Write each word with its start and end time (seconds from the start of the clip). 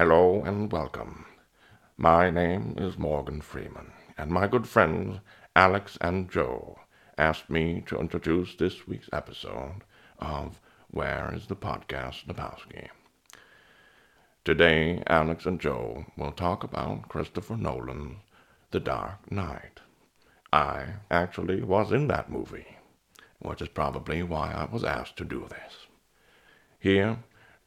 Hello 0.00 0.42
and 0.42 0.72
welcome. 0.72 1.26
My 1.98 2.30
name 2.30 2.74
is 2.78 2.96
Morgan 2.96 3.42
Freeman, 3.42 3.92
and 4.16 4.30
my 4.30 4.46
good 4.46 4.66
friends 4.66 5.20
Alex 5.54 5.98
and 6.00 6.30
Joe 6.30 6.78
asked 7.18 7.50
me 7.50 7.82
to 7.84 8.00
introduce 8.00 8.54
this 8.54 8.88
week's 8.88 9.10
episode 9.12 9.82
of 10.18 10.58
Where 10.90 11.30
is 11.34 11.48
the 11.48 11.54
Podcast 11.54 12.24
Lebowski? 12.24 12.88
Today, 14.42 15.02
Alex 15.06 15.44
and 15.44 15.60
Joe 15.60 16.06
will 16.16 16.32
talk 16.32 16.64
about 16.64 17.10
Christopher 17.10 17.58
Nolan's 17.58 18.20
The 18.70 18.80
Dark 18.80 19.30
Knight. 19.30 19.80
I 20.50 20.94
actually 21.10 21.60
was 21.60 21.92
in 21.92 22.08
that 22.08 22.30
movie, 22.32 22.78
which 23.38 23.60
is 23.60 23.68
probably 23.68 24.22
why 24.22 24.50
I 24.50 24.64
was 24.64 24.82
asked 24.82 25.18
to 25.18 25.26
do 25.26 25.46
this. 25.50 25.88
Here, 26.78 27.18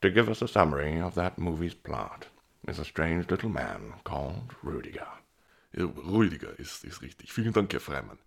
to 0.04 0.11
give 0.11 0.29
us 0.29 0.41
a 0.41 0.47
summary 0.49 0.99
of 0.99 1.15
that 1.15 1.38
movie's 1.38 1.73
plot, 1.73 2.27
is 2.67 2.77
a 2.77 2.83
strange 2.83 3.25
little 3.31 3.49
man 3.49 3.93
called 4.03 4.53
Rudiger. 4.62 5.07
Rudiger 5.77 6.59
ist, 6.59 6.84
ist 6.84 7.02
richtig. 7.02 7.31
Vielen 7.31 7.53
Dank, 7.53 7.71
Herr 7.71 7.79
Freimann. 7.79 8.20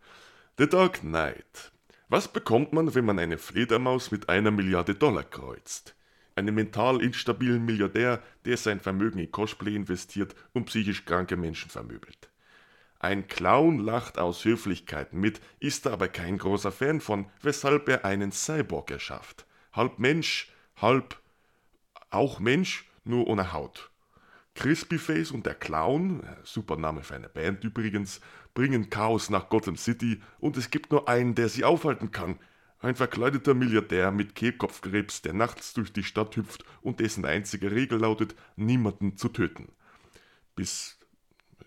The 0.57 0.67
Dark 0.67 1.01
Knight. 1.03 1.71
Was 2.09 2.29
bekommt 2.29 2.73
man, 2.73 2.95
wenn 2.95 3.05
man 3.05 3.19
eine 3.19 3.37
Fledermaus 3.37 4.11
mit 4.11 4.31
einer 4.31 4.51
Milliarde 4.51 4.95
Dollar 4.95 5.25
kreuzt? 5.25 5.95
Einen 6.35 6.55
mental 6.55 7.03
instabilen 7.03 7.65
Milliardär, 7.67 8.23
der 8.47 8.57
sein 8.57 8.81
Vermögen 8.81 9.19
in 9.19 9.31
Cosplay 9.31 9.77
investiert 9.77 10.35
und 10.55 10.65
psychisch 10.65 11.05
kranke 11.05 11.37
Menschen 11.37 11.71
vermöbelt. 11.71 12.31
Ein 13.01 13.29
Clown 13.29 13.81
lacht 13.81 14.19
aus 14.19 14.47
Höflichkeit 14.47 15.13
mit, 15.13 15.43
ist 15.61 15.87
aber 15.87 16.09
kein 16.09 16.39
großer 16.39 16.73
Fan 16.73 17.03
von, 17.03 17.27
weshalb 17.43 17.87
er 17.91 18.07
einen 18.07 18.33
Cyborg 18.33 18.91
erschafft. 18.91 19.45
Halb 19.75 19.99
Mensch, 19.99 20.51
halb 20.77 21.21
auch 22.17 22.41
Mensch, 22.41 22.89
nur 23.05 23.27
ohne 23.29 23.53
Haut. 23.53 23.91
Crispyface 24.55 25.33
und 25.33 25.47
der 25.47 25.55
Clown, 25.55 26.23
äh, 26.23 26.37
super 26.43 26.77
Name 26.77 27.03
für 27.03 27.15
eine 27.15 27.29
Band 27.29 27.63
übrigens, 27.63 28.21
bringen 28.55 28.89
Chaos 28.89 29.29
nach 29.29 29.51
Gotham 29.51 29.77
City 29.77 30.23
und 30.39 30.57
es 30.57 30.71
gibt 30.71 30.91
nur 30.91 31.09
einen, 31.09 31.35
der 31.35 31.49
sie 31.49 31.65
aufhalten 31.65 32.11
kann. 32.11 32.39
Ein 32.81 32.97
verkleideter 32.97 33.55
Milliardär 33.55 34.11
mit 34.11 34.35
Kehlkopfkrebs, 34.35 35.23
der 35.23 35.35
nachts 35.35 35.75
durch 35.75 35.93
die 35.93 36.05
Stadt 36.05 36.37
hüpft 36.37 36.65
und 36.81 37.01
dessen 37.01 37.25
einzige 37.25 37.71
Regel 37.71 38.01
lautet, 38.01 38.35
niemanden 38.57 39.17
zu 39.17 39.29
töten. 39.29 39.69
Bis, 40.55 40.99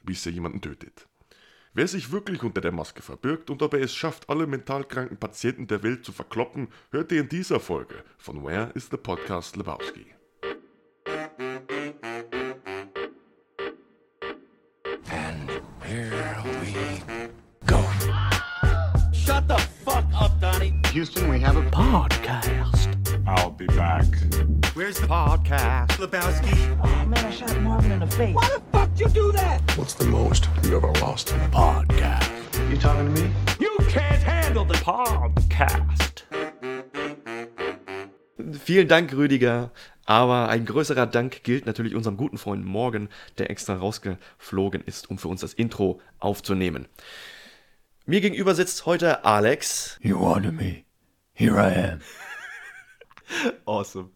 bis 0.04 0.26
er 0.26 0.32
jemanden 0.32 0.62
tötet. 0.62 1.08
Wer 1.74 1.88
sich 1.88 2.12
wirklich 2.12 2.42
unter 2.42 2.62
der 2.62 2.72
Maske 2.72 3.04
verbirgt 3.04 3.52
und 3.52 3.62
ob 3.62 3.76
er 3.76 3.82
es 3.82 3.94
schafft, 3.94 4.30
alle 4.30 4.48
mental 4.48 4.84
kranken 4.84 5.18
Patienten 5.18 5.68
der 5.68 5.84
Welt 5.84 6.04
zu 6.04 6.12
verkloppen, 6.12 6.70
hört 6.92 7.12
ihr 7.12 7.22
in 7.22 7.30
dieser 7.30 7.60
Folge 7.60 8.04
von 8.18 8.44
Where 8.44 8.72
is 8.74 8.90
the 8.90 8.98
Podcast 8.98 9.56
Lebowski. 9.56 10.19
Houston, 21.00 21.30
we 21.30 21.40
have 21.40 21.56
a 21.56 21.62
podcast. 21.72 22.90
I'll 23.26 23.52
be 23.52 23.68
back. 23.68 24.04
Where's 24.74 25.00
the 25.00 25.08
podcast, 25.08 25.92
Lebowski? 25.92 26.52
Oh 26.84 27.06
man, 27.06 27.26
I 27.26 27.32
shot 27.32 27.58
Marvin 27.62 27.94
in 27.94 28.02
the 28.02 28.08
face. 28.08 28.36
Why 28.36 28.50
the 28.50 28.62
fuck 28.74 28.90
you 29.00 29.08
do 29.08 29.32
that? 29.32 29.62
What's 29.78 29.94
the 29.94 30.04
most 30.04 30.50
you 30.64 30.76
ever 30.76 30.92
lost? 31.00 31.30
Podcast. 31.52 32.30
You 32.70 32.76
talking 32.76 33.16
to 33.16 33.22
me? 33.22 33.32
You 33.62 33.78
can't 33.88 34.22
handle 34.22 34.66
the 34.66 34.74
Podcast. 34.74 36.26
Vielen 38.52 38.90
Dank, 38.90 39.14
Rüdiger. 39.14 39.72
Aber 40.06 40.50
ein 40.50 40.66
größerer 40.66 41.08
Dank 41.08 41.44
gilt 41.44 41.66
natürlich 41.66 41.96
unserem 41.96 42.18
guten 42.18 42.38
Freund 42.38 42.66
Morgan, 42.66 43.08
der 43.38 43.50
extra 43.50 43.76
rausgeflogen 43.76 44.82
ist, 44.82 45.10
um 45.10 45.18
für 45.18 45.30
uns 45.30 45.40
das 45.40 45.54
Intro 45.54 46.02
aufzunehmen. 46.20 46.90
Mir 48.06 48.20
gegenüber 48.20 48.54
sitzt 48.54 48.86
heute 48.86 49.24
Alex. 49.24 49.98
You 50.02 50.20
wanted 50.20 50.56
me. 50.56 50.89
Here 51.40 51.56
I 51.56 51.94
am. 51.94 52.00
Awesome. 53.66 54.10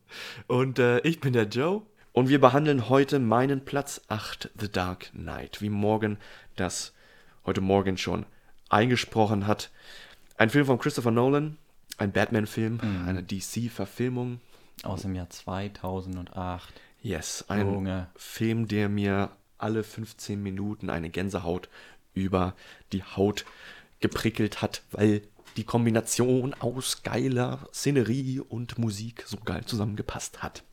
Und 0.47 0.77
äh, 0.77 0.99
ich 1.07 1.21
bin 1.21 1.31
der 1.31 1.45
Joe. 1.45 1.83
Und 2.11 2.27
wir 2.27 2.41
behandeln 2.41 2.89
heute 2.89 3.17
meinen 3.17 3.63
Platz 3.63 4.01
8, 4.09 4.51
The 4.59 4.69
Dark 4.69 5.09
Knight, 5.13 5.61
wie 5.61 5.69
Morgan 5.69 6.17
das 6.57 6.91
heute 7.45 7.61
Morgen 7.61 7.97
schon 7.97 8.25
eingesprochen 8.67 9.47
hat. 9.47 9.71
Ein 10.37 10.49
Film 10.49 10.65
von 10.65 10.79
Christopher 10.79 11.11
Nolan, 11.11 11.57
ein 11.97 12.11
Batman-Film, 12.11 12.81
eine 13.07 13.23
DC-Verfilmung. 13.23 14.41
Aus 14.83 15.03
dem 15.03 15.15
Jahr 15.15 15.29
2008. 15.29 16.73
Yes, 17.01 17.45
ein 17.47 17.71
Junge. 17.71 18.07
Film, 18.17 18.67
der 18.67 18.89
mir 18.89 19.29
alle 19.57 19.85
15 19.85 20.43
Minuten 20.43 20.89
eine 20.89 21.09
Gänsehaut 21.09 21.69
über 22.13 22.53
die 22.91 23.03
Haut 23.03 23.45
geprickelt 24.01 24.61
hat, 24.61 24.81
weil 24.91 25.21
die 25.57 25.63
Kombination 25.63 26.53
aus 26.53 27.03
geiler 27.03 27.67
Szenerie 27.73 28.39
und 28.39 28.77
Musik 28.77 29.23
so 29.25 29.37
geil 29.37 29.63
zusammengepasst 29.65 30.43
hat. 30.43 30.63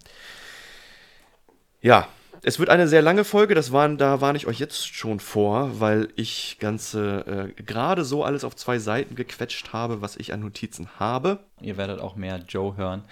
Ja, 1.80 2.08
es 2.42 2.58
wird 2.58 2.70
eine 2.70 2.88
sehr 2.88 3.02
lange 3.02 3.24
Folge, 3.24 3.54
das 3.54 3.72
waren, 3.72 3.98
da 3.98 4.20
warne 4.20 4.38
ich 4.38 4.46
euch 4.46 4.58
jetzt 4.58 4.94
schon 4.94 5.20
vor, 5.20 5.80
weil 5.80 6.08
ich 6.16 6.56
ganze 6.58 7.52
äh, 7.58 7.62
gerade 7.62 8.04
so 8.04 8.24
alles 8.24 8.44
auf 8.44 8.56
zwei 8.56 8.78
Seiten 8.78 9.14
gequetscht 9.14 9.72
habe, 9.72 10.00
was 10.00 10.16
ich 10.16 10.32
an 10.32 10.40
Notizen 10.40 10.88
habe. 10.98 11.40
Ihr 11.60 11.76
werdet 11.76 12.00
auch 12.00 12.16
mehr 12.16 12.42
Joe 12.48 12.76
hören, 12.76 13.04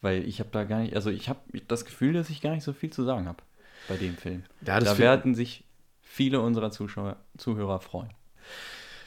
weil 0.00 0.26
ich 0.26 0.40
habe 0.40 0.50
da 0.52 0.64
gar 0.64 0.80
nicht, 0.80 0.96
also 0.96 1.10
ich 1.10 1.28
habe 1.28 1.40
das 1.68 1.84
Gefühl, 1.84 2.14
dass 2.14 2.30
ich 2.30 2.40
gar 2.40 2.54
nicht 2.54 2.64
so 2.64 2.72
viel 2.72 2.90
zu 2.90 3.04
sagen 3.04 3.28
habe 3.28 3.42
bei 3.88 3.96
dem 3.96 4.16
Film. 4.16 4.42
Ja, 4.66 4.80
das 4.80 4.90
da 4.90 4.98
werden 4.98 5.34
sich 5.34 5.64
viele 6.02 6.40
unserer 6.40 6.70
Zuschauer, 6.70 7.16
Zuhörer 7.36 7.80
freuen. 7.80 8.10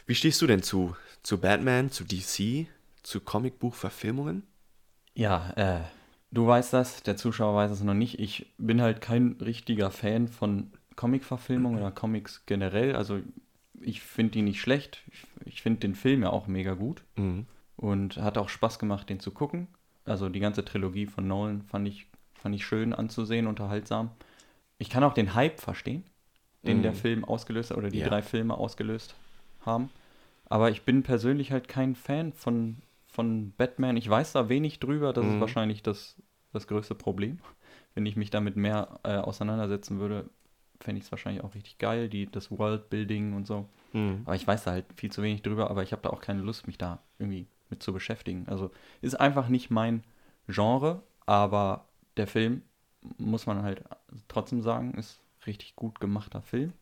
Wie 0.05 0.15
stehst 0.15 0.41
du 0.41 0.47
denn 0.47 0.63
zu, 0.63 0.95
zu 1.27 1.39
Batman, 1.41 1.91
zu 1.91 2.05
DC, 2.05 2.67
zu 3.03 3.19
Comicbuchverfilmungen? 3.19 4.43
Ja, 5.13 5.51
äh, 5.57 5.81
du 6.31 6.47
weißt 6.47 6.71
das, 6.71 7.03
der 7.03 7.17
Zuschauer 7.17 7.53
weiß 7.53 7.69
es 7.71 7.83
noch 7.83 7.93
nicht. 7.93 8.17
Ich 8.17 8.53
bin 8.57 8.81
halt 8.81 9.01
kein 9.01 9.35
richtiger 9.41 9.91
Fan 9.91 10.29
von 10.29 10.71
Comic-Verfilmungen 10.95 11.79
oder 11.79 11.91
Comics 11.91 12.45
generell. 12.45 12.95
Also 12.95 13.19
ich 13.81 13.99
finde 13.99 14.31
die 14.31 14.41
nicht 14.41 14.61
schlecht. 14.61 15.03
Ich, 15.11 15.25
ich 15.43 15.61
finde 15.61 15.81
den 15.81 15.95
Film 15.95 16.23
ja 16.23 16.29
auch 16.29 16.47
mega 16.47 16.75
gut. 16.75 17.03
Und 17.75 18.15
hat 18.15 18.37
auch 18.37 18.47
Spaß 18.47 18.79
gemacht, 18.79 19.09
den 19.09 19.19
zu 19.19 19.31
gucken. 19.31 19.67
Also 20.05 20.29
die 20.29 20.39
ganze 20.39 20.63
Trilogie 20.63 21.07
von 21.07 21.27
Nolan 21.27 21.61
fand 21.63 21.89
ich, 21.89 22.07
fand 22.35 22.55
ich 22.55 22.65
schön 22.65 22.93
anzusehen, 22.93 23.47
unterhaltsam. 23.47 24.11
Ich 24.77 24.89
kann 24.89 25.03
auch 25.03 25.13
den 25.13 25.35
Hype 25.35 25.59
verstehen, 25.59 26.05
den 26.63 26.83
der 26.83 26.93
Film 26.93 27.25
ausgelöst 27.25 27.71
hat 27.71 27.77
oder 27.77 27.89
die 27.89 27.99
Ja. 27.99 28.07
drei 28.07 28.21
Filme 28.21 28.53
ausgelöst 28.57 29.13
haben. 29.65 29.89
Aber 30.49 30.69
ich 30.71 30.83
bin 30.83 31.03
persönlich 31.03 31.51
halt 31.51 31.67
kein 31.67 31.95
Fan 31.95 32.33
von, 32.33 32.77
von 33.07 33.51
Batman. 33.57 33.97
Ich 33.97 34.09
weiß 34.09 34.33
da 34.33 34.49
wenig 34.49 34.79
drüber. 34.79 35.13
Das 35.13 35.25
ist 35.25 35.39
wahrscheinlich 35.41 35.83
das, 35.83 36.21
das 36.53 36.67
größte 36.67 36.95
Problem. 36.95 37.39
Wenn 37.95 38.05
ich 38.05 38.15
mich 38.15 38.29
damit 38.29 38.55
mehr 38.55 38.99
äh, 39.03 39.17
auseinandersetzen 39.17 39.99
würde, 39.99 40.29
fände 40.79 40.99
ich 40.99 41.05
es 41.05 41.11
wahrscheinlich 41.11 41.43
auch 41.43 41.55
richtig 41.55 41.79
geil, 41.79 42.09
die, 42.09 42.27
das 42.31 42.51
Worldbuilding 42.51 43.33
und 43.33 43.47
so. 43.47 43.67
Aber 44.25 44.35
ich 44.35 44.45
weiß 44.45 44.63
da 44.63 44.71
halt 44.71 44.85
viel 44.95 45.11
zu 45.11 45.23
wenig 45.23 45.41
drüber, 45.41 45.69
aber 45.69 45.83
ich 45.83 45.91
habe 45.91 46.03
da 46.03 46.09
auch 46.09 46.21
keine 46.21 46.41
Lust, 46.41 46.67
mich 46.67 46.77
da 46.77 46.99
irgendwie 47.17 47.47
mit 47.69 47.81
zu 47.81 47.91
beschäftigen. 47.93 48.45
Also 48.47 48.71
ist 49.01 49.19
einfach 49.19 49.49
nicht 49.49 49.69
mein 49.69 50.03
Genre, 50.47 51.01
aber 51.25 51.85
der 52.15 52.27
Film, 52.27 52.61
muss 53.17 53.45
man 53.45 53.63
halt 53.63 53.83
trotzdem 54.27 54.61
sagen, 54.61 54.93
ist 54.93 55.19
richtig 55.45 55.75
gut 55.75 55.99
gemachter 55.99 56.41
Film. 56.41 56.73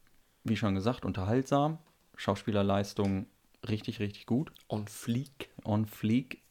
Wie 0.44 0.58
schon 0.58 0.76
gesagt, 0.76 1.06
unterhaltsam. 1.06 1.78
Schauspielerleistung 2.18 3.26
richtig, 3.70 4.00
richtig 4.00 4.26
gut. 4.26 4.52
On 4.68 4.88
Fleek. 4.88 5.50
On 5.64 5.86
fleek. 5.86 6.42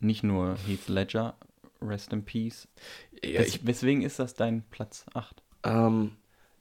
Nicht 0.00 0.22
nur 0.24 0.56
Heath 0.66 0.88
Ledger, 0.88 1.34
rest 1.80 2.12
in 2.12 2.24
peace. 2.24 2.66
Ja, 3.24 3.40
Wes 3.40 3.48
ich, 3.48 3.66
weswegen 3.66 4.02
ist 4.02 4.18
das 4.18 4.34
dein 4.34 4.62
Platz 4.70 5.06
8? 5.14 5.42
ähm, 5.64 6.12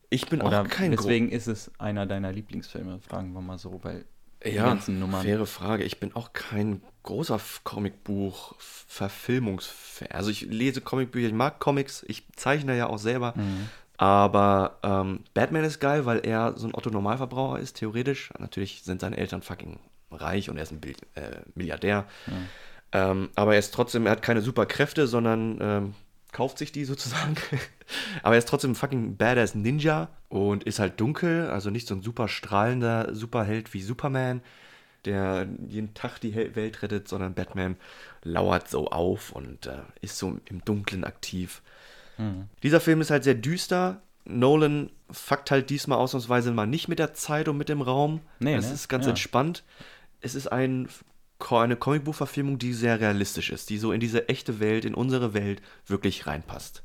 ich 0.09 0.27
bin 0.27 0.41
Oder 0.41 0.61
auch 0.61 0.67
kein 0.67 0.91
Gro- 0.95 1.03
weswegen 1.05 1.29
ist 1.29 1.47
es 1.47 1.71
einer 1.79 2.05
deiner 2.05 2.31
Lieblingsfilme, 2.31 2.99
fragen 2.99 3.33
wir 3.33 3.41
mal 3.41 3.57
so, 3.57 3.79
weil 3.83 4.05
die 4.45 4.51
ja, 4.51 4.65
ganzen 4.65 4.99
Nummern. 4.99 5.21
faire 5.23 5.45
Frage. 5.45 5.83
Ich 5.85 5.99
bin 5.99 6.13
auch 6.15 6.33
kein 6.33 6.81
großer 7.03 7.39
Comicbuch-Verfilmungsfan. 7.63 10.07
Also 10.11 10.29
ich 10.31 10.41
lese 10.41 10.81
Comicbücher, 10.81 11.27
ich 11.27 11.33
mag 11.33 11.59
Comics, 11.59 12.03
ich 12.07 12.23
zeichne 12.35 12.75
ja 12.77 12.88
auch 12.88 12.97
selber. 12.99 13.33
Mhm. 13.38 13.69
Aber 14.01 14.80
ähm, 14.81 15.25
Batman 15.36 15.63
ist 15.63 15.80
geil, 15.80 16.07
weil 16.07 16.25
er 16.25 16.57
so 16.57 16.65
ein 16.65 16.74
Otto-Normalverbraucher 16.74 17.59
ist, 17.59 17.77
theoretisch. 17.77 18.31
Natürlich 18.39 18.81
sind 18.81 19.00
seine 19.00 19.15
Eltern 19.15 19.44
fucking 19.44 19.80
reich 20.09 20.50
und 20.50 20.57
er 20.57 20.63
ist 20.63 20.71
ein 20.71 20.80
Bild, 20.80 20.98
äh, 21.13 21.42
Milliardär. 21.53 22.06
Ähm, 22.94 23.30
aber 23.36 23.53
er 23.53 23.59
ist 23.59 23.75
trotzdem, 23.75 24.07
er 24.07 24.13
hat 24.13 24.24
keine 24.24 24.42
Superkräfte, 24.42 25.06
sondern 25.06 25.59
ähm, 25.62 25.94
kauft 26.31 26.57
sich 26.57 26.71
die 26.71 26.83
sozusagen. 26.83 27.36
aber 28.24 28.33
er 28.33 28.39
ist 28.39 28.48
trotzdem 28.48 28.71
ein 28.71 28.75
fucking 28.75 29.18
badass 29.18 29.53
Ninja 29.53 30.09
und 30.30 30.63
ist 30.63 30.80
halt 30.80 31.00
dunkel, 31.00 31.51
also 31.51 31.69
nicht 31.69 31.88
so 31.88 31.94
ein 31.94 32.01
super 32.01 32.27
strahlender 32.27 33.13
Superheld 33.13 33.71
wie 33.75 33.83
Superman, 33.83 34.42
der 35.06 35.48
jeden 35.68 35.94
Tag 35.94 36.18
die 36.18 36.33
Welt 36.33 36.81
rettet, 36.81 37.07
sondern 37.07 37.36
Batman 37.36 37.75
lauert 38.24 38.68
so 38.68 38.88
auf 38.88 39.31
und 39.31 39.68
äh, 39.68 39.77
ist 40.01 40.18
so 40.18 40.39
im 40.45 40.65
Dunklen 40.65 41.03
aktiv. 41.03 41.62
Dieser 42.63 42.79
Film 42.79 43.01
ist 43.01 43.12
halt 43.12 43.23
sehr 43.23 43.35
düster, 43.35 44.01
Nolan 44.25 44.91
fuckt 45.09 45.51
halt 45.51 45.69
diesmal 45.69 45.97
ausnahmsweise 45.97 46.51
mal 46.51 46.68
nicht 46.68 46.88
mit 46.88 47.00
der 47.00 47.13
Zeit 47.13 47.47
und 47.47 47.57
mit 47.57 47.69
dem 47.69 47.81
Raum. 47.81 48.21
Nee, 48.39 48.56
es 48.56 48.68
ne? 48.68 48.73
ist 48.73 48.88
ganz 48.88 49.06
Ja. 49.06 49.09
entspannt. 49.12 49.63
Es 50.21 50.35
ist 50.35 50.47
ein, 50.47 50.88
eine 51.50 51.75
Comicbuchverfilmung, 51.75 52.59
die 52.59 52.73
sehr 52.73 53.00
realistisch 53.00 53.50
ist, 53.50 53.69
die 53.69 53.77
so 53.77 53.91
in 53.91 54.00
diese 54.00 54.29
echte 54.29 54.59
Welt, 54.59 54.85
in 54.85 54.94
unsere 54.94 55.33
Welt 55.33 55.62
wirklich 55.88 56.27
reinpasst. 56.27 56.83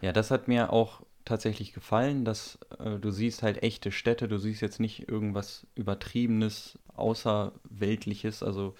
Ja, 0.00 0.12
das 0.12 0.30
hat 0.30 0.48
mir 0.48 0.72
auch 0.72 1.02
tatsächlich 1.24 1.74
gefallen, 1.74 2.24
dass 2.24 2.58
äh, 2.78 2.98
du 2.98 3.10
siehst 3.10 3.42
halt 3.42 3.62
echte 3.62 3.92
Städte, 3.92 4.28
du 4.28 4.38
siehst 4.38 4.62
jetzt 4.62 4.80
nicht 4.80 5.08
irgendwas 5.08 5.66
Übertriebenes, 5.74 6.78
Außerweltliches. 6.96 8.42
Also 8.42 8.74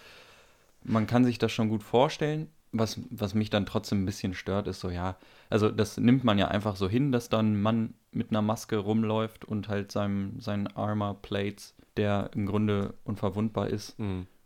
man 0.82 1.06
kann 1.06 1.24
sich 1.24 1.38
das 1.38 1.52
schon 1.52 1.68
gut 1.68 1.82
vorstellen. 1.82 2.48
Was, 2.70 3.00
was 3.10 3.34
mich 3.34 3.48
dann 3.48 3.64
trotzdem 3.64 4.02
ein 4.02 4.06
bisschen 4.06 4.34
stört, 4.34 4.68
ist 4.68 4.80
so, 4.80 4.90
ja, 4.90 5.16
also 5.48 5.70
das 5.70 5.96
nimmt 5.96 6.24
man 6.24 6.38
ja 6.38 6.48
einfach 6.48 6.76
so 6.76 6.88
hin, 6.88 7.12
dass 7.12 7.30
dann 7.30 7.52
ein 7.52 7.62
Mann 7.62 7.94
mit 8.12 8.30
einer 8.30 8.42
Maske 8.42 8.76
rumläuft 8.76 9.46
und 9.46 9.68
halt 9.68 9.90
seinem, 9.90 10.38
seinen 10.40 10.66
Armor 10.66 11.22
Plates, 11.22 11.74
der 11.96 12.30
im 12.34 12.46
Grunde 12.46 12.94
unverwundbar 13.04 13.68
ist 13.68 13.96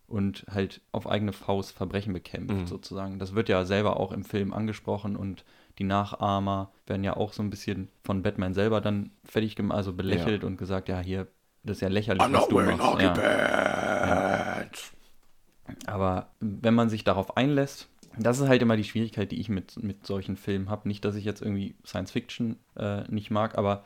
und 0.06 0.44
halt 0.48 0.80
auf 0.92 1.08
eigene 1.08 1.32
Faust 1.32 1.72
Verbrechen 1.72 2.12
bekämpft, 2.12 2.68
sozusagen. 2.68 3.18
Das 3.18 3.34
wird 3.34 3.48
ja 3.48 3.64
selber 3.64 3.98
auch 3.98 4.12
im 4.12 4.24
Film 4.24 4.52
angesprochen 4.52 5.16
und 5.16 5.44
die 5.78 5.84
Nachahmer 5.84 6.70
werden 6.86 7.02
ja 7.02 7.16
auch 7.16 7.32
so 7.32 7.42
ein 7.42 7.50
bisschen 7.50 7.88
von 8.04 8.22
Batman 8.22 8.54
selber 8.54 8.80
dann 8.80 9.10
fertig 9.24 9.56
gemacht, 9.56 9.76
also 9.76 9.92
belächelt 9.92 10.44
und 10.44 10.58
gesagt, 10.58 10.88
ja, 10.88 11.00
hier, 11.00 11.26
das 11.64 11.78
ist 11.78 11.80
ja 11.80 11.88
lächerlich, 11.88 12.22
I'm 12.22 12.32
was 12.32 12.42
not 12.42 12.52
du 12.52 12.56
wearing 12.56 12.76
machst. 12.76 13.02
Ja. 13.02 13.14
pads. 14.62 14.92
Aber 15.86 16.28
wenn 16.40 16.74
man 16.74 16.88
sich 16.88 17.04
darauf 17.04 17.36
einlässt, 17.36 17.88
das 18.18 18.40
ist 18.40 18.48
halt 18.48 18.62
immer 18.62 18.76
die 18.76 18.84
Schwierigkeit, 18.84 19.30
die 19.32 19.40
ich 19.40 19.48
mit, 19.48 19.82
mit 19.82 20.06
solchen 20.06 20.36
Filmen 20.36 20.68
habe. 20.68 20.86
Nicht, 20.88 21.04
dass 21.04 21.16
ich 21.16 21.24
jetzt 21.24 21.42
irgendwie 21.42 21.74
Science 21.84 22.10
Fiction 22.10 22.56
äh, 22.76 23.02
nicht 23.10 23.30
mag, 23.30 23.56
aber 23.58 23.84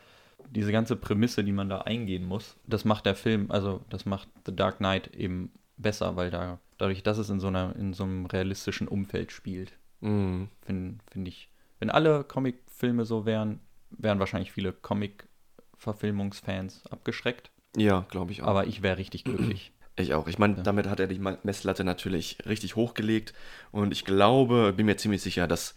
diese 0.50 0.73
ganze 0.73 0.96
Prämisse, 0.96 1.44
die 1.44 1.52
man 1.52 1.69
da 1.69 1.82
eingehen 1.82 2.25
muss, 2.25 2.56
das 2.67 2.84
macht 2.84 3.06
der 3.06 3.14
Film, 3.14 3.50
also 3.50 3.84
das 3.88 4.05
macht 4.06 4.28
The 4.46 4.55
Dark 4.55 4.78
Knight 4.78 5.14
eben 5.14 5.52
besser, 5.76 6.17
weil 6.17 6.31
da 6.31 6.58
dadurch, 6.78 7.02
dass 7.02 7.19
es 7.19 7.31
in 7.31 7.40
so 7.40 7.49
einer 7.49 7.75
in 7.76 7.93
so 7.94 8.05
einem 8.05 8.26
realistischen 8.26 8.87
Umfeld 8.88 9.32
spielt, 9.32 9.73
Mhm. 10.00 10.49
finde 10.61 10.99
find 11.11 11.26
ich, 11.26 11.49
wenn 11.79 11.88
alle 11.90 12.22
Comicfilme 12.22 13.06
so 13.06 13.25
wären, 13.26 13.61
wären 13.90 14.19
wahrscheinlich 14.19 14.52
viele 14.52 14.72
Comic-Verfilmungsfans 14.72 16.84
abgeschreckt. 16.90 17.50
Ja, 17.76 18.06
glaube 18.11 18.32
ich 18.32 18.43
auch. 18.43 18.49
Aber 18.49 18.67
ich 18.67 18.82
wäre 18.82 18.99
richtig 18.99 19.25
glücklich. 19.25 19.72
Ich 19.98 20.12
auch. 20.14 20.28
Ich 20.28 20.38
meine, 20.38 20.56
damit 20.62 20.88
hat 20.88 21.00
er 21.00 21.06
die 21.06 21.19
Messlatte 21.19 21.82
natürlich 21.84 22.38
richtig 22.46 22.76
hochgelegt. 22.76 23.32
Und 23.72 23.93
ich 23.93 24.04
glaube, 24.04 24.72
bin 24.75 24.87
mir 24.87 24.96
ziemlich 24.98 25.22
sicher, 25.22 25.46
dass 25.48 25.75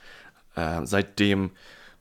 äh, 0.56 0.81
seitdem 0.86 1.51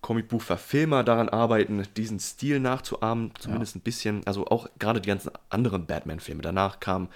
Comicbuchverfilmer 0.00 1.05
daran 1.05 1.29
arbeiten, 1.29 1.87
diesen 1.97 2.19
Stil 2.19 2.61
nachzuahmen, 2.61 3.32
zumindest 3.38 3.76
ein 3.76 3.81
bisschen. 3.81 4.26
Also 4.26 4.47
auch 4.47 4.69
gerade 4.79 5.00
die 5.00 5.09
ganzen 5.09 5.31
anderen 5.50 5.87
Batman-Filme. 5.87 6.43
Danach 6.43 6.81
kam 6.81 7.09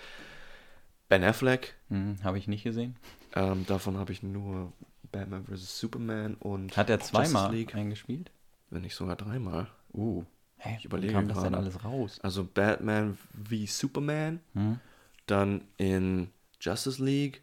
Ben 1.08 1.25
Affleck. 1.25 1.75
Hm, 1.88 2.19
Habe 2.22 2.38
ich 2.38 2.46
nicht 2.49 2.62
gesehen. 2.64 2.96
Ähm, 3.34 3.66
davon 3.66 3.96
habe 3.99 4.12
ich 4.12 4.22
nur 4.22 4.72
Batman 5.10 5.44
vs. 5.46 5.78
Superman 5.81 6.34
und 6.34 6.76
Hat 6.76 6.90
er 6.90 7.00
zweimal 7.00 7.52
League. 7.52 7.75
eingespielt? 7.75 8.31
Wenn 8.70 8.82
nicht 8.82 8.94
sogar 8.94 9.16
dreimal. 9.16 9.66
Uh. 9.93 10.25
Hä, 10.58 10.76
Ich 10.78 10.84
überlege 10.84 11.12
Wie 11.12 11.16
kam 11.16 11.28
das 11.28 11.43
denn 11.43 11.52
gerade. 11.52 11.64
alles 11.64 11.84
raus? 11.84 12.19
Also 12.22 12.44
Batman 12.44 13.19
wie 13.32 13.66
Superman, 13.66 14.40
Hm? 14.54 14.78
Dann 15.26 15.62
in 15.76 16.30
Justice 16.60 17.02
League 17.02 17.42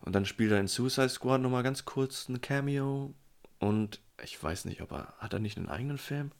und 0.00 0.14
dann 0.14 0.26
spielt 0.26 0.52
er 0.52 0.60
in 0.60 0.68
Suicide 0.68 1.08
Squad 1.08 1.40
nochmal 1.40 1.62
ganz 1.62 1.84
kurz 1.84 2.28
ein 2.28 2.40
Cameo 2.40 3.14
und 3.58 4.00
ich 4.22 4.42
weiß 4.42 4.64
nicht, 4.66 4.80
ob 4.82 4.92
er, 4.92 5.12
hat 5.18 5.32
er 5.32 5.38
nicht 5.40 5.56
einen 5.58 5.68
eigenen 5.68 5.98
Film? 5.98 6.32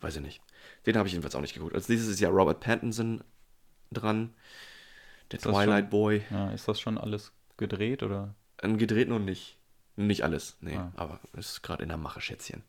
Weiß 0.00 0.16
ich 0.16 0.22
nicht. 0.22 0.40
Den 0.86 0.96
habe 0.96 1.06
ich 1.06 1.12
jedenfalls 1.12 1.34
auch 1.34 1.40
nicht 1.40 1.54
geguckt. 1.54 1.74
Als 1.74 1.88
nächstes 1.88 2.10
ist 2.10 2.20
ja 2.20 2.28
Robert 2.28 2.60
Pattinson 2.60 3.22
dran, 3.90 4.32
der 5.30 5.38
das 5.40 5.52
Twilight 5.52 5.84
schon- 5.84 5.90
Boy. 5.90 6.22
Ja, 6.30 6.50
ist 6.50 6.68
das 6.68 6.80
schon 6.80 6.98
alles 6.98 7.32
gedreht 7.56 8.02
oder? 8.02 8.34
Ähm, 8.62 8.78
gedreht 8.78 9.08
noch 9.08 9.18
nicht. 9.18 9.56
Nicht 9.96 10.24
alles, 10.24 10.56
nee, 10.62 10.76
Ah. 10.76 10.90
aber 10.96 11.20
ist 11.34 11.62
gerade 11.62 11.82
in 11.82 11.90
der 11.90 11.98
Mache, 11.98 12.20
Schätzchen. 12.22 12.62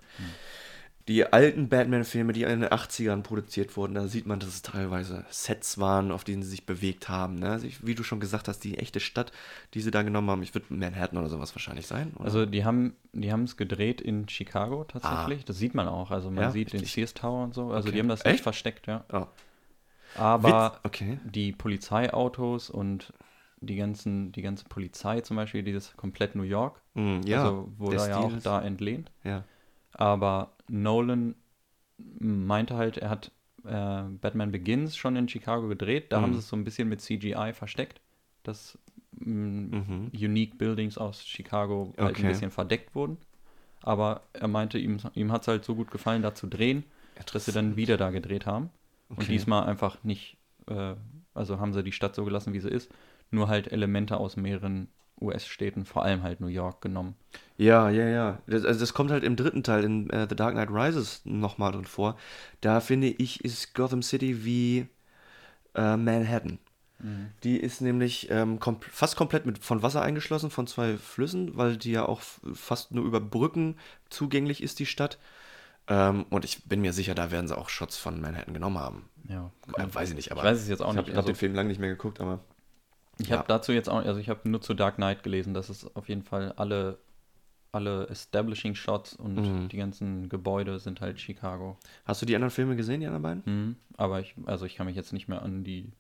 Die 1.10 1.26
alten 1.34 1.68
Batman-Filme, 1.68 2.32
die 2.32 2.44
in 2.44 2.62
den 2.62 2.70
80ern 2.70 3.24
produziert 3.24 3.76
wurden, 3.76 3.94
da 3.94 4.08
sieht 4.08 4.26
man, 4.26 4.40
dass 4.40 4.48
es 4.50 4.62
teilweise 4.62 5.26
Sets 5.30 5.78
waren, 5.78 6.12
auf 6.14 6.24
denen 6.24 6.44
sie 6.44 6.50
sich 6.50 6.66
bewegt 6.66 7.10
haben. 7.10 7.36
Ne? 7.36 7.50
Also 7.50 7.68
ich- 7.68 7.86
wie 7.86 7.94
du 7.94 8.04
schon 8.04 8.22
gesagt 8.22 8.48
hast, 8.48 8.60
die 8.64 8.78
echte 8.78 9.02
Stadt, 9.02 9.34
die 9.74 9.82
sie 9.82 9.92
da 9.92 10.02
genommen 10.04 10.30
haben, 10.30 10.42
ich 10.44 10.54
würde 10.56 10.68
Manhattan 10.74 11.18
oder 11.20 11.28
sowas 11.28 11.54
wahrscheinlich 11.56 11.88
sein. 11.88 12.14
Oder? 12.16 12.24
Also 12.26 12.46
die 12.46 12.64
haben 12.64 12.96
die 13.12 13.32
haben 13.34 13.44
es 13.44 13.58
gedreht 13.58 14.00
in 14.02 14.28
Chicago 14.30 14.86
tatsächlich. 14.86 15.44
Das 15.46 15.58
sieht 15.58 15.76
man 15.76 15.88
auch. 15.90 16.10
Also 16.10 16.30
man 16.32 16.40
Ah. 16.40 16.48
Ja, 16.48 16.52
sieht 16.52 16.72
den 16.74 16.80
richtig. 16.80 16.94
Sears 16.94 17.14
Tower 17.14 17.44
und 17.44 17.54
so. 17.54 17.72
Also 17.72 17.88
Okay. 17.88 17.92
die 17.96 18.00
haben 18.00 18.08
das 18.08 18.24
Echt? 18.24 18.36
nicht 18.36 18.44
versteckt, 18.44 18.88
ja. 18.88 19.04
oh. 19.12 19.28
Aber 20.16 20.80
okay. 20.84 21.20
die 21.26 21.52
Polizeiautos 21.52 22.70
und 22.70 23.14
die 23.62 23.76
ganzen, 23.76 24.32
die 24.32 24.42
ganze 24.42 24.66
Polizei 24.66 25.22
zum 25.22 25.38
Beispiel, 25.38 25.64
dieses 25.64 25.96
komplett 25.96 26.36
New 26.36 26.44
York, 26.44 26.82
Hm, 26.96 27.22
ja, 27.26 27.44
also 27.44 27.72
wurde 27.78 27.96
ja 27.98 28.18
auch 28.18 28.36
ist- 28.36 28.46
da 28.46 28.62
entlehnt. 28.62 29.12
Ja. 29.24 29.44
Aber 29.94 30.52
Nolan 30.70 31.36
meinte 32.20 32.76
halt, 32.76 32.98
er 32.98 33.10
hat 33.10 33.32
äh, 33.66 34.04
Batman 34.22 34.52
Begins 34.52 34.96
schon 34.98 35.16
in 35.16 35.28
Chicago 35.30 35.68
gedreht. 35.68 36.12
Da 36.12 36.22
haben 36.22 36.32
Mhm. 36.32 36.34
sie 36.34 36.40
es 36.40 36.50
so 36.50 36.56
ein 36.56 36.64
bisschen 36.64 36.90
mit 36.90 37.02
CGI 37.02 37.54
versteckt, 37.54 38.02
dass 38.44 38.78
mh, 39.12 39.78
Mhm. 39.78 40.12
Unique 40.14 40.58
Buildings 40.58 40.98
aus 40.98 41.26
Chicago 41.26 41.94
halt 41.98 42.18
Okay. 42.18 42.24
ein 42.26 42.28
bisschen 42.30 42.52
verdeckt 42.52 42.94
wurden. 42.96 43.18
Aber 43.82 44.22
er 44.34 44.48
meinte, 44.48 44.78
ihm, 44.80 44.98
ihm 45.14 45.32
hat 45.32 45.42
es 45.44 45.48
halt 45.48 45.66
so 45.66 45.76
gut 45.76 45.92
gefallen, 45.92 46.22
da 46.22 46.34
zu 46.36 46.48
drehen, 46.48 46.84
dass 47.32 47.46
sie 47.46 47.52
dann 47.52 47.76
wieder 47.76 47.98
da 47.98 48.12
gedreht 48.12 48.46
haben. 48.46 48.70
Und 49.16 49.24
Okay. 49.24 49.34
diesmal 49.34 49.66
einfach 49.66 50.04
nicht, 50.04 50.38
äh, 50.68 50.96
also 51.34 51.60
haben 51.60 51.74
sie 51.74 51.84
die 51.84 51.92
Stadt 51.92 52.16
so 52.16 52.24
gelassen, 52.26 52.54
wie 52.54 52.60
sie 52.60 52.70
ist, 52.70 52.90
nur 53.32 53.48
halt 53.50 53.72
Elemente 53.72 54.18
aus 54.18 54.38
mehreren 54.38 54.88
US-Städten, 55.24 55.86
vor 55.86 56.04
allem 56.04 56.22
halt 56.24 56.40
New 56.42 56.48
York, 56.48 56.82
genommen. 56.82 57.16
Ja, 57.58 57.90
ja, 57.90 58.08
ja. 58.08 58.40
Das, 58.48 58.66
also 58.66 58.80
das 58.80 58.94
kommt 58.94 59.12
halt 59.12 59.24
im 59.24 59.36
dritten 59.36 59.64
Teil, 59.64 59.84
in 59.84 60.10
äh, 60.10 60.28
The 60.30 60.36
Dark 60.36 60.54
Knight 60.54 60.70
Rises, 60.70 61.22
nochmal 61.24 61.72
drin 61.72 61.86
vor. 61.86 62.18
Da 62.62 62.80
finde 62.82 63.08
ich, 63.08 63.44
ist 63.46 63.74
Gotham 63.74 64.02
City 64.04 64.44
wie 64.46 64.88
äh, 65.76 65.98
Manhattan. 65.98 66.60
Die 67.44 67.58
ist 67.58 67.82
nämlich 67.82 68.30
ähm, 68.32 68.62
kom 68.62 68.80
fast 68.80 69.18
komplett 69.18 69.46
mit, 69.46 69.58
von 69.62 69.82
Wasser 69.84 70.02
eingeschlossen, 70.02 70.50
von 70.50 70.68
zwei 70.68 70.96
Flüssen, 70.96 71.58
weil 71.58 71.76
die 71.76 71.92
ja 71.92 72.06
auch 72.06 72.22
fast 72.54 72.94
nur 72.94 73.04
über 73.04 73.20
Brücken 73.20 73.76
zugänglich 74.10 74.64
ist, 74.64 74.80
die 74.80 74.86
Stadt. 74.86 75.20
Ähm, 75.90 76.26
und 76.30 76.46
ich 76.46 76.64
bin 76.64 76.80
mir 76.80 76.94
sicher, 76.94 77.14
da 77.14 77.30
werden 77.30 77.50
sie 77.50 77.58
auch 77.58 77.68
Shots 77.68 77.98
von 77.98 78.22
Manhattan 78.22 78.54
genommen 78.54 78.78
haben. 78.78 79.10
Ja, 79.28 79.52
Äh, 79.78 79.86
weiß 79.94 80.12
ich 80.12 80.16
nicht, 80.16 80.32
aber 80.32 80.44
Ich 80.44 80.48
weiß 80.52 80.62
es 80.62 80.70
jetzt 80.70 80.82
auch 80.82 80.92
ich 80.92 80.96
nicht. 80.96 81.08
habe 81.08 81.12
hab 81.12 81.18
Also- 81.18 81.28
den 81.34 81.36
Film 81.36 81.56
lange 81.56 81.68
nicht 81.68 81.80
mehr 81.80 81.90
geguckt, 81.90 82.22
aber 82.22 82.40
Ich 83.20 83.28
Ja. 83.30 83.38
habe 83.38 83.48
dazu 83.48 83.72
jetzt 83.72 83.90
auch, 83.90 84.04
also 84.04 84.20
ich 84.20 84.30
habe 84.30 84.48
nur 84.50 84.62
zu 84.62 84.74
Dark 84.74 84.96
Knight 84.96 85.24
gelesen, 85.24 85.54
dass 85.54 85.70
es 85.70 85.96
auf 85.96 86.10
jeden 86.10 86.24
Fall 86.24 86.52
alle, 86.58 86.98
alle 87.72 88.08
Establishing 88.08 88.76
Shots 88.76 89.16
und 89.16 89.36
Mhm. 89.36 89.70
die 89.70 89.78
ganzen 89.78 90.30
Gebäude 90.30 90.80
sind 90.80 91.02
halt 91.02 91.20
Chicago. 91.20 91.78
hast 92.06 92.22
du 92.22 92.26
die 92.26 92.36
anderen 92.36 92.52
Filme 92.52 92.76
gesehen, 92.76 93.00
die 93.02 93.06
anderen 93.08 93.24
beiden? 93.24 93.44
Mhm. 93.46 93.76
Aber 93.98 94.20
ich, 94.20 94.36
also 94.46 94.66
ich 94.66 94.76
kann 94.76 94.86
mich 94.88 94.96
jetzt 94.96 95.14
nicht 95.14 95.28
mehr 95.28 95.42
an 95.42 95.64
die, 95.64 95.92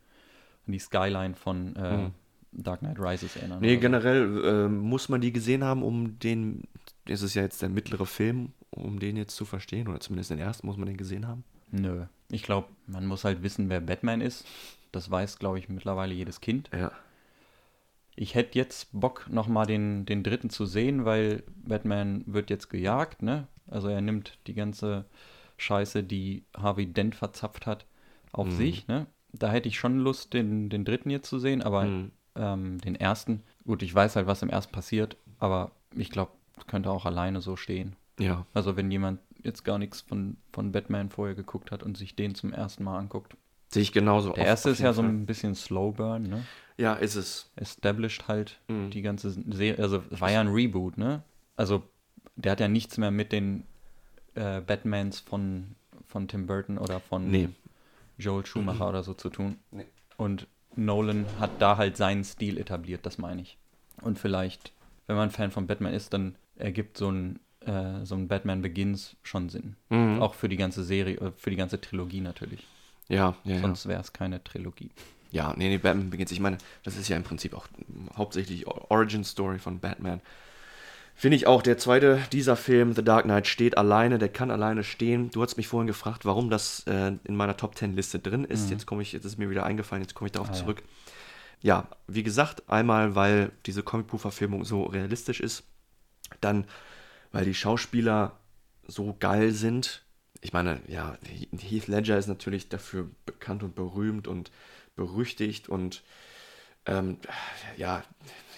an 0.68 0.74
die 0.74 0.80
Skyline 0.80 1.36
von 1.36 1.76
äh, 1.76 1.98
Mhm. 1.98 2.12
Dark 2.52 2.80
Knight 2.82 3.00
Rises 3.00 3.36
erinnern. 3.36 3.60
Nee, 3.62 3.78
generell 3.78 4.42
ähm, 4.46 4.78
muss 4.80 5.10
man 5.10 5.22
die 5.22 5.32
gesehen 5.34 5.64
haben, 5.64 5.82
um 5.82 6.20
den, 6.20 6.64
das 7.06 7.22
ist 7.24 7.34
ja 7.34 7.42
jetzt 7.42 7.62
der 7.64 7.70
mittlere 7.70 8.06
Film, 8.06 8.54
um 8.70 9.00
den 9.00 9.18
jetzt 9.18 9.36
zu 9.36 9.46
verstehen, 9.46 9.88
oder 9.88 10.00
zumindest 10.00 10.30
den 10.32 10.38
ersten 10.40 10.68
muss 10.68 10.78
man 10.78 10.86
den 10.88 10.98
gesehen 10.98 11.28
haben. 11.28 11.44
Nö. 11.72 12.06
Ich 12.30 12.44
glaube, 12.44 12.68
man 12.86 13.06
muss 13.08 13.24
halt 13.24 13.42
wissen, 13.44 13.70
wer 13.70 13.82
Batman 13.82 14.22
ist. 14.22 14.46
Das 14.92 15.10
weiß, 15.10 15.40
glaube 15.40 15.58
ich, 15.58 15.70
mittlerweile 15.70 16.14
jedes 16.14 16.40
Kind. 16.42 16.70
Ja. 16.72 16.92
Ich 18.16 18.36
hätte 18.36 18.58
jetzt 18.60 18.90
Bock, 18.92 19.28
nochmal 19.30 19.66
den, 19.66 20.06
den 20.06 20.24
dritten 20.24 20.50
zu 20.50 20.66
sehen, 20.66 21.06
weil 21.06 21.44
Batman 21.56 22.24
wird 22.28 22.50
jetzt 22.50 22.70
gejagt, 22.70 23.22
ne? 23.22 23.48
Also 23.68 23.88
er 23.88 24.02
nimmt 24.02 24.38
die 24.48 24.54
ganze 24.54 25.06
Scheiße, 25.58 26.04
die 26.04 26.44
Harvey 26.56 26.86
Dent 26.86 27.16
verzapft 27.16 27.66
hat, 27.66 27.86
auf 28.32 28.48
Mhm. 28.48 28.52
sich, 28.52 28.88
ne? 28.88 29.08
Da 29.32 29.50
hätte 29.52 29.68
ich 29.68 29.80
schon 29.80 29.98
Lust, 29.98 30.34
den, 30.34 30.70
den 30.70 30.86
dritten 30.86 31.10
jetzt 31.10 31.30
zu 31.30 31.40
sehen, 31.40 31.62
aber 31.64 31.86
Mhm. 31.86 32.12
ähm, 32.36 32.78
den 32.82 32.96
ersten, 32.96 33.42
gut, 33.66 33.82
ich 33.82 33.94
weiß 33.94 34.16
halt, 34.16 34.28
was 34.28 34.42
im 34.42 34.50
ersten 34.50 34.72
passiert, 34.72 35.18
aber 35.40 35.72
ich 35.96 36.10
glaube, 36.12 36.32
könnte 36.68 36.92
auch 36.92 37.06
alleine 37.06 37.42
so 37.42 37.56
stehen. 37.56 37.96
Ja. 38.20 38.46
Also 38.54 38.76
wenn 38.76 38.92
jemand 38.92 39.20
jetzt 39.42 39.64
gar 39.66 39.78
nichts 39.78 40.02
von, 40.02 40.38
von 40.52 40.72
Batman 40.72 41.10
vorher 41.10 41.36
geguckt 41.36 41.72
hat 41.72 41.84
und 41.84 41.98
sich 41.98 42.16
den 42.16 42.36
zum 42.36 42.54
ersten 42.54 42.84
Mal 42.84 42.98
anguckt. 43.00 43.36
Sehe 43.70 43.82
ich 43.82 43.92
genauso. 43.92 44.34
Der 44.34 44.46
erste 44.46 44.70
ist 44.70 44.80
ja 44.80 44.94
so 44.94 45.02
ein 45.02 45.26
bisschen 45.26 45.56
Slow 45.56 45.94
Burn, 45.96 46.24
ne? 46.24 46.44
Ja, 46.78 46.94
ist 46.94 47.16
es. 47.16 47.52
established 47.56 48.28
halt 48.28 48.60
Mhm. 48.68 48.90
die 48.90 49.02
ganze 49.02 49.32
Serie. 49.32 49.82
Also 49.82 50.04
es 50.12 50.20
war 50.22 50.32
ja 50.32 50.42
ein 50.42 50.48
Reboot, 50.48 50.98
ne? 50.98 51.24
Also 51.56 51.84
der 52.36 52.54
hat 52.54 52.60
ja 52.60 52.68
nichts 52.68 52.98
mehr 52.98 53.12
mit 53.12 53.32
den 53.32 53.64
äh, 54.36 54.62
Batmans 54.62 55.20
von, 55.20 55.76
von 56.08 56.28
Tim 56.28 56.48
Burton 56.48 56.78
oder 56.80 57.00
von 57.00 57.30
Nee. 57.30 57.50
Joel 58.18 58.46
Schumacher 58.46 58.90
oder 58.90 59.04
so 59.04 59.14
zu 59.14 59.30
tun. 59.30 59.58
Nee. 59.72 59.86
Und 60.18 60.48
Nolan 60.76 61.26
hat 61.40 61.52
da 61.60 61.78
halt 61.78 61.98
seinen 61.98 62.24
Stil 62.24 62.58
etabliert, 62.58 63.06
das 63.06 63.18
meine 63.20 63.42
ich. 63.44 63.58
Und 64.02 64.18
vielleicht, 64.18 64.72
wenn 65.08 65.16
man 65.16 65.30
Fan 65.30 65.52
von 65.52 65.68
Batman 65.68 65.94
ist, 65.94 66.14
dann 66.14 66.36
ergibt 66.56 66.98
so 66.98 67.10
ein 67.12 67.40
äh, 67.62 68.04
so 68.06 68.16
ein 68.16 68.28
Batman 68.28 68.62
Begins 68.62 69.16
schon 69.24 69.48
Sinn. 69.50 69.76
Mhm. 69.90 70.22
Auch 70.22 70.34
für 70.34 70.50
die 70.50 70.58
ganze 70.58 70.84
Serie, 70.84 71.16
äh, 71.18 71.32
für 71.38 71.50
die 71.50 71.56
ganze 71.56 71.80
Trilogie 71.80 72.20
natürlich. 72.22 72.66
Ja, 73.08 73.36
ja. 73.46 73.60
Sonst 73.60 73.88
wäre 73.88 74.02
es 74.02 74.12
keine 74.14 74.44
Trilogie. 74.44 74.90
Ja, 75.34 75.54
nee, 75.58 75.68
nee, 75.68 75.80
Batman 75.80 76.12
Begins. 76.12 76.32
Ich 76.32 76.40
meine, 76.40 76.60
das 76.84 76.96
ist 76.96 77.10
ja 77.10 77.18
im 77.18 77.24
Prinzip 77.24 77.56
auch 77.56 77.66
hauptsächlich 78.16 78.68
Origin 78.68 79.24
Story 79.24 79.58
von 79.58 79.80
Batman. 79.80 80.22
Finde 81.16 81.36
ich 81.38 81.48
auch, 81.48 81.62
der 81.64 81.78
zweite, 81.80 82.20
dieser 82.32 82.56
Film, 82.56 82.94
The 82.94 83.04
Dark 83.04 83.24
Knight, 83.26 83.48
steht 83.48 83.78
alleine, 83.78 84.20
der 84.20 84.30
kann 84.30 84.52
alleine 84.52 84.84
stehen. 84.84 85.32
Du 85.32 85.42
hast 85.42 85.58
mich 85.58 85.68
vorhin 85.68 85.88
gefragt, 85.88 86.24
warum 86.26 86.50
das 86.52 86.86
äh, 86.88 87.14
in 87.24 87.36
meiner 87.36 87.58
Top 87.58 87.76
10 87.76 87.96
Liste 87.96 88.20
drin 88.20 88.46
ist. 88.46 88.70
Jetzt 88.70 88.86
komme 88.86 89.02
ich, 89.02 89.12
jetzt 89.12 89.26
ist 89.26 89.38
mir 89.40 89.50
wieder 89.50 89.66
eingefallen, 89.66 90.04
jetzt 90.04 90.14
komme 90.14 90.28
ich 90.28 90.32
darauf 90.32 90.50
Ah, 90.50 90.54
ja. 90.54 90.60
zurück. 90.60 90.84
Ja. 91.62 91.88
wie 92.08 92.24
gesagt, 92.24 92.70
einmal, 92.70 93.16
weil 93.16 93.52
diese 93.66 93.82
Comicbuch-Verfilmung 93.84 94.66
so 94.66 94.84
realistisch 94.84 95.40
ist, 95.40 95.64
dann, 96.42 96.66
weil 97.32 97.46
die 97.46 97.54
Schauspieler 97.56 98.34
so 98.88 99.16
geil 99.20 99.52
sind. 99.52 100.04
Ich 100.42 100.52
meine, 100.54 100.80
ja, 100.88 101.18
Heath 101.58 101.88
Ledger 101.88 102.18
ist 102.18 102.28
natürlich 102.28 102.70
dafür 102.70 103.10
bekannt 103.26 103.64
und 103.64 103.76
berühmt 103.76 104.28
und 104.28 104.52
berüchtigt 104.96 105.70
und 105.70 106.04
ähm, 106.86 107.18
ja, 107.78 108.04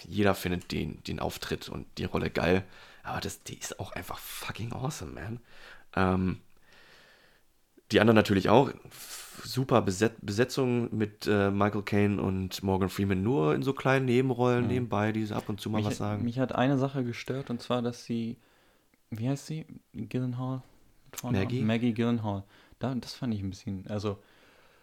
jeder 0.04 0.34
findet 0.34 0.72
den, 0.72 1.02
den 1.04 1.20
Auftritt 1.20 1.68
und 1.68 1.86
die 1.98 2.04
Rolle 2.04 2.30
geil. 2.30 2.64
Aber 3.02 3.20
das, 3.20 3.42
die 3.44 3.56
ist 3.56 3.78
auch 3.78 3.92
einfach 3.92 4.18
fucking 4.18 4.72
awesome, 4.72 5.12
man. 5.12 5.40
Ähm, 5.94 6.40
die 7.92 8.00
anderen 8.00 8.16
natürlich 8.16 8.48
auch. 8.48 8.70
Super 9.44 9.82
Beset 9.82 10.12
Besetzung 10.22 10.96
mit 10.96 11.26
äh, 11.26 11.50
Michael 11.50 11.82
Caine 11.82 12.20
und 12.20 12.62
Morgan 12.62 12.88
Freeman 12.88 13.22
nur 13.22 13.54
in 13.54 13.62
so 13.62 13.74
kleinen 13.74 14.06
Nebenrollen 14.06 14.66
nebenbei, 14.66 15.12
die 15.12 15.30
ab 15.30 15.48
und 15.48 15.60
zu 15.60 15.68
mal 15.68 15.78
Mich, 15.78 15.86
was 15.86 15.98
sagen. 15.98 16.24
mich 16.24 16.38
hat 16.38 16.54
eine 16.54 16.78
Sache 16.78 17.04
gestört 17.04 17.50
und 17.50 17.60
zwar, 17.60 17.82
dass 17.82 18.04
sie, 18.04 18.38
wie 19.10 19.28
heißt 19.28 19.46
sie? 19.46 19.66
Vornamen? 21.12 21.44
Maggie? 21.44 21.62
Maggie 21.62 21.92
Gyllenhaal. 21.92 22.44
Da, 22.78 22.94
das 22.94 23.14
fand 23.14 23.34
ich 23.34 23.42
ein 23.42 23.50
bisschen, 23.50 23.86
also, 23.88 24.18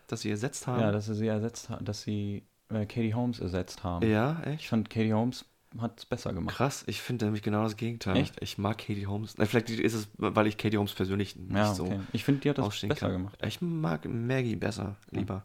dass 0.07 0.21
sie 0.21 0.29
ersetzt 0.29 0.67
haben. 0.67 0.81
ja, 0.81 0.91
dass 0.91 1.05
sie 1.05 1.15
sie 1.15 1.27
ersetzt 1.27 1.69
haben, 1.69 1.85
dass 1.85 2.01
sie 2.01 2.43
äh, 2.69 2.85
Katie 2.85 3.13
Holmes 3.13 3.39
ersetzt 3.39 3.83
haben. 3.83 4.07
ja, 4.09 4.41
Ich 4.45 4.53
echt? 4.53 4.67
fand, 4.67 4.89
Katie 4.89 5.13
Holmes 5.13 5.45
hat 5.79 5.97
es 5.99 6.05
besser 6.05 6.33
gemacht. 6.33 6.55
Krass, 6.55 6.83
ich 6.87 7.01
finde 7.01 7.25
nämlich 7.25 7.41
genau 7.41 7.63
das 7.63 7.75
Gegenteil. 7.77 8.17
Echt? 8.17 8.35
Ich 8.41 8.57
mag 8.57 8.77
Katie 8.77 9.07
Holmes. 9.07 9.35
Na, 9.37 9.45
vielleicht 9.45 9.69
ist 9.71 9.93
es, 9.93 10.07
weil 10.17 10.45
ich 10.47 10.57
Katie 10.57 10.77
Holmes 10.77 10.93
persönlich 10.93 11.35
nicht 11.35 11.55
Ja, 11.55 11.73
so 11.73 11.85
okay. 11.85 11.99
Ich 12.11 12.23
finde, 12.23 12.41
die 12.41 12.49
hat 12.49 12.57
das 12.59 12.69
besser 12.81 12.95
kann. 12.95 13.11
gemacht. 13.11 13.37
Ich 13.45 13.59
mag 13.61 14.05
Maggie 14.05 14.55
besser, 14.55 14.97
lieber. 15.09 15.43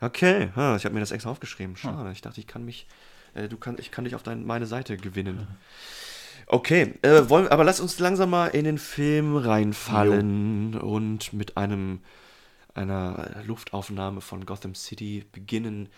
Okay, 0.00 0.50
ha, 0.54 0.76
ich 0.76 0.84
habe 0.84 0.94
mir 0.94 1.00
das 1.00 1.10
extra 1.10 1.30
aufgeschrieben. 1.30 1.76
Schade, 1.76 2.12
ich 2.12 2.20
dachte, 2.20 2.40
ich 2.40 2.46
kann 2.46 2.64
mich, 2.64 2.86
äh, 3.34 3.48
du 3.48 3.56
kann, 3.56 3.76
ich 3.80 3.90
kann 3.90 4.04
dich 4.04 4.14
auf 4.14 4.22
dein, 4.22 4.44
meine 4.46 4.66
Seite 4.66 4.96
gewinnen. 4.96 5.46
Okay, 6.50 6.94
äh, 7.02 7.28
wollen, 7.28 7.48
aber 7.48 7.62
lass 7.62 7.78
uns 7.78 7.98
langsam 7.98 8.30
mal 8.30 8.46
in 8.46 8.64
den 8.64 8.78
Film 8.78 9.36
reinfallen 9.36 10.76
und 10.78 11.34
mit 11.34 11.58
einem 11.58 12.00
einer 12.78 13.42
Luftaufnahme 13.44 14.20
von 14.20 14.46
Gotham 14.46 14.74
City 14.74 15.24
beginnen. 15.32 15.88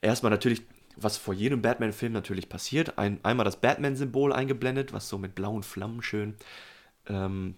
Erstmal 0.00 0.30
natürlich, 0.30 0.62
was 0.96 1.16
vor 1.16 1.34
jedem 1.34 1.62
Batman-Film 1.62 2.12
natürlich 2.12 2.48
passiert. 2.48 2.98
Ein, 2.98 3.20
einmal 3.22 3.44
das 3.44 3.60
Batman-Symbol 3.60 4.32
eingeblendet, 4.32 4.92
was 4.92 5.08
so 5.08 5.18
mit 5.18 5.34
blauen 5.34 5.62
Flammen 5.62 6.02
schön 6.02 6.34
ähm, 7.06 7.54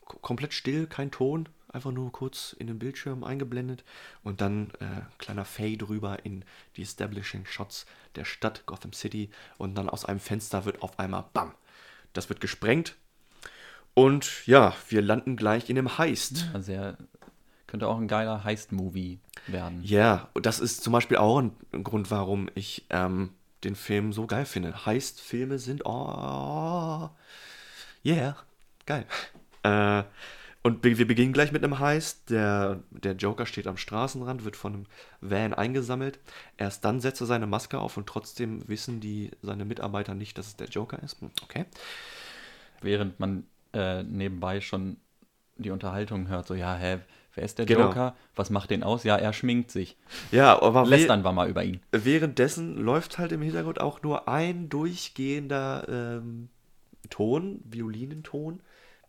komplett 0.00 0.52
still, 0.52 0.86
kein 0.86 1.10
Ton, 1.10 1.48
einfach 1.68 1.92
nur 1.92 2.10
kurz 2.10 2.54
in 2.58 2.66
den 2.66 2.78
Bildschirm 2.78 3.22
eingeblendet 3.22 3.84
und 4.24 4.40
dann 4.40 4.70
äh, 4.80 5.02
kleiner 5.18 5.44
Fade 5.44 5.78
drüber 5.78 6.24
in 6.24 6.44
die 6.76 6.82
Establishing 6.82 7.46
Shots 7.46 7.86
der 8.16 8.24
Stadt 8.24 8.66
Gotham 8.66 8.92
City 8.92 9.30
und 9.56 9.76
dann 9.76 9.88
aus 9.88 10.04
einem 10.04 10.20
Fenster 10.20 10.64
wird 10.64 10.82
auf 10.82 10.98
einmal 10.98 11.24
BAM! 11.32 11.54
Das 12.12 12.28
wird 12.28 12.40
gesprengt 12.40 12.96
und 13.94 14.46
ja, 14.46 14.74
wir 14.88 15.02
landen 15.02 15.36
gleich 15.36 15.68
in 15.70 15.76
dem 15.76 15.98
Heist. 15.98 16.46
Also 16.52 16.66
Sehr, 16.66 16.96
könnte 17.70 17.88
auch 17.88 17.98
ein 17.98 18.08
geiler 18.08 18.44
Heist-Movie 18.44 19.20
werden. 19.46 19.80
Ja, 19.82 20.28
und 20.34 20.44
das 20.46 20.60
ist 20.60 20.82
zum 20.82 20.92
Beispiel 20.92 21.16
auch 21.16 21.38
ein, 21.38 21.52
ein 21.72 21.84
Grund, 21.84 22.10
warum 22.10 22.50
ich 22.54 22.84
ähm, 22.90 23.30
den 23.64 23.76
Film 23.76 24.12
so 24.12 24.26
geil 24.26 24.44
finde. 24.44 24.84
Heist-Filme 24.86 25.58
sind, 25.58 25.86
oh, 25.86 27.08
yeah, 28.04 28.36
geil. 28.86 29.06
Äh, 29.62 30.02
und 30.62 30.84
wir 30.84 30.98
wir 30.98 31.06
beginnen 31.06 31.32
gleich 31.32 31.52
mit 31.52 31.64
einem 31.64 31.78
Heist. 31.78 32.30
Der, 32.30 32.80
der 32.90 33.12
Joker 33.14 33.46
steht 33.46 33.66
am 33.66 33.78
Straßenrand, 33.78 34.44
wird 34.44 34.56
von 34.56 34.74
einem 34.74 34.86
Van 35.20 35.54
eingesammelt. 35.54 36.18
Erst 36.58 36.84
dann 36.84 37.00
setzt 37.00 37.22
er 37.22 37.26
seine 37.26 37.46
Maske 37.46 37.78
auf 37.78 37.96
und 37.96 38.06
trotzdem 38.06 38.68
wissen 38.68 39.00
die 39.00 39.30
seine 39.40 39.64
Mitarbeiter 39.64 40.14
nicht, 40.14 40.36
dass 40.36 40.48
es 40.48 40.56
der 40.56 40.68
Joker 40.68 41.02
ist. 41.02 41.20
Hm, 41.20 41.30
Okay. 41.42 41.64
Während 42.82 43.20
man 43.20 43.46
äh, 43.72 44.02
nebenbei 44.02 44.60
schon 44.60 44.96
die 45.56 45.70
Unterhaltung 45.70 46.28
hört, 46.28 46.46
so, 46.46 46.54
ja, 46.54 46.74
hä, 46.76 46.98
wer 47.34 47.44
ist 47.44 47.58
der 47.58 47.66
Genau. 47.66 47.86
Joker? 47.88 48.16
Was 48.34 48.50
macht 48.50 48.70
den 48.70 48.82
aus? 48.82 49.04
Ja, 49.04 49.16
er 49.16 49.32
schminkt 49.32 49.70
sich. 49.70 49.96
Ja, 50.32 50.60
aber 50.62 50.86
Lästern 50.86 51.22
wir 51.24 51.32
mal 51.32 51.48
über 51.48 51.64
ihn. 51.64 51.80
währenddessen 51.92 52.76
läuft 52.76 53.18
halt 53.18 53.32
im 53.32 53.42
Hintergrund 53.42 53.80
auch 53.80 54.02
nur 54.02 54.28
ein 54.28 54.68
durchgehender 54.68 55.86
ähm, 55.88 56.48
Ton, 57.08 57.60
Violinenton, 57.64 58.60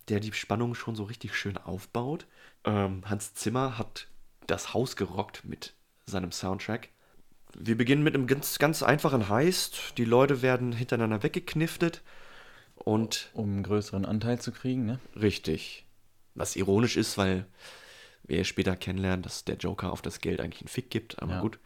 der 0.08 0.20
die 0.20 0.32
Spannung 0.32 0.74
schon 0.74 0.96
so 0.96 1.04
richtig 1.04 1.34
schön 1.36 1.56
aufbaut. 1.56 2.26
Ähm, 2.64 3.02
Hans 3.06 3.34
Zimmer 3.34 3.78
hat 3.78 4.08
das 4.46 4.74
Haus 4.74 4.96
gerockt 4.96 5.44
mit 5.44 5.74
seinem 6.06 6.32
Soundtrack. 6.32 6.88
Wir 7.56 7.76
beginnen 7.76 8.02
mit 8.02 8.14
einem 8.14 8.26
ganz, 8.26 8.58
ganz 8.58 8.82
einfachen 8.82 9.28
Heist. 9.28 9.98
Die 9.98 10.04
Leute 10.04 10.42
werden 10.42 10.72
hintereinander 10.72 11.22
weggekniftet. 11.22 12.02
Und 12.74 13.30
Um 13.34 13.50
einen 13.52 13.62
größeren 13.62 14.04
Anteil 14.06 14.40
zu 14.40 14.50
kriegen, 14.50 14.86
ne? 14.86 14.98
Richtig. 15.14 15.84
Was 16.34 16.56
ironisch 16.56 16.96
ist, 16.96 17.18
weil 17.18 17.46
wir 18.24 18.44
später 18.44 18.76
kennenlernen, 18.76 19.22
dass 19.22 19.44
der 19.44 19.56
Joker 19.56 19.92
auf 19.92 20.02
das 20.02 20.20
Geld 20.20 20.40
eigentlich 20.40 20.62
einen 20.62 20.68
Fick 20.68 20.90
gibt. 20.90 21.20
Aber 21.22 21.34
Ja. 21.34 21.40
gut. 21.40 21.58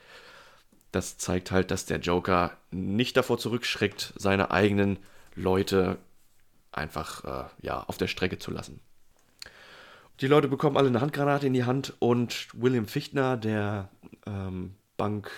Das 0.93 1.19
zeigt 1.19 1.51
halt, 1.51 1.71
dass 1.71 1.85
der 1.85 1.99
Joker 1.99 2.57
nicht 2.71 3.17
davor 3.17 3.39
zurückschreckt, 3.39 4.15
seine 4.17 4.51
eigenen 4.51 4.99
Leute 5.35 5.99
einfach 6.73 7.25
äh, 7.25 7.49
ja, 7.63 7.83
auf 7.83 7.99
der 7.99 8.07
Strecke 8.07 8.39
zu 8.39 8.51
lassen. 8.51 8.81
Die 10.21 10.27
Leute 10.27 10.49
bekommen 10.49 10.77
alle 10.79 10.89
eine 10.89 11.01
Handgranate 11.01 11.47
in 11.47 11.53
die 11.53 11.65
Hand 11.65 11.95
und 11.99 12.49
William 12.55 12.87
Fichtner, 12.87 13.37
der 13.37 13.91
ähm, 14.27 14.75
Bank, 14.97 15.31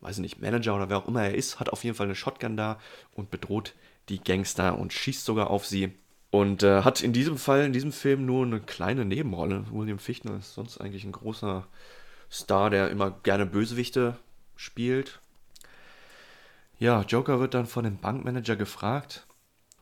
weiß 0.00 0.16
ich 0.16 0.22
nicht, 0.22 0.40
Manager 0.42 0.74
oder 0.76 0.90
wer 0.90 0.98
auch 0.98 1.08
immer 1.08 1.22
er 1.22 1.34
ist, 1.34 1.58
hat 1.58 1.70
auf 1.70 1.84
jeden 1.84 1.96
Fall 1.96 2.06
eine 2.06 2.14
Shotgun 2.14 2.56
da 2.56 2.78
und 3.12 3.30
bedroht 3.30 3.74
die 4.10 4.20
Gangster 4.22 4.78
und 4.78 4.92
schießt 4.92 5.24
sogar 5.24 5.50
auf 5.50 5.66
sie. 5.66 5.94
Und 6.36 6.62
äh, 6.62 6.82
hat 6.82 7.00
in 7.00 7.14
diesem 7.14 7.38
Fall, 7.38 7.64
in 7.64 7.72
diesem 7.72 7.92
Film 7.92 8.26
nur 8.26 8.44
eine 8.44 8.60
kleine 8.60 9.06
Nebenrolle. 9.06 9.64
William 9.70 9.98
Fichtner 9.98 10.36
ist 10.36 10.52
sonst 10.52 10.78
eigentlich 10.78 11.02
ein 11.04 11.12
großer 11.12 11.66
Star, 12.30 12.68
der 12.68 12.90
immer 12.90 13.10
gerne 13.22 13.46
Bösewichte 13.46 14.18
spielt. 14.54 15.18
Ja, 16.78 17.00
Joker 17.08 17.40
wird 17.40 17.54
dann 17.54 17.64
von 17.64 17.84
dem 17.84 17.96
Bankmanager 17.96 18.54
gefragt, 18.54 19.26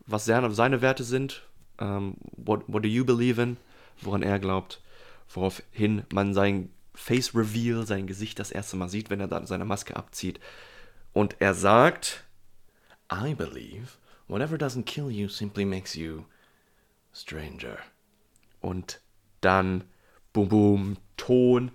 was 0.07 0.27
seine, 0.27 0.81
Werte 0.81 1.03
sind. 1.03 1.43
Ähm, 1.81 2.19
what, 2.37 2.63
what 2.69 2.85
do 2.85 2.89
you 2.89 3.05
believe 3.05 3.43
in? 3.43 3.57
Woran 4.01 4.23
er 4.23 4.39
glaubt. 4.39 4.81
Woraufhin 5.29 6.05
man 6.13 6.35
sein 6.35 6.71
Face 6.95 7.35
Reveal, 7.35 7.85
sein 7.85 8.07
Gesicht 8.07 8.39
das 8.39 8.53
erste 8.53 8.77
Mal 8.77 8.89
sieht, 8.89 9.11
wenn 9.11 9.19
er 9.19 9.27
dann 9.27 9.47
seine 9.47 9.65
Maske 9.65 9.97
abzieht. 9.97 10.39
Und 11.13 11.35
er 11.41 11.55
sagt, 11.55 12.23
I 13.13 13.35
believe 13.35 13.99
whatever 14.29 14.57
doesn't 14.57 14.85
kill 14.85 15.11
you 15.11 15.29
simply 15.29 15.65
makes 15.65 15.97
you 15.97 16.27
stranger. 17.15 17.77
Und 18.61 19.01
dann, 19.41 19.85
boom, 20.33 20.49
boom, 20.49 20.97
Ton, 21.17 21.71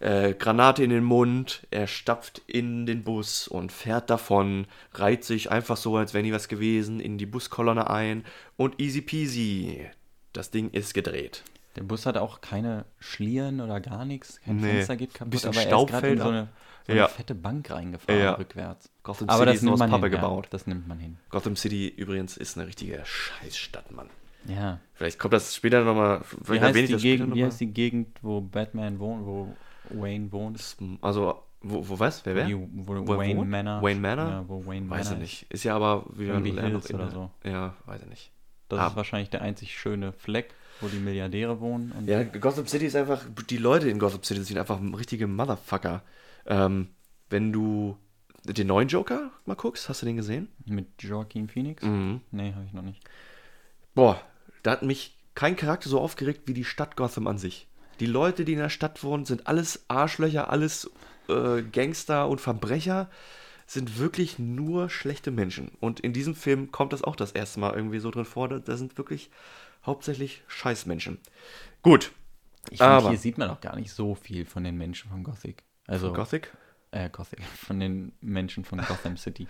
äh, 0.00 0.34
Granate 0.34 0.82
in 0.84 0.90
den 0.90 1.04
Mund, 1.04 1.66
er 1.70 1.86
stapft 1.86 2.42
in 2.46 2.84
den 2.86 3.02
Bus 3.04 3.48
und 3.48 3.72
fährt 3.72 4.10
davon, 4.10 4.66
reiht 4.92 5.24
sich 5.24 5.50
einfach 5.50 5.76
so, 5.76 5.96
als 5.96 6.12
wäre 6.12 6.22
nie 6.24 6.32
was 6.32 6.48
gewesen, 6.48 7.00
in 7.00 7.16
die 7.18 7.26
Buskolonne 7.26 7.88
ein 7.88 8.24
und 8.56 8.80
easy 8.80 9.00
peasy. 9.00 9.88
Das 10.32 10.50
Ding 10.50 10.70
ist 10.70 10.92
gedreht. 10.94 11.44
Der 11.76 11.82
Bus 11.82 12.06
hat 12.06 12.16
auch 12.16 12.40
keine 12.40 12.84
Schlieren 13.00 13.60
oder 13.60 13.80
gar 13.80 14.04
nichts. 14.04 14.40
Kein 14.40 14.56
Nee. 14.56 14.74
Fenster 14.74 14.96
geht 14.96 15.14
kaputt, 15.14 15.30
Bisschen 15.32 15.48
aber 15.50 15.56
er 15.58 15.62
ist 15.62 15.68
Staub 15.68 15.90
gerade 15.90 16.08
in 16.08 16.18
so 16.18 16.28
eine, 16.28 16.48
so 16.86 16.92
eine 16.92 17.00
Ja. 17.00 17.08
fette 17.08 17.34
Bank 17.34 17.70
reingefahren, 17.70 18.20
Ja. 18.20 18.34
rückwärts. 18.34 18.90
Gotham 19.02 19.28
aber 19.28 19.38
City 19.38 19.46
das 19.46 19.56
ist 19.56 19.62
nur 19.62 19.72
aus 19.74 19.80
Pappe 19.80 20.06
hin, 20.06 20.10
gebaut. 20.12 20.44
Ja, 20.46 20.50
das 20.50 20.66
nimmt 20.66 20.86
man 20.86 20.98
hin. 20.98 21.16
Gotham 21.30 21.56
City 21.56 21.88
übrigens 21.88 22.36
ist 22.36 22.56
eine 22.58 22.66
richtige 22.66 23.00
Scheißstadt, 23.04 23.90
Mann. 23.90 24.10
Ja. 24.46 24.78
Vielleicht 24.94 25.18
kommt 25.18 25.34
das 25.34 25.54
später 25.54 25.84
nochmal. 25.84 26.22
Wie 26.46 26.60
heißt, 26.60 26.76
die 26.76 26.96
Gegend, 26.96 27.34
wie 27.34 27.44
heißt 27.44 27.60
die 27.60 27.66
Gegend, 27.72 28.18
wo 28.22 28.40
Batman 28.40 28.98
wohnt, 28.98 29.24
wo 29.26 29.54
Wayne 29.90 30.30
wohnt? 30.32 30.58
Also, 31.00 31.42
wo, 31.60 31.88
wo 31.88 31.98
was? 31.98 32.24
Wer, 32.26 32.34
wer? 32.34 32.46
Die, 32.46 32.54
wo, 32.54 33.06
Wo 33.06 33.16
Wayne 33.18 33.38
wohnt? 33.40 33.50
Manor. 33.50 33.82
Wayne 33.82 34.00
Manor? 34.00 34.28
Ja, 34.28 34.44
wo 34.48 34.64
Wayne 34.66 34.88
Weiß 34.90 35.06
Manor 35.10 35.22
ich 35.24 35.40
nicht. 35.42 35.52
Ist 35.52 35.64
ja 35.64 35.74
aber 35.76 36.04
wieder 36.14 36.34
Irgendwie 36.34 36.50
eher 36.56 36.62
noch 36.62 36.68
Hills 36.70 36.86
in 36.90 36.96
oder 36.96 37.04
der- 37.06 37.12
so. 37.14 37.30
Ja, 37.44 37.74
weiß 37.86 38.02
ich 38.02 38.08
nicht. 38.08 38.30
Das 38.68 38.78
Ah. 38.80 38.86
ist 38.88 38.96
wahrscheinlich 38.96 39.30
der 39.30 39.42
einzig 39.42 39.78
schöne 39.78 40.12
Fleck, 40.12 40.54
wo 40.80 40.88
die 40.88 40.98
Milliardäre 40.98 41.60
wohnen. 41.60 41.92
Ja, 42.06 42.22
Gotham 42.24 42.66
City 42.66 42.86
ist 42.86 42.96
einfach, 42.96 43.22
die 43.50 43.58
Leute 43.58 43.88
in 43.90 43.98
Gotham 43.98 44.22
City 44.22 44.42
sind 44.42 44.58
einfach 44.58 44.80
richtige 44.96 45.26
Motherfucker. 45.26 46.02
Ähm, 46.46 46.88
wenn 47.30 47.52
du 47.52 47.96
den 48.46 48.66
neuen 48.66 48.88
Joker 48.88 49.30
mal 49.46 49.54
guckst, 49.54 49.88
hast 49.88 50.02
du 50.02 50.06
den 50.06 50.16
gesehen? 50.16 50.48
Mit 50.66 50.86
Joaquin 51.02 51.48
Phoenix? 51.48 51.82
Mhm. 51.82 52.20
Nee, 52.30 52.52
habe 52.54 52.64
ich 52.66 52.72
noch 52.72 52.82
nicht. 52.82 53.02
boah, 53.94 54.20
da 54.64 54.72
hat 54.72 54.82
mich 54.82 55.16
kein 55.36 55.54
Charakter 55.54 55.88
so 55.88 56.00
aufgeregt 56.00 56.42
wie 56.46 56.54
die 56.54 56.64
Stadt 56.64 56.96
Gotham 56.96 57.28
an 57.28 57.38
sich. 57.38 57.68
Die 58.00 58.06
Leute, 58.06 58.44
die 58.44 58.54
in 58.54 58.58
der 58.58 58.70
Stadt 58.70 59.04
wohnen, 59.04 59.24
sind 59.24 59.46
alles 59.46 59.84
Arschlöcher, 59.86 60.50
alles 60.50 60.90
äh, 61.28 61.62
Gangster 61.62 62.28
und 62.28 62.40
Verbrecher, 62.40 63.08
sind 63.66 63.98
wirklich 63.98 64.38
nur 64.38 64.90
schlechte 64.90 65.30
Menschen. 65.30 65.70
Und 65.80 66.00
in 66.00 66.12
diesem 66.12 66.34
Film 66.34 66.72
kommt 66.72 66.92
das 66.92 67.04
auch 67.04 67.14
das 67.14 67.32
erste 67.32 67.60
Mal 67.60 67.74
irgendwie 67.74 68.00
so 68.00 68.10
drin 68.10 68.24
vor. 68.24 68.48
Da, 68.48 68.58
da 68.58 68.76
sind 68.76 68.98
wirklich 68.98 69.30
hauptsächlich 69.86 70.42
Scheißmenschen. 70.48 71.18
Gut. 71.82 72.12
Ich 72.70 72.78
finde, 72.78 73.10
hier 73.10 73.18
sieht 73.18 73.38
man 73.38 73.50
auch 73.50 73.60
gar 73.60 73.76
nicht 73.76 73.92
so 73.92 74.14
viel 74.14 74.46
von 74.46 74.64
den 74.64 74.76
Menschen 74.76 75.10
von 75.10 75.22
Gothic. 75.22 75.62
Also, 75.86 76.12
Gothic? 76.12 76.52
Äh, 76.90 77.10
Gothic. 77.10 77.42
Von 77.66 77.80
den 77.80 78.12
Menschen 78.20 78.64
von 78.64 78.78
Gotham 78.78 79.16
City. 79.16 79.48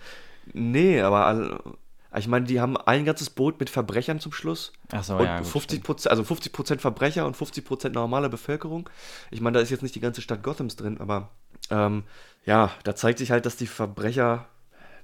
Nee, 0.53 0.99
aber 0.99 1.77
ich 2.17 2.27
meine, 2.27 2.45
die 2.45 2.61
haben 2.61 2.77
ein 2.77 3.05
ganzes 3.05 3.29
Boot 3.29 3.59
mit 3.59 3.69
Verbrechern 3.69 4.19
zum 4.19 4.31
Schluss. 4.31 4.73
Ach 4.91 5.03
so, 5.03 5.17
und 5.17 5.25
ja, 5.25 5.39
gut, 5.39 5.47
50 5.47 5.83
Prozent, 5.83 6.11
also 6.11 6.23
50 6.23 6.53
Prozent 6.53 6.81
Verbrecher 6.81 7.25
und 7.25 7.35
50 7.35 7.65
Prozent 7.65 7.95
normale 7.95 8.29
Bevölkerung. 8.29 8.89
Ich 9.31 9.41
meine, 9.41 9.57
da 9.57 9.61
ist 9.61 9.69
jetzt 9.69 9.83
nicht 9.83 9.95
die 9.95 9.99
ganze 9.99 10.21
Stadt 10.21 10.43
Gothams 10.43 10.75
drin, 10.75 10.99
aber 10.99 11.29
ähm, 11.69 12.03
ja, 12.45 12.71
da 12.83 12.95
zeigt 12.95 13.19
sich 13.19 13.31
halt, 13.31 13.45
dass 13.45 13.57
die 13.57 13.67
Verbrecher 13.67 14.47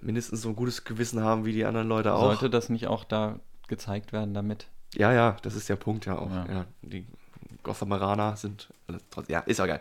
mindestens 0.01 0.41
so 0.41 0.49
ein 0.49 0.55
gutes 0.55 0.83
Gewissen 0.83 1.21
haben 1.21 1.45
wie 1.45 1.53
die 1.53 1.65
anderen 1.65 1.87
Leute 1.87 2.13
auch. 2.13 2.23
Sollte 2.23 2.49
das 2.49 2.69
nicht 2.69 2.87
auch 2.87 3.03
da 3.03 3.39
gezeigt 3.67 4.13
werden 4.13 4.33
damit? 4.33 4.67
Ja, 4.93 5.13
ja, 5.13 5.37
das 5.41 5.55
ist 5.55 5.69
der 5.69 5.75
Punkt 5.75 6.05
ja 6.05 6.17
auch. 6.17 6.29
Ja. 6.31 6.45
Ja. 6.49 6.65
die 6.81 7.07
Gothameraner 7.63 8.35
sind, 8.37 8.69
ja, 9.27 9.39
ist 9.41 9.59
ja 9.59 9.65
geil. 9.65 9.79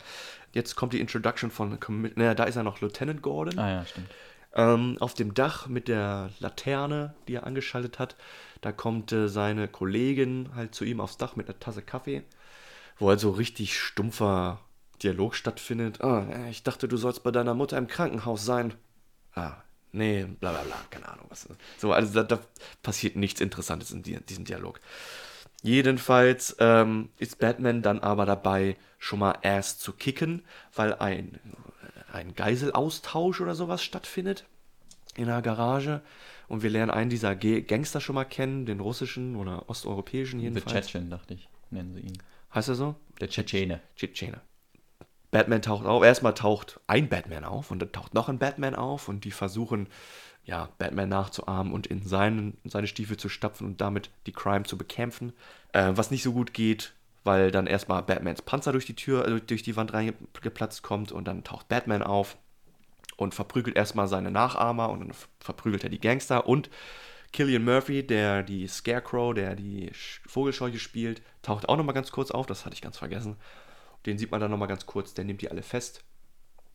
Jetzt 0.52 0.76
kommt 0.76 0.92
die 0.92 1.00
Introduction 1.00 1.50
von, 1.50 1.78
naja, 2.14 2.34
da 2.34 2.44
ist 2.44 2.56
er 2.56 2.62
noch 2.62 2.80
Lieutenant 2.80 3.22
Gordon. 3.22 3.58
Ah 3.58 3.70
ja, 3.70 3.86
stimmt. 3.86 4.08
Ähm, 4.54 4.96
auf 4.98 5.14
dem 5.14 5.34
Dach 5.34 5.68
mit 5.68 5.86
der 5.86 6.30
Laterne, 6.40 7.14
die 7.28 7.34
er 7.34 7.46
angeschaltet 7.46 7.98
hat, 7.98 8.16
da 8.60 8.72
kommt 8.72 9.12
äh, 9.12 9.28
seine 9.28 9.68
Kollegin 9.68 10.50
halt 10.54 10.74
zu 10.74 10.84
ihm 10.84 11.00
aufs 11.00 11.16
Dach 11.16 11.36
mit 11.36 11.48
einer 11.48 11.58
Tasse 11.58 11.82
Kaffee, 11.82 12.24
wo 12.98 13.08
halt 13.08 13.20
so 13.20 13.30
richtig 13.30 13.78
stumpfer 13.78 14.60
Dialog 15.02 15.34
stattfindet. 15.34 16.00
Ah, 16.00 16.26
äh, 16.30 16.50
ich 16.50 16.62
dachte, 16.62 16.88
du 16.88 16.96
sollst 16.96 17.22
bei 17.22 17.30
deiner 17.30 17.54
Mutter 17.54 17.78
im 17.78 17.86
Krankenhaus 17.86 18.44
sein. 18.44 18.74
Ah, 19.34 19.54
nee, 19.92 20.24
bla 20.24 20.50
bla 20.52 20.62
bla, 20.62 20.76
keine 20.90 21.08
Ahnung 21.08 21.26
was. 21.28 21.48
So, 21.78 21.92
also 21.92 22.12
da, 22.12 22.22
da 22.24 22.40
passiert 22.82 23.16
nichts 23.16 23.40
Interessantes 23.40 23.92
in 23.92 24.02
die, 24.02 24.20
diesem 24.20 24.44
Dialog. 24.44 24.80
Jedenfalls 25.62 26.56
ähm, 26.58 27.10
ist 27.18 27.38
Batman 27.38 27.82
dann 27.82 28.00
aber 28.00 28.24
dabei, 28.26 28.76
schon 28.98 29.18
mal 29.18 29.38
erst 29.42 29.80
zu 29.80 29.92
kicken, 29.92 30.42
weil 30.74 30.94
ein, 30.94 31.38
ein 32.12 32.34
Geiselaustausch 32.34 33.40
oder 33.40 33.54
sowas 33.54 33.82
stattfindet 33.82 34.46
in 35.16 35.24
einer 35.24 35.42
Garage. 35.42 36.02
Und 36.48 36.62
wir 36.62 36.70
lernen 36.70 36.90
einen 36.90 37.10
dieser 37.10 37.36
Ge 37.36 37.62
Gangster 37.62 38.00
schon 38.00 38.16
mal 38.16 38.24
kennen, 38.24 38.66
den 38.66 38.80
russischen 38.80 39.36
oder 39.36 39.68
osteuropäischen 39.68 40.40
jedenfalls. 40.40 40.86
Chechen, 40.86 41.10
dachte 41.10 41.34
ich, 41.34 41.48
nennen 41.70 41.94
sie 41.94 42.00
ihn. 42.00 42.18
Heißt 42.54 42.68
er 42.68 42.74
so? 42.74 42.96
Der 43.20 43.28
Tschetschene. 43.28 43.80
Tschetschene. 43.96 44.40
Batman 45.30 45.62
taucht 45.62 45.86
auf. 45.86 46.02
Erstmal 46.02 46.34
taucht 46.34 46.80
ein 46.86 47.08
Batman 47.08 47.44
auf 47.44 47.70
und 47.70 47.80
dann 47.80 47.92
taucht 47.92 48.14
noch 48.14 48.28
ein 48.28 48.38
Batman 48.38 48.74
auf 48.74 49.08
und 49.08 49.24
die 49.24 49.30
versuchen, 49.30 49.88
ja, 50.44 50.68
Batman 50.78 51.08
nachzuahmen 51.08 51.72
und 51.72 51.86
in 51.86 52.02
seinen, 52.02 52.58
seine 52.64 52.88
Stiefel 52.88 53.16
zu 53.16 53.28
stapfen 53.28 53.66
und 53.66 53.80
damit 53.80 54.10
die 54.26 54.32
Crime 54.32 54.64
zu 54.64 54.76
bekämpfen. 54.76 55.32
Äh, 55.72 55.92
was 55.94 56.10
nicht 56.10 56.24
so 56.24 56.32
gut 56.32 56.52
geht, 56.52 56.94
weil 57.24 57.50
dann 57.50 57.66
erstmal 57.66 58.02
Batmans 58.02 58.42
Panzer 58.42 58.72
durch 58.72 58.86
die 58.86 58.96
Tür, 58.96 59.26
äh, 59.26 59.40
durch 59.40 59.62
die 59.62 59.76
Wand 59.76 59.92
reingeplatzt 59.92 60.82
kommt 60.82 61.12
und 61.12 61.26
dann 61.26 61.44
taucht 61.44 61.68
Batman 61.68 62.02
auf 62.02 62.36
und 63.16 63.34
verprügelt 63.34 63.76
erstmal 63.76 64.08
seine 64.08 64.30
Nachahmer 64.30 64.88
und 64.90 65.00
dann 65.00 65.12
verprügelt 65.40 65.84
er 65.84 65.90
die 65.90 66.00
Gangster 66.00 66.46
und 66.46 66.70
Killian 67.32 67.64
Murphy, 67.64 68.04
der 68.04 68.42
die 68.42 68.66
Scarecrow, 68.66 69.34
der 69.34 69.54
die 69.54 69.90
Sch- 69.90 70.20
Vogelscheuche 70.26 70.78
spielt, 70.78 71.22
taucht 71.42 71.68
auch 71.68 71.76
nochmal 71.76 71.94
ganz 71.94 72.10
kurz 72.10 72.30
auf, 72.30 72.46
das 72.46 72.64
hatte 72.64 72.74
ich 72.74 72.82
ganz 72.82 72.98
vergessen. 72.98 73.36
Den 74.06 74.18
sieht 74.18 74.30
man 74.30 74.40
dann 74.40 74.50
nochmal 74.50 74.66
ganz 74.68 74.86
kurz, 74.86 75.14
der 75.14 75.24
nimmt 75.24 75.42
die 75.42 75.50
alle 75.50 75.62
fest. 75.62 76.02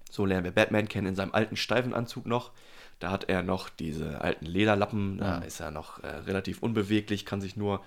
So 0.10 0.25
lernen 0.25 0.45
wir 0.45 0.51
Batman 0.51 0.88
kennen 0.88 1.08
in 1.08 1.15
seinem 1.15 1.34
alten 1.34 1.58
steifen 1.58 1.93
Anzug 1.93 2.25
noch. 2.25 2.51
Da 2.99 3.12
hat 3.12 3.27
er 3.27 3.43
noch 3.43 3.67
diese 3.67 4.21
alten 4.21 4.45
Lederlappen, 4.45 5.17
da 5.17 5.39
ist 5.39 5.60
er 5.60 5.71
noch 5.71 6.01
äh, 6.03 6.08
relativ 6.08 6.62
unbeweglich, 6.62 7.25
kann 7.25 7.41
sich 7.41 7.58
nur 7.58 7.84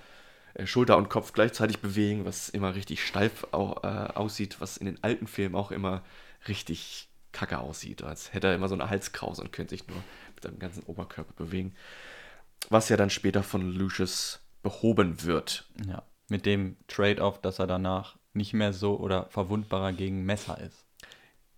Schulter 0.64 0.96
und 0.96 1.08
Kopf 1.08 1.32
gleichzeitig 1.32 1.80
bewegen, 1.80 2.24
was 2.24 2.48
immer 2.48 2.74
richtig 2.74 3.04
steif 3.04 3.46
au, 3.52 3.80
äh, 3.82 3.86
aussieht, 4.14 4.60
was 4.60 4.76
in 4.76 4.86
den 4.86 5.02
alten 5.02 5.26
Filmen 5.26 5.54
auch 5.54 5.70
immer 5.70 6.02
richtig 6.48 7.08
kacke 7.32 7.58
aussieht, 7.58 8.02
als 8.02 8.32
hätte 8.32 8.48
er 8.48 8.54
immer 8.54 8.68
so 8.68 8.74
eine 8.74 8.90
Halskrause 8.90 9.42
und 9.42 9.52
könnte 9.52 9.76
sich 9.76 9.86
nur 9.86 10.02
mit 10.34 10.42
seinem 10.42 10.58
ganzen 10.58 10.82
Oberkörper 10.84 11.32
bewegen. 11.34 11.74
Was 12.70 12.88
ja 12.88 12.96
dann 12.96 13.10
später 13.10 13.42
von 13.42 13.70
Lucius 13.70 14.40
behoben 14.62 15.22
wird. 15.22 15.68
Ja. 15.86 16.02
Mit 16.28 16.46
dem 16.46 16.76
Trade-off, 16.88 17.40
dass 17.40 17.58
er 17.58 17.66
danach 17.66 18.16
nicht 18.34 18.52
mehr 18.52 18.72
so 18.72 18.98
oder 18.98 19.26
verwundbarer 19.30 19.92
gegen 19.92 20.24
Messer 20.24 20.60
ist. 20.60 20.84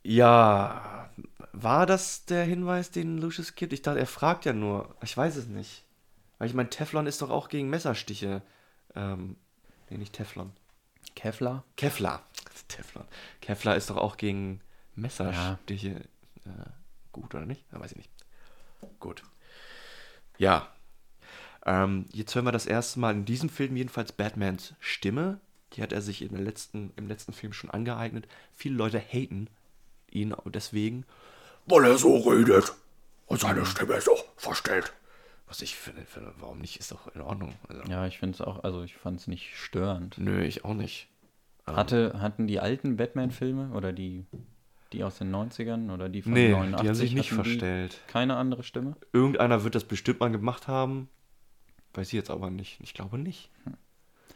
Ja, 0.02 1.10
war 1.52 1.86
das 1.86 2.24
der 2.24 2.44
Hinweis, 2.44 2.90
den 2.90 3.18
Lucius 3.18 3.54
gibt? 3.54 3.72
Ich 3.72 3.82
dachte, 3.82 3.98
er 3.98 4.06
fragt 4.06 4.44
ja 4.44 4.52
nur. 4.52 4.94
Ich 5.02 5.16
weiß 5.16 5.36
es 5.36 5.46
nicht. 5.46 5.84
Weil 6.38 6.48
ich 6.48 6.54
meine, 6.54 6.70
Teflon 6.70 7.06
ist 7.06 7.20
doch 7.20 7.30
auch 7.30 7.48
gegen 7.48 7.68
Messerstiche. 7.68 8.42
Ähm, 8.94 9.36
nee, 9.88 9.98
nicht 9.98 10.12
Teflon. 10.12 10.52
Kevlar? 11.14 11.64
Kevlar. 11.76 12.24
Teflon. 12.68 13.04
Kevlar 13.40 13.76
ist 13.76 13.90
doch 13.90 13.96
auch 13.96 14.16
gegen 14.16 14.60
Messerstiche 14.94 16.02
äh, 16.44 16.70
gut, 17.12 17.34
oder 17.34 17.46
nicht? 17.46 17.64
Ja, 17.72 17.80
weiß 17.80 17.92
ich 17.92 17.98
nicht. 17.98 18.10
Gut. 18.98 19.22
Ja. 20.38 20.72
Ähm, 21.66 22.06
jetzt 22.12 22.34
hören 22.34 22.46
wir 22.46 22.52
das 22.52 22.66
erste 22.66 23.00
Mal 23.00 23.14
in 23.14 23.24
diesem 23.24 23.48
Film 23.50 23.76
jedenfalls 23.76 24.12
Batmans 24.12 24.74
Stimme. 24.80 25.40
Die 25.74 25.82
hat 25.82 25.92
er 25.92 26.02
sich 26.02 26.22
in 26.22 26.30
der 26.30 26.40
letzten, 26.40 26.92
im 26.96 27.06
letzten 27.06 27.32
Film 27.32 27.52
schon 27.52 27.70
angeeignet. 27.70 28.26
Viele 28.54 28.76
Leute 28.76 28.98
haten 28.98 29.48
ihn 30.10 30.34
deswegen. 30.46 31.04
Weil 31.66 31.84
er 31.84 31.98
so 31.98 32.16
redet. 32.18 32.74
Und 33.26 33.40
seine 33.40 33.64
Stimme 33.64 34.00
so 34.00 34.16
verstellt. 34.36 34.92
Was 35.50 35.60
ich 35.62 35.74
finde, 35.74 36.02
finde 36.06 36.32
warum 36.38 36.60
nicht, 36.60 36.78
ist 36.78 36.92
doch 36.92 37.12
in 37.14 37.20
Ordnung. 37.22 37.52
Also, 37.68 37.82
Ja, 37.90 38.06
ich 38.06 38.18
finde 38.18 38.34
es 38.36 38.40
auch, 38.40 38.62
also 38.62 38.82
ich 38.84 38.94
fand 38.96 39.18
es 39.20 39.26
nicht 39.26 39.56
störend. 39.56 40.16
Nö, 40.16 40.42
ich 40.44 40.64
auch 40.64 40.74
nicht. 40.74 41.08
Hatte, 41.66 42.20
hatten 42.20 42.46
die 42.46 42.60
alten 42.60 42.96
Batman-Filme 42.96 43.72
oder 43.74 43.92
die, 43.92 44.24
die 44.92 45.02
aus 45.04 45.18
den 45.18 45.34
90ern 45.34 45.92
oder 45.92 46.08
die 46.08 46.22
von 46.22 46.32
Nee, 46.32 46.52
89? 46.52 46.80
die 46.82 46.88
haben 46.88 46.94
sich 46.94 47.14
nicht 47.14 47.32
hatten 47.32 47.42
die 47.42 47.50
verstellt. 47.50 48.00
Keine 48.06 48.36
andere 48.36 48.62
Stimme? 48.62 48.96
Irgendeiner 49.12 49.64
wird 49.64 49.74
das 49.74 49.84
bestimmt 49.84 50.20
mal 50.20 50.30
gemacht 50.30 50.68
haben. 50.68 51.08
Weiß 51.94 52.06
ich 52.08 52.12
jetzt 52.14 52.30
aber 52.30 52.48
nicht. 52.50 52.78
Ich 52.80 52.94
glaube 52.94 53.18
nicht. 53.18 53.50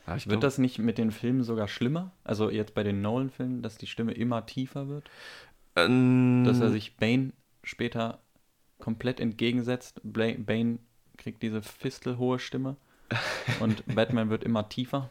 Ja, 0.08 0.16
ich 0.16 0.26
Wird 0.26 0.40
glaub- 0.40 0.40
das 0.42 0.58
nicht 0.58 0.80
mit 0.80 0.98
den 0.98 1.12
Filmen 1.12 1.44
sogar 1.44 1.68
schlimmer? 1.68 2.10
Also 2.24 2.50
jetzt 2.50 2.74
bei 2.74 2.82
den 2.82 3.02
Nolan-Filmen, 3.02 3.62
dass 3.62 3.78
die 3.78 3.86
Stimme 3.86 4.12
immer 4.12 4.46
tiefer 4.46 4.88
wird? 4.88 5.08
Ähm, 5.76 6.42
Dass 6.44 6.60
er 6.60 6.70
sich 6.70 6.96
Bane 6.96 7.32
später 7.62 8.20
komplett 8.78 9.18
entgegensetzt. 9.20 10.00
Bla- 10.04 10.34
Bane 10.36 10.78
kriegt 11.16 11.42
diese 11.42 11.62
fistelhohe 11.62 12.38
Stimme 12.38 12.76
und 13.60 13.84
Batman 13.94 14.30
wird 14.30 14.44
immer 14.44 14.68
tiefer? 14.68 15.10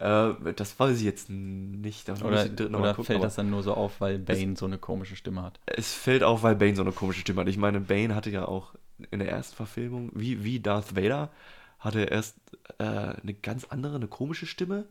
äh, 0.00 0.32
das 0.56 0.78
weiß 0.78 0.98
ich 0.98 1.04
jetzt 1.04 1.30
nicht. 1.30 2.08
Da 2.08 2.12
muss 2.12 2.22
Oder, 2.22 2.44
oder 2.44 2.90
gucken, 2.90 3.04
fällt 3.04 3.22
das 3.22 3.36
dann 3.36 3.50
nur 3.50 3.62
so 3.62 3.74
auf, 3.74 4.00
weil 4.00 4.18
Bane 4.18 4.56
so 4.56 4.66
eine 4.66 4.78
komische 4.78 5.16
Stimme 5.16 5.42
hat? 5.42 5.60
Es 5.66 5.94
fällt 5.94 6.22
auf, 6.22 6.42
weil 6.42 6.56
Bane 6.56 6.76
so 6.76 6.82
eine 6.82 6.92
komische 6.92 7.20
Stimme 7.20 7.42
hat. 7.42 7.48
Ich 7.48 7.58
meine, 7.58 7.80
Bane 7.80 8.14
hatte 8.14 8.30
ja 8.30 8.46
auch 8.46 8.74
in 9.10 9.18
der 9.18 9.28
ersten 9.28 9.56
Verfilmung, 9.56 10.10
wie, 10.14 10.44
wie 10.44 10.60
Darth 10.60 10.96
Vader, 10.96 11.30
hatte 11.78 12.00
er 12.00 12.12
erst 12.12 12.36
äh, 12.78 12.84
eine 12.84 13.34
ganz 13.34 13.64
andere, 13.64 13.96
eine 13.96 14.08
komische 14.08 14.46
Stimme. 14.46 14.86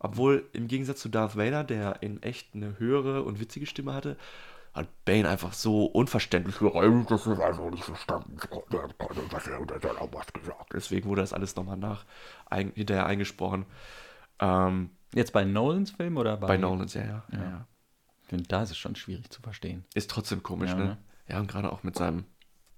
Obwohl 0.00 0.46
im 0.52 0.68
Gegensatz 0.68 1.00
zu 1.00 1.08
Darth 1.08 1.36
Vader, 1.36 1.64
der 1.64 2.02
in 2.02 2.22
echt 2.22 2.54
eine 2.54 2.78
höhere 2.78 3.24
und 3.24 3.40
witzige 3.40 3.66
Stimme 3.66 3.94
hatte, 3.94 4.16
hat 4.78 5.04
Bane 5.04 5.28
einfach 5.28 5.52
so 5.52 5.84
unverständlich 5.84 6.58
geräumt. 6.58 7.10
Das 7.10 7.26
ist 7.26 7.40
einfach 7.40 7.70
nicht 7.70 7.84
verstanden. 7.84 8.36
Was 9.30 9.46
er 9.46 9.58
hat 9.60 10.00
auch 10.00 10.08
was 10.12 10.32
gesagt. 10.32 10.72
Deswegen 10.72 11.08
wurde 11.08 11.20
das 11.20 11.32
alles 11.32 11.56
nochmal 11.56 11.76
nach 11.76 12.04
ein, 12.46 12.72
hinterher 12.74 13.06
eingesprochen. 13.06 13.66
Ähm, 14.40 14.90
Jetzt 15.14 15.32
bei 15.32 15.44
Nolans 15.44 15.90
Film 15.90 16.16
oder 16.16 16.36
bei, 16.36 16.48
bei 16.48 16.56
Nolans, 16.58 16.94
ja, 16.94 17.02
ja. 17.02 17.24
ja. 17.32 17.38
ja. 17.38 17.66
Ich 18.22 18.28
finde, 18.28 18.44
da 18.46 18.62
ist 18.62 18.70
es 18.70 18.76
schon 18.76 18.94
schwierig 18.94 19.30
zu 19.30 19.40
verstehen. 19.40 19.84
Ist 19.94 20.10
trotzdem 20.10 20.42
komisch, 20.42 20.70
Ja, 20.70 20.76
ne? 20.76 20.84
ne? 20.84 20.98
Ja, 21.28 21.40
und 21.40 21.48
gerade 21.48 21.72
auch 21.72 21.82
mit 21.82 21.96
seinem 21.96 22.24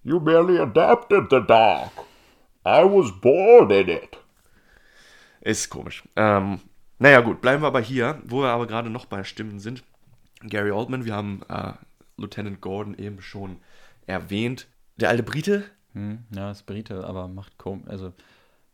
You 0.03 0.21
merely 0.21 0.59
adapted 0.59 1.27
the 1.31 1.41
dark. 1.47 1.91
I 2.65 2.85
was 2.85 3.11
born 3.21 3.71
in 3.71 3.89
it. 3.89 4.19
Ist 5.41 5.71
komisch. 5.71 6.05
Ähm, 6.17 6.61
naja, 6.99 7.21
gut, 7.21 7.41
bleiben 7.41 7.63
wir 7.63 7.67
aber 7.67 7.81
hier, 7.81 8.21
wo 8.25 8.43
wir 8.43 8.51
aber 8.51 8.67
gerade 8.67 8.91
noch 8.91 9.07
bei 9.07 9.25
Stimmen 9.25 9.59
sind. 9.59 9.83
Gary 10.43 10.71
Oldman, 10.71 11.05
wir 11.05 11.15
haben 11.15 11.43
äh, 11.49 11.73
Lieutenant 12.21 12.61
Gordon 12.61 12.95
eben 12.99 13.21
schon 13.23 13.59
erwähnt. 14.07 14.69
Der 14.97 15.09
alte 15.09 15.23
Brite, 15.23 15.65
Hm, 15.93 16.25
ja, 16.35 16.51
ist 16.53 16.67
Brite, 16.67 17.05
aber 17.05 17.27
macht 17.27 17.59
komisch. 17.59 17.89
Also, 17.89 18.13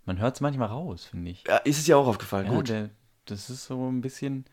man 0.04 0.18
hört 0.18 0.34
es 0.34 0.40
manchmal 0.42 0.68
raus, 0.68 1.06
finde 1.06 1.30
ich. 1.30 1.44
ja, 1.46 1.56
ist 1.58 1.78
es 1.78 1.86
ja 1.86 1.96
auch 1.96 2.06
aufgefallen, 2.06 2.46
Ja, 2.46 2.52
gut. 2.52 2.68
Der, 2.68 2.90
das 3.24 3.48
ist 3.48 3.64
so 3.64 3.88
ein 3.90 4.02
bisschen. 4.02 4.44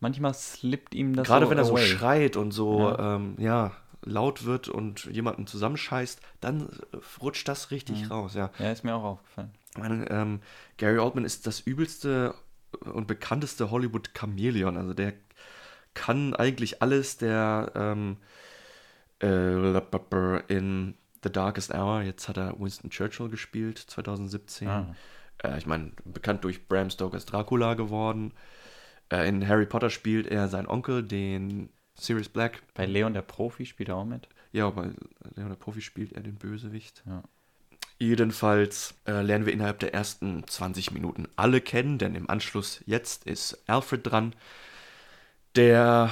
Manchmal 0.00 0.32
slippt 0.34 0.94
ihm 0.94 1.14
das 1.14 1.26
Gerade 1.26 1.46
so 1.46 1.50
wenn 1.50 1.58
er 1.58 1.64
so 1.64 1.72
away. 1.74 1.84
schreit 1.86 2.36
und 2.36 2.52
so, 2.52 2.80
Ja. 2.80 3.16
ähm, 3.16 3.34
ja, 3.38 3.72
laut 4.02 4.44
wird 4.44 4.68
und 4.68 5.04
jemanden 5.06 5.46
zusammenscheißt, 5.46 6.20
dann 6.40 6.68
äh, 6.92 6.98
rutscht 7.22 7.48
das 7.48 7.70
richtig 7.70 8.10
raus, 8.10 8.34
ja. 8.34 8.50
Ja, 8.58 8.70
ist 8.72 8.84
mir 8.84 8.94
auch 8.94 9.04
aufgefallen. 9.04 9.50
Ich 9.72 9.78
meine, 9.78 10.08
ähm, 10.10 10.40
Gary 10.78 10.98
Oldman 10.98 11.24
ist 11.24 11.46
das 11.46 11.60
übelste 11.60 12.34
und 12.94 13.06
bekannteste 13.06 13.70
Hollywood-Chamäleon. 13.70 14.76
Also 14.76 14.94
der 14.94 15.12
kann 15.96 16.34
eigentlich 16.34 16.82
alles, 16.82 17.16
der 17.16 17.72
ähm, 17.74 18.18
äh, 19.20 20.46
in 20.46 20.94
The 21.24 21.32
Darkest 21.32 21.74
Hour, 21.74 22.02
jetzt 22.02 22.28
hat 22.28 22.36
er 22.36 22.54
Winston 22.60 22.90
Churchill 22.90 23.28
gespielt, 23.28 23.78
2017. 23.78 24.68
Ah. 24.68 24.94
Äh, 25.42 25.58
ich 25.58 25.66
meine, 25.66 25.90
bekannt 26.04 26.44
durch 26.44 26.68
Bram 26.68 26.90
Stokers 26.90 27.26
Dracula 27.26 27.74
geworden. 27.74 28.32
Äh, 29.10 29.28
in 29.28 29.48
Harry 29.48 29.66
Potter 29.66 29.90
spielt 29.90 30.26
er 30.26 30.48
seinen 30.48 30.68
Onkel, 30.68 31.02
den 31.02 31.70
Sirius 31.94 32.28
Black. 32.28 32.62
Bei 32.74 32.86
Leon 32.86 33.14
der 33.14 33.22
Profi 33.22 33.66
spielt 33.66 33.88
er 33.88 33.96
auch 33.96 34.04
mit. 34.04 34.28
Ja, 34.52 34.68
bei 34.70 34.90
Leon 35.34 35.48
der 35.48 35.56
Profi 35.56 35.80
spielt 35.80 36.12
er 36.12 36.22
den 36.22 36.36
Bösewicht. 36.36 37.02
Ja. 37.06 37.22
Jedenfalls 37.98 38.94
äh, 39.06 39.22
lernen 39.22 39.46
wir 39.46 39.54
innerhalb 39.54 39.78
der 39.78 39.94
ersten 39.94 40.46
20 40.46 40.90
Minuten 40.92 41.26
alle 41.36 41.62
kennen, 41.62 41.96
denn 41.96 42.14
im 42.14 42.28
Anschluss 42.28 42.82
jetzt 42.84 43.26
ist 43.26 43.58
Alfred 43.66 44.06
dran, 44.06 44.34
der 45.56 46.10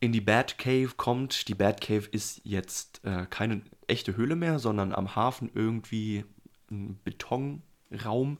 in 0.00 0.12
die 0.12 0.20
Batcave 0.20 0.90
kommt. 0.96 1.48
Die 1.48 1.54
Batcave 1.54 2.06
ist 2.10 2.40
jetzt 2.44 3.04
äh, 3.04 3.26
keine 3.28 3.62
echte 3.86 4.16
Höhle 4.16 4.36
mehr, 4.36 4.58
sondern 4.58 4.94
am 4.94 5.16
Hafen 5.16 5.50
irgendwie 5.52 6.24
ein 6.70 6.98
Betonraum. 7.04 8.38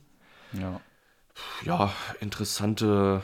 Ja. 0.53 0.81
Ja, 1.63 1.93
interessante 2.19 3.23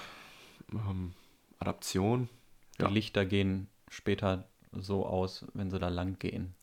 ähm, 0.72 1.14
Adaption. 1.60 2.30
Die 2.78 2.84
Ja. 2.84 2.90
Lichter 2.90 3.26
gehen 3.26 3.68
später 3.90 4.48
so 4.72 5.06
aus, 5.06 5.46
wenn 5.54 5.70
sie 5.72 5.80
da 5.80 5.90
lang 5.90 6.20
gehen. 6.20 6.54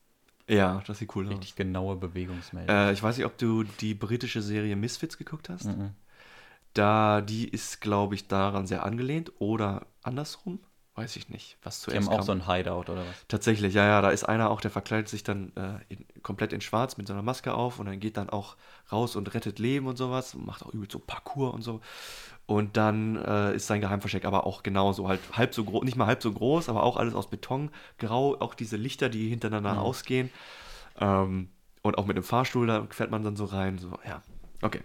Ja, 0.49 0.83
das 0.87 0.99
sieht 0.99 1.15
cool 1.15 1.27
aus. 1.27 1.33
Richtig 1.33 1.57
genaue 1.57 1.97
Bewegungsmeldung. 1.97 2.75
Äh, 2.75 2.93
ich 2.93 3.03
weiß 3.03 3.17
nicht, 3.17 3.27
ob 3.27 3.39
du 3.39 3.65
die 3.65 3.95
britische 3.95 4.43
Serie 4.43 4.77
Misfits 4.77 5.17
geguckt 5.17 5.49
hast. 5.49 5.65
Mhm. 5.67 5.91
Da, 6.75 7.21
die 7.21 7.49
ist, 7.49 7.81
glaube 7.81 8.15
ich, 8.15 8.29
daran 8.29 8.67
sehr 8.67 8.85
angelehnt 8.85 9.33
oder 9.39 9.87
andersrum. 10.03 10.61
Weiß 10.95 11.17
ich 11.17 11.31
nicht, 11.31 11.57
was 11.63 11.81
Die 11.85 11.85
zuerst 11.85 12.09
haben 12.09 12.09
auch 12.09 12.17
kam. 12.19 12.27
so 12.27 12.33
ein 12.33 12.47
Hideout 12.47 12.93
oder 12.93 13.07
was? 13.07 13.27
Tatsächlich, 13.27 13.73
ja, 13.73 13.87
ja, 13.87 14.03
da 14.03 14.11
ist 14.11 14.25
einer 14.25 14.51
auch, 14.51 14.61
der 14.61 14.71
verkleidet 14.71 15.09
sich 15.09 15.23
dann 15.23 15.51
äh, 15.57 15.79
in, 15.89 16.05
komplett 16.23 16.53
in 16.53 16.61
schwarz 16.61 16.99
mit 16.99 17.07
so 17.07 17.15
einer 17.15 17.23
Maske 17.23 17.55
auf 17.55 17.79
und 17.79 17.87
dann 17.87 17.99
geht 17.99 18.19
dann 18.19 18.29
auch 18.29 18.57
raus 18.91 19.17
und 19.17 19.33
rettet 19.33 19.59
Leben 19.59 19.87
und 19.87 19.97
sowas, 19.97 20.35
macht 20.35 20.63
auch 20.63 20.75
übel 20.75 20.91
so 20.91 20.99
Parkour 20.99 21.55
und 21.55 21.63
so. 21.63 21.81
Und 22.45 22.77
dann 22.77 23.17
äh, 23.17 23.55
ist 23.55 23.69
sein 23.69 23.81
Geheimversteck 23.81 24.27
aber 24.27 24.47
auch 24.47 24.63
genauso, 24.63 25.09
halt 25.09 25.21
halb 25.33 25.55
so 25.55 25.65
groß, 25.65 25.85
nicht 25.85 25.97
mal 25.97 26.07
halb 26.07 26.23
so 26.23 26.31
groß, 26.31 26.69
aber 26.69 26.83
auch 26.83 26.99
alles 26.99 27.15
aus 27.15 27.31
Beton, 27.31 27.71
grau, 27.99 28.37
auch 28.41 28.53
diese 28.55 28.77
Lichter, 28.77 29.09
die 29.09 29.31
hintereinander 29.31 29.81
ausgehen. 29.81 30.31
Ähm, 31.01 31.49
und 31.81 31.97
auch 31.97 32.05
mit 32.07 32.17
dem 32.19 32.25
Fahrstuhl, 32.25 32.67
da 32.67 32.87
fährt 32.91 33.11
man 33.11 33.23
dann 33.25 33.37
so 33.37 33.47
rein, 33.47 33.79
so, 33.79 33.99
ja, 34.07 34.23
okay. 34.61 34.83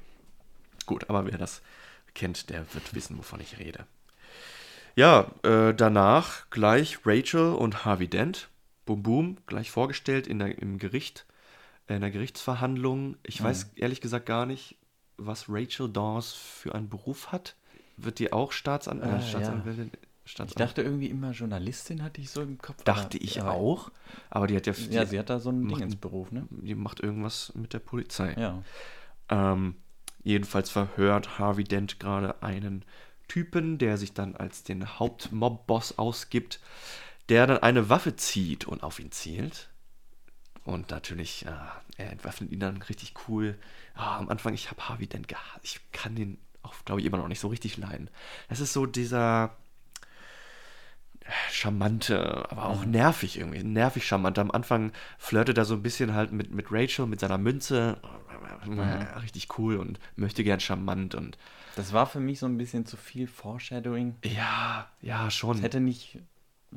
Gut, 0.88 1.08
aber 1.10 1.26
wer 1.28 1.38
das 1.38 1.62
kennt, 2.16 2.50
der 2.50 2.66
wird 2.74 2.96
wissen, 2.96 3.16
wovon 3.20 3.40
ich 3.42 3.60
rede. 3.60 3.86
Ja, 4.96 5.28
äh, 5.44 5.76
danach 5.76 6.50
gleich 6.50 7.06
Rachel 7.06 7.54
und 7.54 7.86
Harvey 7.86 8.08
Dent. 8.08 8.50
Boom, 8.86 9.04
boom, 9.04 9.38
gleich 9.46 9.70
vorgestellt 9.70 10.26
in 10.26 10.40
der, 10.40 10.58
im 10.60 10.80
Gericht, 10.80 11.26
äh, 11.88 11.96
in 11.96 12.02
der 12.02 12.10
Gerichtsverhandlung. 12.10 13.18
Ich 13.24 13.44
weiß 13.44 13.72
ehrlich 13.76 14.02
gesagt 14.02 14.26
gar 14.26 14.46
nicht, 14.48 14.76
was 15.18 15.46
Rachel 15.50 15.90
Dawes 15.90 16.34
für 16.34 16.74
einen 16.74 16.90
Beruf 16.90 17.32
hat. 17.32 17.56
Wird 17.98 18.18
die 18.20 18.32
auch 18.34 18.52
Staatsan 18.52 19.02
Ah, 19.04 19.08
äh, 19.08 19.12
ja. 19.20 19.22
Staatsanwältin? 19.22 19.92
Ich 20.26 20.32
Staatsanwältin? 20.32 20.68
dachte 20.68 20.82
irgendwie 20.84 21.08
immer 21.08 21.32
Journalistin 21.32 22.02
hatte 22.04 22.22
ich 22.22 22.30
so 22.32 22.42
im 22.42 22.58
Kopf. 22.58 22.84
dachte 22.84 23.18
aber- 23.18 23.24
ich 23.26 23.42
aber- 23.42 23.52
auch. 23.54 23.92
Aber 24.30 24.48
die 24.48 24.56
hat 24.56 24.66
ja, 24.68 24.74
die, 24.74 24.86
Ja, 24.94 25.06
sie 25.06 25.20
hat 25.20 25.30
da 25.30 25.40
so 25.40 25.50
ein 25.52 25.68
Ding 25.68 25.80
ins 25.80 25.96
Beruf, 25.96 26.32
ne? 26.32 26.48
die 26.50 26.76
macht 26.76 27.00
irgendwas 27.02 27.52
mit 27.56 27.74
der 27.74 27.80
Polizei. 27.80 28.34
Ja. 28.38 28.64
Ähm, 29.30 29.76
jedenfalls 30.28 30.70
verhört 30.70 31.40
Harvey 31.40 31.64
Dent 31.64 32.00
gerade 32.00 32.44
einen 32.44 32.84
Typen, 33.28 33.78
der 33.78 33.98
sich 33.98 34.14
dann 34.14 34.36
als 34.36 34.64
den 34.64 35.00
Hauptmob-Boss 35.00 35.98
ausgibt, 35.98 36.60
der 37.30 37.48
dann 37.48 37.60
eine 37.60 37.90
Waffe 37.90 38.16
zieht 38.16 38.66
und 38.66 38.84
auf 38.84 39.00
ihn 39.00 39.12
zielt. 39.12 39.70
Und 40.64 40.92
natürlich, 40.92 41.46
äh, 41.46 41.52
er 41.98 42.12
entwaffnet 42.12 42.52
ihn 42.52 42.60
dann 42.60 42.82
richtig 42.82 43.14
cool. 43.28 43.58
Ah, 43.96 44.18
am 44.18 44.30
Anfang, 44.30 44.54
ich 44.54 44.70
habe 44.70 44.88
Harvey 44.88 45.08
Dent 45.08 45.30
gehasst. 45.30 45.60
Ich 45.64 45.80
kann 45.94 46.16
den 46.16 46.38
auch, 46.62 46.74
glaube 46.84 47.00
ich, 47.00 47.08
immer 47.08 47.18
noch 47.18 47.30
nicht 47.30 47.40
so 47.40 47.48
richtig 47.48 47.78
leiden. 47.78 48.10
Das 48.50 48.60
ist 48.60 48.74
so 48.74 48.86
dieser 48.86 49.56
äh, 51.22 51.32
charmante, 51.52 52.50
aber 52.52 52.66
auch 52.66 52.84
nervig 52.84 53.38
irgendwie. 53.40 53.64
Nervig 53.64 54.06
charmant. 54.06 54.40
Am 54.40 54.52
Anfang 54.52 54.92
flirtet 55.18 55.58
er 55.58 55.64
so 55.64 55.74
ein 55.74 55.84
bisschen 55.84 56.14
halt 56.14 56.34
mit, 56.34 56.52
mit 56.52 56.68
Rachel, 56.70 57.08
mit 57.08 57.22
seiner 57.22 57.38
Münze. 57.38 57.98
Äh, 58.66 59.20
Richtig 59.20 59.58
cool 59.58 59.78
und 59.78 60.00
möchte 60.16 60.44
gern 60.44 60.60
charmant 60.60 61.16
und 61.16 61.38
Das 61.76 61.94
war 61.94 62.06
für 62.06 62.20
mich 62.20 62.40
so 62.40 62.46
ein 62.46 62.58
bisschen 62.58 62.86
zu 62.86 62.98
viel 62.98 63.28
Foreshadowing. 63.28 64.16
ja, 64.24 64.90
ja, 65.02 65.30
schon. 65.32 65.58
Es 65.58 65.64
hätte 65.64 65.80
nicht. 65.80 66.20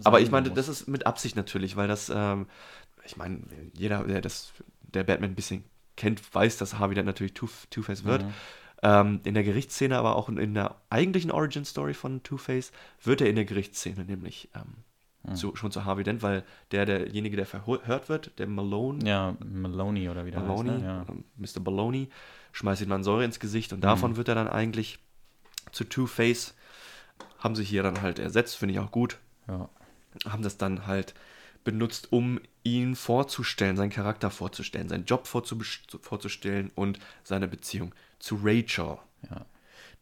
Aber 0.04 0.20
ich 0.20 0.30
meine, 0.30 0.50
das 0.50 0.68
ist 0.68 0.86
mit 0.88 1.06
Absicht 1.06 1.36
natürlich, 1.36 1.76
weil 1.76 1.88
das, 1.88 2.10
ähm, 2.14 2.46
ich 3.04 3.16
meine, 3.16 3.40
jeder, 3.74 4.04
der 4.04 4.20
das, 4.20 4.52
der 4.82 5.04
Batman 5.04 5.30
ein 5.30 5.34
bisschen 5.34 5.64
kennt, 5.96 6.22
weiß, 6.34 6.58
dass 6.58 6.78
Harvey 6.78 6.94
dann 6.94 7.06
natürlich 7.06 7.34
Two- 7.34 7.48
Two-Face 7.70 8.04
wird. 8.04 8.24
Ähm, 8.82 9.20
in 9.24 9.34
der 9.34 9.42
Gerichtsszene, 9.42 9.98
aber 9.98 10.16
auch 10.16 10.28
in, 10.30 10.38
in 10.38 10.54
der 10.54 10.76
eigentlichen 10.88 11.30
Origin-Story 11.30 11.92
von 11.92 12.22
Two-Face 12.22 12.72
wird 13.02 13.20
er 13.20 13.28
in 13.28 13.36
der 13.36 13.44
Gerichtsszene 13.44 14.04
nämlich 14.06 14.48
ähm, 14.54 14.74
zu, 15.34 15.54
schon 15.54 15.70
zu 15.70 15.84
Harvey 15.84 16.02
Dent, 16.02 16.22
weil 16.22 16.44
der, 16.70 16.86
derjenige, 16.86 17.36
der 17.36 17.46
verhört 17.46 18.08
wird, 18.08 18.38
der 18.38 18.46
Malone, 18.46 19.06
Ja, 19.06 19.36
Maloney 19.44 20.08
oder 20.08 20.24
wie 20.24 20.30
der 20.30 20.40
Maloney, 20.40 20.70
heißt, 20.70 20.80
ne? 20.80 20.86
ja. 20.86 21.06
ähm, 21.08 21.24
Mr. 21.36 21.60
Baloney, 21.60 22.08
schmeißt 22.52 22.82
ihm 22.82 22.88
dann 22.88 23.04
Säure 23.04 23.24
ins 23.24 23.38
Gesicht 23.38 23.72
und 23.72 23.82
davon 23.82 24.16
wird 24.16 24.28
er 24.28 24.34
dann 24.34 24.48
eigentlich 24.48 24.98
zu 25.72 25.84
Two-Face. 25.84 26.54
Haben 27.38 27.54
sie 27.54 27.64
hier 27.64 27.82
dann 27.82 28.02
halt 28.02 28.18
ersetzt, 28.18 28.56
finde 28.56 28.74
ich 28.74 28.80
auch 28.80 28.90
gut 28.90 29.18
ja. 29.50 29.68
haben 30.28 30.42
das 30.42 30.56
dann 30.56 30.86
halt 30.86 31.14
benutzt, 31.64 32.12
um 32.12 32.40
ihn 32.62 32.96
vorzustellen, 32.96 33.76
seinen 33.76 33.90
Charakter 33.90 34.30
vorzustellen, 34.30 34.88
seinen 34.88 35.04
Job 35.04 35.26
vorzustellen 35.26 36.70
und 36.74 36.98
seine 37.22 37.48
Beziehung 37.48 37.94
zu 38.18 38.38
Rachel. 38.42 38.98
Ja. 39.30 39.44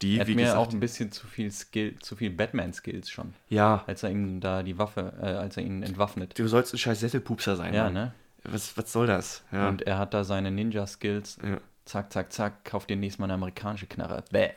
Die, 0.02 0.16
Er 0.16 0.20
hat 0.20 0.28
wie 0.28 0.34
mir 0.36 0.42
gesagt, 0.42 0.58
auch 0.58 0.72
ein 0.72 0.80
bisschen 0.80 1.10
zu 1.10 1.26
viel 1.26 1.50
Skill, 1.50 1.98
zu 1.98 2.14
viel 2.14 2.30
Batman-Skills 2.30 3.10
schon. 3.10 3.34
ja, 3.48 3.82
Als 3.86 4.02
er 4.04 4.10
ihm 4.10 4.40
da 4.40 4.62
die 4.62 4.78
Waffe, 4.78 5.12
äh, 5.20 5.26
als 5.26 5.56
er 5.56 5.64
ihn 5.64 5.82
entwaffnet. 5.82 6.38
du 6.38 6.46
sollst 6.46 6.72
ein 6.72 6.78
scheiß 6.78 7.00
Sesselpupser 7.00 7.56
sein. 7.56 7.74
Ja, 7.74 7.84
Mann. 7.84 7.94
ne? 7.94 8.14
Was, 8.44 8.76
was 8.76 8.92
soll 8.92 9.06
das? 9.08 9.42
Ja. 9.50 9.68
Und 9.68 9.82
er 9.82 9.98
hat 9.98 10.14
da 10.14 10.22
seine 10.24 10.50
Ninja-Skills. 10.52 11.38
Ja. 11.42 11.58
Zack, 11.84 12.12
zack, 12.12 12.32
zack, 12.32 12.64
kauft 12.64 12.90
dir 12.90 12.96
nächstes 12.96 13.18
Mal 13.18 13.24
eine 13.26 13.34
amerikanische 13.34 13.86
Knarre. 13.86 14.22
Bäh. 14.30 14.50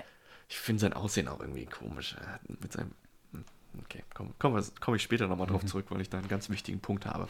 ich 0.47 0.58
finde 0.60 0.82
sein 0.82 0.93
Aussehen 0.93 1.27
auch 1.27 1.39
irgendwie 1.39 1.65
komisch. 1.65 2.15
Mit 2.62 2.71
seinem, 2.73 2.91
hm, 3.32 3.43
okay, 3.84 4.04
komme 4.13 4.32
komm, 4.38 4.54
wir- 4.56 4.63
komm 4.80 4.95
ich 4.95 5.01
später 5.01 5.27
nochmal 5.27 5.47
drauf 5.47 5.65
zurück, 5.65 5.86
weil 5.89 6.01
ich 6.01 6.10
da 6.10 6.19
einen 6.19 6.27
ganz 6.27 6.49
wichtigen 6.49 6.80
Punkt 6.82 7.06
habe. 7.08 7.27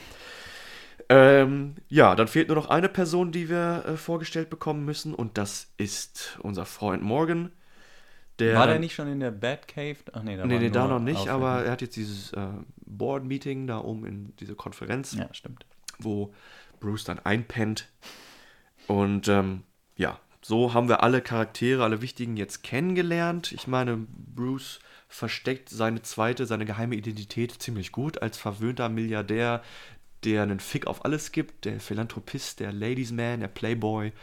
Ähm, 1.09 1.75
ja, 1.87 2.15
dann 2.15 2.27
fehlt 2.27 2.47
nur 2.47 2.55
noch 2.55 2.69
eine 2.69 2.89
Person, 2.89 3.31
die 3.31 3.49
wir 3.49 3.83
äh, 3.87 3.97
vorgestellt 3.97 4.49
bekommen 4.49 4.85
müssen, 4.85 5.13
und 5.13 5.37
das 5.37 5.69
ist 5.77 6.37
unser 6.41 6.65
Freund 6.65 7.03
Morgan. 7.03 7.51
Der 8.39 8.55
War 8.55 8.67
der 8.67 8.79
nicht 8.79 8.95
schon 8.95 9.07
in 9.07 9.19
der 9.19 9.31
Batcave? 9.31 9.97
Ach 10.13 10.23
nee, 10.23 10.35
da 10.37 10.45
Nee, 10.45 10.55
war 10.55 10.61
nee, 10.61 10.69
da 10.69 10.87
noch 10.87 10.99
nicht, 10.99 11.27
aber 11.27 11.63
er 11.63 11.71
hat 11.71 11.81
jetzt 11.81 11.95
dieses 11.95 12.33
äh, 12.33 12.47
Board-Meeting 12.85 13.67
da 13.67 13.79
oben 13.79 14.05
in 14.05 14.35
diese 14.37 14.55
Konferenz, 14.55 15.13
Ja, 15.13 15.31
stimmt. 15.33 15.65
wo 15.99 16.33
Bruce 16.79 17.03
dann 17.03 17.19
einpennt. 17.19 17.87
Und 18.87 19.27
ähm, 19.27 19.63
ja, 19.95 20.19
so 20.41 20.73
haben 20.73 20.89
wir 20.89 21.03
alle 21.03 21.21
Charaktere, 21.21 21.83
alle 21.83 22.01
wichtigen 22.01 22.35
jetzt 22.35 22.63
kennengelernt. 22.63 23.51
Ich 23.51 23.67
meine, 23.67 24.07
Bruce 24.09 24.79
versteckt 25.07 25.69
seine 25.69 26.01
zweite, 26.01 26.45
seine 26.45 26.65
geheime 26.65 26.95
Identität 26.95 27.51
ziemlich 27.61 27.91
gut 27.91 28.21
als 28.21 28.37
verwöhnter 28.37 28.89
Milliardär, 28.89 29.61
der 30.23 30.43
einen 30.43 30.59
Fick 30.59 30.87
auf 30.87 31.05
alles 31.05 31.31
gibt, 31.31 31.65
der 31.65 31.79
Philanthropist, 31.79 32.59
der 32.59 32.71
Ladies 32.71 33.11
Man, 33.11 33.41
der 33.41 33.47
Playboy, 33.49 34.13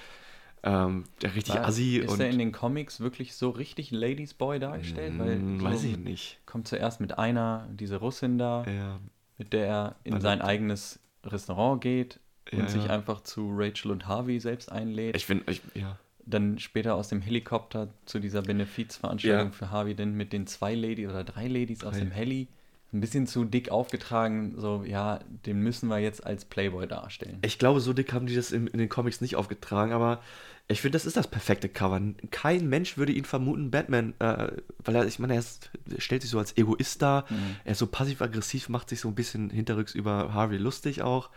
ähm, 0.62 1.04
der 1.22 1.34
richtig 1.34 1.54
War- 1.54 1.66
assi 1.66 1.96
ist 1.98 2.10
und 2.10 2.20
er 2.20 2.30
in 2.30 2.38
den 2.38 2.52
Comics 2.52 3.00
wirklich 3.00 3.34
so 3.34 3.50
richtig 3.50 3.90
Ladies 3.90 4.34
Boy 4.34 4.58
dargestellt? 4.58 5.18
Weil 5.18 5.34
Hm, 5.36 5.60
so 5.60 5.64
weiß 5.66 5.84
ich 5.84 5.96
nicht. 5.98 6.38
Kommt 6.46 6.68
zuerst 6.68 7.00
mit 7.00 7.18
einer, 7.18 7.68
diese 7.72 7.96
Russin 7.96 8.38
da, 8.38 8.64
Ja, 8.66 8.98
mit 9.38 9.52
der 9.52 9.66
er 9.66 9.96
in 10.04 10.14
Also- 10.14 10.24
sein 10.24 10.40
eigenes 10.42 10.98
Restaurant 11.24 11.80
geht 11.80 12.20
und 12.52 12.58
Ja, 12.60 12.68
sich 12.68 12.84
ja. 12.84 12.90
einfach 12.90 13.20
zu 13.22 13.50
Rachel 13.54 13.90
und 13.90 14.06
Harvey 14.06 14.40
selbst 14.40 14.70
einlädt. 14.72 15.16
ich 15.16 15.26
finde, 15.26 15.50
ich, 15.52 15.60
ja. 15.74 15.98
Dann 16.26 16.58
später 16.58 16.94
aus 16.94 17.08
dem 17.08 17.22
Helikopter 17.22 17.88
zu 18.04 18.18
dieser 18.18 18.42
Benefizveranstaltung 18.42 19.52
für 19.52 19.70
Harvey 19.70 19.94
denn 19.94 20.14
mit 20.14 20.32
den 20.34 20.46
zwei 20.46 20.74
Ladies 20.74 21.08
oder 21.08 21.24
drei 21.24 21.46
Ladies 21.48 21.84
aus 21.84 21.94
Drei. 21.94 22.00
dem 22.00 22.10
Heli. 22.10 22.48
Ein 22.92 23.00
bisschen 23.00 23.26
zu 23.26 23.44
dick 23.44 23.70
aufgetragen, 23.70 24.54
so, 24.56 24.82
ja, 24.84 25.20
den 25.44 25.60
müssen 25.60 25.88
wir 25.88 25.98
jetzt 25.98 26.24
als 26.24 26.46
Playboy 26.46 26.86
darstellen. 26.86 27.38
Ich 27.42 27.58
glaube, 27.58 27.80
so 27.80 27.92
dick 27.92 28.12
haben 28.12 28.26
die 28.26 28.34
das 28.34 28.50
in, 28.50 28.66
in 28.66 28.78
den 28.78 28.88
Comics 28.88 29.20
nicht 29.20 29.36
aufgetragen, 29.36 29.92
aber 29.92 30.22
ich 30.68 30.80
finde, 30.80 30.96
das 30.96 31.06
ist 31.06 31.16
das 31.16 31.28
perfekte 31.28 31.68
Cover. 31.68 32.00
Kein 32.30 32.68
Mensch 32.68 32.96
würde 32.96 33.12
ihn 33.12 33.24
vermuten, 33.24 33.70
Batman, 33.70 34.14
äh, 34.18 34.52
weil 34.84 34.96
er, 34.96 35.06
ich 35.06 35.18
meine, 35.18 35.34
er, 35.34 35.38
ist, 35.40 35.70
er 35.90 36.00
stellt 36.00 36.22
sich 36.22 36.30
so 36.30 36.38
als 36.38 36.56
Egoist 36.56 37.00
dar, 37.00 37.24
er 37.64 37.72
ist 37.72 37.78
so 37.78 37.86
passiv-aggressiv, 37.86 38.68
macht 38.68 38.88
sich 38.88 39.00
so 39.00 39.08
ein 39.08 39.14
bisschen 39.14 39.50
hinterrücks 39.50 39.94
über 39.94 40.34
Harvey 40.34 40.58
lustig 40.58 41.02
auch 41.02 41.30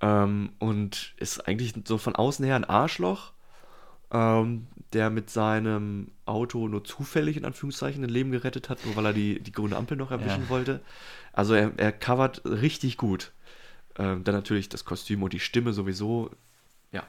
ähm, 0.00 0.50
und 0.58 1.14
ist 1.18 1.46
eigentlich 1.46 1.74
so 1.86 1.98
von 1.98 2.16
außen 2.16 2.44
her 2.44 2.56
ein 2.56 2.64
Arschloch 2.64 3.33
ähm, 4.12 4.66
der 4.92 5.10
mit 5.10 5.30
seinem 5.30 6.12
Auto 6.24 6.68
nur 6.68 6.84
zufällig 6.84 7.36
in 7.36 7.44
Anführungszeichen 7.44 8.02
ein 8.04 8.10
Leben 8.10 8.30
gerettet 8.30 8.68
hat, 8.68 8.84
nur 8.84 8.96
weil 8.96 9.06
er 9.06 9.12
die, 9.12 9.40
die 9.40 9.52
grüne 9.52 9.76
Ampel 9.76 9.96
noch 9.96 10.10
erwischen 10.10 10.42
Ja. 10.44 10.48
wollte. 10.48 10.80
Also 11.32 11.54
er, 11.54 11.72
er 11.76 11.92
covert 11.92 12.42
richtig 12.44 12.96
gut. 12.96 13.32
Ähm, 13.98 14.24
dann 14.24 14.34
natürlich 14.34 14.68
das 14.68 14.84
Kostüm 14.84 15.22
und 15.22 15.32
die 15.32 15.40
Stimme 15.40 15.72
sowieso. 15.72 16.30
Ja, 16.92 17.04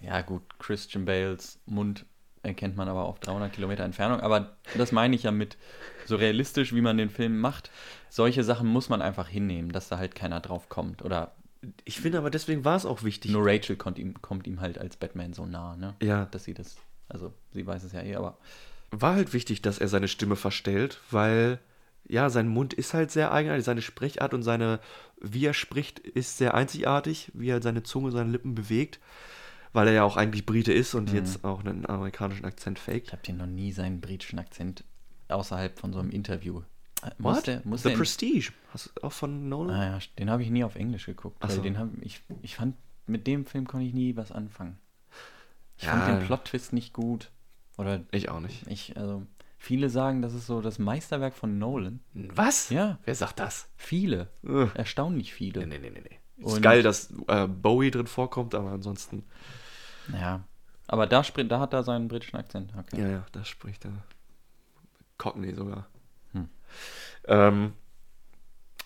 Ja, 0.00 0.20
gut, 0.22 0.42
Christian 0.58 1.04
Bales 1.04 1.58
Mund 1.66 2.06
erkennt 2.42 2.76
man 2.76 2.88
aber 2.88 3.04
auf 3.04 3.18
300 3.20 3.52
Kilometer 3.52 3.84
Entfernung. 3.84 4.20
Aber 4.20 4.56
das 4.76 4.92
meine 4.92 5.14
ich 5.14 5.24
ja 5.24 5.30
mit 5.30 5.56
so 6.06 6.16
realistisch, 6.16 6.74
wie 6.74 6.80
man 6.80 6.96
den 6.96 7.10
Film 7.10 7.38
macht. 7.38 7.70
Solche 8.08 8.42
Sachen 8.44 8.66
muss 8.66 8.88
man 8.88 9.02
einfach 9.02 9.28
hinnehmen, 9.28 9.72
dass 9.72 9.88
da 9.88 9.98
halt 9.98 10.14
keiner 10.14 10.40
drauf 10.40 10.68
kommt. 10.68 11.02
Oder 11.04 11.32
ich 11.84 12.00
finde 12.00 12.18
aber 12.18 12.30
deswegen 12.30 12.64
war 12.64 12.76
es 12.76 12.86
auch 12.86 13.02
wichtig. 13.02 13.30
nur 13.30 13.44
Rachel 13.44 13.76
kommt 13.76 13.98
ihm, 13.98 14.20
kommt 14.22 14.46
ihm 14.46 14.60
halt 14.60 14.78
als 14.78 14.96
Batman 14.96 15.32
so 15.32 15.46
nah, 15.46 15.76
ne? 15.76 15.94
Ja. 16.02 16.26
Dass 16.26 16.44
sie 16.44 16.54
das, 16.54 16.76
also 17.08 17.32
sie 17.52 17.66
weiß 17.66 17.84
es 17.84 17.92
ja 17.92 18.02
eh, 18.02 18.16
aber 18.16 18.38
war 18.90 19.14
halt 19.14 19.32
wichtig, 19.32 19.62
dass 19.62 19.78
er 19.78 19.88
seine 19.88 20.08
Stimme 20.08 20.36
verstellt, 20.36 21.00
weil 21.10 21.60
ja, 22.08 22.28
sein 22.28 22.48
Mund 22.48 22.74
ist 22.74 22.92
halt 22.94 23.10
sehr 23.10 23.32
eigenartig, 23.32 23.64
seine 23.64 23.82
Sprechart 23.82 24.34
und 24.34 24.42
seine, 24.42 24.80
wie 25.20 25.46
er 25.46 25.54
spricht, 25.54 26.00
ist 26.00 26.38
sehr 26.38 26.54
einzigartig, 26.54 27.30
wie 27.34 27.50
er 27.50 27.62
seine 27.62 27.82
Zunge, 27.82 28.10
seine 28.10 28.30
Lippen 28.30 28.54
bewegt, 28.54 28.98
weil 29.72 29.86
er 29.86 29.92
ja 29.92 30.02
auch 30.02 30.16
eigentlich 30.16 30.44
Brite 30.44 30.72
ist 30.72 30.94
und 30.94 31.12
jetzt 31.12 31.44
auch 31.44 31.60
einen 31.60 31.86
amerikanischen 31.86 32.44
Akzent 32.44 32.78
ich 32.78 32.84
faked. 32.84 33.12
habe 33.12 33.22
dir 33.22 33.34
noch 33.34 33.46
nie 33.46 33.70
seinen 33.70 34.00
britischen 34.00 34.40
Akzent 34.40 34.82
außerhalb 35.28 35.78
von 35.78 35.92
so 35.92 36.00
einem 36.00 36.10
Interview. 36.10 36.62
Äh, 37.02 37.10
What? 37.18 37.34
Muss 37.34 37.42
der, 37.44 37.62
muss 37.64 37.82
The 37.82 37.90
Prestige. 37.94 38.52
Hast 38.72 38.92
du 38.94 39.04
auch 39.04 39.12
von 39.12 39.48
Nolan? 39.48 39.76
Ah 39.76 39.84
ja, 39.86 39.98
den 40.18 40.30
habe 40.30 40.42
ich 40.42 40.50
nie 40.50 40.64
auf 40.64 40.76
Englisch 40.76 41.06
geguckt. 41.06 41.36
Weil 41.40 41.50
so. 41.50 41.62
den 41.62 41.78
hab, 41.78 41.88
ich, 42.02 42.22
ich 42.42 42.56
fand, 42.56 42.76
mit 43.06 43.26
dem 43.26 43.46
Film 43.46 43.66
konnte 43.66 43.86
ich 43.86 43.94
nie 43.94 44.16
was 44.16 44.32
anfangen. 44.32 44.78
Ich 45.78 45.84
Ja. 45.84 45.92
fand 45.92 46.08
den 46.20 46.26
Plot-Twist 46.26 46.72
nicht 46.72 46.92
gut. 46.92 47.30
Oder 47.78 48.00
Ich 48.12 48.28
auch 48.28 48.40
nicht. 48.40 48.66
ich, 48.66 48.96
also, 48.98 49.22
viele 49.56 49.88
sagen, 49.88 50.20
das 50.20 50.34
ist 50.34 50.46
so 50.46 50.60
das 50.60 50.78
Meisterwerk 50.78 51.34
von 51.34 51.58
Nolan. 51.58 52.00
Was? 52.12 52.68
Ja. 52.70 52.98
Wer 53.04 53.14
sagt 53.14 53.40
das? 53.40 53.68
Viele. 53.76 54.28
Äh. 54.44 54.66
Erstaunlich 54.74 55.32
viele. 55.32 55.66
Nee, 55.66 55.78
nee, 55.78 55.90
nee, 55.90 56.02
nee. 56.02 56.44
Ist 56.44 56.56
Und- 56.56 56.62
geil, 56.62 56.82
dass 56.82 57.12
äh, 57.28 57.46
Bowie 57.46 57.90
drin 57.90 58.06
vorkommt, 58.06 58.54
aber 58.54 58.70
ansonsten. 58.72 59.24
Ja. 60.12 60.44
Aber 60.86 61.06
da, 61.06 61.22
da 61.22 61.60
hat 61.60 61.72
er 61.72 61.82
seinen 61.84 62.08
britischen 62.08 62.36
Akzent. 62.36 62.72
Okay. 62.76 63.00
Ja, 63.00 63.08
ja, 63.08 63.26
das 63.32 63.48
spricht 63.48 63.84
er. 63.84 63.92
Cockney 65.18 65.54
sogar. 65.54 65.86
Hm. 67.26 67.34
Ähm, 67.34 67.72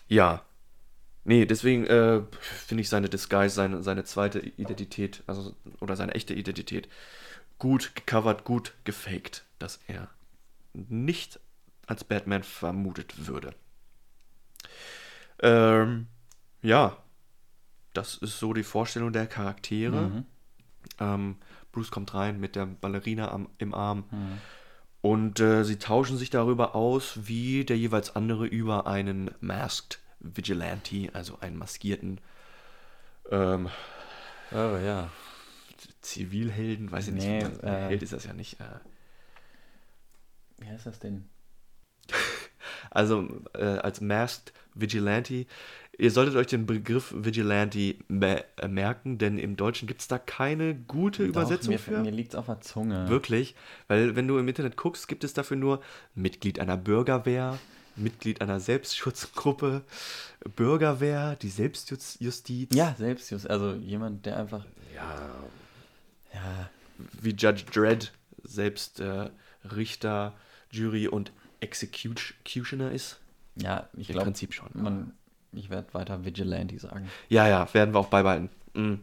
ja. 0.07 0.43
Nee, 1.23 1.45
deswegen 1.47 1.87
äh, 1.87 2.21
finde 2.39 2.81
ich 2.81 2.89
seine 2.89 3.09
Disguise, 3.09 3.55
seine, 3.55 3.81
seine 3.81 4.03
zweite 4.03 4.39
Identität, 4.39 5.23
also 5.25 5.55
oder 5.79 5.95
seine 5.95 6.13
echte 6.13 6.35
Identität, 6.35 6.87
gut 7.57 7.95
gecovert, 7.95 8.43
gut 8.43 8.73
gefaked, 8.83 9.43
dass 9.57 9.79
er 9.87 10.09
nicht 10.73 11.39
als 11.87 12.03
Batman 12.03 12.43
vermutet 12.43 13.27
würde. 13.27 13.55
Ähm, 15.39 16.07
ja, 16.61 16.97
das 17.93 18.17
ist 18.17 18.39
so 18.39 18.53
die 18.53 18.63
Vorstellung 18.63 19.11
der 19.11 19.25
Charaktere. 19.25 20.09
Mhm. 20.09 20.25
Ähm, 20.99 21.35
Bruce 21.71 21.91
kommt 21.91 22.13
rein 22.13 22.39
mit 22.39 22.55
der 22.55 22.67
Ballerina 22.67 23.31
am, 23.31 23.49
im 23.57 23.73
Arm 23.73 24.05
und 25.05 25.39
äh, 25.39 25.63
sie 25.63 25.77
tauschen 25.77 26.17
sich 26.17 26.31
darüber 26.31 26.73
aus, 26.75 27.27
wie 27.27 27.63
der 27.63 27.77
jeweils 27.77 28.15
andere 28.15 28.47
über 28.47 28.87
einen 28.87 29.29
Masked 29.39 29.99
Vigilante, 30.19 31.09
also 31.13 31.37
einen 31.41 31.57
maskierten 31.57 32.19
ähm, 33.29 33.69
Oh 34.51 34.77
ja. 34.83 35.11
Zivilhelden, 36.01 36.91
weiß 36.91 37.07
ich 37.09 37.13
nicht, 37.13 37.25
Nee, 37.27 37.43
man- 37.43 37.59
äh, 37.59 37.87
Held 37.89 38.01
ist 38.03 38.13
das 38.13 38.23
ja 38.25 38.33
nicht. 38.33 38.59
Äh, 38.59 38.63
Wie 40.57 40.67
heißt 40.67 40.85
das 40.87 40.99
denn? 40.99 41.29
Also 42.89 43.27
äh, 43.53 43.63
als 43.63 44.01
Masked 44.01 44.53
Vigilante. 44.73 45.45
Ihr 45.97 46.11
solltet 46.11 46.35
euch 46.35 46.47
den 46.47 46.65
Begriff 46.65 47.13
Vigilante 47.15 47.95
me 48.07 48.43
äh, 48.57 48.67
merken, 48.67 49.17
denn 49.17 49.37
im 49.37 49.55
Deutschen 49.55 49.87
gibt 49.87 50.01
es 50.01 50.07
da 50.07 50.17
keine 50.17 50.75
gute 50.75 51.23
Übersetzung 51.23 51.73
Doch, 51.73 51.79
mir, 51.87 51.97
für. 51.97 52.01
Mir 52.01 52.11
liegt 52.11 52.33
es 52.33 52.35
auf 52.35 52.47
der 52.47 52.61
Zunge. 52.61 53.07
Wirklich, 53.07 53.55
weil 53.87 54.15
wenn 54.15 54.27
du 54.27 54.37
im 54.37 54.47
Internet 54.47 54.75
guckst, 54.75 55.07
gibt 55.07 55.23
es 55.23 55.33
dafür 55.33 55.57
nur 55.57 55.81
Mitglied 56.13 56.59
einer 56.59 56.75
Bürgerwehr, 56.77 57.57
Mitglied 57.95 58.41
einer 58.41 58.59
Selbstschutzgruppe, 58.59 59.83
Bürgerwehr, 60.55 61.37
die 61.37 61.49
Selbstjustiz. 61.49 62.75
Ja, 62.75 62.93
Selbstjust. 62.97 63.49
Also 63.49 63.73
jemand, 63.75 64.25
der 64.25 64.37
einfach. 64.37 64.65
Ja, 64.93 65.29
Ja, 66.33 66.69
wie 67.21 67.31
Judge 67.31 67.63
Dredd 67.71 68.11
selbst 68.43 68.99
äh, 68.99 69.29
Richter, 69.63 70.33
Jury 70.71 71.07
und 71.07 71.31
Executioner 71.61 72.91
ist. 72.91 73.19
ja 73.55 73.89
ich 73.93 74.09
Im 74.09 74.13
glaube. 74.13 74.25
Prinzip 74.25 74.53
schon. 74.53 74.69
Man, 74.73 75.13
ich 75.57 75.69
werde 75.69 75.93
weiter 75.93 76.25
Vigilante 76.25 76.79
sagen. 76.79 77.09
Ja, 77.29 77.47
ja, 77.47 77.71
werden 77.73 77.93
wir 77.93 77.99
auch 77.99 78.07
beibehalten. 78.09 78.49
Mm. 78.73 78.95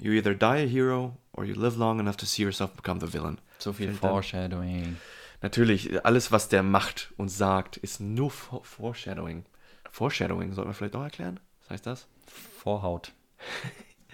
You 0.00 0.12
either 0.12 0.34
die 0.34 0.44
a 0.44 0.66
hero 0.66 1.16
or 1.32 1.44
you 1.44 1.54
live 1.54 1.76
long 1.76 2.00
enough 2.00 2.16
to 2.16 2.26
see 2.26 2.42
yourself 2.42 2.72
become 2.72 3.00
the 3.00 3.12
villain. 3.12 3.38
So 3.58 3.72
viel 3.72 3.88
dann- 3.88 3.96
Foreshadowing. 3.96 4.96
Natürlich, 5.40 6.04
alles, 6.04 6.32
was 6.32 6.48
der 6.48 6.64
macht 6.64 7.12
und 7.16 7.28
sagt, 7.28 7.76
ist 7.76 8.00
nur 8.00 8.30
For 8.30 8.64
Foreshadowing. 8.64 9.44
Foreshadowing, 9.90 10.52
sollten 10.52 10.70
wir 10.70 10.74
vielleicht 10.74 10.94
noch 10.94 11.04
erklären? 11.04 11.38
Was 11.60 11.70
heißt 11.70 11.86
das? 11.86 12.08
Vorhaut. 12.26 13.12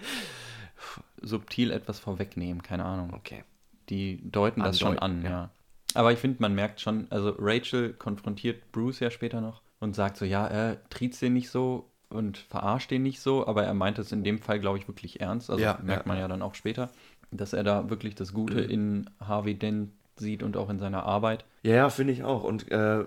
Subtil 1.21 1.71
etwas 1.71 1.99
vorwegnehmen, 1.99 2.61
keine 2.61 2.85
Ahnung. 2.85 3.13
Okay. 3.13 3.43
Die 3.89 4.19
deuten 4.29 4.61
das 4.61 4.79
schon 4.79 4.99
Andeuten, 4.99 5.03
an, 5.03 5.23
ja. 5.23 5.29
ja. 5.29 5.49
Aber 5.95 6.11
ich 6.11 6.19
finde, 6.19 6.41
man 6.41 6.53
merkt 6.53 6.81
schon, 6.81 7.07
also 7.09 7.35
Rachel 7.39 7.93
konfrontiert 7.93 8.71
Bruce 8.71 8.99
ja 8.99 9.09
später 9.09 9.41
noch 9.41 9.61
und 9.79 9.95
sagt 9.95 10.17
so, 10.17 10.25
ja, 10.25 10.47
er 10.47 10.89
triezt 10.89 11.21
den 11.21 11.33
nicht 11.33 11.49
so 11.49 11.89
und 12.09 12.37
verarscht 12.37 12.91
den 12.91 13.03
nicht 13.03 13.19
so, 13.19 13.45
aber 13.47 13.63
er 13.63 13.73
meint 13.73 13.99
es 13.99 14.11
in 14.11 14.23
dem 14.23 14.39
Fall, 14.39 14.59
glaube 14.59 14.77
ich, 14.77 14.87
wirklich 14.87 15.21
ernst. 15.21 15.49
Also 15.49 15.63
Ja, 15.63 15.79
merkt 15.81 16.05
ja, 16.05 16.07
man 16.07 16.17
ja 16.19 16.27
dann 16.27 16.41
auch 16.41 16.55
später, 16.55 16.89
dass 17.31 17.53
er 17.53 17.63
da 17.63 17.89
wirklich 17.89 18.15
das 18.15 18.33
Gute 18.33 18.61
in 18.61 19.09
Harvey 19.19 19.55
Dent 19.55 19.91
sieht 20.17 20.43
und 20.43 20.55
auch 20.55 20.69
in 20.69 20.79
seiner 20.79 21.03
Arbeit. 21.03 21.45
Ja, 21.63 21.75
ja, 21.75 21.89
finde 21.89 22.13
ich 22.13 22.23
auch. 22.23 22.43
Und 22.43 22.71
äh, 22.71 23.03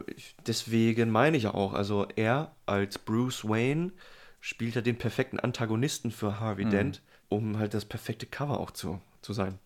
deswegen 0.46 1.10
meine 1.10 1.36
ich 1.36 1.46
auch, 1.46 1.72
also 1.72 2.06
er 2.16 2.52
als 2.66 2.98
Bruce 2.98 3.48
Wayne 3.48 3.92
spielt 4.40 4.74
ja 4.74 4.82
den 4.82 4.98
perfekten 4.98 5.40
Antagonisten 5.40 6.10
für 6.10 6.38
Harvey 6.38 6.64
Dent, 6.66 7.02
um 7.28 7.58
halt 7.58 7.74
das 7.74 7.84
perfekte 7.84 8.26
Cover 8.26 8.60
auch 8.60 8.70
zu, 8.70 9.00
zu 9.22 9.32
sein. 9.32 9.58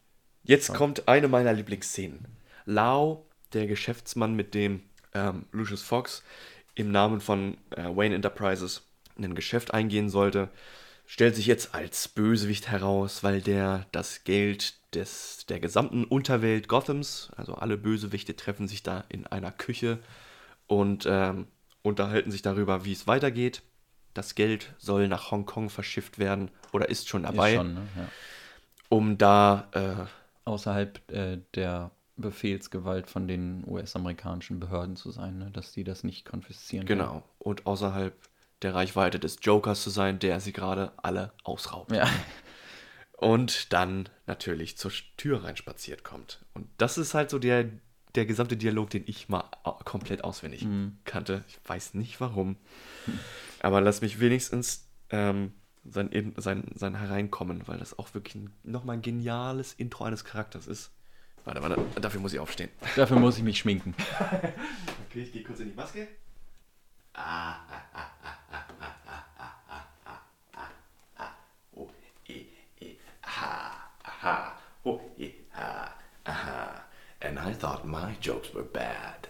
Jetzt 0.44 0.72
kommt 0.74 1.08
eine 1.08 1.28
meiner 1.28 1.52
Lieblingsszenen. 1.52 2.26
Lau, 2.64 3.26
der 3.52 3.66
Geschäftsmann, 3.66 4.34
mit 4.34 4.54
dem 4.54 4.82
ähm, 5.14 5.44
Lucius 5.52 5.82
Fox 5.82 6.22
im 6.74 6.90
Namen 6.90 7.20
von 7.20 7.56
äh, 7.70 7.85
Wayne 7.85 8.14
Enterprises 8.14 8.82
ein 9.18 9.35
Geschäft 9.35 9.74
eingehen 9.74 10.08
sollte, 10.08 10.48
stellt 11.06 11.37
sich 11.37 11.46
jetzt 11.46 11.74
als 11.74 12.08
Bösewicht 12.08 12.68
heraus, 12.68 13.22
weil 13.22 13.40
der 13.40 13.87
das 13.92 14.24
Geld 14.24 14.74
des, 14.94 15.44
der 15.48 15.61
gesamten 15.61 16.04
Unterwelt 16.04 16.68
Gothams, 16.68 17.30
also 17.37 17.54
alle 17.54 17.76
Bösewichte 17.76 18.37
treffen 18.37 18.68
sich 18.68 18.82
da 18.82 19.04
in 19.08 19.26
einer 19.26 19.52
Küche 19.52 19.98
und 20.66 21.06
ähm, 21.06 21.46
unterhalten 21.82 22.30
sich 22.30 22.42
darüber, 22.42 22.85
wie 22.85 22.92
es 22.92 23.06
weitergeht. 23.06 23.62
Das 24.14 24.35
Geld 24.35 24.74
soll 24.78 25.08
nach 25.08 25.30
Hongkong 25.30 25.70
verschifft 25.70 26.18
werden 26.18 26.50
oder 26.72 26.88
ist 26.88 27.08
schon 27.08 27.22
dabei, 27.22 27.52
Ist 27.52 27.56
schon, 27.58 27.74
ne? 27.74 27.88
ja. 27.96 28.08
um 28.88 29.18
da 29.18 29.68
äh, 29.72 30.06
Außerhalb 30.44 31.12
äh, 31.12 31.38
der 31.54 31.92
Befehlsgewalt 32.22 33.08
von 33.11 33.28
den 33.28 33.62
US-amerikanischen 33.66 34.58
Behörden 34.61 34.96
zu 34.96 35.11
sein, 35.11 35.37
ne? 35.38 35.50
dass 35.52 35.72
die 35.72 35.85
das 35.85 36.02
nicht 36.04 36.24
konfiszieren. 36.24 36.87
können. 36.87 37.00
Genau. 37.00 37.22
Und 37.38 37.66
außerhalb 37.66 38.14
der 38.62 38.74
Reichweite 38.74 39.18
des 39.18 39.37
Jokers 39.42 39.82
zu 39.82 39.90
sein, 39.90 40.18
der 40.18 40.40
sie 40.40 40.52
gerade 40.54 40.92
alle 40.96 41.32
ausraubt. 41.44 41.92
Ja. 41.92 42.08
Und 43.18 43.72
dann 43.72 44.08
natürlich 44.26 44.76
zur 44.78 44.90
Tür 45.16 45.44
reinspaziert 45.44 46.02
kommt. 46.02 46.44
Und 46.54 46.66
das 46.78 46.98
ist 46.98 47.14
halt 47.14 47.30
so 47.30 47.38
der, 47.38 47.66
der 48.16 48.26
gesamte 48.26 48.56
Dialog, 48.56 48.90
den 48.90 49.04
ich 49.06 49.28
mal 49.28 49.44
komplett 49.85 50.24
auswendig 50.24 50.66
kannte. 51.04 51.44
Ich 51.48 51.58
weiß 51.64 51.94
nicht 51.94 52.20
warum. 52.20 52.56
Aber 53.61 53.80
lass 53.80 54.00
mich 54.00 54.18
wenigstens 54.18 54.88
ähm, 55.11 55.52
sein, 55.85 56.08
In- 56.08 56.35
sein, 56.37 56.64
sein 56.74 56.96
Hereinkommen, 56.96 57.68
weil 57.68 57.78
das 57.78 57.96
auch 57.96 58.12
wirklich 58.14 58.35
ein, 58.35 58.52
nochmal 58.64 58.96
ein 58.96 59.02
geniales 59.02 59.72
Intro 59.74 60.02
eines 60.04 60.24
Charakters 60.24 60.66
ist. 60.66 60.90
Warte, 61.44 61.62
warte, 61.62 62.00
dafür 62.00 62.20
muss 62.20 62.33
ich 62.33 62.38
aufstehen. 62.38 62.70
Dafür 62.94 63.18
muss 63.18 63.37
ich 63.37 63.42
mich 63.42 63.59
schminken. 63.59 63.94
Okay, 65.11 65.24
ich 65.24 65.33
gehe 65.33 65.42
kurz 65.42 65.61
in 65.61 65.68
die 65.68 65.74
Maske. 65.74 66.09
Oh, 71.74 71.90
eh, 72.26 72.46
eh, 72.81 72.96
ha, 73.22 73.90
ha, 74.22 74.59
oh, 74.85 74.98
eh, 75.18 75.33
ha, 75.52 75.92
aha. 76.24 76.85
And 77.20 77.38
I 77.38 77.52
thought 77.52 77.85
my 77.85 78.16
jokes 78.22 78.55
were 78.55 78.64
bad. 78.64 79.28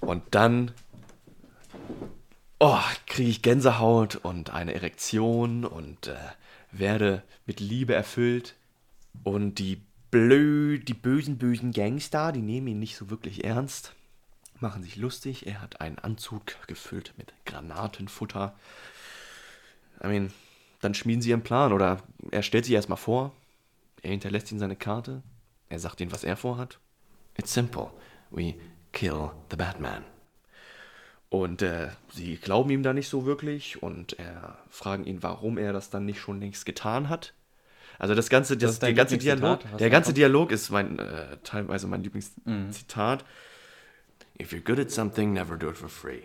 Und 0.00 0.22
dann 0.30 0.72
oh, 2.58 2.80
kriege 3.06 3.28
ich 3.28 3.42
Gänsehaut 3.42 4.16
und 4.16 4.48
eine 4.50 4.72
Erektion 4.72 5.66
und 5.66 6.06
äh, 6.06 6.16
werde 6.70 7.22
mit 7.44 7.60
Liebe 7.60 7.94
erfüllt. 7.94 8.54
Und 9.24 9.56
die 9.56 9.82
blö, 10.12 10.78
die 10.78 10.94
bösen, 10.94 11.38
bösen 11.38 11.72
Gangster, 11.72 12.30
die 12.30 12.42
nehmen 12.42 12.68
ihn 12.68 12.78
nicht 12.78 12.96
so 12.96 13.10
wirklich 13.10 13.44
ernst, 13.44 13.94
machen 14.60 14.84
sich 14.84 14.94
lustig. 14.96 15.46
Er 15.48 15.60
hat 15.60 15.80
einen 15.80 15.98
Anzug 15.98 16.42
gefüllt 16.68 17.14
mit 17.16 17.32
Granatenfutter. 17.46 18.54
I 20.04 20.06
mean, 20.06 20.32
dann 20.80 20.94
schmieden 20.94 21.22
sie 21.22 21.30
ihren 21.30 21.42
Plan 21.42 21.72
oder 21.72 22.02
er 22.30 22.42
stellt 22.42 22.66
sich 22.66 22.74
erstmal 22.74 22.98
vor, 22.98 23.32
er 24.02 24.10
hinterlässt 24.10 24.52
ihnen 24.52 24.60
seine 24.60 24.76
Karte, 24.76 25.22
er 25.68 25.78
sagt 25.78 26.00
ihnen, 26.00 26.12
was 26.12 26.24
er 26.24 26.36
vorhat. 26.36 26.78
It's 27.38 27.54
simple. 27.54 27.90
We 28.30 28.54
kill 28.92 29.30
the 29.50 29.56
Batman. 29.56 30.04
Und 31.30 31.62
äh, 31.62 31.88
sie 32.12 32.36
glauben 32.36 32.68
ihm 32.68 32.82
da 32.82 32.92
nicht 32.92 33.08
so 33.08 33.24
wirklich 33.24 33.82
und 33.82 34.18
äh, 34.18 34.24
fragen 34.68 35.06
ihn, 35.06 35.22
warum 35.22 35.56
er 35.56 35.72
das 35.72 35.88
dann 35.88 36.04
nicht 36.04 36.20
schon 36.20 36.40
längst 36.40 36.66
getan 36.66 37.08
hat. 37.08 37.32
Also 37.98 38.14
das 38.14 38.28
ganze, 38.28 38.56
das, 38.56 38.78
dein 38.78 38.94
der 38.94 39.04
ganze? 39.04 39.18
Dialog, 39.18 39.60
der 39.78 39.90
ganze? 39.90 40.12
Dialog 40.12 40.50
ist 40.50 40.70
mein 40.70 40.98
äh, 40.98 41.36
teilweise 41.44 41.86
mein 41.86 42.02
Lieblingszitat. 42.02 43.24
If 44.40 44.52
you're 44.52 44.60
good 44.62 44.80
at 44.80 44.90
something, 44.90 45.32
never 45.32 45.56
do 45.56 45.70
it 45.70 45.76
for 45.76 45.88
free. 45.88 46.22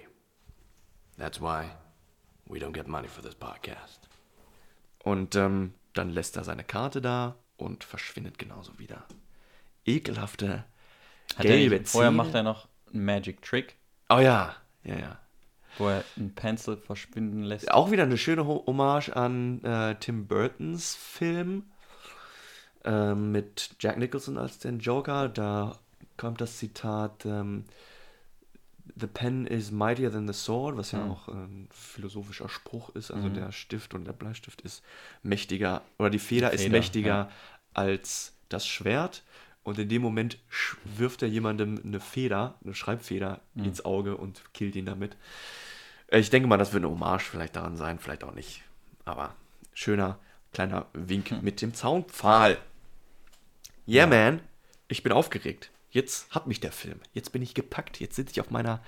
That's 1.18 1.40
why 1.42 1.66
we 2.46 2.60
don't 2.60 2.74
get 2.74 2.88
money 2.88 3.08
for 3.08 3.24
this 3.24 3.36
podcast. 3.36 4.08
Und 5.04 5.36
ähm, 5.36 5.74
dann 5.94 6.10
lässt 6.10 6.38
er 6.38 6.44
seine 6.44 6.64
Karte 6.64 7.02
da 7.02 7.36
und 7.58 7.84
verschwindet 7.84 8.38
genauso 8.38 8.78
wieder. 8.80 9.06
Ekelhafte 9.86 10.66
Hat 11.36 11.46
er 11.46 11.58
gelbe 11.58 11.80
nicht, 11.80 11.90
vorher 11.90 12.12
macht 12.12 12.34
er 12.34 12.44
noch 12.44 12.68
einen 12.94 13.06
Magic 13.06 13.42
Trick, 13.42 13.78
Oh 14.10 14.20
ja, 14.20 14.56
ja, 14.84 14.98
ja. 14.98 15.20
Wo 15.78 15.90
er 15.90 16.04
einen 16.18 16.34
Pencil 16.34 16.78
verschwinden 16.78 17.44
lässt. 17.44 17.72
Auch 17.72 17.92
wieder 17.92 18.04
eine 18.04 18.18
schöne 18.18 18.46
Ho- 18.46 18.64
Hommage 18.66 19.10
an 19.10 19.64
äh, 19.64 19.96
Tim 19.96 20.28
Burtons 20.28 20.96
Film 20.96 21.64
ähm, 22.84 23.32
mit 23.32 23.72
Jack 23.80 23.98
Nicholson 23.98 24.38
als 24.38 24.60
den 24.60 24.80
Joker. 24.80 25.30
Da 25.30 25.78
kommt 26.18 26.42
das 26.42 26.58
Zitat: 26.58 27.26
ähm, 27.26 27.66
The 29.00 29.08
pen 29.08 29.46
is 29.46 29.72
mightier 29.72 30.12
than 30.12 30.28
the 30.28 30.34
sword, 30.34 30.78
was 30.78 30.92
ja 30.92 31.06
auch 31.06 31.28
ein 31.28 31.68
philosophischer 31.72 32.50
Spruch 32.50 32.90
ist. 32.96 33.12
Also 33.12 33.30
der 33.30 33.52
Stift 33.52 33.94
und 33.94 34.06
der 34.06 34.14
Bleistift 34.14 34.62
ist 34.62 34.82
mächtiger, 35.22 35.82
oder 36.00 36.10
die 36.10 36.20
Feder, 36.20 36.52
ist 36.52 36.62
Feder, 36.64 36.72
mächtiger 36.72 37.08
ja. 37.10 37.30
als 37.74 38.34
das 38.50 38.66
Schwert. 38.66 39.24
Und 39.64 39.78
in 39.78 39.90
dem 39.90 40.02
Moment 40.02 40.40
wirft 40.86 41.22
er 41.22 41.28
jemandem 41.28 41.80
eine 41.84 42.00
Feder, 42.00 42.56
eine 42.64 42.74
Schreibfeder 42.74 43.42
ins 43.54 43.84
Auge 43.84 44.16
und 44.16 44.42
killt 44.54 44.78
ihn 44.78 44.86
damit. 44.86 45.18
Äh, 46.08 46.20
Ich 46.20 46.30
denke 46.30 46.48
mal, 46.48 46.58
das 46.58 46.74
wird 46.74 46.84
eine 46.84 46.92
Hommage 46.92 47.24
vielleicht 47.30 47.56
daran 47.56 47.76
sein, 47.78 48.00
vielleicht 48.00 48.24
auch 48.24 48.34
nicht. 48.34 48.64
Aber 49.06 49.36
schöner 49.74 50.20
kleiner 50.54 50.88
Wink 50.94 51.42
mit 51.44 51.62
dem 51.62 51.74
Zaunpfahl. 51.74 52.58
Yeah, 53.88 54.08
man. 54.08 54.42
Ich 54.88 55.04
bin 55.04 55.12
aufgeregt. 55.12 55.72
Jetzt 55.92 56.34
hat 56.34 56.48
mich 56.48 56.60
der 56.60 56.72
Film. 56.72 57.00
Jetzt 57.14 57.32
bin 57.32 57.42
ich 57.42 57.54
gepackt. 57.54 58.00
Jetzt 58.00 58.16
sitze 58.16 58.32
ich 58.32 58.42
auf 58.42 58.50
meiner 58.52 58.82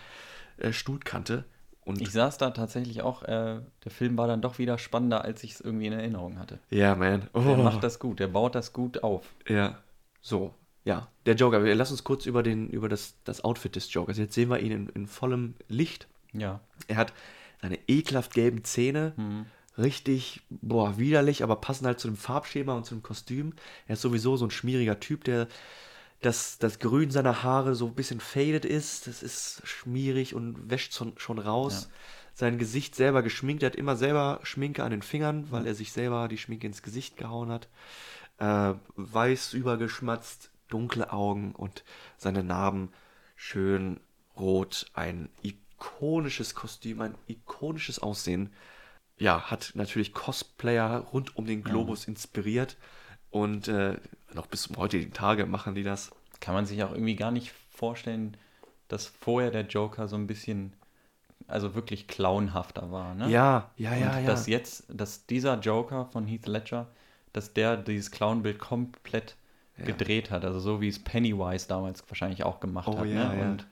äh, 0.57 0.71
Stuhlkante. 0.73 1.45
Und 1.85 2.01
Ich 2.01 2.11
saß 2.11 2.37
da 2.37 2.51
tatsächlich 2.51 3.01
auch, 3.01 3.23
äh, 3.23 3.61
der 3.83 3.91
Film 3.91 4.17
war 4.17 4.27
dann 4.27 4.41
doch 4.41 4.59
wieder 4.59 4.77
spannender, 4.77 5.23
als 5.23 5.43
ich 5.43 5.53
es 5.53 5.61
irgendwie 5.61 5.87
in 5.87 5.93
Erinnerung 5.93 6.37
hatte. 6.37 6.59
ja, 6.69 6.95
man. 6.95 7.29
Oh. 7.33 7.41
Der 7.41 7.57
macht 7.57 7.83
das 7.83 7.97
gut, 7.99 8.19
der 8.19 8.27
baut 8.27 8.53
das 8.55 8.73
gut 8.73 9.01
auf. 9.03 9.25
Ja. 9.47 9.79
So. 10.21 10.53
Ja. 10.83 11.07
Der 11.25 11.35
Joker. 11.35 11.63
Wir- 11.63 11.75
Lass 11.75 11.91
uns 11.91 12.03
kurz 12.03 12.25
über, 12.25 12.43
den, 12.43 12.69
über 12.69 12.89
das, 12.89 13.15
das 13.23 13.43
Outfit 13.43 13.75
des 13.75 13.91
Jokers. 13.93 14.17
Jetzt 14.17 14.33
sehen 14.35 14.49
wir 14.49 14.59
ihn 14.59 14.71
in, 14.71 14.89
in 14.89 15.07
vollem 15.07 15.55
Licht. 15.67 16.07
Ja. 16.33 16.59
Er 16.87 16.97
hat 16.97 17.13
seine 17.61 17.79
ekelhaft 17.87 18.33
gelben 18.33 18.63
Zähne. 18.63 19.13
Richtig, 19.77 20.41
boah, 20.49 20.97
widerlich, 20.97 21.41
aber 21.41 21.55
passen 21.55 21.85
halt 21.85 21.99
zu 21.99 22.09
dem 22.09 22.17
Farbschema 22.17 22.73
und 22.73 22.85
zu 22.85 22.95
dem 22.95 23.03
Kostüm. 23.03 23.53
Er 23.87 23.93
ist 23.93 24.01
sowieso 24.01 24.35
so 24.35 24.45
ein 24.45 24.51
schmieriger 24.51 24.99
Typ, 24.99 25.23
der 25.23 25.47
das, 26.21 26.57
das 26.57 26.79
Grün 26.79 27.11
seiner 27.11 27.43
Haare 27.43 27.75
so 27.75 27.87
ein 27.87 27.95
bisschen 27.95 28.19
faded 28.19 28.65
ist. 28.65 29.07
Das 29.07 29.23
ist 29.23 29.61
schmierig 29.63 30.35
und 30.35 30.69
wäscht 30.69 30.93
schon, 30.93 31.13
schon 31.17 31.39
raus. 31.39 31.89
Sein 32.33 32.57
Gesicht 32.57 32.95
selber 32.95 33.23
geschminkt. 33.23 33.63
Er 33.63 33.67
hat 33.67 33.75
immer 33.75 33.95
selber 33.95 34.39
Schminke 34.43 34.83
an 34.83 34.91
den 34.91 35.01
Fingern, 35.01 35.49
weil 35.51 35.65
er 35.65 35.75
sich 35.75 35.91
selber 35.91 36.27
die 36.27 36.37
Schminke 36.37 36.67
ins 36.67 36.83
Gesicht 36.83 37.17
gehauen 37.17 37.49
hat. 37.49 37.69
Äh, 38.37 38.75
weiß 38.95 39.53
übergeschmatzt, 39.53 40.51
dunkle 40.67 41.11
Augen 41.11 41.53
und 41.53 41.83
seine 42.17 42.43
Narben 42.43 42.91
schön 43.35 43.99
rot. 44.37 44.87
Ein 44.93 45.29
ikonisches 45.79 46.55
Kostüm, 46.55 47.01
ein 47.01 47.15
ikonisches 47.27 47.99
Aussehen. 47.99 48.51
Ja, 49.17 49.49
hat 49.51 49.71
natürlich 49.75 50.13
Cosplayer 50.13 50.99
rund 50.99 51.35
um 51.35 51.45
den 51.45 51.63
Globus 51.63 52.07
inspiriert. 52.07 52.77
Und 53.31 53.67
äh, 53.67 53.97
noch 54.33 54.47
bis 54.47 54.63
zum 54.63 54.77
heutigen 54.77 55.13
Tage 55.13 55.45
machen 55.45 55.75
die 55.75 55.83
das. 55.83 56.11
Kann 56.39 56.53
man 56.53 56.65
sich 56.65 56.83
auch 56.83 56.91
irgendwie 56.91 57.15
gar 57.15 57.31
nicht 57.31 57.51
vorstellen, 57.69 58.37
dass 58.87 59.07
vorher 59.07 59.51
der 59.51 59.65
Joker 59.67 60.07
so 60.07 60.15
ein 60.15 60.25
bisschen, 60.25 60.73
also 61.47 61.75
wirklich 61.75 62.07
clownhafter 62.07 62.91
war. 62.91 63.13
Ne? 63.13 63.29
Ja, 63.29 63.71
ja, 63.75 63.91
Und 63.91 63.99
ja, 63.99 64.19
ja. 64.19 64.25
dass 64.25 64.47
jetzt, 64.47 64.85
dass 64.87 65.25
dieser 65.25 65.59
Joker 65.59 66.05
von 66.05 66.25
Heath 66.25 66.47
Ledger, 66.47 66.87
dass 67.33 67.53
der 67.53 67.77
dieses 67.77 68.11
Clownbild 68.11 68.57
komplett 68.57 69.35
gedreht 69.77 70.31
hat. 70.31 70.43
Also 70.45 70.59
so 70.59 70.81
wie 70.81 70.87
es 70.87 70.99
Pennywise 70.99 71.67
damals 71.67 72.03
wahrscheinlich 72.09 72.43
auch 72.43 72.59
gemacht 72.59 72.87
Oh 72.87 72.97
hat. 72.97 73.05
ja, 73.05 73.29
ne? 73.33 73.39
ja. 73.39 73.51
Und, 73.51 73.67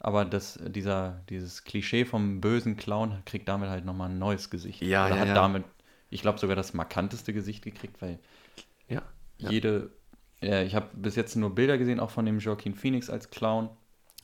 aber 0.00 0.24
das, 0.24 0.58
dieser, 0.66 1.22
dieses 1.28 1.62
Klischee 1.64 2.04
vom 2.04 2.40
bösen 2.40 2.76
Clown 2.76 3.22
kriegt 3.26 3.48
damit 3.48 3.68
halt 3.68 3.84
nochmal 3.84 4.10
ein 4.10 4.18
neues 4.18 4.50
Gesicht. 4.50 4.80
Ja, 4.82 5.06
Oder 5.06 5.14
ja, 5.16 5.20
hat 5.20 5.28
ja. 5.28 5.34
damit, 5.34 5.64
ich 6.08 6.22
glaube 6.22 6.38
sogar 6.38 6.56
das 6.56 6.74
markanteste 6.74 7.32
Gesicht 7.32 7.62
gekriegt, 7.62 8.00
weil 8.02 8.18
ja. 8.88 9.02
ja. 9.38 9.50
jede, 9.50 9.90
ja, 10.40 10.62
ich 10.62 10.74
habe 10.74 10.88
bis 10.94 11.16
jetzt 11.16 11.36
nur 11.36 11.54
Bilder 11.54 11.78
gesehen, 11.78 12.00
auch 12.00 12.10
von 12.10 12.26
dem 12.26 12.38
Joaquin 12.38 12.74
Phoenix 12.74 13.10
als 13.10 13.30
Clown, 13.30 13.68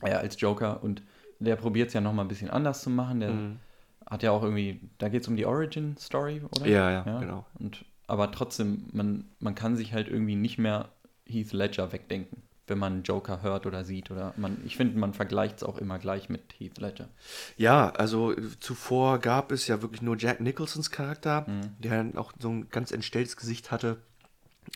äh, 0.03 0.12
als 0.12 0.41
Joker 0.41 0.83
und 0.83 1.03
der 1.39 1.57
probiert 1.57 1.89
es 1.89 1.95
ja 1.95 2.01
nochmal 2.01 2.25
ein 2.25 2.29
bisschen 2.29 2.51
anders 2.51 2.83
zu 2.83 2.89
machen. 2.91 3.21
Der 3.21 3.31
Mhm. 3.31 3.59
hat 4.07 4.23
ja 4.23 4.31
auch 4.31 4.43
irgendwie, 4.43 4.81
da 4.99 5.09
geht 5.11 5.23
es 5.23 5.29
um 5.29 5.37
die 5.37 5.45
Origin-Story, 5.45 6.43
oder? 6.51 6.67
Ja, 6.67 6.91
ja, 6.91 7.03
genau. 7.21 7.45
Und, 7.59 7.85
aber 8.07 8.33
trotzdem, 8.33 8.87
man, 8.93 9.25
man 9.41 9.55
kann 9.55 9.77
sich 9.77 9.93
halt 9.93 10.09
irgendwie 10.09 10.37
nicht 10.37 10.57
mehr 10.59 10.89
Heath 11.27 11.53
Ledger 11.53 11.93
wegdenken, 11.93 12.43
wenn 12.66 12.79
man 12.79 13.02
Joker 13.02 13.42
hört 13.42 13.66
oder 13.66 13.85
sieht. 13.85 14.11
Oder 14.11 14.35
man, 14.37 14.59
ich 14.64 14.76
finde, 14.76 14.98
man 14.98 15.14
vergleicht 15.14 15.57
es 15.57 15.62
auch 15.62 15.79
immer 15.79 15.98
gleich 15.98 16.29
mit 16.29 16.55
Heath 16.59 16.79
Ledger. 16.79 17.09
Ja, 17.57 17.90
also 17.90 18.33
äh, 18.33 18.42
zuvor 18.61 19.18
gab 19.18 19.52
es 19.52 19.66
ja 19.66 19.83
wirklich 19.83 20.02
nur 20.02 20.16
Jack 20.18 20.40
Nicholsons 20.40 20.90
Charakter, 20.90 21.46
der 21.79 21.90
dann 21.90 22.16
auch 22.16 22.33
so 22.38 22.50
ein 22.50 22.68
ganz 22.70 22.90
entstelltes 22.90 23.37
Gesicht 23.37 23.70
hatte. 23.70 23.98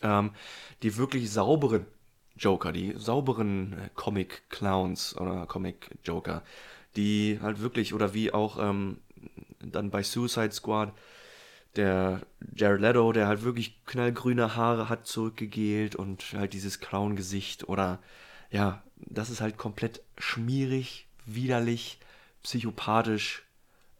Ähm, 0.03 0.31
die 0.83 0.97
wirklich 0.97 1.33
sauberen 1.33 1.85
Joker, 2.37 2.73
die 2.73 2.95
sauberen 2.97 3.73
äh, 3.73 3.91
Comic-Clowns 3.95 5.17
oder 5.17 5.47
Comic-Joker, 5.47 6.43
die 6.97 7.39
halt 7.43 7.61
wirklich, 7.61 7.93
oder 7.93 8.15
wie 8.15 8.33
auch 8.33 8.59
ähm, 8.59 8.99
dann 9.61 9.91
bei 9.91 10.03
Suicide 10.03 10.53
Squad, 10.53 10.93
der 11.77 12.21
Jared 12.55 12.81
Leto, 12.81 13.13
der 13.13 13.27
halt 13.27 13.43
wirklich 13.43 13.85
knallgrüne 13.87 14.57
Haare 14.57 14.89
hat 14.89 15.07
zurückgegelt 15.07 15.95
und 15.95 16.25
halt 16.35 16.53
dieses 16.53 16.81
Clown-Gesicht 16.81 17.69
oder 17.69 18.01
ja, 18.51 18.83
das 18.97 19.31
ist 19.31 19.41
halt 19.41 19.57
komplett 19.57 20.03
schmierig, 20.19 21.07
widerlich, 21.27 21.99
psychopathisch 22.43 23.45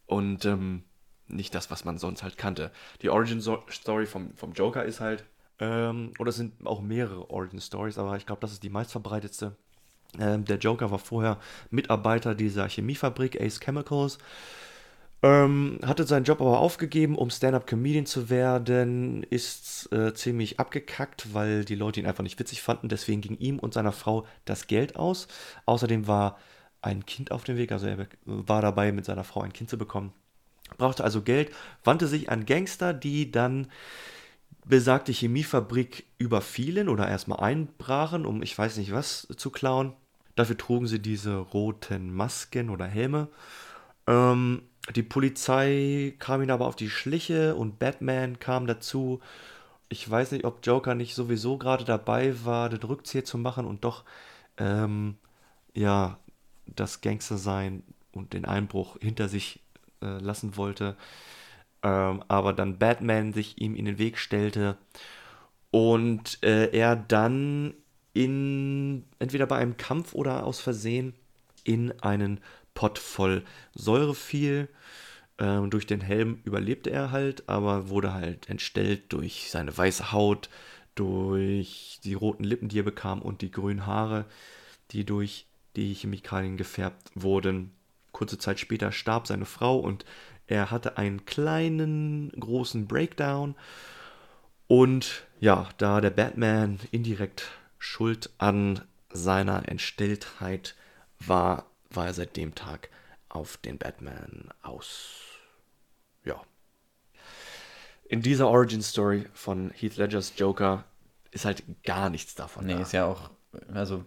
und 0.05 0.45
ähm, 0.45 0.83
nicht 1.27 1.55
das, 1.55 1.71
was 1.71 1.85
man 1.85 1.97
sonst 1.97 2.23
halt 2.23 2.37
kannte. 2.37 2.71
Die 3.01 3.09
Origin-Story 3.09 4.05
vom, 4.05 4.33
vom 4.35 4.51
Joker 4.53 4.83
ist 4.83 4.99
halt, 4.99 5.23
ähm, 5.59 6.11
oder 6.19 6.29
es 6.29 6.35
sind 6.35 6.65
auch 6.65 6.81
mehrere 6.81 7.29
Origin-Stories, 7.29 7.97
aber 7.97 8.17
ich 8.17 8.25
glaube, 8.25 8.41
das 8.41 8.51
ist 8.51 8.63
die 8.63 8.69
meistverbreitetste. 8.69 9.55
Ähm, 10.19 10.43
der 10.43 10.57
Joker 10.57 10.91
war 10.91 10.99
vorher 10.99 11.39
Mitarbeiter 11.69 12.35
dieser 12.35 12.67
Chemiefabrik 12.67 13.39
Ace 13.39 13.59
Chemicals. 13.61 14.17
Ähm, 15.23 15.79
hatte 15.85 16.05
seinen 16.05 16.23
Job 16.23 16.41
aber 16.41 16.59
aufgegeben, 16.59 17.15
um 17.15 17.29
Stand-Up-Comedian 17.29 18.07
zu 18.07 18.31
werden, 18.31 19.21
ist 19.23 19.91
äh, 19.91 20.15
ziemlich 20.15 20.59
abgekackt, 20.59 21.33
weil 21.33 21.63
die 21.63 21.75
Leute 21.75 21.99
ihn 21.99 22.07
einfach 22.07 22.23
nicht 22.23 22.39
witzig 22.39 22.63
fanden. 22.63 22.89
Deswegen 22.89 23.21
ging 23.21 23.37
ihm 23.37 23.59
und 23.59 23.73
seiner 23.73 23.91
Frau 23.91 24.25
das 24.45 24.65
Geld 24.65 24.95
aus. 24.95 25.27
Außerdem 25.65 26.07
war 26.07 26.39
ein 26.81 27.05
Kind 27.05 27.31
auf 27.31 27.43
dem 27.43 27.57
Weg, 27.57 27.71
also 27.71 27.85
er 27.85 28.07
war 28.25 28.63
dabei, 28.63 28.91
mit 28.91 29.05
seiner 29.05 29.23
Frau 29.23 29.41
ein 29.41 29.53
Kind 29.53 29.69
zu 29.69 29.77
bekommen. 29.77 30.11
Brauchte 30.77 31.03
also 31.03 31.21
Geld, 31.21 31.51
wandte 31.83 32.07
sich 32.07 32.29
an 32.31 32.47
Gangster, 32.47 32.93
die 32.93 33.31
dann 33.31 33.67
besagte 34.65 35.11
Chemiefabrik 35.11 36.05
überfielen 36.17 36.89
oder 36.89 37.07
erstmal 37.07 37.39
einbrachen, 37.39 38.25
um 38.25 38.41
ich 38.41 38.57
weiß 38.57 38.77
nicht 38.77 38.91
was 38.91 39.27
zu 39.37 39.51
klauen. 39.51 39.93
Dafür 40.35 40.57
trugen 40.57 40.87
sie 40.87 40.99
diese 40.99 41.35
roten 41.35 42.13
Masken 42.13 42.69
oder 42.69 42.85
Helme. 42.85 43.27
Ähm, 44.07 44.63
die 44.95 45.03
Polizei 45.03 46.15
kam 46.19 46.41
ihnen 46.41 46.51
aber 46.51 46.67
auf 46.67 46.75
die 46.75 46.89
Schliche 46.89 47.55
und 47.55 47.79
Batman 47.79 48.39
kam 48.39 48.67
dazu. 48.67 49.21
Ich 49.89 50.09
weiß 50.09 50.31
nicht, 50.33 50.45
ob 50.45 50.65
Joker 50.65 50.95
nicht 50.95 51.15
sowieso 51.15 51.57
gerade 51.57 51.85
dabei 51.85 52.45
war, 52.45 52.69
den 52.69 52.81
Rückzieher 52.83 53.25
zu 53.25 53.37
machen 53.37 53.65
und 53.65 53.83
doch, 53.85 54.05
ähm, 54.57 55.17
ja, 55.75 56.19
das 56.67 57.01
Gangster-Sein 57.01 57.83
und 58.13 58.33
den 58.33 58.45
Einbruch 58.45 58.97
hinter 59.01 59.29
sich 59.29 59.61
äh, 60.01 60.19
lassen 60.19 60.57
wollte. 60.57 60.97
Ähm, 61.83 62.23
aber 62.27 62.53
dann 62.53 62.79
Batman 62.79 63.33
sich 63.33 63.61
ihm 63.61 63.75
in 63.75 63.85
den 63.85 63.97
Weg 63.99 64.17
stellte 64.17 64.77
Und 65.71 66.43
äh, 66.43 66.69
er 66.71 66.95
dann 66.95 67.73
in 68.13 69.05
entweder 69.19 69.45
bei 69.45 69.57
einem 69.57 69.77
Kampf 69.77 70.13
oder 70.13 70.45
aus 70.45 70.59
Versehen 70.59 71.13
in 71.63 71.91
einen 72.01 72.41
Pott 72.73 72.99
voll 72.99 73.43
Säure 73.73 74.15
fiel. 74.15 74.69
Ähm, 75.37 75.69
durch 75.69 75.87
den 75.87 76.01
Helm 76.01 76.39
überlebte 76.43 76.91
er 76.91 77.11
halt, 77.11 77.47
aber 77.49 77.89
wurde 77.89 78.13
halt 78.13 78.49
entstellt 78.49 79.11
durch 79.13 79.49
seine 79.49 79.75
weiße 79.75 80.11
Haut, 80.11 80.49
durch 80.95 81.99
die 82.03 82.13
roten 82.13 82.43
Lippen, 82.43 82.69
die 82.69 82.79
er 82.79 82.83
bekam 82.83 83.21
und 83.21 83.41
die 83.41 83.51
grünen 83.51 83.85
Haare, 83.85 84.25
die 84.91 85.05
durch 85.05 85.47
die 85.75 85.93
Chemikalien 85.93 86.57
gefärbt 86.57 87.11
wurden. 87.15 87.71
Kurze 88.11 88.37
Zeit 88.37 88.59
später 88.59 88.91
starb 88.91 89.27
seine 89.27 89.45
Frau 89.45 89.79
und 89.79 90.05
er 90.47 90.69
hatte 90.69 90.97
einen 90.97 91.25
kleinen, 91.25 92.29
großen 92.31 92.87
Breakdown. 92.87 93.55
Und 94.67 95.25
ja, 95.39 95.69
da 95.77 96.01
der 96.01 96.09
Batman 96.09 96.79
indirekt 96.91 97.47
schuld 97.79 98.29
an 98.37 98.81
seiner 99.11 99.67
Entstelltheit 99.67 100.75
war, 101.19 101.70
war 101.93 102.07
er 102.07 102.13
seit 102.13 102.37
dem 102.37 102.55
Tag 102.55 102.89
auf 103.29 103.57
den 103.57 103.77
Batman 103.77 104.49
aus. 104.61 105.19
Ja. 106.25 106.41
In 108.07 108.21
dieser 108.21 108.47
Origin 108.49 108.81
Story 108.81 109.25
von 109.33 109.71
Heath 109.71 109.97
Ledgers 109.97 110.33
Joker 110.37 110.83
ist 111.31 111.45
halt 111.45 111.63
gar 111.83 112.09
nichts 112.09 112.35
davon. 112.35 112.65
Nee, 112.65 112.73
da. 112.75 112.81
ist 112.81 112.91
ja 112.91 113.05
auch, 113.05 113.29
also 113.73 114.03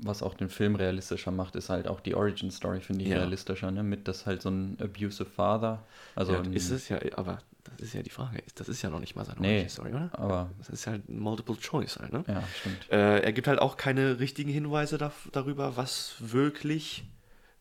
was 0.00 0.22
auch 0.22 0.34
den 0.34 0.48
Film 0.50 0.76
realistischer 0.76 1.30
macht, 1.32 1.56
ist 1.56 1.70
halt 1.70 1.88
auch 1.88 2.00
die 2.00 2.14
Origin 2.14 2.50
Story, 2.50 2.80
finde 2.80 3.02
ich 3.04 3.10
Ja. 3.10 3.16
realistischer, 3.18 3.70
ne? 3.70 3.82
Mit 3.82 4.06
das 4.06 4.26
halt 4.26 4.42
so 4.42 4.50
ein 4.50 4.76
abusive 4.80 5.24
Father. 5.24 5.84
Also 6.14 6.34
ja, 6.34 6.42
ist 6.52 6.70
es 6.70 6.88
ja, 6.88 6.98
aber 7.16 7.38
das 7.64 7.80
ist 7.80 7.94
ja 7.94 8.02
die 8.02 8.10
Frage. 8.10 8.42
Das 8.54 8.68
ist 8.68 8.82
ja 8.82 8.90
noch 8.90 9.00
nicht 9.00 9.16
mal 9.16 9.24
seine 9.24 9.40
Nee, 9.40 9.48
Origin 9.54 9.68
Story, 9.70 9.88
oder? 9.94 10.10
aber 10.12 10.50
Das 10.58 10.68
ist 10.68 10.86
halt 10.86 11.08
Multiple 11.08 11.56
Choice 11.58 11.98
halt, 11.98 12.12
ne? 12.12 12.24
ja, 12.28 12.42
stimmt. 12.60 12.90
Äh, 12.92 13.20
er 13.22 13.32
gibt 13.32 13.48
halt 13.48 13.58
auch 13.58 13.76
keine 13.76 14.20
richtigen 14.20 14.50
Hinweise 14.50 14.98
da, 14.98 15.10
darüber, 15.32 15.76
was 15.76 16.14
wirklich 16.20 17.04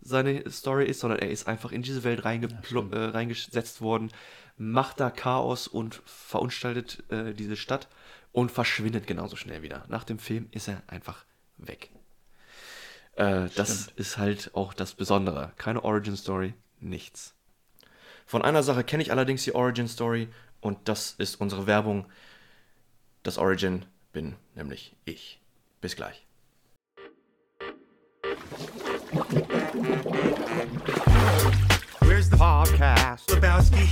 seine 0.08 0.50
Story 0.50 0.86
ist, 0.86 1.02
sondern 1.02 1.20
er 1.20 1.30
ist 1.30 1.48
einfach 1.48 1.72
in 1.72 1.82
diese 1.82 2.04
Welt 2.04 2.26
reingeplo- 2.26 2.94
äh, 2.94 3.10
reingesetzt 3.10 3.82
worden, 3.82 4.12
macht 4.58 5.00
da 5.00 5.10
Chaos 5.10 5.68
und 5.68 6.02
verunstaltet 6.06 7.04
äh, 7.12 7.34
diese 7.34 7.58
Stadt 7.58 7.88
und 8.32 8.52
verschwindet 8.52 9.06
genauso 9.06 9.36
schnell 9.36 9.62
wieder. 9.62 9.84
Nach 9.88 10.04
dem 10.04 10.20
Film 10.20 10.48
ist 10.52 10.68
er 10.68 10.82
einfach 10.88 11.26
weg. 11.58 11.90
Äh, 13.16 13.50
das 13.56 13.88
ist 13.96 14.18
halt 14.18 14.52
auch 14.54 14.74
das 14.74 14.94
Besondere. 14.94 15.52
Keine 15.58 15.84
Origin 15.84 16.16
Story, 16.16 16.54
nichts. 16.80 17.34
Von 18.26 18.42
einer 18.42 18.64
Sache 18.64 18.84
kenne 18.84 19.04
ich 19.04 19.12
allerdings 19.12 19.44
die 19.44 19.56
Origin 19.56 19.88
Story 19.88 20.30
und 20.62 20.88
das 20.88 21.16
ist 21.18 21.40
unsere 21.42 21.68
Werbung. 21.68 22.06
Das 23.24 23.38
Origin 23.38 23.86
bin 24.14 24.36
nämlich 24.56 24.96
ich. 25.06 25.42
Bis 25.82 25.96
gleich. 25.96 26.26
Where's 32.02 32.30
the 32.32 32.38
podcast? 32.38 33.30
Lebowski. 33.30 33.88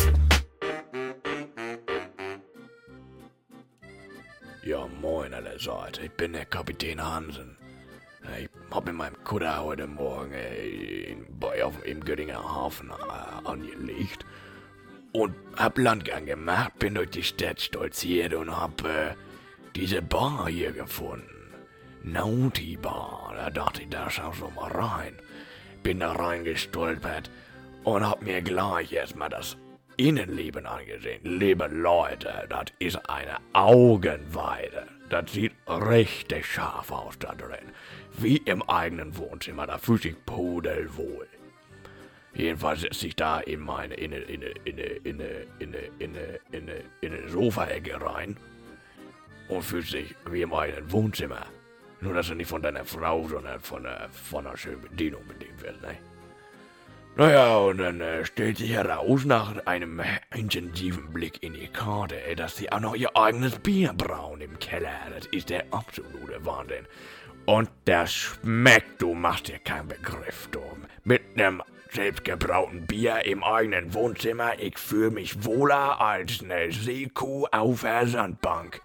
Ja, 4.63 4.87
moin 4.99 5.33
allerseits. 5.33 5.99
Ich 5.99 6.11
bin 6.11 6.33
der 6.33 6.45
Kapitän 6.45 6.99
Hansen. 6.99 7.55
Ich 8.39 8.49
hab 8.71 8.89
in 8.89 8.95
meinem 8.95 9.23
Kutter 9.23 9.63
heute 9.63 9.85
Morgen 9.85 10.33
äh, 10.33 11.11
in, 11.11 11.27
bei, 11.39 11.63
auf, 11.63 11.75
im 11.85 12.03
Göttinger 12.03 12.43
Hafen 12.43 12.89
äh, 12.89 13.47
angelegt 13.47 14.25
und 15.11 15.35
hab 15.55 15.77
Landgang 15.77 16.25
gemacht, 16.25 16.79
bin 16.79 16.95
durch 16.95 17.11
die 17.11 17.21
Stadt 17.21 17.61
stolziert 17.61 18.33
und 18.33 18.59
hab 18.59 18.83
äh, 18.83 19.13
diese 19.75 20.01
Bar 20.01 20.47
hier 20.47 20.71
gefunden. 20.71 21.53
Naughty 22.01 22.75
Bar. 22.77 23.33
Da 23.35 23.51
dachte 23.51 23.83
ich, 23.83 23.89
da 23.89 24.09
schaust 24.09 24.41
du 24.41 24.49
mal 24.49 24.71
rein. 24.71 25.19
Bin 25.85 25.99
da 25.99 26.13
reingestolpert 26.13 27.29
und 27.83 28.09
hab 28.09 28.23
mir 28.23 28.41
gleich 28.41 28.91
erstmal 28.91 29.29
das 29.29 29.55
Innenleben 29.97 30.65
angesehen. 30.65 31.21
Liebe 31.23 31.67
Leute, 31.67 32.47
das 32.49 32.73
ist 32.79 33.07
eine 33.07 33.37
Augenweide. 33.53 34.87
Das 35.11 35.31
sieht 35.31 35.51
richtig 35.67 36.47
scharf 36.47 36.91
aus 36.91 37.19
da 37.19 37.35
drin. 37.35 37.71
Wie 38.17 38.37
im 38.37 38.63
eigenen 38.63 39.15
Wohnzimmer, 39.15 39.67
da 39.67 39.77
fühlt 39.77 40.01
sich 40.01 40.15
pudelwohl. 40.25 41.27
Jedenfalls 42.33 42.81
sitze 42.81 43.05
ich 43.05 43.15
da 43.15 43.41
in 43.41 43.59
meine 43.59 43.93
in 43.93 44.11
eine, 44.11 44.23
in 44.23 44.41
eine, 44.41 44.53
in 44.63 44.79
eine, 44.79 44.87
in 45.03 45.21
eine, 45.21 45.27
in 45.59 45.75
eine, 45.75 45.89
in 45.99 46.15
eine, 46.15 46.39
in 46.49 46.63
eine, 46.63 46.83
in 47.01 47.13
eine 47.13 47.29
Sofaecke 47.29 48.01
rein 48.01 48.37
und 49.49 49.61
fühlt 49.61 49.85
sich 49.85 50.15
wie 50.31 50.41
im 50.41 50.51
eigenen 50.51 50.91
Wohnzimmer. 50.91 51.45
Nur, 52.05 52.13
dass 52.13 52.29
er 52.29 52.35
nicht 52.35 52.49
von 52.49 52.61
deiner 52.61 52.85
Frau, 52.85 53.27
sondern 53.27 53.59
von 53.59 53.81
der, 53.81 54.09
von 54.11 54.45
einer 54.45 54.55
schönen 54.55 54.79
Bedienung 54.79 55.27
bedient 55.27 55.59
wird, 55.63 55.81
ne? 55.81 55.97
Naja, 57.17 57.57
und 57.57 57.79
dann 57.79 57.99
äh, 57.99 58.25
stellt 58.25 58.57
sich 58.57 58.73
heraus, 58.73 59.25
nach 59.25 59.65
einem 59.65 60.01
intensiven 60.35 61.11
Blick 61.11 61.41
in 61.41 61.53
die 61.53 61.67
Karte, 61.67 62.21
äh, 62.21 62.35
dass 62.35 62.57
sie 62.57 62.71
auch 62.71 62.79
noch 62.79 62.93
ihr 62.93 63.17
eigenes 63.17 63.57
Bier 63.57 63.93
brauen 63.93 64.39
im 64.41 64.59
Keller. 64.59 64.91
Das 65.15 65.25
ist 65.27 65.49
der 65.49 65.65
absolute 65.71 66.45
Wahnsinn. 66.45 66.85
Und 67.47 67.69
das 67.85 68.13
schmeckt, 68.13 69.01
du 69.01 69.15
machst 69.15 69.47
dir 69.47 69.57
keinen 69.57 69.87
Begriff, 69.87 70.47
du. 70.51 70.61
Mit 71.05 71.23
einem 71.35 71.63
selbstgebrauten 71.91 72.85
Bier 72.85 73.25
im 73.25 73.43
eigenen 73.43 73.95
Wohnzimmer, 73.95 74.59
ich 74.59 74.77
fühle 74.77 75.09
mich 75.09 75.43
wohler 75.43 75.99
als 75.99 76.43
eine 76.43 76.71
Seekuh 76.71 77.47
auf 77.51 77.81
der 77.81 78.05
Sandbank. 78.07 78.81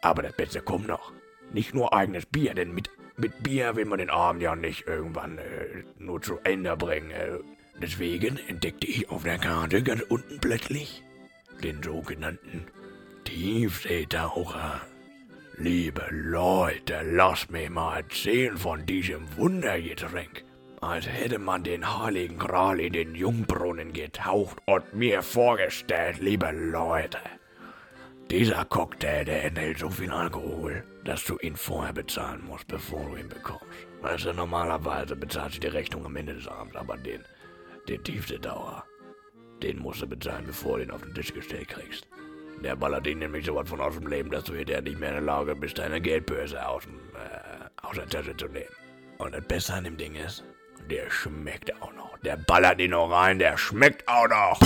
Aber 0.00 0.22
das 0.22 0.32
Beste 0.34 0.62
kommt 0.62 0.86
noch. 0.86 1.13
Nicht 1.54 1.72
nur 1.72 1.94
eigenes 1.94 2.26
Bier, 2.26 2.52
denn 2.52 2.74
mit, 2.74 2.90
mit 3.16 3.44
Bier 3.44 3.76
will 3.76 3.84
man 3.84 4.00
den 4.00 4.10
Abend 4.10 4.42
ja 4.42 4.56
nicht 4.56 4.88
irgendwann 4.88 5.38
äh, 5.38 5.84
nur 5.98 6.20
zu 6.20 6.38
Ende 6.42 6.76
bringen. 6.76 7.12
Äh. 7.12 7.38
Deswegen 7.80 8.40
entdeckte 8.48 8.88
ich 8.88 9.08
auf 9.08 9.22
der 9.22 9.38
Karte 9.38 9.80
ganz 9.84 10.02
unten 10.02 10.40
plötzlich 10.40 11.04
den 11.62 11.80
sogenannten 11.80 12.66
Tiefseetaucher. 13.22 14.80
Liebe 15.56 16.04
Leute, 16.10 17.02
lasst 17.04 17.52
mich 17.52 17.70
mal 17.70 17.98
erzählen 17.98 18.58
von 18.58 18.84
diesem 18.84 19.22
Wundergetränk. 19.36 20.42
Als 20.80 21.06
hätte 21.06 21.38
man 21.38 21.62
den 21.62 21.86
heiligen 21.86 22.36
Gral 22.36 22.80
in 22.80 22.94
den 22.94 23.14
Jungbrunnen 23.14 23.92
getaucht 23.92 24.58
und 24.66 24.92
mir 24.92 25.22
vorgestellt, 25.22 26.18
liebe 26.20 26.50
Leute. 26.50 27.18
Dieser 28.28 28.64
Cocktail, 28.64 29.24
der 29.24 29.44
enthält 29.44 29.78
so 29.78 29.88
viel 29.88 30.10
Alkohol, 30.10 30.82
dass 31.04 31.24
du 31.24 31.36
ihn 31.38 31.56
vorher 31.56 31.92
bezahlen 31.92 32.42
musst, 32.44 32.66
bevor 32.66 33.04
du 33.04 33.16
ihn 33.16 33.28
bekommst. 33.28 33.64
Weißt 34.00 34.24
du, 34.24 34.32
normalerweise 34.32 35.14
bezahlst 35.14 35.56
du 35.56 35.60
die 35.60 35.66
Rechnung 35.68 36.06
am 36.06 36.16
Ende 36.16 36.34
des 36.34 36.48
Abends, 36.48 36.76
aber 36.76 36.96
den, 36.96 37.24
den 37.88 38.02
Tiefseedauer, 38.02 38.84
den 39.62 39.78
musst 39.78 40.02
du 40.02 40.06
bezahlen, 40.06 40.46
bevor 40.46 40.78
du 40.78 40.84
ihn 40.84 40.90
auf 40.90 41.02
den 41.02 41.14
Tisch 41.14 41.32
gestellt 41.32 41.68
kriegst. 41.68 42.08
Der 42.62 42.76
ballert 42.76 43.06
ihn 43.06 43.18
nämlich 43.18 43.44
so 43.44 43.54
was 43.54 43.68
von 43.68 43.80
aus 43.80 43.94
dem 43.94 44.06
Leben, 44.06 44.30
dass 44.30 44.44
du 44.44 44.54
hinterher 44.54 44.82
nicht 44.82 44.98
mehr 44.98 45.10
in 45.10 45.16
der 45.16 45.24
Lage 45.24 45.54
bist, 45.54 45.78
deine 45.78 46.00
Geldbörse 46.00 46.66
aus, 46.66 46.84
dem, 46.84 46.98
äh, 47.14 47.86
aus 47.86 47.96
der 47.96 48.08
Tasche 48.08 48.36
zu 48.36 48.46
nehmen. 48.46 48.74
Und 49.18 49.34
das 49.34 49.44
Beste 49.46 49.74
an 49.74 49.84
dem 49.84 49.96
Ding 49.96 50.14
ist, 50.14 50.44
der 50.90 51.10
schmeckt 51.10 51.74
auch 51.82 51.92
noch. 51.92 52.16
Der 52.18 52.36
ballert 52.36 52.80
ihn 52.80 52.92
noch 52.92 53.10
rein, 53.10 53.38
der 53.38 53.56
schmeckt 53.58 54.08
auch 54.08 54.28
noch. 54.28 54.60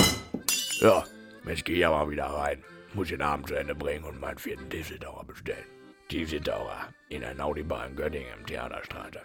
Ja, 0.79 1.03
jetzt 1.45 1.65
geh 1.65 1.73
ich 1.73 1.85
aber 1.85 2.09
wieder 2.09 2.25
rein. 2.25 2.63
Muss 2.93 3.09
den 3.09 3.21
Abend 3.21 3.47
zu 3.47 3.55
Ende 3.55 3.75
bringen 3.75 4.05
und 4.05 4.19
meinen 4.19 4.37
vierten 4.37 4.69
Tiefseetaucher 4.69 5.25
bestellen. 5.25 5.78
Tiefseetaucher 6.09 6.91
in 7.09 7.21
der 7.21 7.35
Naudibar 7.35 7.85
in 7.85 7.95
Göttingen 7.95 8.33
im 8.39 8.43
Theaterstraße. 8.47 9.21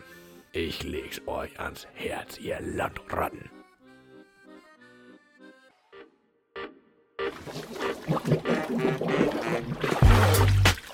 Ich 0.53 0.83
leg's 0.83 1.19
euch 1.27 1.59
ans 1.59 1.87
Herz, 1.95 2.39
ihr 2.39 2.61
Landratten. 2.61 3.51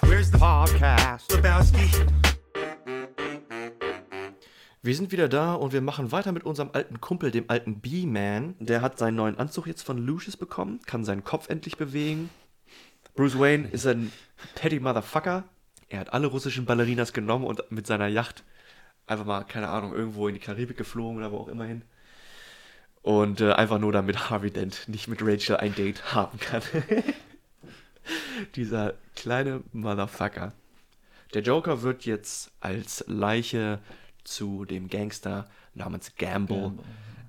Where's 0.03 0.31
the 0.31 0.39
podcast? 0.39 1.33
Lebowski. 1.33 1.91
Wir 4.83 4.95
sind 4.95 5.11
wieder 5.11 5.29
da 5.29 5.55
und 5.55 5.73
wir 5.73 5.81
machen 5.81 6.13
weiter 6.13 6.31
mit 6.31 6.45
unserem 6.45 6.71
alten 6.73 7.01
Kumpel, 7.01 7.33
dem 7.33 7.47
alten 7.49 7.81
B-Man. 7.81 8.55
Der 8.61 8.81
hat 8.81 8.97
seinen 8.97 9.17
neuen 9.17 9.39
Anzug 9.41 9.67
jetzt 9.67 9.83
von 9.83 9.99
Lucius 9.99 10.37
bekommen, 10.37 10.79
kann 10.87 11.05
seinen 11.05 11.25
Kopf 11.25 11.49
endlich 11.49 11.77
bewegen. 11.77 12.31
Bruce 13.17 13.37
Wayne 13.41 13.67
ist 13.67 13.89
ein 13.89 14.13
petty 14.55 14.79
Motherfucker. 14.79 15.43
Er 15.91 15.99
hat 15.99 16.13
alle 16.13 16.29
russischen 16.29 16.65
Ballerinas 16.65 17.13
genommen 17.13 17.45
und 17.45 17.71
mit 17.71 17.87
seiner 17.87 18.07
Yacht 18.07 18.45
einfach 19.07 19.27
mal, 19.27 19.43
keine 19.45 19.69
Ahnung, 19.69 19.93
irgendwo 19.93 20.29
in 20.29 20.35
die 20.35 20.41
Karibik 20.41 20.77
geflogen 20.77 21.19
oder 21.19 21.33
wo 21.33 21.39
auch 21.39 21.49
immer 21.49 21.65
hin. 21.65 21.83
Und 23.03 23.41
äh, 23.41 23.53
einfach 23.53 23.79
nur 23.79 23.93
damit 23.93 24.31
Harvey 24.31 24.53
Dent 24.53 24.89
nicht 24.89 25.09
mit 25.09 25.21
Rachel 25.21 25.57
ein 25.57 25.75
Date 25.75 26.15
haben 26.15 26.39
kann. 26.39 26.63
Dieser 28.55 28.95
kleine 29.17 29.63
Motherfucker. 29.73 30.53
Der 31.35 31.43
Joker 31.43 31.83
wird 31.83 32.05
jetzt 32.05 32.53
als 32.61 33.05
Leiche 33.09 33.81
zu 34.23 34.65
dem 34.65 34.89
Gangster 34.89 35.51
namens 35.75 36.15
Gamble 36.17 36.73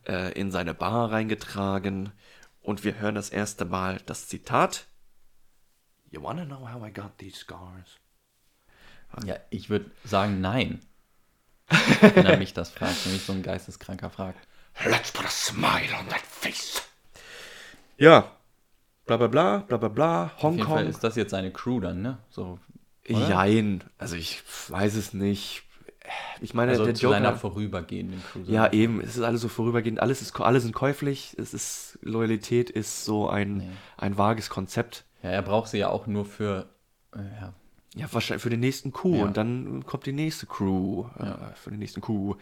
äh, 0.07 0.33
in 0.39 0.51
seine 0.51 0.73
Bar 0.73 1.11
reingetragen 1.11 2.11
und 2.61 2.83
wir 2.83 2.99
hören 2.99 3.15
das 3.15 3.29
erste 3.29 3.65
Mal 3.65 4.01
das 4.05 4.27
Zitat 4.27 4.87
You 6.09 6.21
wanna 6.21 6.45
know 6.45 6.67
how 6.67 6.85
I 6.85 6.91
got 6.91 7.17
these 7.19 7.37
scars? 7.37 8.00
Ja, 9.25 9.35
ich 9.49 9.69
würde 9.69 9.91
sagen, 10.03 10.41
nein. 10.41 10.79
Wenn 12.01 12.25
er 12.25 12.37
mich 12.37 12.53
das 12.53 12.69
fragt, 12.69 13.05
wenn 13.05 13.13
mich 13.13 13.23
so 13.23 13.31
ein 13.33 13.43
Geisteskranker 13.43 14.09
fragt. 14.09 14.45
Let's 14.85 15.11
put 15.11 15.25
a 15.25 15.29
smile 15.29 15.93
on 15.99 16.07
that 16.09 16.21
face. 16.21 16.81
Ja. 17.97 18.31
Bla 19.05 19.17
bla 19.17 19.27
bla, 19.27 19.57
bla 19.59 19.77
bla 19.77 19.87
bla, 19.89 20.23
Auf 20.37 20.43
jeden 20.43 20.59
Fall 20.59 20.67
Hongkong. 20.79 20.87
ist 20.89 21.03
das 21.03 21.15
jetzt 21.15 21.31
seine 21.31 21.51
Crew 21.51 21.79
dann, 21.79 22.01
ne? 22.01 22.17
So, 22.29 22.59
oder? 23.09 23.29
Jein. 23.29 23.83
Also 23.97 24.15
ich 24.15 24.43
weiß 24.69 24.95
es 24.95 25.13
nicht. 25.13 25.63
Ich 26.41 26.53
meine, 26.53 26.71
also 26.71 26.85
der 26.85 26.93
zu 26.95 27.09
seiner 27.09 27.29
Joker. 27.29 27.39
vorübergehenden 27.39 28.21
Crew. 28.31 28.41
Ja, 28.47 28.71
eben. 28.73 28.99
Es 29.01 29.15
ist 29.15 29.23
alles 29.23 29.41
so 29.41 29.47
vorübergehend. 29.47 29.99
Alles 30.01 30.21
ist, 30.21 30.37
alle 30.39 30.59
sind 30.59 30.73
käuflich. 30.73 31.35
Es 31.37 31.53
ist, 31.53 31.99
Loyalität 32.01 32.69
ist 32.69 33.05
so 33.05 33.29
ein, 33.29 33.57
Nee. 33.57 33.69
ein 33.97 34.17
vages 34.17 34.49
Konzept. 34.49 35.05
ja, 35.23 35.29
er 35.29 35.41
braucht 35.41 35.69
sie 35.69 35.77
ja 35.77 35.89
auch 35.89 36.07
nur 36.07 36.25
für, 36.25 36.67
äh, 37.15 37.19
ja, 37.39 37.53
Ja, 37.95 38.07
wahrscheinlich 38.13 38.41
für 38.43 38.49
den 38.49 38.61
nächsten 38.61 38.91
Coup 38.93 39.17
Ja. 39.17 39.25
und 39.25 39.35
dann 39.37 39.85
kommt 39.85 40.05
die 40.05 40.13
nächste 40.13 40.45
Crew 40.45 41.05
äh, 41.19 41.53
für 41.55 41.71
den 41.71 41.79
nächsten 41.79 41.99
Coup. 42.01 42.37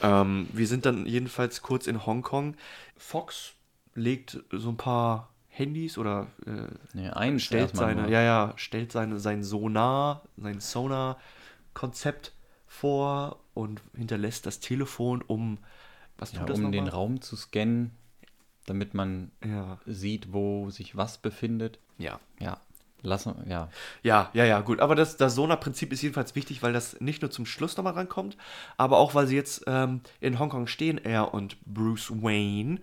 Ähm, 0.00 0.48
wir 0.52 0.66
sind 0.66 0.86
dann 0.86 1.06
jedenfalls 1.06 1.60
kurz 1.62 1.86
in 1.86 2.06
Hongkong. 2.06 2.56
Fox 2.96 3.54
legt 3.94 4.42
so 4.50 4.70
ein 4.70 4.76
paar 4.76 5.30
Handys 5.48 5.96
oder 5.98 6.28
äh, 6.46 6.68
nee, 6.94 7.08
eins 7.10 7.42
stellt 7.42 7.76
seine, 7.76 8.02
nur. 8.02 8.10
ja, 8.10 8.22
ja, 8.22 8.52
stellt 8.56 8.92
seine, 8.92 9.18
sein 9.18 9.42
Sonar, 9.42 10.22
sein 10.36 10.60
Sonar-Konzept 10.60 12.32
vor 12.66 13.40
und 13.54 13.82
hinterlässt 13.96 14.46
das 14.46 14.60
Telefon, 14.60 15.22
um 15.26 15.58
was 16.18 16.30
tut 16.30 16.40
Ja, 16.40 16.46
das 16.46 16.58
um 16.58 16.72
den? 16.72 16.88
Raum 16.88 17.20
zu 17.20 17.36
scannen, 17.36 17.90
damit 18.66 18.94
man 18.94 19.30
Ja. 19.44 19.78
sieht, 19.86 20.32
wo 20.32 20.70
sich 20.70 20.96
was 20.96 21.18
befindet. 21.18 21.78
Ja. 21.98 22.20
Ja, 22.38 22.60
lassen, 23.02 23.34
ja. 23.48 23.68
Ja, 24.02 24.30
ja, 24.32 24.44
ja, 24.44 24.60
gut. 24.60 24.80
Aber 24.80 24.94
das, 24.94 25.16
das 25.16 25.34
Sonar-Prinzip 25.34 25.92
ist 25.92 26.02
jedenfalls 26.02 26.34
wichtig, 26.34 26.62
weil 26.62 26.72
das 26.72 27.00
nicht 27.00 27.22
nur 27.22 27.30
zum 27.30 27.46
Schluss 27.46 27.76
nochmal 27.76 27.94
rankommt, 27.94 28.36
aber 28.76 28.98
auch, 28.98 29.14
weil 29.14 29.26
sie 29.26 29.36
jetzt 29.36 29.64
ähm, 29.66 30.00
in 30.20 30.38
Hongkong 30.38 30.66
stehen, 30.66 30.98
er 31.02 31.34
und 31.34 31.56
Bruce 31.64 32.10
Wayne. 32.10 32.80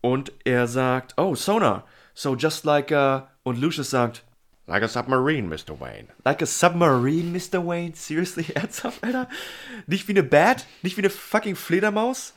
Und 0.00 0.32
er 0.44 0.66
sagt, 0.66 1.14
oh, 1.18 1.34
Sonar. 1.34 1.84
So 2.14 2.34
just 2.34 2.64
like, 2.64 2.90
uh, 2.90 3.22
und 3.42 3.58
Lucius 3.60 3.90
sagt, 3.90 4.24
Like 4.66 4.84
a 4.84 4.88
submarine, 4.88 5.48
Mr. 5.48 5.80
Wayne. 5.80 6.08
like 6.24 6.42
a 6.42 6.46
submarine, 6.46 7.32
Mr. 7.32 7.66
Wayne. 7.66 7.92
Seriously, 7.96 8.46
ernsthaft, 8.54 9.02
Alter? 9.02 9.28
Nicht 9.88 10.06
wie 10.06 10.12
eine 10.12 10.22
Bat, 10.22 10.64
nicht 10.82 10.96
wie 10.96 11.00
eine 11.00 11.10
fucking 11.10 11.56
Fledermaus, 11.56 12.34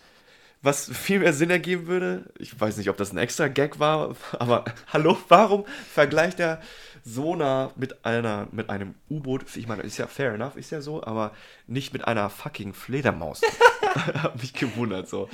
was 0.64 0.90
viel 0.90 1.20
mehr 1.20 1.34
Sinn 1.34 1.50
ergeben 1.50 1.88
würde. 1.88 2.32
Ich 2.40 2.60
weiß 2.60 2.78
nicht, 2.78 2.90
ob 2.90 2.98
das 2.98 3.12
ein 3.12 3.18
extra 3.18 3.50
Gag 3.50 3.80
war, 3.80 4.16
aber 4.40 4.66
hallo, 4.94 5.18
warum 5.28 5.66
vergleicht 5.92 6.40
er 6.40 6.62
Sonar 7.04 7.72
mit 7.76 8.06
einer, 8.06 8.48
mit 8.52 8.70
einem 8.70 8.96
U-Boot? 9.10 9.56
Ich 9.56 9.68
meine, 9.68 9.84
ist 9.84 9.98
ja 9.98 10.08
fair 10.08 10.34
enough, 10.34 10.56
ist 10.56 10.72
ja 10.72 10.82
so, 10.82 11.04
aber 11.04 11.32
nicht 11.68 11.94
mit 11.94 12.08
einer 12.08 12.30
fucking 12.30 12.74
Fledermaus. 12.74 13.42
Hab 14.24 14.42
mich 14.42 14.54
gewundert 14.54 15.08
so. 15.08 15.30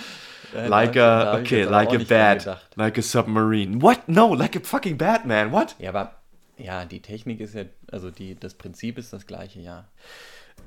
Like 0.53 0.97
a, 0.97 1.37
okay, 1.39 1.63
like 1.63 1.93
a 1.93 1.99
bat, 1.99 2.59
like 2.75 2.97
a 2.97 3.01
submarine. 3.01 3.81
What? 3.81 4.09
No, 4.09 4.33
like 4.33 4.55
a 4.55 4.59
fucking 4.59 4.97
Batman. 4.97 5.51
What? 5.51 5.75
Ja, 5.79 5.89
aber 5.89 6.15
ja, 6.57 6.85
die 6.85 7.01
Technik 7.01 7.39
ist 7.39 7.53
ja, 7.53 7.63
also 7.91 8.11
die, 8.11 8.35
das 8.35 8.55
Prinzip 8.55 8.97
ist 8.97 9.13
das 9.13 9.25
gleiche, 9.27 9.61
ja. 9.61 9.87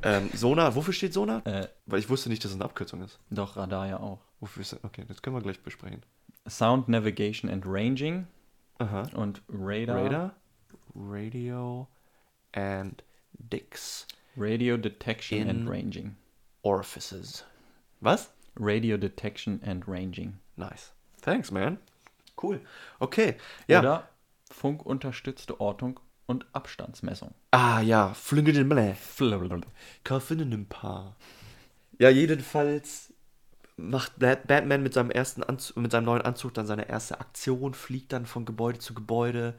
Ähm, 0.03 0.31
Sonar, 0.35 0.75
wofür 0.75 0.93
steht 0.93 1.13
Sonar? 1.13 1.47
Äh, 1.47 1.69
Weil 1.87 1.99
ich 2.01 2.09
wusste 2.11 2.29
nicht, 2.29 2.45
dass 2.45 2.51
es 2.51 2.57
eine 2.57 2.65
Abkürzung 2.65 3.03
ist. 3.03 3.19
doch, 3.31 3.57
Radar 3.57 3.87
ja 3.89 4.01
auch. 4.01 4.21
Wofür 4.41 4.63
ist 4.63 4.73
das? 4.73 4.83
Okay, 4.85 5.05
das 5.07 5.23
können 5.23 5.37
wir 5.37 5.43
gleich 5.43 5.61
besprechen. 5.63 6.03
Sound 6.49 6.89
Navigation 6.89 7.51
and 7.51 7.65
Ranging 7.67 8.27
Aha. 8.79 9.09
und 9.15 9.43
Radar. 9.49 10.05
Radar, 10.05 10.35
Radio 10.95 11.87
and 12.53 13.03
Dix 13.39 14.07
Radio 14.37 14.77
Detection 14.77 15.49
and 15.49 15.69
Ranging. 15.69 16.17
Orifices. 16.63 17.45
Was? 18.01 18.31
Radio 18.57 18.97
Detection 18.97 19.61
and 19.65 19.87
Ranging. 19.87 20.39
Nice. 20.57 20.93
Thanks, 21.21 21.51
man. 21.51 21.79
Cool. 22.37 22.61
Okay. 22.99 23.37
Ja. 23.69 23.81
Oder 23.81 24.09
funkunterstützte 24.51 25.61
Ortung 25.61 26.01
und 26.33 26.47
Abstandsmessung. 26.53 27.33
Ah 27.53 27.81
ja, 27.81 28.13
Flügel 28.15 28.53
den. 28.55 28.67
Kaufen 30.05 30.39
ein 30.53 30.67
paar. 30.67 31.15
Ja, 31.99 32.09
jedenfalls 32.09 33.13
macht 33.77 34.19
Bat- 34.19 34.47
Batman 34.47 34.83
mit 34.83 34.95
seinem 34.95 35.11
ersten 35.11 35.43
Anzug, 35.43 35.77
mit 35.77 35.93
seinem 35.93 36.05
neuen 36.05 36.23
Anzug 36.23 36.55
dann 36.55 36.67
seine 36.67 36.89
erste 36.89 37.21
Aktion, 37.21 37.75
fliegt 37.75 38.13
dann 38.13 38.27
von 38.27 38.45
Gebäude 38.45 38.79
zu 38.81 38.95
Gebäude, 38.95 39.55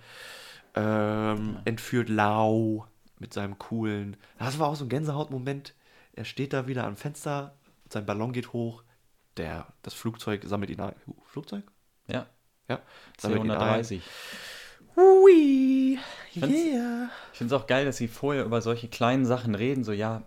ähm, 0.76 1.60
entführt 1.66 2.10
Lau 2.10 2.88
mit 3.20 3.34
seinem 3.34 3.58
coolen. 3.60 4.18
Das 4.40 4.60
war 4.60 4.68
auch 4.68 4.76
so 4.76 4.86
ein 4.86 4.90
Gänsehautmoment. 4.90 5.74
Er 6.14 6.26
steht 6.26 6.54
da 6.54 6.68
wieder 6.68 6.84
am 6.86 6.96
Fenster, 6.96 7.56
sein 7.90 8.06
Ballon 8.06 8.34
geht 8.34 8.54
hoch, 8.54 8.84
der, 9.38 9.68
das 9.82 9.94
Flugzeug 9.94 10.44
sammelt 10.46 10.70
ihn 10.70 10.80
ein. 10.80 10.94
Flugzeug? 11.26 11.64
Ja, 12.08 12.28
Ja. 12.70 12.80
sammelt 13.20 13.44
ihn 13.46 13.52
ein. 13.52 13.86
C130. 14.96 14.98
Hui, 14.98 16.00
yeah. 16.36 17.10
Ich 17.32 17.38
finde 17.38 17.56
es 17.56 17.62
auch 17.62 17.68
geil, 17.68 17.86
dass 17.86 17.98
sie 17.98 18.08
vorher 18.08 18.46
über 18.46 18.62
solche 18.62 18.88
kleinen 18.88 19.26
Sachen 19.26 19.56
reden. 19.56 19.84
So, 19.84 19.92
ja, 19.92 20.24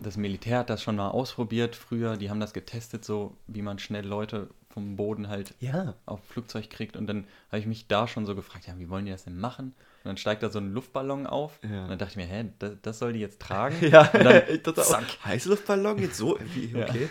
das 0.00 0.16
Militär 0.16 0.58
hat 0.60 0.70
das 0.70 0.82
schon 0.82 0.96
mal 0.96 1.08
ausprobiert 1.08 1.76
früher. 1.76 2.16
Die 2.16 2.30
haben 2.30 2.40
das 2.40 2.52
getestet, 2.52 3.04
so 3.04 3.36
wie 3.46 3.62
man 3.62 3.78
schnell 3.78 4.06
Leute 4.06 4.48
vom 4.68 4.96
Boden 4.96 5.28
halt 5.28 5.54
Ja. 5.60 5.94
auf 6.06 6.20
Flugzeug 6.28 6.70
kriegt. 6.70 6.96
Und 6.96 7.06
dann 7.06 7.26
habe 7.48 7.58
ich 7.58 7.66
mich 7.66 7.88
da 7.88 8.06
schon 8.06 8.24
so 8.26 8.34
gefragt, 8.34 8.66
ja, 8.66 8.78
wie 8.78 8.88
wollen 8.88 9.04
die 9.04 9.10
das 9.10 9.24
denn 9.24 9.38
machen? 9.38 9.74
Und 10.02 10.08
dann 10.08 10.16
steigt 10.16 10.42
da 10.42 10.48
so 10.48 10.58
ein 10.60 10.72
Luftballon 10.72 11.26
auf. 11.26 11.58
Ja. 11.62 11.82
Und 11.84 11.90
dann 11.90 11.98
dachte 11.98 12.12
ich 12.12 12.16
mir, 12.16 12.26
hä, 12.26 12.46
das, 12.58 12.72
das 12.82 12.98
soll 12.98 13.12
die 13.12 13.20
jetzt 13.20 13.40
tragen? 13.40 13.76
Ja, 13.90 14.02
Und 14.12 14.24
dann, 14.24 14.42
ich 14.48 14.62
dachte 14.62 14.82
auch, 14.82 15.24
Heißluftballon 15.24 15.98
jetzt 15.98 16.16
so? 16.16 16.38
Wie, 16.54 16.66
Ja. 16.66 16.86
okay. 16.88 17.08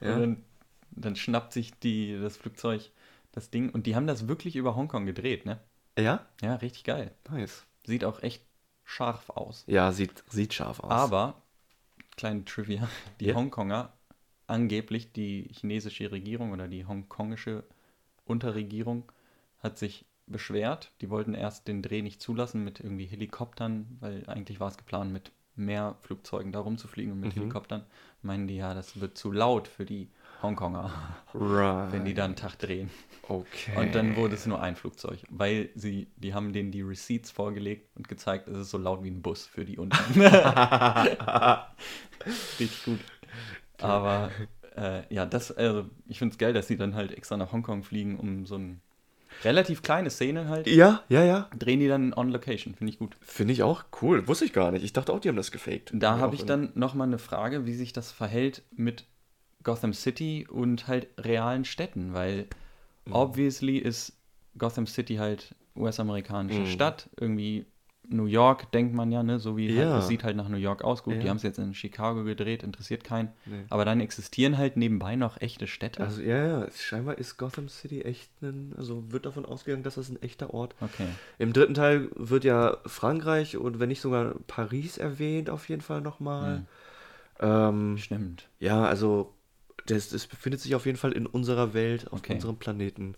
Ja. 0.00 0.14
Und 0.14 0.20
dann, 0.20 0.44
dann 0.90 1.16
schnappt 1.16 1.52
sich 1.52 1.72
die, 1.78 2.18
das 2.20 2.36
Flugzeug 2.36 2.90
das 3.32 3.50
Ding. 3.50 3.70
Und 3.70 3.86
die 3.86 3.94
haben 3.96 4.06
das 4.06 4.28
wirklich 4.28 4.56
über 4.56 4.74
Hongkong 4.76 5.06
gedreht, 5.06 5.46
ne? 5.46 5.58
Ja? 5.98 6.26
Ja, 6.42 6.54
richtig 6.56 6.84
geil. 6.84 7.12
Nice. 7.30 7.66
Sieht 7.84 8.04
auch 8.04 8.22
echt 8.22 8.42
scharf 8.84 9.30
aus. 9.30 9.64
Ja, 9.66 9.92
sieht, 9.92 10.22
sieht 10.28 10.54
scharf 10.54 10.80
aus. 10.80 10.90
Aber, 10.90 11.42
kleine 12.16 12.44
Trivia, 12.44 12.88
die 13.20 13.26
Ja. 13.26 13.34
Hongkonger, 13.34 13.92
angeblich 14.46 15.12
die 15.12 15.48
chinesische 15.52 16.10
Regierung 16.10 16.52
oder 16.52 16.68
die 16.68 16.84
hongkongische 16.84 17.64
Unterregierung 18.24 19.10
hat 19.58 19.78
sich 19.78 20.06
beschwert. 20.26 20.92
Die 21.00 21.10
wollten 21.10 21.34
erst 21.34 21.68
den 21.68 21.82
Dreh 21.82 22.02
nicht 22.02 22.20
zulassen 22.22 22.64
mit 22.64 22.80
irgendwie 22.80 23.06
Helikoptern, 23.06 23.98
weil 24.00 24.28
eigentlich 24.28 24.60
war 24.60 24.68
es 24.68 24.76
geplant, 24.78 25.12
mit 25.12 25.32
mehr 25.56 25.96
Flugzeugen 26.00 26.52
da 26.52 26.60
rumzufliegen 26.60 27.12
und 27.12 27.20
mit 27.20 27.34
Mhm. 27.34 27.40
Helikoptern. 27.40 27.84
Meinen 28.22 28.46
die, 28.46 28.56
ja, 28.56 28.74
das 28.74 29.00
wird 29.00 29.18
zu 29.18 29.32
laut 29.32 29.68
für 29.68 29.84
die 29.84 30.08
Hongkonger, 30.42 30.90
right. 31.34 31.92
wenn 31.92 32.04
die 32.04 32.14
da 32.14 32.24
einen 32.24 32.36
Tag 32.36 32.56
drehen. 32.58 32.90
Okay. 33.28 33.76
Und 33.76 33.94
dann 33.94 34.16
wurde 34.16 34.34
es 34.34 34.46
nur 34.46 34.60
ein 34.60 34.74
Flugzeug, 34.74 35.22
weil 35.30 35.68
sie, 35.74 36.08
die 36.16 36.34
haben 36.34 36.52
denen 36.52 36.72
die 36.72 36.82
Receipts 36.82 37.30
vorgelegt 37.30 37.88
und 37.96 38.08
gezeigt, 38.08 38.48
es 38.48 38.58
ist 38.58 38.70
so 38.70 38.78
laut 38.78 39.04
wie 39.04 39.10
ein 39.10 39.22
Bus 39.22 39.46
für 39.46 39.64
die 39.64 39.78
unten. 39.78 40.20
Richtig 42.58 42.84
gut. 42.84 42.98
Aber 43.78 44.30
äh, 44.76 45.02
ja, 45.14 45.26
das, 45.26 45.52
also 45.52 45.86
ich 46.08 46.18
finde 46.18 46.32
es 46.32 46.38
geil, 46.38 46.52
dass 46.52 46.66
sie 46.66 46.76
dann 46.76 46.94
halt 46.94 47.12
extra 47.12 47.36
nach 47.36 47.52
Hongkong 47.52 47.82
fliegen, 47.82 48.18
um 48.18 48.46
so 48.46 48.56
eine 48.56 48.78
relativ 49.44 49.82
kleine 49.82 50.10
Szene 50.10 50.48
halt, 50.48 50.66
Ja, 50.66 51.02
ja, 51.08 51.24
ja. 51.24 51.48
drehen 51.56 51.80
die 51.80 51.88
dann 51.88 52.12
on 52.12 52.30
location, 52.30 52.74
finde 52.74 52.92
ich 52.92 52.98
gut. 52.98 53.16
Finde 53.20 53.52
ich 53.52 53.62
auch 53.62 53.84
cool. 54.02 54.26
Wusste 54.28 54.44
ich 54.44 54.52
gar 54.52 54.70
nicht. 54.72 54.84
Ich 54.84 54.92
dachte 54.92 55.12
auch, 55.12 55.20
die 55.20 55.28
haben 55.28 55.36
das 55.36 55.50
gefaked. 55.52 55.92
Da 55.94 56.18
habe 56.18 56.34
ich 56.34 56.44
dann 56.44 56.72
nochmal 56.74 57.06
eine 57.06 57.18
Frage, 57.18 57.64
wie 57.66 57.74
sich 57.74 57.92
das 57.92 58.12
verhält 58.12 58.62
mit 58.72 59.04
Gotham 59.62 59.92
City 59.92 60.46
und 60.50 60.88
halt 60.88 61.08
realen 61.18 61.64
Städten, 61.64 62.14
weil 62.14 62.46
Mhm. 63.06 63.12
obviously 63.14 63.78
ist 63.78 64.12
Gotham 64.58 64.86
City 64.86 65.16
halt 65.16 65.54
US-amerikanische 65.76 66.62
Mhm. 66.62 66.66
Stadt, 66.66 67.08
irgendwie 67.18 67.66
New 68.12 68.24
York 68.26 68.72
denkt 68.72 68.92
man 68.92 69.12
ja, 69.12 69.22
ne, 69.22 69.38
so 69.38 69.56
wie 69.56 69.68
Ja. 69.70 69.84
halt, 69.92 70.02
es 70.02 70.08
sieht 70.08 70.24
halt 70.24 70.36
nach 70.36 70.48
New 70.48 70.56
York 70.56 70.82
aus. 70.82 71.04
Gut, 71.04 71.14
Ja. 71.14 71.20
die 71.20 71.30
haben 71.30 71.36
es 71.36 71.44
jetzt 71.44 71.58
in 71.60 71.74
Chicago 71.74 72.24
gedreht, 72.24 72.64
interessiert 72.64 73.04
keinen. 73.04 73.28
Nee. 73.46 73.62
Aber 73.70 73.84
dann 73.84 74.00
existieren 74.00 74.58
halt 74.58 74.76
nebenbei 74.76 75.14
noch 75.14 75.40
echte 75.40 75.68
Städte. 75.68 76.00
Also, 76.02 76.20
ja, 76.20 76.44
ja. 76.62 76.66
Scheinbar 76.72 77.18
ist 77.18 77.36
Gotham 77.36 77.68
City 77.68 78.02
echt 78.02 78.30
ein. 78.42 78.74
Also, 78.76 79.12
wird 79.12 79.26
davon 79.26 79.46
ausgegangen, 79.46 79.84
dass 79.84 79.94
das 79.94 80.08
ein 80.08 80.20
echter 80.22 80.52
Ort 80.52 80.74
okay. 80.80 81.06
Im 81.38 81.52
dritten 81.52 81.74
Teil 81.74 82.10
wird 82.16 82.42
ja 82.42 82.78
Frankreich 82.84 83.56
und 83.56 83.78
wenn 83.78 83.88
nicht 83.88 84.00
sogar 84.00 84.34
Paris 84.48 84.98
erwähnt, 84.98 85.48
auf 85.48 85.68
jeden 85.68 85.82
Fall 85.82 86.00
nochmal. 86.00 86.66
Ähm, 87.38 87.96
Stimmt. 87.96 88.48
ja, 88.58 88.84
also 88.84 89.32
das, 89.90 90.08
das 90.10 90.26
befindet 90.26 90.60
sich 90.60 90.74
auf 90.74 90.86
jeden 90.86 90.98
Fall 90.98 91.12
in 91.12 91.26
unserer 91.26 91.74
Welt, 91.74 92.06
auf 92.12 92.20
Okay. 92.20 92.34
unserem 92.34 92.56
Planeten. 92.58 93.16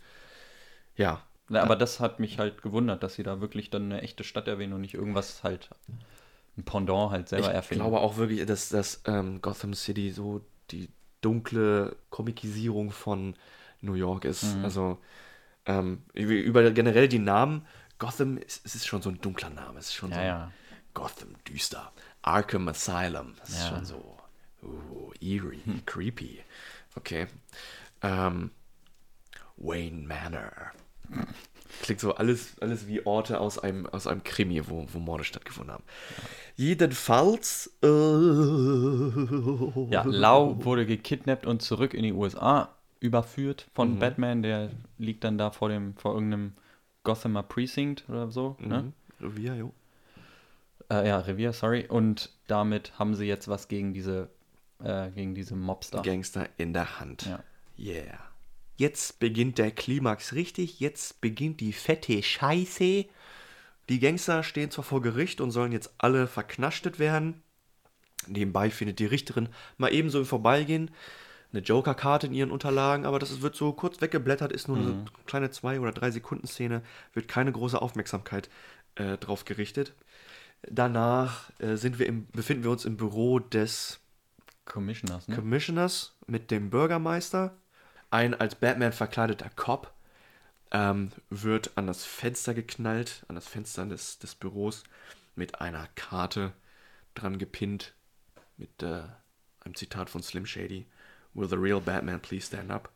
Ja. 0.97 1.23
Ja, 1.49 1.63
aber 1.63 1.77
das 1.77 2.01
hat 2.01 2.19
mich 2.19 2.39
halt 2.39 2.63
gewundert, 2.63 3.03
dass 3.03 3.15
sie 3.15 3.23
da 3.23 3.41
wirklich 3.41 3.71
dann 3.71 3.85
eine 3.93 4.03
echte 4.03 4.25
Stadt 4.25 4.49
erwähnen 4.49 4.73
und 4.73 4.81
nicht 4.81 4.95
irgendwas 4.95 5.43
halt, 5.45 5.69
ein 6.57 6.65
Pendant 6.65 7.11
halt 7.11 7.29
selber 7.29 7.51
ich 7.51 7.55
erfinden. 7.55 7.85
glaube 7.85 8.01
auch 8.01 8.17
wirklich, 8.17 8.45
dass, 8.47 8.69
dass 8.69 9.03
ähm, 9.07 9.41
Gotham 9.43 9.75
City 9.75 10.11
so 10.11 10.45
die 10.71 10.89
dunkle 11.21 11.97
Komikisierung 12.11 12.91
von 12.91 13.35
New 13.81 13.95
York 13.95 14.25
ist. 14.25 14.45
Mhm. 14.45 14.65
Also 14.65 14.99
ähm, 15.67 16.03
über 16.15 16.71
generell 16.73 17.09
die 17.09 17.19
Namen 17.19 17.67
Gotham, 17.99 18.39
ist, 18.39 18.63
es 18.67 18.75
ist 18.75 18.87
schon 18.87 19.03
so 19.03 19.11
ein 19.11 19.21
dunkler 19.21 19.51
Name. 19.51 19.79
Es 19.79 19.87
ist 19.89 19.95
schon 19.95 20.11
Ja, 20.11 20.17
so 20.17 20.23
ja. 20.23 20.53
Gotham, 20.95 21.35
düster. 21.49 21.93
Arkham 22.23 22.69
Asylum, 22.69 23.35
das 23.41 23.51
ist 23.51 23.59
Ja. 23.61 23.69
schon 23.69 23.85
so 23.85 24.12
uh, 24.63 25.13
eerie, 25.21 25.61
creepy. 25.87 26.41
Okay. 26.97 27.27
Ähm, 28.03 28.51
Wayne 29.57 30.07
Manor. 30.07 30.73
Klingt 31.83 32.01
so 32.01 32.15
alles, 32.15 32.59
alles 32.61 32.87
wie 32.87 33.05
Orte 33.07 33.41
aus 33.41 33.59
einem, 33.59 33.87
aus 33.87 34.07
einem 34.07 34.23
Krimi, 34.25 34.63
wo, 34.69 34.87
wo 34.93 34.99
Morde 34.99 35.25
stattgefunden 35.25 35.73
haben. 35.75 35.85
Jedenfalls. 36.57 37.73
Äh, 37.83 37.87
Ja, 39.91 40.03
Lau 40.05 40.65
wurde 40.65 40.87
gekidnappt 40.87 41.47
und 41.47 41.63
zurück 41.63 41.95
in 41.95 42.03
die 42.03 42.13
USA 42.13 42.75
überführt 43.01 43.67
Mhm. 43.69 43.75
von 43.75 43.99
Batman. 43.99 44.43
Der 44.43 44.71
liegt 44.99 45.25
dann 45.25 45.39
da 45.39 45.51
vor 45.51 45.69
dem, 45.69 45.97
vor 45.97 46.15
irgendeinem 46.15 46.53
Gothamer 47.05 47.43
Precinct 47.43 48.05
oder 48.09 48.31
so. 48.31 48.57
Ne? 48.61 48.93
Revier, 49.21 49.55
jo. 49.57 49.73
Äh, 50.91 51.09
ja, 51.09 51.19
Revier, 51.19 51.53
sorry. 51.53 51.87
Und 51.89 52.31
damit 52.47 52.99
haben 52.99 53.15
sie 53.15 53.27
jetzt 53.27 53.49
was 53.49 53.69
gegen 53.69 53.93
diese, 53.95 54.29
äh, 54.85 55.11
gegen 55.11 55.35
diese 55.35 55.57
Mobster. 55.57 56.03
Gangster 56.03 56.49
in 56.57 56.73
der 56.73 57.01
Hand. 57.01 57.27
Ja. 57.27 57.45
Yeah. 57.79 58.19
Jetzt 58.77 59.21
beginnt 59.21 59.59
der 59.59 59.71
Klimax 59.71 60.33
richtig. 60.33 60.81
Jetzt 60.81 61.21
beginnt 61.21 61.61
die 61.61 61.73
fette 61.73 62.23
Scheiße. 62.23 63.07
Die 63.89 64.01
Gangster 64.01 64.43
stehen 64.43 64.71
zwar 64.71 64.85
vor 64.85 65.03
Gericht 65.03 65.41
und 65.41 65.51
sollen 65.51 65.73
jetzt 65.73 65.93
alle 65.99 66.27
verknaschtet 66.27 66.99
werden. 66.99 67.43
Nebenbei 68.27 68.71
findet 68.71 68.99
die 68.99 69.07
Richterin 69.07 69.49
mal 69.79 69.93
ebenso 69.93 70.19
im 70.19 70.27
Vorbeigehen 70.27 70.91
eine 71.53 71.63
Joker-Karte 71.63 72.27
in 72.27 72.35
ihren 72.35 72.51
Unterlagen, 72.51 73.05
aber 73.05 73.19
das 73.19 73.43
wird 73.43 73.55
so 73.57 73.73
kurz 73.73 74.01
weggeblättert, 74.01 74.53
ist 74.53 74.69
nur 74.69 74.79
eine 74.79 75.05
kleine 75.27 75.51
zwei 75.51 75.81
oder 75.81 75.93
drei 75.93 76.11
Sekunden 76.11 76.47
Szene, 76.47 76.83
wird 77.13 77.29
keine 77.29 77.53
große 77.53 77.81
Aufmerksamkeit 77.81 78.49
äh, 78.95 79.19
drauf 79.19 79.45
gerichtet. 79.45 79.95
Danach 80.63 81.51
äh, 81.59 81.77
sind 81.77 81.99
wir 81.99 82.07
im, 82.07 82.27
befinden 82.29 82.65
wir 82.65 82.71
uns 82.71 82.85
im 82.85 82.97
Büro 82.97 83.39
des 83.39 84.01
Commissioners, 84.73 85.29
ne? 85.29 85.37
Commissioners 85.37 86.17
mit 86.27 86.51
dem 86.51 86.71
Bürgermeister. 86.71 87.59
Ein 88.11 88.35
als 88.35 88.55
Batman 88.55 88.93
verkleideter 88.93 89.51
Cop 89.51 89.93
ähm, 90.71 91.13
wird 91.29 91.77
an 91.77 91.87
das 91.87 92.05
Fenster 92.05 92.55
geknallt, 92.55 93.25
an 93.29 93.35
das 93.35 93.47
Fenster 93.47 93.85
des, 93.85 94.19
des 94.19 94.35
Büros 94.35 94.85
mit 95.35 95.61
einer 95.61 95.89
Karte 95.95 96.53
dran 97.15 97.39
gepinnt 97.39 97.95
mit 98.57 98.83
äh, 98.83 99.03
einem 99.61 99.75
Zitat 99.75 100.09
von 100.09 100.23
Slim 100.23 100.47
Shady. 100.47 100.87
Will 101.35 101.49
the 101.49 101.57
real 101.57 101.81
Batman 101.81 102.21
please 102.21 102.47
stand 102.47 102.71
up? 102.71 102.91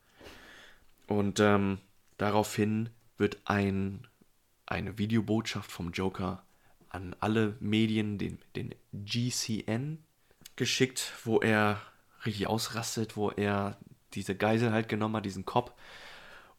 Und 1.06 1.40
ähm, 1.40 1.78
daraufhin 2.16 2.88
wird 3.18 3.38
ein, 3.44 4.06
eine 4.64 4.96
Videobotschaft 4.96 5.70
vom 5.70 5.92
Joker 5.92 6.42
an 6.88 7.14
alle 7.20 7.56
Medien, 7.60 8.16
den, 8.16 8.38
den 8.54 8.74
GCN, 8.92 10.05
geschickt, 10.56 11.12
wo 11.24 11.40
er 11.40 11.80
richtig 12.24 12.46
ausrastet, 12.46 13.16
wo 13.16 13.30
er 13.30 13.78
diese 14.14 14.34
Geisel 14.34 14.72
halt 14.72 14.88
genommen 14.88 15.16
hat, 15.16 15.24
diesen 15.24 15.44
Cop, 15.44 15.78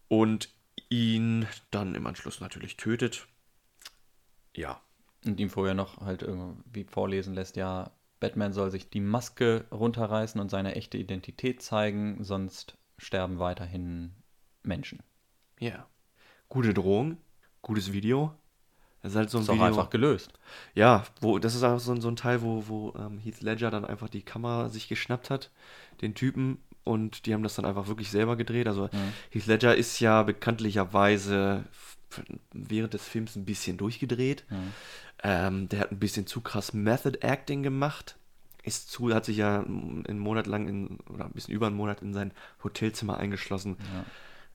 und 0.08 0.50
ihn 0.90 1.48
dann 1.72 1.96
im 1.96 2.08
Anschluss 2.08 2.40
natürlich 2.40 2.78
tötet. 2.78 3.28
Ja, 4.56 4.82
Und 5.26 5.40
ihm 5.40 5.50
vorher 5.50 5.74
noch 5.74 6.02
halt 6.02 6.22
irgendwie 6.22 6.86
vorlesen 6.86 7.34
lässt, 7.34 7.56
ja, 7.56 7.92
Batman 8.20 8.54
soll 8.54 8.72
sich 8.72 8.90
die 8.90 9.02
Maske 9.02 9.66
runterreißen 9.72 10.40
und 10.42 10.50
seine 10.50 10.76
echte 10.76 10.98
Identität 10.98 11.62
zeigen, 11.62 12.24
sonst 12.24 12.78
sterben 12.98 13.40
weiterhin 13.40 14.16
Menschen. 14.64 15.04
ja. 15.60 15.88
Gute 16.50 16.74
Drohung, 16.74 17.18
gutes 17.62 17.92
Video. 17.92 18.34
Das 19.04 19.12
ist 19.14 19.18
halt 19.18 19.30
so 19.30 19.38
ein 19.38 19.44
Ist 19.44 19.50
auch 19.50 19.54
Video. 19.54 19.66
einfach 19.68 19.90
gelöst. 19.90 20.34
Ja, 20.76 21.06
wo, 21.22 21.40
das 21.40 21.56
ist 21.56 21.64
auch 21.64 21.80
so, 21.80 21.92
ein- 21.94 22.02
so 22.02 22.08
ein 22.10 22.16
Teil, 22.16 22.42
wo, 22.42 22.64
wo 22.68 22.94
ähm, 22.98 23.20
Heath 23.20 23.42
Ledger 23.42 23.70
dann 23.72 23.86
einfach 23.86 24.10
die 24.10 24.22
Kamera 24.24 24.70
sich 24.70 24.88
geschnappt 24.88 25.30
hat, 25.30 25.52
den 26.02 26.16
Typen, 26.16 26.58
und 26.84 27.26
die 27.26 27.34
haben 27.34 27.44
das 27.44 27.56
dann 27.56 27.66
einfach 27.66 27.88
wirklich 27.88 28.10
selber 28.10 28.36
gedreht. 28.38 28.66
Also 28.68 28.90
Heath 29.30 29.46
Ledger 29.48 29.76
ist 29.76 30.00
ja 30.00 30.24
bekanntlicherweise 30.24 31.66
während 32.54 32.94
des 32.94 33.04
Films 33.04 33.36
ein 33.36 33.46
bisschen 33.46 33.78
durchgedreht. 33.78 34.46
Ähm, 35.24 35.68
der 35.70 35.80
hat 35.82 35.92
ein 35.92 36.00
bisschen 36.00 36.26
zu 36.28 36.42
krass 36.42 36.74
Method 36.74 37.20
Acting 37.22 37.64
gemacht. 37.64 38.16
Ist 38.64 38.90
zu, 38.92 39.14
hat 39.14 39.26
sich 39.26 39.38
ja 39.38 39.60
einen 39.62 40.20
Monat 40.20 40.48
lang 40.48 40.68
in, 40.68 41.00
oder 41.10 41.26
ein 41.26 41.32
bisschen 41.32 41.54
über 41.54 41.68
einen 41.68 41.76
Monat 41.76 42.02
in 42.02 42.14
sein 42.14 42.32
Hotelzimmer 42.64 43.18
eingeschlossen. 43.18 43.78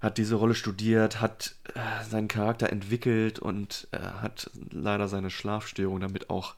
Hat 0.02 0.18
diese 0.18 0.34
Rolle 0.34 0.54
studiert, 0.54 1.20
hat 1.20 1.54
äh, 1.74 2.04
seinen 2.04 2.26
Charakter 2.28 2.70
entwickelt 2.70 3.38
und 3.38 3.86
äh, 3.92 3.98
hat 3.98 4.50
leider 4.70 5.06
seine 5.08 5.30
Schlafstörung 5.30 6.00
damit 6.00 6.28
auch 6.28 6.54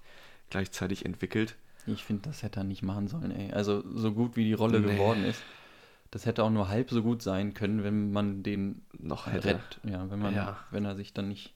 gleichzeitig 0.51 1.05
entwickelt. 1.05 1.55
Ich 1.87 2.03
finde, 2.05 2.23
das 2.23 2.43
hätte 2.43 2.61
er 2.61 2.65
nicht 2.65 2.83
machen 2.83 3.07
sollen, 3.09 3.31
ey. 3.31 3.53
Also, 3.53 3.85
so 3.95 4.13
gut 4.13 4.37
wie 4.37 4.45
die 4.45 4.55
Rolle 4.55 4.81
Nee. 4.81 4.95
geworden 4.95 5.25
ist, 5.25 5.43
das 6.11 6.25
hätte 6.25 6.43
auch 6.43 6.51
nur 6.51 6.69
halb 6.71 6.89
so 6.91 7.03
gut 7.03 7.21
sein 7.21 7.53
können, 7.53 7.85
wenn 7.85 8.13
man 8.13 8.43
den 8.43 8.81
Noch 8.99 9.27
hätte. 9.27 9.49
rettet. 9.49 9.81
Ja, 9.85 10.11
wenn 10.11 10.19
man, 10.21 10.35
Ja. 10.35 10.57
wenn 10.71 10.85
er 10.87 10.97
sich 10.97 11.13
dann 11.13 11.29
nicht. 11.29 11.53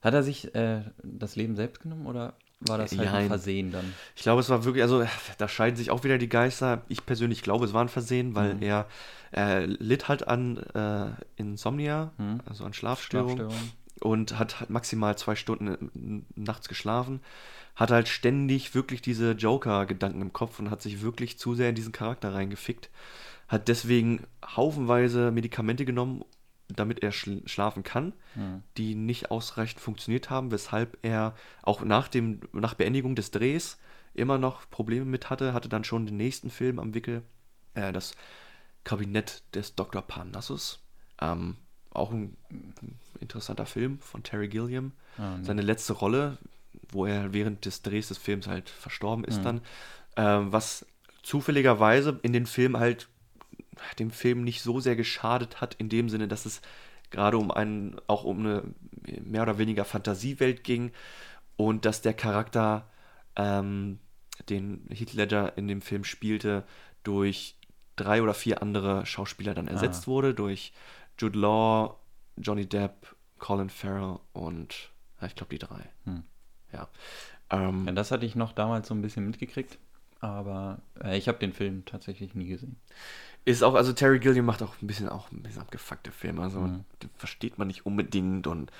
Hat 0.00 0.14
er 0.14 0.22
sich 0.22 0.54
äh, 0.54 0.82
das 1.02 1.36
Leben 1.36 1.56
selbst 1.56 1.82
genommen 1.82 2.06
oder 2.06 2.34
war 2.60 2.78
das 2.78 2.90
halt 2.92 3.00
ein 3.08 3.14
Jein. 3.14 3.28
Versehen 3.28 3.70
dann? 3.72 3.94
Ich 4.16 4.22
glaube, 4.22 4.40
es 4.40 4.48
war 4.48 4.64
wirklich, 4.64 4.82
also 4.82 5.04
da 5.38 5.48
scheiden 5.48 5.76
sich 5.76 5.90
auch 5.90 6.04
wieder 6.04 6.18
die 6.18 6.28
Geister. 6.28 6.82
Ich 6.88 7.06
persönlich 7.06 7.42
glaube, 7.42 7.64
es 7.64 7.72
war 7.72 7.82
ein 7.82 7.88
Versehen, 7.88 8.34
weil 8.34 8.54
Mhm. 8.54 8.62
er 8.62 8.86
äh, 9.32 9.66
litt 9.66 10.08
halt 10.08 10.26
an 10.26 10.56
äh, 10.74 11.10
Insomnia, 11.36 12.12
Mhm. 12.18 12.40
also 12.46 12.64
an 12.64 12.72
Schlafstörungen. 12.72 13.36
Schlafstörung. 13.50 13.70
und 14.00 14.38
hat 14.38 14.60
halt 14.60 14.70
maximal 14.70 15.18
zwei 15.18 15.34
Stunden 15.34 16.24
äh, 16.36 16.40
nachts 16.40 16.68
geschlafen, 16.68 17.20
hat 17.76 17.90
halt 17.90 18.08
ständig 18.08 18.74
wirklich 18.74 19.02
diese 19.02 19.32
Joker-Gedanken 19.32 20.22
im 20.22 20.32
Kopf 20.32 20.58
und 20.60 20.70
hat 20.70 20.80
sich 20.82 21.02
wirklich 21.02 21.38
zu 21.38 21.54
sehr 21.54 21.68
in 21.68 21.74
diesen 21.74 21.92
Charakter 21.92 22.32
reingefickt, 22.32 22.90
hat 23.48 23.66
deswegen 23.68 24.22
haufenweise 24.56 25.30
Medikamente 25.30 25.84
genommen, 25.84 26.24
damit 26.68 27.02
er 27.02 27.12
schl 27.12 27.42
schlafen 27.46 27.82
kann, 27.82 28.12
die 28.76 28.94
nicht 28.94 29.30
ausreichend 29.30 29.80
funktioniert 29.80 30.28
haben, 30.30 30.50
weshalb 30.50 30.98
er 31.02 31.34
auch 31.62 31.82
nach, 31.82 32.08
dem, 32.08 32.40
nach 32.52 32.74
Beendigung 32.74 33.14
des 33.14 33.30
Drehs 33.30 33.78
immer 34.14 34.36
noch 34.38 34.68
Probleme 34.70 35.04
mit 35.06 35.30
hatte, 35.30 35.52
hatte 35.54 35.68
dann 35.68 35.84
schon 35.84 36.06
den 36.06 36.16
nächsten 36.16 36.50
Film 36.50 36.78
am 36.78 36.92
Wickel, 36.94 37.22
äh, 37.74 37.92
das 37.92 38.14
Kabinett 38.84 39.42
des 39.54 39.74
Dr. 39.74 40.02
Parnassus. 40.02 40.80
Ähm, 41.20 41.56
auch 41.90 42.10
ein 42.12 42.36
interessanter 43.20 43.66
Film 43.66 43.98
von 44.00 44.22
Terry 44.22 44.48
Gilliam. 44.48 44.92
Ah, 45.16 45.36
nee. 45.38 45.44
Seine 45.44 45.62
letzte 45.62 45.94
Rolle, 45.94 46.38
wo 46.90 47.06
er 47.06 47.32
während 47.32 47.64
des 47.64 47.82
Drehs 47.82 48.08
des 48.08 48.18
Films 48.18 48.46
halt 48.46 48.68
verstorben 48.68 49.22
Mhm. 49.22 49.28
ist 49.28 49.42
dann. 49.44 49.60
Ähm, 50.16 50.52
was 50.52 50.86
zufälligerweise 51.22 52.18
in 52.22 52.32
den 52.32 52.46
Film 52.46 52.78
halt 52.78 53.08
dem 53.98 54.10
Film 54.10 54.44
nicht 54.44 54.62
so 54.62 54.80
sehr 54.80 54.96
geschadet 54.96 55.60
hat, 55.60 55.74
in 55.74 55.88
dem 55.88 56.08
Sinne, 56.08 56.28
dass 56.28 56.46
es 56.46 56.60
gerade 57.10 57.38
um 57.38 57.50
einen, 57.50 57.96
auch 58.06 58.24
um 58.24 58.40
eine 58.40 58.62
mehr 59.22 59.42
oder 59.42 59.58
weniger 59.58 59.84
Fantasiewelt 59.84 60.64
ging 60.64 60.92
und 61.56 61.84
dass 61.84 62.02
der 62.02 62.14
Charakter, 62.14 62.88
ähm, 63.36 63.98
den 64.48 64.86
Heath 64.90 65.14
Ledger 65.14 65.56
in 65.56 65.68
dem 65.68 65.80
Film 65.82 66.04
spielte, 66.04 66.64
durch 67.02 67.56
drei 67.96 68.22
oder 68.22 68.34
vier 68.34 68.62
andere 68.62 69.04
Schauspieler 69.06 69.54
dann 69.54 69.66
ersetzt 69.68 70.06
wurde, 70.06 70.34
durch 70.34 70.72
Jude 71.18 71.38
Law, 71.38 71.98
Johnny 72.36 72.66
Depp, 72.66 73.16
Colin 73.38 73.70
Farrell 73.70 74.18
und 74.32 74.90
ja, 75.20 75.26
ich 75.26 75.34
glaube 75.34 75.50
die 75.50 75.58
drei. 75.58 75.82
Hm. 76.04 76.22
Ja. 76.72 76.88
Ähm, 77.50 77.86
Ja, 77.86 77.92
das 77.92 78.10
hatte 78.10 78.26
ich 78.26 78.36
noch 78.36 78.52
damals 78.52 78.88
so 78.88 78.94
ein 78.94 79.02
bisschen 79.02 79.26
mitgekriegt, 79.26 79.78
aber 80.20 80.80
äh, 81.02 81.16
ich 81.18 81.28
habe 81.28 81.38
den 81.38 81.52
Film 81.52 81.84
tatsächlich 81.84 82.34
nie 82.34 82.46
gesehen. 82.46 82.76
Ist 83.48 83.62
auch, 83.62 83.74
also 83.74 83.94
Terry 83.94 84.18
Gilliam 84.18 84.44
macht 84.44 84.62
auch 84.62 84.74
ein 84.82 84.86
bisschen 84.86 85.08
auch 85.08 85.32
ein 85.32 85.42
bisschen 85.42 85.62
abgefuckte 85.62 86.12
Filme, 86.12 86.42
also 86.42 86.60
Mhm. 86.60 86.84
den 87.02 87.10
versteht 87.16 87.56
man 87.56 87.66
nicht 87.68 87.86
unbedingt 87.86 88.46
und 88.46 88.70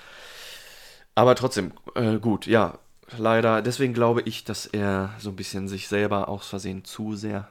aber 1.14 1.34
trotzdem, 1.34 1.72
äh, 1.94 2.18
gut, 2.18 2.46
ja, 2.46 2.78
leider, 3.16 3.62
deswegen 3.62 3.94
glaube 3.94 4.20
ich, 4.22 4.44
dass 4.44 4.66
er 4.66 5.14
so 5.18 5.30
ein 5.30 5.36
bisschen 5.36 5.68
sich 5.68 5.88
selber 5.88 6.28
aus 6.28 6.46
Versehen 6.48 6.84
zu 6.84 7.16
sehr 7.16 7.48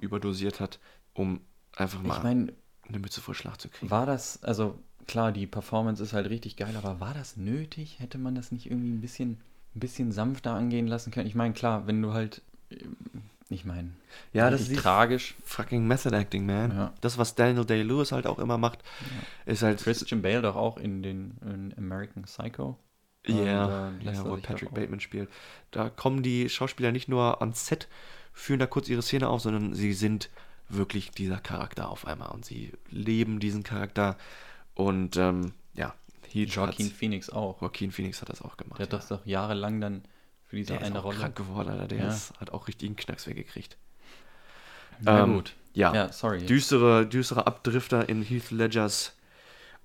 überdosiert 0.00 0.60
hat, 0.60 0.78
um 1.14 1.40
einfach 1.76 2.02
mal 2.02 2.16
Ich 2.18 2.22
meine, 2.22 2.52
eine 2.88 2.98
Mütze 2.98 3.20
voll 3.22 3.34
Schlag 3.34 3.58
zu 3.60 3.68
kriegen. 3.70 3.90
war 3.90 4.04
das, 4.06 4.42
also 4.44 4.78
klar, 5.06 5.32
die 5.32 5.46
Performance 5.46 6.02
ist 6.02 6.12
halt 6.12 6.28
richtig 6.28 6.56
geil, 6.56 6.76
aber 6.76 7.00
war 7.00 7.14
das 7.14 7.36
nötig? 7.36 7.98
Hätte 8.00 8.18
man 8.18 8.34
das 8.34 8.52
nicht 8.52 8.66
irgendwie 8.70 8.90
ein 8.90 9.00
bisschen, 9.00 9.40
ein 9.74 9.80
bisschen 9.80 10.12
sanfter 10.12 10.52
angehen 10.54 10.86
lassen 10.86 11.10
können? 11.10 11.26
Ich 11.26 11.34
meine, 11.34 11.54
klar, 11.54 11.86
wenn 11.86 12.02
du 12.02 12.12
halt, 12.12 12.42
ähm, 13.54 13.60
ich 13.60 13.64
meine, 13.64 13.90
Ja, 14.32 14.50
das 14.50 14.68
ist 14.68 14.76
tragisch. 14.76 15.34
fucking 15.44 15.86
Method 15.86 16.14
Acting, 16.16 16.46
man. 16.46 16.70
Ja. 16.70 16.92
Das, 17.00 17.18
was 17.18 17.34
Daniel 17.34 17.64
Day-Lewis 17.64 18.12
halt 18.12 18.26
auch 18.26 18.38
immer 18.38 18.58
macht, 18.58 18.80
ist 19.46 19.62
halt 19.62 19.80
Christian 19.80 20.22
Bale 20.22 20.42
doch 20.42 20.56
auch 20.56 20.76
in 20.76 21.02
den 21.02 21.36
in 21.42 21.74
American 21.76 22.24
Psycho. 22.24 22.78
Ja, 23.26 23.88
Und, 23.88 24.06
äh, 24.06 24.12
ja 24.12 24.24
wo 24.24 24.36
Patrick 24.36 24.74
Bateman 24.74 25.00
spielt. 25.00 25.30
Da 25.70 25.88
kommen 25.88 26.22
die 26.22 26.48
Schauspieler 26.48 26.92
nicht 26.92 27.08
nur 27.08 27.40
ans 27.40 27.66
Set, 27.66 27.88
führen 28.32 28.60
da 28.60 28.66
kurz 28.66 28.88
ihre 28.88 29.02
Szene 29.02 29.28
auf, 29.28 29.40
sondern 29.40 29.74
sie 29.74 29.94
sind 29.94 30.28
wirklich 30.68 31.10
dieser 31.10 31.38
Charakter 31.38 31.88
auf 31.88 32.06
einmal 32.06 32.30
und 32.30 32.44
sie 32.44 32.72
leben 32.90 33.40
diesen 33.40 33.62
Charakter. 33.62 34.16
Und 34.74 35.16
ähm, 35.16 35.52
ja, 35.74 35.94
Joaquin 36.32 36.90
Phoenix 36.90 37.30
auch. 37.30 37.60
Joaquin 37.62 37.92
Phoenix 37.92 38.20
hat 38.20 38.28
das 38.28 38.42
auch 38.42 38.56
gemacht. 38.56 38.78
Der 38.78 38.86
hat 38.86 38.92
ja. 38.92 38.98
das 38.98 39.08
doch 39.08 39.24
jahrelang 39.24 39.80
dann 39.80 40.02
für 40.54 40.58
diese 40.58 40.72
der 40.74 40.80
ist 40.82 40.86
eine 40.86 41.00
auch 41.00 41.04
Rolle. 41.04 41.18
krank 41.18 41.36
geworden, 41.36 41.68
Alter. 41.70 41.88
Der 41.88 41.98
Ja. 41.98 42.08
ist, 42.08 42.32
hat 42.40 42.50
auch 42.52 42.68
richtigen 42.68 42.94
Knacks 42.96 43.26
weggekriegt. 43.26 43.76
Na 45.00 45.24
Ähm, 45.24 45.34
gut. 45.34 45.54
Ja, 45.72 45.92
Ja, 45.92 46.12
sorry. 46.12 46.46
düstere, 46.46 47.06
düstere 47.06 47.46
Abdrifter 47.46 48.08
in 48.08 48.22
Heath 48.22 48.50
Ledgers 48.52 49.16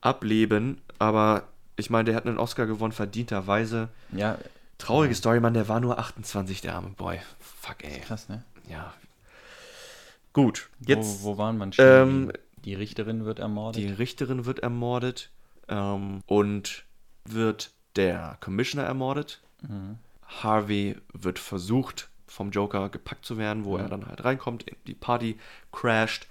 Ableben, 0.01 0.79
aber 0.99 1.47
ich 1.75 1.89
meine, 1.89 2.05
der 2.05 2.15
hat 2.15 2.25
einen 2.25 2.37
Oscar 2.37 2.67
gewonnen, 2.67 2.93
verdienterweise. 2.93 3.89
Ja, 4.11 4.37
Traurige 4.77 5.13
Story, 5.15 5.41
Mann, 5.41 5.53
der 5.53 5.67
war 5.67 5.81
nur 5.81 5.99
28, 5.99 6.61
der 6.61 6.75
arme 6.75 6.89
Boy. 6.91 7.19
Fuck, 7.39 7.83
ey. 7.83 7.99
krass, 7.99 8.29
ne? 8.29 8.43
Ja. 8.69 8.93
Gut, 10.31 10.69
jetzt 10.79 11.23
wo, 11.23 11.33
wo 11.33 11.37
waren 11.37 11.57
wir 11.57 11.79
ähm, 11.79 12.31
die 12.63 12.75
Richterin 12.75 13.25
wird 13.25 13.39
ermordet. 13.39 13.81
die 13.81 13.89
Richterin 13.89 14.45
wird 14.45 14.59
ermordet 14.59 15.31
ähm, 15.67 16.21
und 16.27 16.85
wird 17.25 17.71
der 17.95 18.37
Commissioner 18.39 18.85
ermordet. 18.85 19.41
Mhm. 19.61 19.97
Harvey 20.29 20.95
wird 21.13 21.39
versucht, 21.39 22.09
vom 22.27 22.51
Joker 22.51 22.89
gepackt 22.89 23.25
zu 23.25 23.37
werden, 23.37 23.65
wo 23.65 23.77
er 23.77 23.89
dann 23.89 24.05
halt 24.07 24.23
reinkommt, 24.23 24.63
in 24.63 24.75
die 24.87 24.93
Party 24.93 25.37
crasht 25.71 26.27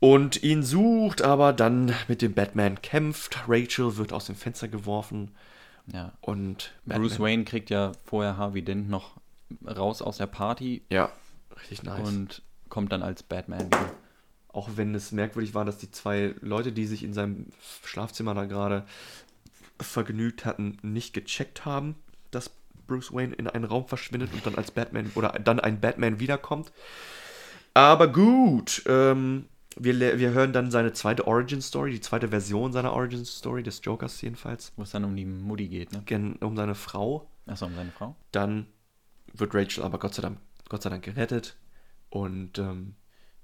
und 0.00 0.42
ihn 0.42 0.62
sucht, 0.62 1.22
aber 1.22 1.52
dann 1.52 1.94
mit 2.08 2.22
dem 2.22 2.34
Batman 2.34 2.80
kämpft. 2.82 3.44
Rachel 3.46 3.96
wird 3.96 4.12
aus 4.12 4.26
dem 4.26 4.34
Fenster 4.34 4.66
geworfen 4.68 5.30
ja. 5.92 6.12
und 6.20 6.72
Bruce 6.84 7.12
Batman- 7.12 7.18
Wayne 7.20 7.44
kriegt 7.44 7.70
ja 7.70 7.92
vorher 8.04 8.36
Harvey 8.36 8.62
Dent 8.62 8.88
noch 8.90 9.12
raus 9.66 10.02
aus 10.02 10.16
der 10.18 10.26
Party 10.26 10.82
Ja, 10.90 11.10
richtig 11.70 11.84
nice. 11.84 12.08
und 12.08 12.42
kommt 12.68 12.92
dann 12.92 13.02
als 13.02 13.22
Batman 13.22 13.66
wieder. 13.66 13.92
Auch 14.48 14.70
wenn 14.74 14.94
es 14.94 15.12
merkwürdig 15.12 15.54
war, 15.54 15.64
dass 15.64 15.78
die 15.78 15.90
zwei 15.92 16.34
Leute, 16.40 16.72
die 16.72 16.86
sich 16.86 17.04
in 17.04 17.14
seinem 17.14 17.46
Schlafzimmer 17.84 18.34
da 18.34 18.46
gerade 18.46 18.84
vergnügt 19.80 20.44
hatten, 20.44 20.78
nicht 20.82 21.14
gecheckt 21.14 21.64
haben, 21.64 21.94
dass 22.30 22.50
Bruce 22.90 23.12
Wayne 23.12 23.34
in 23.34 23.46
einen 23.46 23.64
Raum 23.64 23.86
verschwindet 23.86 24.32
und 24.32 24.44
dann 24.44 24.56
als 24.56 24.72
Batman 24.72 25.12
oder 25.14 25.28
dann 25.30 25.60
ein 25.60 25.80
Batman 25.80 26.18
wiederkommt. 26.18 26.72
Aber 27.72 28.08
gut, 28.08 28.82
ähm, 28.86 29.46
wir, 29.76 30.18
wir 30.18 30.30
hören 30.32 30.52
dann 30.52 30.72
seine 30.72 30.92
zweite 30.92 31.26
Origin 31.28 31.62
Story, 31.62 31.92
die 31.92 32.00
zweite 32.00 32.28
Version 32.28 32.72
seiner 32.72 32.92
Origin 32.92 33.24
Story, 33.24 33.62
des 33.62 33.80
Jokers 33.84 34.20
jedenfalls, 34.20 34.72
Wo 34.76 34.82
es 34.82 34.90
dann 34.90 35.04
um 35.04 35.14
die 35.14 35.24
Mutti 35.24 35.68
geht, 35.68 35.92
ne? 35.92 36.02
gen- 36.04 36.36
um 36.36 36.56
seine 36.56 36.74
Frau. 36.74 37.30
Achso, 37.46 37.66
um 37.66 37.74
seine 37.76 37.92
Frau. 37.92 38.16
Dann 38.32 38.66
wird 39.32 39.54
Rachel 39.54 39.84
aber 39.84 39.98
Gott 40.00 40.14
sei 40.14 40.22
Dank, 40.22 40.38
Gott 40.68 40.82
sei 40.82 40.90
Dank 40.90 41.04
gerettet. 41.04 41.56
Und 42.10 42.58
ähm, 42.58 42.96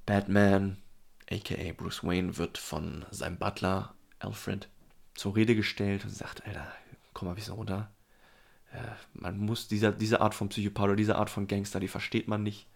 Batman, 0.06 0.78
aka 1.30 1.72
Bruce 1.76 2.02
Wayne, 2.02 2.36
wird 2.36 2.58
von 2.58 3.04
seinem 3.12 3.38
Butler 3.38 3.94
Alfred 4.18 4.68
zur 5.14 5.36
Rede 5.36 5.54
gestellt 5.54 6.04
und 6.04 6.10
sagt, 6.10 6.44
Alter, 6.46 6.66
komm 7.14 7.26
mal 7.26 7.32
ein 7.32 7.36
bisschen 7.36 7.54
runter. 7.54 7.90
Man 9.14 9.38
muss 9.38 9.68
dieser, 9.68 9.92
diese 9.92 10.20
Art 10.20 10.34
von 10.34 10.48
Psychopath 10.48 10.84
oder 10.84 10.96
diese 10.96 11.16
Art 11.16 11.30
von 11.30 11.46
Gangster, 11.46 11.80
die 11.80 11.88
versteht 11.88 12.28
man 12.28 12.42
nicht. 12.42 12.66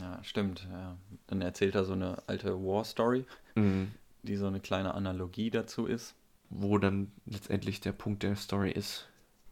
Ja, 0.00 0.18
stimmt. 0.24 0.66
Ja. 0.70 0.96
Dann 1.28 1.42
erzählt 1.42 1.74
er 1.74 1.84
so 1.84 1.92
eine 1.92 2.22
alte 2.26 2.54
War-Story, 2.54 3.24
Mhm. 3.54 3.92
die 4.22 4.36
so 4.36 4.46
eine 4.46 4.60
kleine 4.60 4.94
Analogie 4.94 5.50
dazu 5.50 5.86
ist. 5.86 6.14
Wo 6.50 6.78
dann 6.78 7.10
letztendlich 7.26 7.80
der 7.80 7.92
Punkt 7.92 8.22
der 8.22 8.36
Story 8.36 8.70
ist. 8.70 9.08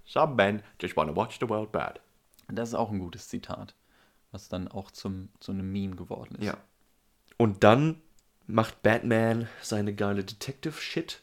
Some 0.06 0.34
men 0.34 0.62
just 0.80 0.96
wanna 0.96 1.14
watch 1.16 1.38
the 1.40 1.48
world 1.48 1.72
bad. 1.72 2.00
Das 2.48 2.68
ist 2.70 2.74
auch 2.74 2.90
ein 2.90 2.98
gutes 2.98 3.28
Zitat, 3.28 3.74
was 4.32 4.48
dann 4.48 4.68
auch 4.68 4.90
zum, 4.90 5.28
zu 5.40 5.52
einem 5.52 5.72
Meme 5.72 5.96
geworden 5.96 6.36
ist. 6.36 6.44
Ja. 6.44 6.56
Und 7.36 7.64
dann 7.64 8.00
macht 8.46 8.82
Batman 8.82 9.48
seine 9.62 9.94
geile 9.94 10.22
Detective-Shit. 10.24 11.20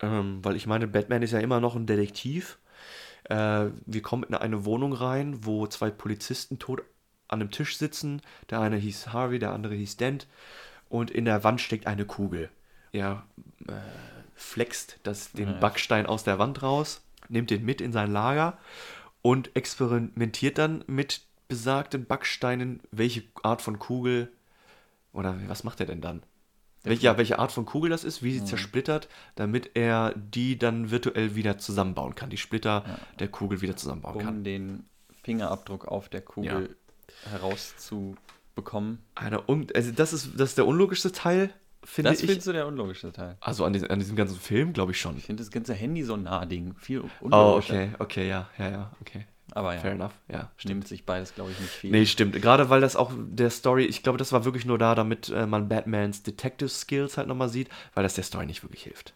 Ähm, 0.00 0.44
weil 0.44 0.54
ich 0.54 0.66
meine, 0.66 0.86
Batman 0.86 1.22
ist 1.22 1.32
ja 1.32 1.40
immer 1.40 1.60
noch 1.60 1.74
ein 1.74 1.86
Detektiv. 1.86 2.58
Äh, 3.28 3.66
wir 3.86 4.02
kommen 4.02 4.24
in 4.24 4.34
eine 4.34 4.64
Wohnung 4.64 4.92
rein, 4.92 5.44
wo 5.44 5.66
zwei 5.66 5.90
Polizisten 5.90 6.58
tot 6.58 6.82
an 7.28 7.40
einem 7.40 7.50
Tisch 7.50 7.76
sitzen. 7.76 8.22
Der 8.50 8.60
eine 8.60 8.76
hieß 8.76 9.12
Harvey, 9.12 9.38
der 9.38 9.52
andere 9.52 9.74
hieß 9.74 9.96
Dent. 9.96 10.26
Und 10.88 11.10
in 11.10 11.24
der 11.24 11.44
Wand 11.44 11.60
steckt 11.60 11.86
eine 11.86 12.06
Kugel. 12.06 12.50
Er 12.92 13.24
äh, 13.66 13.72
flext 14.34 14.98
das, 15.02 15.32
den 15.32 15.48
Ja. 15.48 15.54
Backstein 15.54 16.06
aus 16.06 16.24
der 16.24 16.38
Wand 16.38 16.62
raus, 16.62 17.02
nimmt 17.28 17.50
den 17.50 17.64
mit 17.64 17.80
in 17.80 17.92
sein 17.92 18.10
Lager 18.10 18.56
und 19.20 19.54
experimentiert 19.56 20.56
dann 20.56 20.84
mit 20.86 21.22
besagten 21.48 22.06
Backsteinen, 22.06 22.80
welche 22.90 23.24
Art 23.42 23.60
von 23.60 23.78
Kugel 23.78 24.32
oder 25.12 25.36
was 25.48 25.64
macht 25.64 25.80
er 25.80 25.86
denn 25.86 26.00
dann? 26.00 26.22
Welche, 26.88 27.04
ja, 27.04 27.16
welche 27.18 27.38
Art 27.38 27.52
von 27.52 27.64
Kugel 27.66 27.90
das 27.90 28.04
ist, 28.04 28.22
wie 28.22 28.32
sie 28.32 28.44
zersplittert, 28.44 29.08
damit 29.36 29.70
er 29.74 30.14
die 30.16 30.58
dann 30.58 30.90
virtuell 30.90 31.34
wieder 31.34 31.58
zusammenbauen 31.58 32.14
kann, 32.14 32.30
die 32.30 32.36
Splitter 32.36 32.84
der 33.18 33.28
Kugel 33.28 33.60
wieder 33.60 33.76
zusammenbauen 33.76 34.16
Um 34.16 34.22
kann. 34.22 34.44
den 34.44 34.84
Fingerabdruck 35.22 35.86
auf 35.86 36.08
der 36.08 36.22
Kugel 36.22 36.76
herauszubekommen. 37.30 38.98
Eine, 39.14 39.48
un- 39.48 39.66
also 39.74 39.90
das 39.92 40.12
ist 40.12 40.30
das 40.38 40.50
ist 40.50 40.58
der 40.58 40.66
unlogischste 40.66 41.12
Teil, 41.12 41.50
finde 41.84 42.10
Das 42.10 42.20
ich. 42.20 42.26
findest 42.26 42.46
du 42.46 42.52
der 42.52 42.66
unlogischste 42.66 43.12
Teil. 43.12 43.36
Also 43.40 43.64
an, 43.64 43.72
diesem- 43.72 43.90
an 43.90 43.98
diesem 43.98 44.16
ganzen 44.16 44.38
Film, 44.38 44.72
glaube 44.72 44.92
ich 44.92 45.00
schon. 45.00 45.16
Ich 45.16 45.24
finde 45.24 45.42
das 45.42 45.50
ganze 45.50 45.74
Handy 45.74 46.02
so 46.02 46.14
ein 46.14 46.22
Nah-Ding. 46.24 46.74
Viel 46.78 47.00
Oh, 47.00 47.08
unlogischer. 47.20 47.74
okay, 47.74 47.90
okay, 47.98 48.28
ja, 48.28 48.48
ja, 48.58 48.70
ja, 48.70 48.92
okay. 49.00 49.26
Aber 49.52 49.74
ja, 49.74 49.80
Fair 49.80 49.92
enough, 49.92 50.12
ja. 50.30 50.50
nimmt 50.64 50.86
sich 50.86 51.06
beides, 51.06 51.34
glaube 51.34 51.50
ich, 51.50 51.58
nicht 51.58 51.70
viel. 51.70 51.90
Nee, 51.90 52.06
stimmt. 52.06 52.40
Gerade 52.40 52.68
weil 52.70 52.80
das 52.80 52.96
auch 52.96 53.12
der 53.16 53.50
Story, 53.50 53.84
ich 53.84 54.02
glaube, 54.02 54.18
das 54.18 54.32
war 54.32 54.44
wirklich 54.44 54.66
nur 54.66 54.78
da, 54.78 54.94
damit 54.94 55.30
äh, 55.30 55.46
man 55.46 55.68
Batmans 55.68 56.22
Detective 56.22 56.68
Skills 56.68 57.16
halt 57.16 57.28
nochmal 57.28 57.48
sieht, 57.48 57.68
weil 57.94 58.02
das 58.02 58.14
der 58.14 58.24
Story 58.24 58.46
nicht 58.46 58.62
wirklich 58.62 58.82
hilft. 58.82 59.14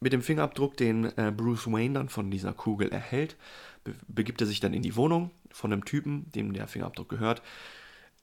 Mit 0.00 0.12
dem 0.14 0.22
Fingerabdruck, 0.22 0.76
den 0.76 1.16
äh, 1.18 1.30
Bruce 1.34 1.66
Wayne 1.66 1.94
dann 1.94 2.08
von 2.08 2.30
dieser 2.30 2.54
Kugel 2.54 2.88
erhält, 2.88 3.36
be 3.84 3.94
begibt 4.08 4.40
er 4.40 4.46
sich 4.46 4.60
dann 4.60 4.72
in 4.72 4.82
die 4.82 4.96
Wohnung 4.96 5.30
von 5.50 5.72
einem 5.72 5.84
Typen, 5.84 6.30
dem 6.32 6.52
der 6.54 6.66
Fingerabdruck 6.66 7.08
gehört. 7.10 7.42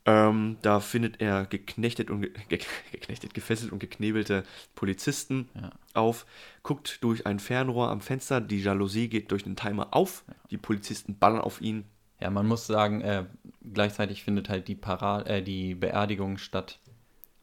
Ähm, 0.08 0.56
da 0.62 0.80
findet 0.80 1.20
er 1.20 1.46
geknechtet 1.46 2.10
und 2.10 2.22
ge 2.22 2.32
ge 2.50 2.60
geknechtet, 2.94 3.34
gefesselt 3.34 3.74
und 3.74 3.80
geknebelte 3.80 4.44
Polizisten 4.74 5.50
Ja. 5.54 5.70
auf, 5.94 6.26
guckt 6.64 7.04
durch 7.04 7.26
ein 7.26 7.40
Fernrohr 7.40 7.90
am 7.90 8.00
Fenster, 8.00 8.40
die 8.40 8.62
Jalousie 8.62 9.10
geht 9.10 9.32
durch 9.32 9.44
den 9.44 9.58
Timer 9.58 9.90
auf, 9.92 10.24
die 10.50 10.58
Polizisten 10.58 11.18
ballern 11.20 11.42
auf 11.42 11.60
ihn, 11.62 11.84
Ja, 12.22 12.30
man 12.30 12.48
muss 12.48 12.66
sagen, 12.66 13.02
äh, 13.02 13.26
gleichzeitig 13.74 14.24
findet 14.24 14.48
halt 14.50 14.68
die, 14.70 14.76
Para 14.76 15.22
äh, 15.24 15.44
die 15.44 15.76
Beerdigung 15.76 16.38
statt 16.38 16.80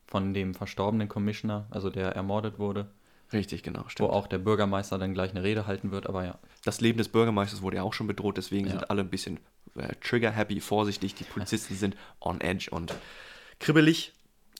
von 0.06 0.32
dem 0.32 0.54
verstorbenen 0.54 1.08
Commissioner, 1.08 1.66
also 1.70 1.90
der 1.90 2.12
ermordet 2.16 2.58
wurde, 2.58 2.90
Richtig, 3.32 3.62
genau, 3.62 3.84
wo 3.84 3.88
stimmt. 3.88 4.10
auch 4.10 4.26
der 4.26 4.38
Bürgermeister 4.38 4.96
dann 4.96 5.12
gleich 5.12 5.32
eine 5.32 5.42
Rede 5.42 5.66
halten 5.66 5.90
wird, 5.90 6.06
aber 6.06 6.24
ja. 6.24 6.38
Das 6.64 6.80
Leben 6.80 6.96
des 6.98 7.08
Bürgermeisters 7.08 7.60
wurde 7.62 7.76
ja 7.76 7.82
auch 7.82 7.92
schon 7.92 8.06
bedroht, 8.06 8.36
deswegen 8.38 8.66
Ja. 8.66 8.72
sind 8.72 8.90
alle 8.90 9.02
ein 9.02 9.10
bisschen 9.10 9.38
äh, 9.76 9.94
trigger-happy, 10.00 10.60
vorsichtig. 10.60 11.14
Die 11.14 11.24
Polizisten 11.24 11.74
sind 11.74 11.96
on 12.20 12.40
edge 12.40 12.68
und 12.70 12.94
kribbelig. 13.60 14.12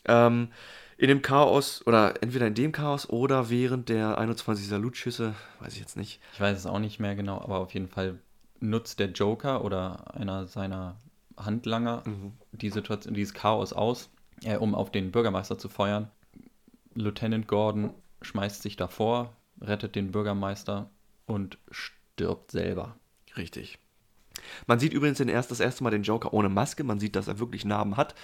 Ähm, 0.07 0.49
in 0.97 1.09
dem 1.09 1.23
Chaos, 1.23 1.85
oder 1.87 2.23
entweder 2.23 2.47
in 2.47 2.55
dem 2.55 2.73
Chaos 2.73 3.09
oder 3.09 3.51
während 3.51 3.89
der 3.89 4.19
21 4.19 4.69
Salutschüsse, 4.69 5.35
weiß 5.61 5.73
ich 5.75 5.81
jetzt 5.81 5.97
nicht. 5.97 6.21
Ich 6.35 6.41
weiß 6.41 6.57
es 6.57 6.67
auch 6.67 6.79
nicht 6.79 7.01
mehr 7.01 7.17
genau, 7.17 7.41
aber 7.41 7.59
auf 7.59 7.75
jeden 7.75 7.89
Fall 7.89 8.19
nutzt 8.61 9.01
der 9.01 9.11
Joker 9.11 9.65
oder 9.65 10.15
einer 10.15 10.47
seiner 10.47 10.97
Handlanger 11.37 12.05
die 12.53 12.71
Situation, 12.71 13.15
dieses 13.15 13.35
Chaos 13.35 13.73
aus, 13.73 14.09
äh, 14.45 14.57
um 14.57 14.75
auf 14.75 14.93
den 14.93 15.11
Bürgermeister 15.11 15.59
zu 15.59 15.69
feuern. 15.69 16.11
Lieutenant 16.95 17.49
Gordon 17.49 17.93
schmeißt 18.23 18.62
sich 18.62 18.77
davor, 18.77 19.35
rettet 19.61 19.97
den 19.97 20.12
Bürgermeister 20.12 20.91
und 21.27 21.59
stirbt 21.71 22.53
selber. 22.53 22.97
Richtig. 23.37 23.79
Man 24.67 24.79
sieht 24.79 24.93
übrigens 24.93 25.19
den 25.19 25.29
erst, 25.29 25.51
das 25.51 25.61
erste 25.61 25.85
Mal 25.85 25.91
den 25.91 26.03
Joker 26.03 26.33
ohne 26.33 26.49
Maske. 26.49 26.85
Man 26.85 27.01
sieht, 27.01 27.17
dass 27.17 27.29
er 27.29 27.39
wirklich 27.39 27.65
Narben 27.65 27.97
hat. 27.97 28.15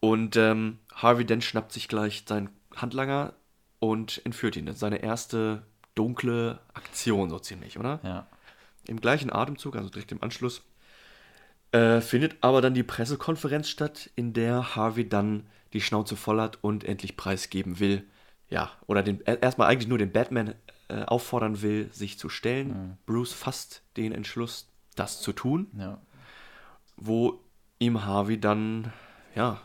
Und 0.00 0.36
ähm, 0.36 0.78
Harvey 0.94 1.24
Dent 1.24 1.44
schnappt 1.44 1.72
sich 1.72 1.88
gleich 1.88 2.24
seinen 2.26 2.50
Handlanger 2.76 3.34
und 3.78 4.20
entführt 4.24 4.56
ihn. 4.56 4.66
Das 4.66 4.76
ist 4.76 4.80
seine 4.80 5.02
erste 5.02 5.62
dunkle 5.94 6.58
Aktion, 6.74 7.30
so 7.30 7.38
ziemlich, 7.38 7.78
oder? 7.78 8.00
Ja. 8.02 8.26
Im 8.86 9.00
gleichen 9.00 9.32
Atemzug, 9.32 9.76
also 9.76 9.88
direkt 9.88 10.12
im 10.12 10.22
Anschluss, 10.22 10.62
äh, 11.72 12.00
findet 12.00 12.36
aber 12.40 12.60
dann 12.60 12.74
die 12.74 12.82
Pressekonferenz 12.82 13.68
statt, 13.68 14.10
in 14.16 14.32
der 14.32 14.76
Harvey 14.76 15.08
dann 15.08 15.46
die 15.72 15.80
Schnauze 15.80 16.16
voll 16.16 16.40
hat 16.40 16.58
und 16.62 16.84
endlich 16.84 17.16
preisgeben 17.16 17.80
will. 17.80 18.04
Ja, 18.48 18.70
oder 18.86 19.02
den, 19.02 19.20
er- 19.26 19.42
erstmal 19.42 19.68
eigentlich 19.68 19.88
nur 19.88 19.98
den 19.98 20.12
Batman 20.12 20.54
äh, 20.88 21.02
auffordern 21.02 21.62
will, 21.62 21.88
sich 21.92 22.18
zu 22.18 22.28
stellen. 22.28 22.98
Bruce 23.06 23.32
fasst 23.32 23.82
den 23.96 24.12
Entschluss, 24.12 24.68
das 24.94 25.20
zu 25.20 25.32
tun, 25.32 25.68
ja. 25.78 25.98
wo 26.96 27.40
ihm 27.78 28.04
Harvey 28.04 28.38
dann, 28.40 28.92
ja, 29.34 29.60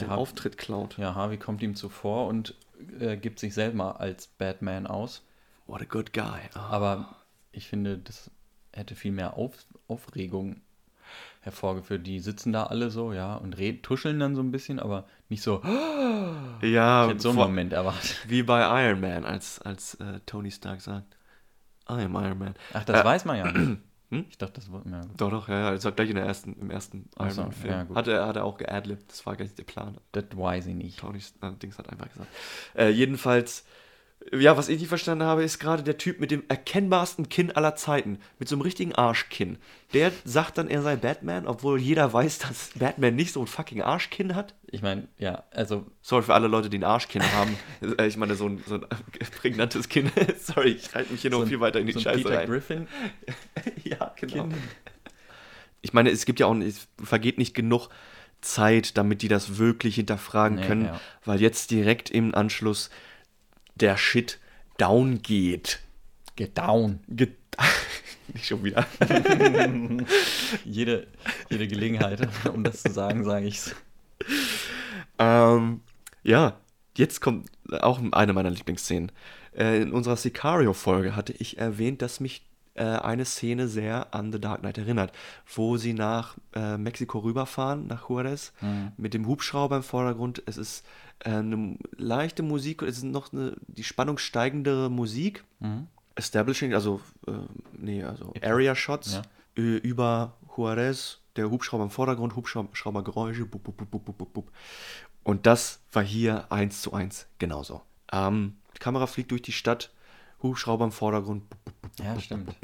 den 0.00 0.08
Ja, 0.08 0.14
Auftritt 0.14 0.58
klaut. 0.58 0.96
Ja, 0.98 1.14
Harvey 1.14 1.38
kommt 1.38 1.62
ihm 1.62 1.74
zuvor 1.74 2.26
und 2.28 2.54
äh, 3.00 3.16
gibt 3.16 3.38
sich 3.40 3.54
selber 3.54 4.00
als 4.00 4.26
Batman 4.28 4.86
aus. 4.86 5.24
What 5.66 5.82
a 5.82 5.84
good 5.84 6.12
guy. 6.12 6.40
Ah. 6.54 6.68
Aber 6.70 7.16
ich 7.52 7.66
finde, 7.68 7.98
das 7.98 8.30
hätte 8.72 8.94
viel 8.94 9.12
mehr 9.12 9.34
Auf 9.36 9.54
Aufregung 9.88 10.60
hervorgeführt. 11.40 12.06
Die 12.06 12.20
sitzen 12.20 12.52
da 12.52 12.64
alle 12.64 12.90
so, 12.90 13.12
ja, 13.12 13.34
und 13.36 13.56
red, 13.58 13.82
tuscheln 13.82 14.20
dann 14.20 14.34
so 14.36 14.42
ein 14.42 14.50
bisschen, 14.52 14.78
aber 14.78 15.06
nicht 15.30 15.42
so, 15.42 15.62
ja, 16.62 17.04
ich 17.06 17.10
hätte 17.10 17.20
so 17.22 17.30
einen 17.30 17.38
Moment 17.38 17.72
erwartet. 17.72 18.16
wie 18.28 18.42
bei 18.42 18.86
Iron 18.86 19.00
Man, 19.00 19.24
als, 19.24 19.58
als 19.60 19.94
äh, 19.94 20.20
Tony 20.26 20.50
Stark 20.50 20.80
sagt, 20.82 21.16
I 21.90 22.02
am 22.04 22.14
Iron 22.16 22.38
Man. 22.38 22.54
Ach, 22.74 22.84
das 22.84 23.00
Äh, 23.00 23.04
weiß 23.04 23.24
man 23.24 23.36
ja 23.38 23.50
nicht. 23.50 23.80
Hm? 24.10 24.24
Ich 24.30 24.38
dachte, 24.38 24.54
das 24.54 24.72
war. 24.72 24.82
Ja, 24.86 25.02
gut. 25.02 25.20
Doch, 25.20 25.30
doch, 25.30 25.48
ja, 25.48 25.60
ja, 25.60 25.70
das 25.72 25.84
war 25.84 25.92
gleich 25.92 26.08
in 26.08 26.16
der 26.16 26.24
ersten, 26.24 26.54
im 26.54 26.70
ersten 26.70 27.08
Iron 27.18 27.30
so, 27.30 27.42
Man-Film. 27.42 27.72
ja, 27.72 27.82
gut. 27.84 27.96
hat, 27.96 28.08
er, 28.08 28.26
hat 28.26 28.36
er 28.36 28.44
auch 28.44 28.56
geadlibt, 28.56 29.10
das 29.10 29.26
war 29.26 29.36
gar 29.36 29.44
nicht 29.44 29.58
der 29.58 29.64
Plan. 29.64 29.98
Das 30.12 30.24
weiß 30.34 30.66
ich 30.66 30.74
nicht. 30.74 30.98
Tony 30.98 31.20
Dings 31.62 31.78
hat 31.78 31.90
einfach 31.90 32.08
gesagt. 32.08 32.30
Äh, 32.74 32.88
jedenfalls, 32.90 33.66
ja, 34.32 34.56
was 34.58 34.68
ich 34.68 34.78
nicht 34.78 34.88
verstanden 34.88 35.24
habe, 35.24 35.42
ist 35.42 35.58
gerade 35.58 35.82
der 35.82 35.96
Typ 35.96 36.20
mit 36.20 36.30
dem 36.30 36.42
erkennbarsten 36.48 37.28
Kinn 37.30 37.50
aller 37.50 37.76
Zeiten, 37.76 38.18
mit 38.38 38.46
so 38.48 38.56
einem 38.56 38.62
richtigen 38.62 38.94
Arschkinn. 38.94 39.56
Der 39.94 40.12
sagt 40.24 40.58
dann, 40.58 40.68
er 40.68 40.82
sei 40.82 40.96
Batman, 40.96 41.46
obwohl 41.46 41.80
jeder 41.80 42.12
weiß, 42.12 42.38
dass 42.48 42.70
Batman 42.74 43.14
nicht 43.16 43.32
so 43.32 43.40
ein 43.40 43.46
fucking 43.46 43.80
Arschkinn 43.80 44.34
hat. 44.34 44.54
Ich 44.70 44.82
meine, 44.82 45.08
ja, 45.18 45.44
also 45.50 45.86
Sorry 46.02 46.22
für 46.24 46.34
alle 46.34 46.48
Leute, 46.48 46.68
die 46.68 46.78
ein 46.78 46.84
Arschkinn 46.84 47.22
haben. 47.32 47.56
Ich 48.06 48.16
meine, 48.18 48.34
so 48.34 48.46
ein, 48.46 48.62
so 48.66 48.74
ein 48.74 48.86
prägnantes 49.40 49.88
Kinn. 49.88 50.10
Sorry, 50.40 50.72
ich 50.72 50.94
halte 50.94 51.12
mich 51.12 51.22
hier 51.22 51.30
noch 51.30 51.40
ein- 51.42 51.48
viel 51.48 51.60
weiter 51.60 51.80
in 51.80 51.86
die 51.86 51.92
so 51.94 52.00
Scheiße 52.00 52.22
Peter 52.22 52.38
rein. 52.38 52.48
Griffin. 52.48 52.88
ja, 53.84 54.12
genau. 54.16 54.44
Kinn. 54.44 54.54
Ich 55.80 55.92
meine, 55.92 56.10
es 56.10 56.26
gibt 56.26 56.40
ja 56.40 56.46
auch, 56.46 56.56
es 56.56 56.88
vergeht 57.02 57.38
nicht 57.38 57.54
genug 57.54 57.88
Zeit, 58.40 58.96
damit 58.98 59.22
die 59.22 59.28
das 59.28 59.58
wirklich 59.58 59.94
hinterfragen 59.94 60.58
Nee, 60.58 60.66
können, 60.66 60.84
ja. 60.86 61.00
weil 61.24 61.40
jetzt 61.40 61.70
direkt 61.70 62.10
im 62.10 62.34
Anschluss 62.34 62.90
der 63.80 63.96
Shit 63.96 64.38
down 64.78 65.22
geht. 65.22 65.80
Get 66.36 66.56
down. 66.56 67.00
Ge 67.08 67.28
nicht 68.32 68.46
schon 68.46 68.62
wieder. 68.62 68.86
Jede, 70.64 71.06
jede 71.50 71.68
Gelegenheit, 71.68 72.28
um 72.52 72.62
das 72.62 72.82
zu 72.82 72.92
sagen, 72.92 73.24
sage 73.24 73.46
ich's. 73.46 73.74
ähm, 75.18 75.80
ja, 76.22 76.56
jetzt 76.96 77.20
kommt 77.20 77.50
auch 77.80 78.00
eine 78.12 78.32
meiner 78.32 78.50
Lieblingsszenen. 78.50 79.10
Äh, 79.56 79.82
in 79.82 79.92
unserer 79.92 80.16
Sicario-Folge 80.16 81.16
hatte 81.16 81.32
ich 81.32 81.58
erwähnt, 81.58 82.02
dass 82.02 82.20
mich 82.20 82.44
äh, 82.74 82.84
eine 82.84 83.24
Szene 83.24 83.66
sehr 83.66 84.14
an 84.14 84.30
The 84.32 84.40
Dark 84.40 84.60
Knight 84.60 84.78
erinnert, 84.78 85.12
wo 85.52 85.76
sie 85.76 85.94
nach 85.94 86.36
äh, 86.54 86.76
Mexiko 86.76 87.18
rüberfahren, 87.20 87.86
nach 87.86 88.08
Juarez, 88.08 88.52
mit 88.96 89.14
dem 89.14 89.26
Hubschrauber 89.26 89.76
im 89.76 89.82
Vordergrund. 89.82 90.42
Es 90.46 90.56
ist 90.58 90.84
eine 91.24 91.76
leichte 91.96 92.42
Musik, 92.42 92.82
es 92.82 92.98
ist 92.98 93.04
noch 93.04 93.32
eine, 93.32 93.56
die 93.66 93.84
Spannung 93.84 94.18
steigendere 94.18 94.88
Musik. 94.90 95.44
Establishing, 96.14 96.74
also, 96.74 97.00
äh, 97.26 97.32
nee, 97.76 98.02
also 98.04 98.32
Area 98.42 98.74
Shots 98.74 99.14
Ja. 99.14 99.22
äh, 99.56 99.76
über 99.78 100.34
Juarez, 100.56 101.18
der 101.36 101.50
Hubschrauber 101.50 101.84
im 101.84 101.90
Vordergrund, 101.90 102.34
Hubschraubergeräusche, 102.36 103.46
bup, 103.46 103.62
bup, 103.62 103.76
bup, 103.76 103.90
bup, 104.04 104.18
bup, 104.18 104.32
bup. 104.32 104.52
Und 105.22 105.46
das 105.46 105.80
war 105.92 106.02
hier 106.02 106.50
eins 106.50 106.82
zu 106.82 106.92
eins 106.92 107.26
genauso. 107.38 107.82
Ähm, 108.12 108.56
die 108.74 108.78
Kamera 108.80 109.06
fliegt 109.06 109.30
durch 109.30 109.42
die 109.42 109.52
Stadt, 109.52 109.90
Hubschrauber 110.42 110.84
im 110.84 110.92
Vordergrund. 110.92 111.48
bup, 111.50 111.64
bup, 111.64 111.82
bup, 111.82 111.90
Ja, 112.04 112.14
bup, 112.14 112.22
stimmt. 112.22 112.54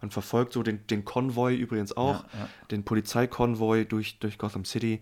Man 0.00 0.10
verfolgt 0.10 0.52
so 0.52 0.62
den, 0.62 0.84
den 0.88 1.04
Konvoi 1.04 1.54
übrigens 1.54 1.96
auch, 1.96 2.24
Ja, 2.32 2.40
ja. 2.40 2.48
den 2.70 2.84
Polizeikonvoi 2.84 3.84
durch, 3.84 4.18
durch 4.18 4.38
Gotham 4.38 4.64
City. 4.64 5.00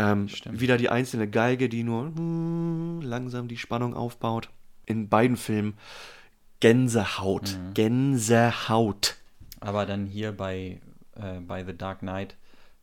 Ähm, 0.00 0.28
wieder 0.50 0.76
die 0.78 0.88
einzelne 0.88 1.28
Geige, 1.28 1.68
die 1.68 1.82
nur 1.82 2.06
hm, 2.06 3.00
langsam 3.02 3.48
die 3.48 3.56
Spannung 3.58 3.94
aufbaut. 3.94 4.48
In 4.86 5.08
beiden 5.08 5.36
Filmen 5.36 5.74
Gänsehaut. 6.60 7.56
Mhm. 7.58 7.74
Gänsehaut. 7.74 9.16
Aber 9.60 9.86
dann 9.86 10.06
hier 10.06 10.32
bei, 10.32 10.80
äh, 11.16 11.40
bei 11.40 11.64
The 11.64 11.76
Dark 11.76 12.00
Knight 12.00 12.36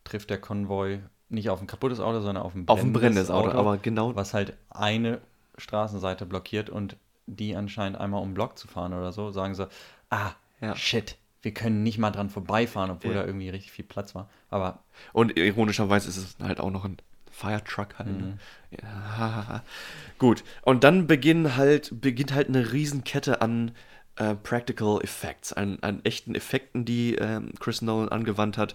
trifft 0.04 0.30
der 0.30 0.40
Konvoi 0.40 1.00
nicht 1.28 1.50
auf 1.50 1.60
ein 1.60 1.66
kaputtes 1.66 2.00
Auto, 2.00 2.20
sondern 2.20 2.42
auf 2.44 2.54
ein 2.54 2.66
Auf 2.68 2.80
ein 2.82 2.92
brennendes 2.92 3.30
Auto, 3.30 3.50
aber 3.50 3.76
genau- 3.76 4.14
Was 4.16 4.32
halt 4.32 4.56
eine 4.70 5.20
Straßenseite 5.58 6.24
blockiert 6.24 6.70
und 6.70 6.96
die 7.26 7.54
anscheinend 7.54 7.98
einmal 8.00 8.22
um 8.22 8.28
den 8.30 8.34
Block 8.34 8.56
zu 8.58 8.68
fahren 8.68 8.94
oder 8.94 9.12
so, 9.12 9.30
sagen 9.30 9.54
sie, 9.54 9.68
ah, 10.08 10.30
Ja. 10.62 10.74
shit, 10.74 11.16
wir 11.42 11.52
können 11.52 11.82
nicht 11.82 11.98
mal 11.98 12.10
dran 12.10 12.30
vorbeifahren, 12.30 12.90
obwohl 12.90 13.12
Ja. 13.12 13.20
da 13.20 13.26
irgendwie 13.26 13.50
richtig 13.50 13.70
viel 13.72 13.84
Platz 13.84 14.14
war. 14.14 14.30
Aber 14.50 14.78
Und 15.12 15.36
ironischerweise 15.36 16.08
ist 16.08 16.16
es 16.16 16.36
halt 16.42 16.58
auch 16.60 16.70
noch 16.70 16.84
ein 16.86 16.96
Firetruck 17.38 17.98
halt. 17.98 18.08
Ne? 18.20 18.38
Ja. 18.82 19.62
Gut. 20.18 20.42
Und 20.62 20.82
dann 20.84 21.06
beginnen 21.06 21.56
halt, 21.56 22.00
beginnt 22.00 22.32
halt 22.34 22.48
eine 22.48 22.72
Riesenkette 22.72 23.40
an 23.40 23.70
äh, 24.16 24.34
Practical 24.34 25.00
Effects, 25.02 25.52
an, 25.52 25.78
an 25.82 26.00
echten 26.04 26.34
Effekten, 26.34 26.84
die 26.84 27.14
ähm, 27.14 27.52
Chris 27.60 27.80
Nolan 27.82 28.08
angewandt 28.08 28.58
hat. 28.58 28.74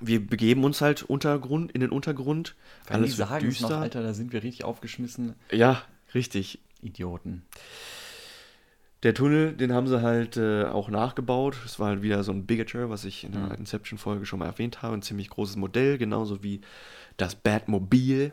Wir 0.00 0.24
begeben 0.24 0.64
uns 0.64 0.82
halt 0.82 1.02
Untergrund, 1.04 1.72
in 1.72 1.80
den 1.80 1.88
Untergrund. 1.90 2.54
wenn 2.86 2.96
Alles 2.96 3.16
sagen 3.16 3.46
düster. 3.46 3.70
noch, 3.70 3.76
Alter, 3.80 4.02
da 4.02 4.12
sind 4.12 4.32
wir 4.34 4.42
richtig 4.42 4.64
aufgeschmissen. 4.64 5.34
Ja, 5.50 5.80
richtig. 6.14 6.58
Idioten. 6.82 7.42
Der 9.02 9.14
Tunnel, 9.14 9.52
den 9.52 9.72
haben 9.72 9.86
sie 9.86 10.02
halt 10.02 10.36
äh, 10.36 10.64
auch 10.64 10.88
nachgebaut. 10.88 11.56
Es 11.64 11.78
war 11.78 11.88
halt 11.88 12.02
wieder 12.02 12.24
so 12.24 12.32
ein 12.32 12.44
Bigature, 12.46 12.90
was 12.90 13.04
ich 13.04 13.24
in 13.24 13.30
Mhm. 13.30 13.48
der 13.48 13.58
Inception-Folge 13.58 14.26
schon 14.26 14.38
mal 14.38 14.46
erwähnt 14.46 14.82
habe. 14.82 14.94
Ein 14.94 15.02
ziemlich 15.02 15.30
großes 15.30 15.56
Modell, 15.56 15.96
genauso 15.98 16.42
wie 16.42 16.60
das 17.16 17.34
Batmobil, 17.34 18.32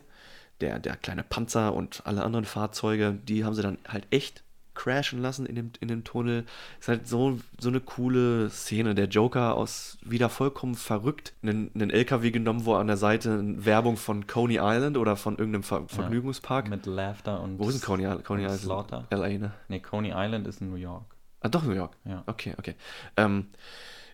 der, 0.62 0.80
der 0.80 0.96
kleine 0.96 1.24
Panzer 1.24 1.74
und 1.74 2.02
alle 2.06 2.24
anderen 2.24 2.46
Fahrzeuge. 2.46 3.18
Die 3.24 3.44
haben 3.44 3.54
sie 3.54 3.62
dann 3.62 3.78
halt 3.88 4.08
echt 4.12 4.44
crashen 4.76 5.22
lassen 5.22 5.46
in 5.46 5.56
dem, 5.56 5.72
in 5.80 5.88
dem 5.88 6.04
Tunnel. 6.04 6.46
Ist 6.80 6.88
halt 6.88 7.08
so, 7.08 7.40
so 7.60 7.70
eine 7.70 7.80
coole 7.80 8.50
Szene. 8.50 8.96
Der 8.96 9.08
Joker 9.08 9.56
aus 9.56 9.98
wieder 10.02 10.30
vollkommen 10.30 10.76
verrückt 10.76 11.34
einen, 11.44 11.72
einen 11.76 11.90
LKW 11.90 12.32
genommen, 12.32 12.66
wo 12.66 12.76
an 12.76 12.88
der 12.88 12.98
Seite 12.98 13.32
eine 13.32 13.66
Werbung 13.66 13.98
von 13.98 14.28
Coney 14.28 14.60
Island 14.62 14.98
oder 14.98 15.16
von 15.16 15.38
irgendeinem 15.38 15.64
Ver 15.64 15.88
Vergnügungspark. 15.88 16.70
Mit 16.70 16.86
Laughter 16.86 17.42
und 17.42 17.60
Wo 17.60 17.70
ist 17.70 17.82
denn 17.82 17.86
Coney, 17.86 18.04
Island? 18.04 18.26
Coney 18.26 18.44
Island? 18.44 18.62
Slaughter. 18.62 19.08
LA, 19.12 19.30
ne? 19.38 19.54
Nee, 19.68 19.80
Coney 19.80 20.12
Island 20.16 20.48
ist 20.48 20.62
in 20.62 20.70
New 20.70 20.78
York. 20.78 21.06
Ah, 21.42 21.50
doch 21.50 21.64
New 21.64 21.74
York. 21.74 21.96
Ja. 22.06 22.24
Okay, 22.26 22.56
okay. 22.58 22.76
Ähm, 23.18 23.48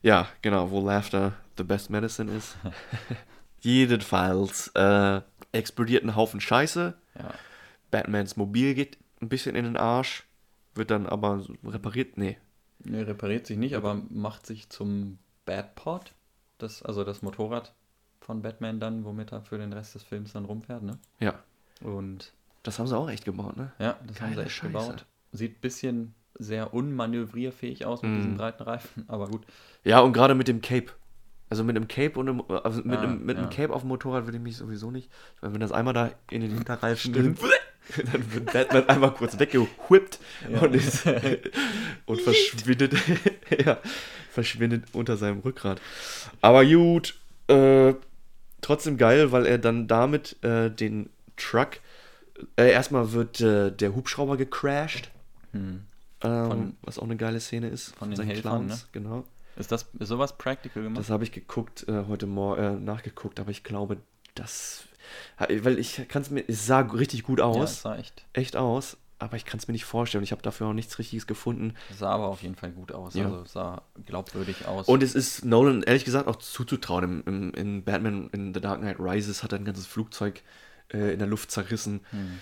ja, 0.02 0.28
genau, 0.42 0.72
wo 0.72 0.86
Laughter 0.86 1.34
the 1.58 1.64
best 1.64 1.90
medicine 1.90 2.32
ist. 2.32 2.58
Jedenfalls 3.62 4.70
äh, 4.76 5.22
explodiert 5.52 6.04
ein 6.04 6.16
Haufen 6.16 6.42
Scheiße. 6.42 6.94
Ja. 7.18 7.34
Batmans 7.92 8.38
Mobil 8.38 8.74
geht 8.76 8.98
ein 9.22 9.30
bisschen 9.30 9.56
in 9.56 9.66
den 9.66 9.78
Arsch, 9.78 10.28
wird 10.76 10.92
dann 10.92 11.06
aber 11.08 11.44
repariert. 11.66 12.18
Nee. 12.18 12.38
Nee, 12.84 13.02
repariert 13.02 13.46
sich 13.48 13.58
nicht, 13.58 13.76
aber 13.76 13.96
macht 14.10 14.46
sich 14.46 14.70
zum 14.70 15.18
Batpod. 15.46 16.14
Das, 16.58 16.84
also 16.84 17.04
das 17.04 17.22
Motorrad 17.22 17.74
von 18.22 18.42
Batman 18.42 18.80
dann, 18.80 19.04
womit 19.06 19.32
er 19.32 19.42
für 19.42 19.58
den 19.58 19.74
Rest 19.74 19.96
des 19.96 20.04
Films 20.04 20.34
dann 20.34 20.46
rumfährt, 20.46 20.84
ne? 20.84 20.98
Ja, 21.20 21.40
Und 21.82 22.32
das 22.64 22.78
haben 22.80 22.88
sie 22.88 22.98
auch 22.98 23.10
echt 23.10 23.26
gebaut, 23.26 23.58
ne? 23.58 23.72
ja, 23.80 23.98
das 24.06 24.20
haben 24.22 24.30
sie 24.30 24.36
Geile 24.36 24.46
echt 24.46 24.56
Scheiße. 24.56 24.68
gebaut. 24.72 25.06
Sieht 25.32 25.58
ein 25.58 25.62
bisschen 25.62 26.14
sehr 26.38 26.74
unmanövrierfähig 26.74 27.86
aus 27.86 28.02
mit 28.02 28.12
Mhm. 28.12 28.16
diesen 28.16 28.38
breiten 28.38 28.64
Reifen, 28.64 29.06
aber 29.08 29.28
gut. 29.28 29.46
Ja, 29.84 30.00
und 30.02 30.14
gerade 30.14 30.36
mit 30.36 30.48
dem 30.48 30.62
Cape. 30.62 30.92
Also 31.50 31.64
mit 31.64 31.76
einem 31.76 31.88
Cape 31.88 32.20
und 32.20 32.30
einem, 32.30 32.44
also 32.64 32.82
mit, 32.84 32.98
Ah, 32.98 33.02
einem, 33.02 33.26
mit 33.26 33.38
einem 33.38 33.50
ja. 33.50 33.56
Cape 33.56 33.74
auf 33.74 33.82
dem 33.82 33.88
Motorrad 33.88 34.26
würde 34.26 34.38
ich 34.38 34.44
mich 34.44 34.58
sowieso 34.58 34.92
nicht. 34.92 35.10
Ich 35.38 35.42
meine, 35.42 35.54
wenn 35.56 35.62
das 35.62 35.72
einmal 35.72 35.94
da 35.94 36.12
in 36.30 36.42
den 36.42 36.52
Hinterreifen 36.52 37.12
drin, 37.14 37.38
dann 38.12 38.34
wird 38.34 38.54
Batman 38.54 38.88
einmal 38.88 39.14
kurz 39.16 39.40
weggewhippt 39.40 40.20
und, 40.62 40.76
ist, 40.76 41.06
und 42.06 42.22
verschwindet, 42.22 42.94
ja, 43.66 43.78
verschwindet 44.30 44.84
unter 44.94 45.18
seinem 45.18 45.40
Rückgrat. 45.40 45.82
Aber 46.42 46.64
gut, 46.66 47.16
äh, 47.48 47.96
trotzdem 48.62 48.98
geil, 48.98 49.32
weil 49.32 49.48
er 49.48 49.58
dann 49.58 49.88
damit 49.88 50.42
äh, 50.44 50.70
den 50.70 51.10
Truck, 51.36 51.80
äh, 52.58 52.70
erstmal 52.72 53.12
wird 53.14 53.42
äh, 53.42 53.72
der 53.72 53.96
Hubschrauber 53.96 54.38
gecrashed. 54.38 55.10
Hm. 55.54 55.82
Ähm, 56.22 56.48
Von- 56.48 56.78
was 56.84 57.00
auch 57.00 57.04
eine 57.04 57.16
geile 57.18 57.40
Szene 57.40 57.70
ist. 57.70 57.96
von 57.96 58.10
den 58.12 58.18
seinen 58.18 58.28
Helfern, 58.28 58.68
ne? 58.68 58.80
Genau. 58.92 59.24
Ist 59.60 59.72
das 59.72 59.88
ist 60.00 60.08
sowas 60.08 60.38
practical 60.38 60.84
gemacht? 60.84 61.00
Das 61.00 61.10
habe 61.10 61.26
ich 61.26 61.34
geguckt, 61.34 61.86
äh, 61.90 62.06
heute 62.08 62.26
Morgen, 62.26 62.62
äh, 62.62 62.72
nachgeguckt, 62.80 63.40
aber 63.40 63.52
ich 63.52 63.64
glaube, 63.64 63.98
das. 64.34 64.86
Weil 65.38 65.78
ich 65.78 66.08
kann 66.08 66.22
es 66.22 66.30
mir. 66.30 66.44
Es 66.48 66.66
sah 66.66 66.80
richtig 66.80 67.24
gut 67.24 67.40
ja, 67.40 67.50
es 67.52 67.58
aus. 67.58 67.82
sah 67.82 67.98
echt. 67.98 68.26
echt 68.32 68.56
aus, 68.56 68.96
aber 69.18 69.36
ich 69.36 69.44
kann 69.44 69.60
es 69.60 69.68
mir 69.68 69.74
nicht 69.74 69.84
vorstellen. 69.84 70.24
Ich 70.24 70.32
habe 70.32 70.42
dafür 70.42 70.68
auch 70.68 70.74
nichts 70.74 70.98
Richtiges 70.98 71.28
gefunden. 71.28 71.74
Es 71.90 72.00
sah 72.00 72.12
aber 72.12 72.28
auf 72.28 72.42
jeden 72.42 72.56
Fall 72.56 72.72
gut 72.72 72.94
aus. 72.94 73.16
Ja. 73.16 73.26
Also 73.26 73.42
es 73.42 73.52
sah 73.52 73.82
glaubwürdig 74.06 74.66
aus. 74.66 74.88
Und 74.88 75.04
es 75.04 75.14
ist 75.14 75.44
Nolan 75.44 75.84
ehrlich 75.84 76.06
gesagt 76.06 76.28
auch 76.28 76.38
zuzutrauen. 76.38 77.04
Im, 77.04 77.24
im, 77.26 77.54
in 77.54 77.84
Batman 77.84 78.30
in 78.32 78.54
The 78.54 78.62
Dark 78.62 78.80
Knight 78.80 78.98
Rises 79.00 79.44
hat 79.44 79.52
er 79.52 79.60
ein 79.60 79.66
ganzes 79.66 79.88
Flugzeug 79.88 80.42
äh, 80.94 81.12
in 81.12 81.20
der 81.20 81.28
Luft 81.28 81.52
zerrissen. 81.52 82.00
Hm. 82.12 82.40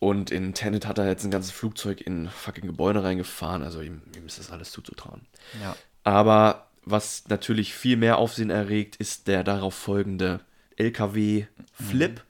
Und 0.00 0.30
in 0.30 0.54
Tenet 0.54 0.86
hat 0.86 0.98
er 0.98 1.08
jetzt 1.08 1.24
ein 1.24 1.30
ganzes 1.30 1.50
Flugzeug 1.50 2.02
in 2.02 2.28
fucking 2.28 2.66
Gebäude 2.66 3.02
reingefahren. 3.02 3.62
Also 3.62 3.80
ihm, 3.80 4.02
ihm 4.14 4.26
ist 4.26 4.38
das 4.38 4.52
alles 4.52 4.70
zuzutrauen. 4.70 5.22
ja. 5.62 5.74
Aber 6.08 6.68
was 6.86 7.28
natürlich 7.28 7.74
viel 7.74 7.98
mehr 7.98 8.16
Aufsehen 8.16 8.48
erregt, 8.48 8.96
ist 8.96 9.28
der 9.28 9.44
darauf 9.44 9.74
folgende 9.74 10.40
LKW-Flip, 10.76 12.22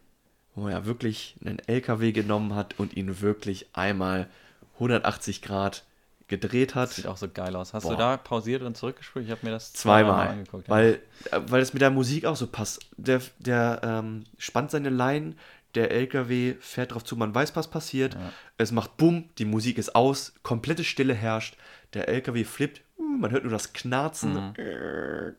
wo 0.57 0.67
er 0.67 0.85
wirklich 0.85 1.37
einen 1.45 1.61
LKW 1.61 2.11
genommen 2.11 2.57
hat 2.57 2.75
und 2.81 2.97
ihn 2.97 3.21
wirklich 3.21 3.69
einmal 3.75 4.29
180 4.75 5.43
Grad 5.43 5.85
gedreht 6.27 6.75
hat. 6.75 6.91
Sieht 6.91 7.07
auch 7.07 7.19
so 7.19 7.29
geil 7.29 7.55
aus. 7.55 7.73
Hast 7.73 7.85
Boah. 7.85 7.93
du 7.93 7.99
da 7.99 8.17
pausiert 8.17 8.63
und 8.63 8.77
zurückgespult? 8.77 9.25
Ich 9.27 9.31
habe 9.31 9.47
mir 9.47 9.53
das 9.53 9.73
Zweimal. 9.75 10.27
angeguckt. 10.27 10.67
ja. 10.67 10.75
Weil, 10.75 11.01
äh, 11.31 11.41
weil 11.47 11.63
es 11.63 11.73
mit 11.73 11.81
der 11.81 11.91
Musik 11.91 12.25
auch 12.25 12.35
so 12.35 12.49
passt. 12.49 12.81
Der, 12.97 13.23
der 13.39 13.81
ähm, 13.85 14.25
spannt 14.39 14.73
seine 14.73 14.91
Leinen, 14.91 15.39
der 15.77 15.93
LKW 15.93 16.57
fährt 16.59 16.95
drauf 16.95 17.05
zu, 17.05 17.15
man 17.15 17.33
weiß, 17.33 17.55
was 17.55 17.69
passiert. 17.69 18.17
Es 18.57 18.73
macht 18.73 18.97
Bumm, 18.97 19.29
die 19.39 19.45
Musik 19.45 19.79
ist 19.79 19.95
aus, 19.95 20.33
komplette 20.43 20.83
Stille 20.83 21.15
herrscht. 21.15 21.57
Der 21.95 22.09
LKW 22.09 22.43
flippt, 22.43 22.83
man 22.99 23.31
hört 23.31 23.45
nur 23.45 23.53
das 23.53 23.73
Knarzen. 23.73 24.55
Äh, 24.57 25.33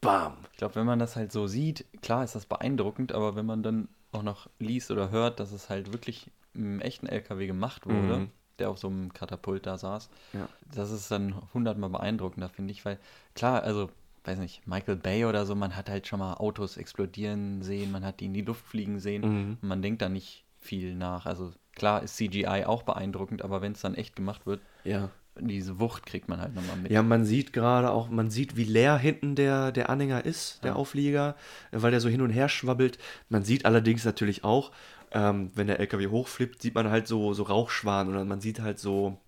Bam. 0.00 0.36
Ich 0.52 0.58
glaube, 0.58 0.74
wenn 0.76 0.86
man 0.86 0.98
das 0.98 1.16
halt 1.16 1.32
so 1.32 1.46
sieht, 1.46 1.84
klar 2.02 2.22
ist 2.22 2.34
das 2.34 2.46
beeindruckend, 2.46 3.12
aber 3.12 3.34
wenn 3.34 3.46
man 3.46 3.62
dann 3.62 3.88
auch 4.12 4.22
noch 4.22 4.48
liest 4.58 4.90
oder 4.90 5.10
hört, 5.10 5.40
dass 5.40 5.52
es 5.52 5.68
halt 5.68 5.92
wirklich 5.92 6.30
im 6.54 6.80
echten 6.80 7.06
LKW 7.06 7.46
gemacht 7.46 7.86
wurde, 7.86 8.18
Mhm. 8.20 8.30
der 8.58 8.70
auf 8.70 8.78
so 8.78 8.88
einem 8.88 9.12
Katapult 9.12 9.66
da 9.66 9.78
saß, 9.78 10.08
Ja. 10.32 10.48
das 10.74 10.90
ist 10.90 11.10
dann 11.10 11.34
hundertmal 11.54 11.90
beeindruckender, 11.90 12.48
finde 12.48 12.72
ich, 12.72 12.84
weil 12.84 12.98
klar, 13.34 13.62
also 13.62 13.90
weiß 14.24 14.38
nicht, 14.38 14.66
Michael 14.66 14.96
Bay 14.96 15.24
oder 15.24 15.44
so, 15.46 15.54
man 15.54 15.76
hat 15.76 15.88
halt 15.88 16.06
schon 16.06 16.18
mal 16.18 16.34
Autos 16.34 16.76
explodieren 16.76 17.62
sehen, 17.62 17.90
man 17.92 18.04
hat 18.04 18.20
die 18.20 18.26
in 18.26 18.34
die 18.34 18.42
Luft 18.42 18.64
fliegen 18.66 18.98
sehen 19.00 19.22
Mhm. 19.22 19.58
und 19.60 19.68
man 19.68 19.82
denkt 19.82 20.02
da 20.02 20.08
nicht 20.08 20.44
viel 20.58 20.94
nach. 20.94 21.26
Also 21.26 21.52
klar 21.74 22.02
ist 22.02 22.16
CGI 22.16 22.64
auch 22.64 22.82
beeindruckend, 22.82 23.42
aber 23.42 23.60
wenn 23.62 23.72
es 23.72 23.80
dann 23.80 23.94
echt 23.94 24.16
gemacht 24.16 24.46
wird, 24.46 24.60
Ja. 24.84 25.10
Diese 25.38 25.78
Wucht 25.80 26.06
kriegt 26.06 26.28
man 26.28 26.40
halt 26.40 26.54
nochmal 26.54 26.76
mit. 26.76 26.90
Ja, 26.90 27.02
man 27.02 27.24
sieht 27.24 27.52
gerade 27.52 27.90
auch, 27.90 28.08
man 28.08 28.30
sieht, 28.30 28.56
wie 28.56 28.64
leer 28.64 28.96
hinten 28.96 29.34
der, 29.34 29.72
der 29.72 29.90
Anhänger 29.90 30.24
ist, 30.24 30.64
der 30.64 30.76
Auflieger, 30.76 31.36
äh, 31.72 31.82
weil 31.82 31.90
der 31.90 32.00
so 32.00 32.08
hin 32.08 32.22
und 32.22 32.30
her 32.30 32.48
schwabbelt. 32.48 32.98
Man 33.28 33.44
sieht 33.44 33.64
allerdings 33.66 34.04
natürlich 34.04 34.44
auch, 34.44 34.72
ähm, 35.12 35.50
wenn 35.54 35.66
der 35.66 35.78
LKW 35.80 36.08
hochflippt, 36.08 36.62
sieht 36.62 36.74
man 36.74 36.90
halt 36.90 37.06
so, 37.06 37.32
so 37.34 37.42
Rauchschwaden 37.44 38.12
oder 38.12 38.24
man 38.24 38.40
sieht 38.40 38.60
halt 38.60 38.78
so, 38.78 39.18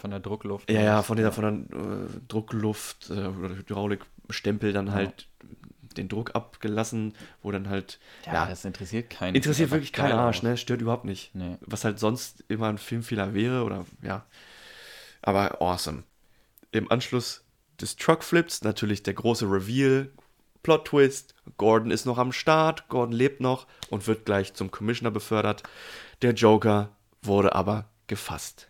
Von 0.00 0.10
der 0.10 0.20
Druckluft. 0.20 0.70
ja, 0.70 0.80
ja, 0.80 1.02
von 1.02 1.16
dieser, 1.16 1.32
von 1.32 1.68
der 1.70 1.78
äh, 1.80 2.08
Druckluft 2.28 3.10
äh, 3.10 3.26
oder 3.26 3.56
Hydraulikstempel 3.56 4.72
dann 4.72 4.92
halt 4.92 5.26
den 5.96 6.08
Druck 6.08 6.34
abgelassen, 6.34 7.14
wo 7.42 7.50
dann 7.50 7.68
halt, 7.70 7.98
Ja, 8.26 8.34
ja, 8.34 8.46
das 8.46 8.64
interessiert 8.66 9.08
keinen. 9.10 9.34
interessiert 9.34 9.70
wirklich 9.70 9.92
keinen 9.94 10.12
Arsch, 10.12 10.42
ne? 10.42 10.56
Stört 10.58 10.82
überhaupt 10.82 11.06
nicht. 11.06 11.34
Nee. 11.34 11.56
Was 11.62 11.84
halt 11.84 11.98
sonst 11.98 12.44
immer 12.48 12.68
ein 12.68 12.76
Filmfehler 12.78 13.32
wäre 13.32 13.64
oder 13.64 13.86
ja. 14.02 14.24
Aber 15.22 15.60
awesome. 15.60 16.04
Im 16.72 16.90
Anschluss 16.90 17.44
des 17.80 17.96
Truckflips 17.96 18.62
natürlich 18.62 19.02
der 19.02 19.14
große 19.14 19.46
Reveal, 19.46 20.10
Plot 20.62 20.86
Twist. 20.86 21.34
Gordon 21.58 21.90
ist 21.90 22.06
noch 22.06 22.18
am 22.18 22.32
Start, 22.32 22.88
Gordon 22.88 23.14
lebt 23.14 23.40
noch 23.40 23.66
und 23.90 24.06
wird 24.06 24.24
gleich 24.24 24.54
zum 24.54 24.70
Commissioner 24.70 25.10
befördert. 25.10 25.62
Der 26.22 26.32
Joker 26.32 26.90
wurde 27.22 27.54
aber 27.54 27.88
gefasst. 28.06 28.68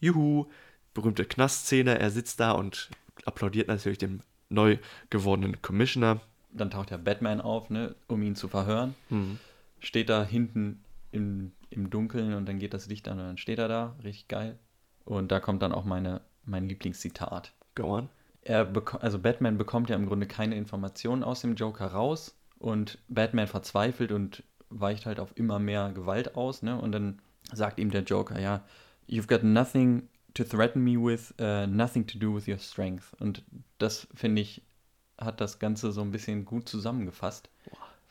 Juhu, 0.00 0.46
berühmte 0.94 1.24
Knastszene, 1.24 1.98
er 1.98 2.10
sitzt 2.10 2.40
da 2.40 2.52
und 2.52 2.90
applaudiert 3.24 3.68
natürlich 3.68 3.98
dem 3.98 4.20
neu 4.48 4.78
gewordenen 5.10 5.60
Commissioner. 5.62 6.20
Dann 6.52 6.70
taucht 6.70 6.90
ja 6.90 6.96
Batman 6.96 7.40
auf, 7.40 7.70
ne, 7.70 7.94
um 8.06 8.22
ihn 8.22 8.34
zu 8.34 8.48
verhören. 8.48 8.94
Steht 9.80 10.08
da 10.08 10.24
hinten 10.24 10.82
im, 11.12 11.52
im 11.70 11.90
Dunkeln 11.90 12.34
und 12.34 12.46
dann 12.46 12.58
geht 12.58 12.74
das 12.74 12.86
Licht 12.86 13.06
an 13.06 13.18
und 13.18 13.26
dann 13.26 13.38
steht 13.38 13.58
er 13.58 13.68
da. 13.68 13.96
Richtig 14.02 14.28
geil. 14.28 14.58
Und 15.08 15.32
da 15.32 15.40
kommt 15.40 15.62
dann 15.62 15.72
auch 15.72 15.84
meine, 15.84 16.20
mein 16.44 16.68
Lieblingszitat. 16.68 17.54
Go 17.74 17.96
on. 17.96 18.08
Er 18.42 18.70
also 19.00 19.18
Batman 19.18 19.56
bekommt 19.56 19.88
ja 19.88 19.96
im 19.96 20.06
Grunde 20.06 20.26
keine 20.26 20.54
Informationen 20.54 21.22
aus 21.22 21.40
dem 21.40 21.54
Joker 21.54 21.86
raus 21.86 22.36
und 22.58 22.98
Batman 23.08 23.46
verzweifelt 23.46 24.12
und 24.12 24.42
weicht 24.68 25.06
halt 25.06 25.18
auf 25.18 25.34
immer 25.34 25.58
mehr 25.58 25.92
Gewalt 25.92 26.36
aus, 26.36 26.62
ne? 26.62 26.78
Und 26.78 26.92
dann 26.92 27.20
sagt 27.52 27.80
ihm 27.80 27.90
der 27.90 28.02
Joker, 28.02 28.38
ja, 28.38 28.62
you've 29.08 29.28
got 29.28 29.42
nothing 29.42 30.08
to 30.34 30.44
threaten 30.44 30.84
me 30.84 31.02
with, 31.02 31.34
uh, 31.40 31.66
nothing 31.66 32.06
to 32.06 32.18
do 32.18 32.34
with 32.34 32.46
your 32.46 32.58
strength. 32.58 33.14
Und 33.18 33.42
das 33.78 34.06
finde 34.14 34.42
ich 34.42 34.62
hat 35.18 35.40
das 35.40 35.58
Ganze 35.58 35.90
so 35.90 36.02
ein 36.02 36.10
bisschen 36.10 36.44
gut 36.44 36.68
zusammengefasst, 36.68 37.48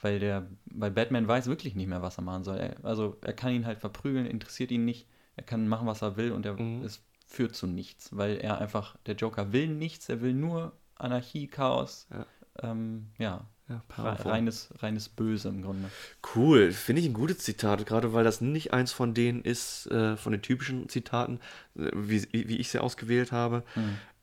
weil 0.02 0.18
der, 0.18 0.48
weil 0.66 0.92
Batman 0.92 1.28
weiß 1.28 1.46
wirklich 1.46 1.76
nicht 1.76 1.88
mehr, 1.88 2.02
was 2.02 2.18
er 2.18 2.24
machen 2.24 2.44
soll. 2.44 2.58
Er, 2.58 2.84
also 2.84 3.18
er 3.22 3.34
kann 3.34 3.54
ihn 3.54 3.68
halt 3.68 3.80
verprügeln, 3.80 4.26
interessiert 4.26 4.72
ihn 4.72 4.84
nicht. 4.84 5.08
Er 5.38 5.44
kann 5.44 5.68
machen, 5.68 5.88
was 5.88 6.02
er 6.02 6.18
will 6.18 6.32
und 6.32 6.46
er, 6.46 6.60
es 6.84 7.00
führt 7.28 7.56
zu 7.56 7.68
nichts, 7.68 8.10
weil 8.16 8.38
er 8.38 8.60
einfach, 8.60 8.98
der 9.06 9.16
Joker 9.16 9.54
will 9.54 9.68
nichts, 9.68 10.10
er 10.10 10.22
will 10.22 10.34
nur 10.34 10.74
Anarchie, 10.96 11.48
Chaos, 11.48 12.08
Ja. 12.12 12.26
ähm, 12.64 13.08
ja, 13.20 13.46
Ja, 13.70 13.84
reines, 13.98 14.70
reines 14.80 15.10
Böse 15.10 15.50
im 15.50 15.62
Grunde. 15.62 15.90
Cool, 16.36 16.72
finde 16.72 17.02
ich 17.02 17.08
ein 17.08 17.14
gutes 17.14 17.40
Zitat, 17.40 17.86
gerade 17.86 18.14
weil 18.14 18.24
das 18.24 18.42
nicht 18.42 18.74
eins 18.74 18.92
von 18.94 19.14
denen 19.14 19.42
ist, 19.44 19.88
äh, 19.92 20.18
von 20.18 20.32
den 20.32 20.42
typischen 20.42 20.90
Zitaten, 20.90 21.40
äh, 21.76 21.92
wie, 21.94 22.26
wie 22.32 22.58
ich 22.58 22.70
sie 22.70 22.80
ausgewählt 22.80 23.32
habe. 23.32 23.64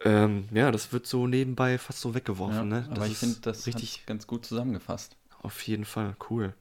Ähm, 0.01 0.49
ja, 0.53 0.71
das 0.73 0.93
wird 0.93 1.07
so 1.07 1.27
nebenbei 1.27 1.79
fast 1.79 2.01
so 2.01 2.15
weggeworfen. 2.15 2.71
Ja, 2.71 2.81
ne? 2.81 2.89
aber 2.91 3.07
ich 3.07 3.17
finde, 3.19 3.39
das 3.43 3.67
richtig 3.67 4.05
ganz 4.07 4.27
gut 4.27 4.45
zusammengefasst. 4.47 5.17
auf 5.43 5.61
jeden 5.63 5.85
Fall 5.85 6.17
cool. 6.31 6.55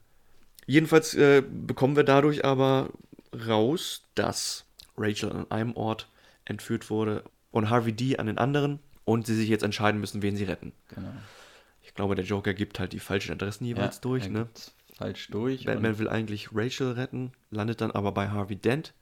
Jedenfalls 0.67 1.13
äh, 1.15 1.41
bekommen 1.41 1.95
wir 1.95 2.03
dadurch 2.03 2.45
aber 2.45 2.89
raus, 3.47 4.03
dass 4.15 4.65
Rachel 4.97 5.31
an 5.31 5.51
einem 5.51 5.75
Ort 5.75 6.07
entführt 6.45 6.89
wurde 6.89 7.23
und 7.51 7.69
Harvey 7.69 7.93
D 7.93 8.17
an 8.17 8.27
den 8.27 8.37
anderen 8.37 8.79
und 9.05 9.25
sie 9.25 9.35
sich 9.35 9.49
jetzt 9.49 9.63
entscheiden 9.63 9.99
müssen, 9.99 10.21
wen 10.21 10.35
sie 10.35 10.43
retten. 10.45 10.71
Genau. 10.89 11.11
Ich 11.81 11.93
glaube, 11.93 12.15
der 12.15 12.25
Joker 12.25 12.53
gibt 12.53 12.79
halt 12.79 12.93
die 12.93 12.99
falschen 12.99 13.33
Adressen 13.33 13.65
jeweils 13.65 13.95
Ja, 13.97 14.01
durch, 14.01 14.29
ne? 14.29 14.47
Falsch 14.97 15.27
durch. 15.29 15.65
Batman 15.65 15.97
will 15.99 16.07
eigentlich 16.07 16.49
Rachel 16.53 16.91
retten, 16.93 17.31
landet 17.51 17.81
dann 17.81 17.91
aber 17.91 18.11
bei 18.11 18.29
Harvey 18.29 18.55
Dent, 18.55 18.93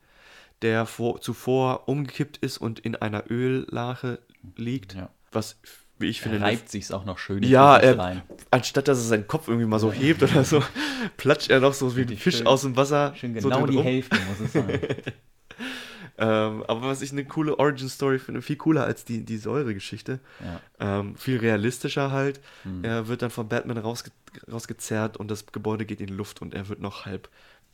der 0.62 0.86
vor, 0.86 1.22
zuvor 1.22 1.88
umgekippt 1.88 2.38
ist 2.38 2.58
und 2.58 2.80
in 2.80 2.96
einer 2.96 3.30
Öllache 3.30 4.20
liegt, 4.56 4.94
Ja. 4.96 5.10
was, 5.32 5.58
wie 6.02 6.08
ich 6.08 6.22
finde, 6.22 6.42
reibt 6.42 6.70
sich's 6.70 6.92
auch 6.92 7.06
noch 7.06 7.18
schön 7.18 7.44
ja, 7.44 7.80
Füße 7.80 7.98
er, 7.98 8.24
anstatt 8.52 8.88
dass 8.88 8.98
er 8.98 9.04
seinen 9.04 9.28
Kopf 9.28 9.48
irgendwie 9.48 9.68
mal 9.68 9.80
so 9.80 9.92
hebt 9.92 10.22
oder 10.24 10.44
so, 10.44 10.64
platscht 11.18 11.50
er 11.50 11.60
noch 11.60 11.74
so 11.74 11.96
wie 11.96 12.02
ein 12.02 12.18
Fisch 12.18 12.38
schön- 12.38 12.48
aus 12.48 12.62
dem 12.64 12.76
Wasser. 12.76 13.14
Schön 13.16 13.40
so 13.40 13.50
genau 13.50 13.62
drin 13.62 13.72
die 13.72 13.78
rum. 13.78 13.86
Hälfte, 13.86 14.18
muss 14.30 14.40
es 14.40 14.54
sein. 14.54 14.80
Ähm, 16.18 16.64
aber 16.68 16.84
was 16.84 17.02
ich 17.02 17.12
eine 17.12 17.26
coole 17.26 17.58
Origin-Story 17.58 18.20
finde, 18.20 18.44
viel 18.44 18.56
cooler 18.56 18.84
als 18.84 19.06
die, 19.06 19.26
die 19.26 19.38
Säure-Geschichte. 19.38 20.20
Ja. 20.80 21.00
Ähm, 21.00 21.16
viel 21.16 21.38
realistischer 21.40 22.12
halt. 22.12 22.40
Hm. 22.62 22.84
Er 22.84 23.08
wird 23.08 23.24
dann 23.24 23.32
von 23.32 23.48
Batman 23.48 23.80
rausge 23.80 24.12
rausgezerrt 24.52 25.18
und 25.18 25.32
das 25.32 25.48
Gebäude 25.48 25.84
geht 25.86 26.00
in 26.00 26.08
die 26.08 26.14
Luft 26.14 26.42
und 26.42 26.54
er 26.54 26.70
wird 26.70 26.80
noch 26.80 27.06
halb 27.06 27.28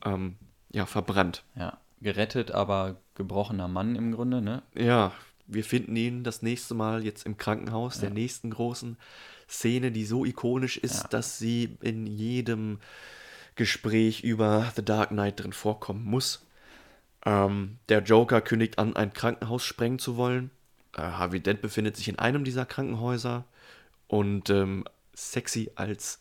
ähm, 0.06 0.38
ja, 0.72 0.86
verbrannt. 0.86 1.44
ja. 1.56 1.78
Gerettet, 2.00 2.52
aber 2.52 2.98
gebrochener 3.16 3.68
Mann 3.68 3.96
im 3.96 4.12
Grunde, 4.14 4.40
ne? 4.40 4.62
Ja, 4.76 5.12
wir 5.48 5.64
finden 5.64 5.96
ihn 5.96 6.24
das 6.24 6.42
nächste 6.42 6.74
Mal 6.76 7.04
jetzt 7.04 7.26
im 7.26 7.38
Krankenhaus, 7.38 8.00
der 8.00 8.10
Ja. 8.10 8.14
nächsten 8.16 8.50
großen 8.52 8.98
Szene, 9.50 9.92
die 9.92 10.06
so 10.06 10.26
ikonisch 10.26 10.78
ist, 10.78 11.04
Ja. 11.04 11.08
dass 11.10 11.40
sie 11.40 11.78
in 11.82 12.06
jedem 12.06 12.80
Gespräch 13.56 14.24
über 14.24 14.72
The 14.76 14.84
Dark 14.84 15.10
Knight 15.10 15.40
drin 15.42 15.54
vorkommen 15.54 16.04
muss. 16.04 16.46
Ähm, 17.26 17.80
der 17.90 18.04
Joker 18.04 18.42
kündigt 18.42 18.78
an, 18.78 18.96
ein 18.96 19.14
Krankenhaus 19.14 19.64
sprengen 19.64 20.00
zu 20.00 20.18
wollen. 20.18 20.52
Äh, 20.96 21.02
Harvey 21.02 21.40
Dent 21.40 21.62
befindet 21.62 21.98
sich 21.98 22.08
in 22.08 22.20
einem 22.20 22.44
dieser 22.44 22.66
Krankenhäuser 22.66 23.46
und 24.08 24.50
ähm, 24.50 24.86
sexy 25.16 25.72
als, 25.76 26.20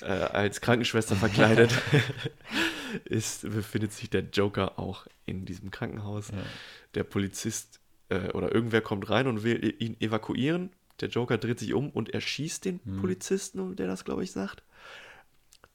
äh, 0.00 0.06
als 0.06 0.60
Krankenschwester 0.60 1.16
verkleidet 1.16 1.72
ist, 3.04 3.42
befindet 3.42 3.92
sich 3.92 4.08
der 4.10 4.22
Joker 4.32 4.78
auch 4.78 5.06
in 5.26 5.44
diesem 5.44 5.70
Krankenhaus. 5.70 6.28
Der 6.94 7.04
Polizist 7.04 7.80
äh, 8.12 8.30
oder 8.32 8.54
irgendwer 8.54 8.80
kommt 8.80 9.08
rein 9.10 9.26
und 9.26 9.42
will 9.44 9.74
ihn 9.78 9.96
evakuieren. 10.00 10.70
Der 11.00 11.08
Joker 11.08 11.38
dreht 11.38 11.58
sich 11.58 11.74
um 11.74 11.90
und 11.90 12.10
erschießt 12.10 12.64
den 12.64 12.78
Polizisten, 13.00 13.74
der 13.76 13.86
das, 13.88 14.04
glaube 14.04 14.22
ich, 14.24 14.30
sagt. 14.32 14.62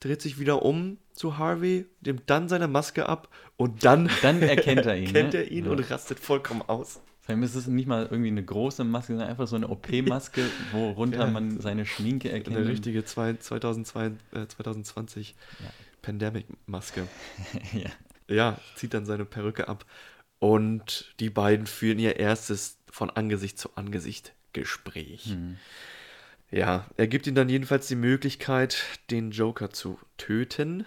Dreht 0.00 0.22
sich 0.22 0.38
wieder 0.38 0.62
um 0.62 0.98
zu 1.12 1.38
Harvey, 1.38 1.84
nimmt 2.02 2.22
dann 2.26 2.48
seine 2.48 2.68
Maske 2.68 3.08
ab 3.08 3.28
und 3.56 3.84
dann, 3.84 4.08
Dann 4.22 4.40
erkennt 4.42 4.86
er 4.86 4.96
ihn. 4.98 5.12
ne? 5.12 5.30
er 5.34 5.50
ihn 5.50 5.64
Ja. 5.66 5.72
und 5.72 5.90
rastet 5.90 6.20
vollkommen 6.20 6.62
aus. 6.62 7.00
Vor 7.20 7.34
allem 7.34 7.42
ist 7.42 7.56
es 7.56 7.66
nicht 7.66 7.86
mal 7.88 8.04
irgendwie 8.10 8.28
eine 8.30 8.42
große 8.44 8.84
Maske, 8.84 9.12
sondern 9.14 9.28
einfach 9.28 9.48
so 9.48 9.56
eine 9.56 9.68
OP-Maske, 9.68 10.42
worunter 10.72 11.18
Ja. 11.18 11.26
man 11.26 11.60
seine 11.60 11.84
Schminke 11.84 12.30
erkennt. 12.30 12.56
Eine 12.56 12.68
richtige 12.68 13.04
zwei, 13.04 13.34
2002, 13.34 14.06
äh, 14.32 14.46
2020 14.46 15.34
Pandemic-Maske. 16.00 17.06
ja. 17.74 17.90
Ja, 18.34 18.58
zieht 18.76 18.94
dann 18.94 19.04
seine 19.06 19.24
Perücke 19.24 19.68
ab. 19.68 19.84
Und 20.38 21.14
die 21.20 21.30
beiden 21.30 21.66
führen 21.66 21.98
ihr 21.98 22.16
erstes 22.16 22.78
von 22.90 23.10
Angesicht 23.10 23.58
zu 23.58 23.70
Angesicht 23.76 24.34
Gespräch. 24.52 25.36
Ja, 26.50 26.86
er 26.96 27.06
gibt 27.08 27.26
ihm 27.26 27.34
dann 27.34 27.48
jedenfalls 27.48 27.88
die 27.88 27.96
Möglichkeit, 27.96 28.82
den 29.10 29.30
Joker 29.30 29.70
zu 29.70 29.98
töten. 30.16 30.86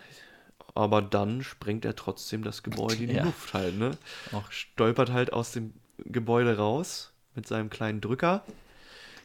Aber 0.74 1.02
dann 1.02 1.43
sprengt 1.43 1.84
er 1.84 1.95
trotzdem 1.97 2.43
das 2.43 2.64
Gebäude 2.64 3.04
in 3.04 3.10
die 3.10 3.16
Ja. 3.16 3.24
Luft 3.24 3.54
halt, 3.54 3.76
ne? 3.78 3.97
Auch 4.32 4.49
Stolpert 4.52 5.12
halt 5.12 5.34
aus 5.34 5.52
dem 5.52 5.74
Gebäude 6.06 6.56
raus 6.58 7.12
mit 7.36 7.45
seinem 7.45 7.70
kleinen 7.70 7.99
Drücker. 7.99 8.45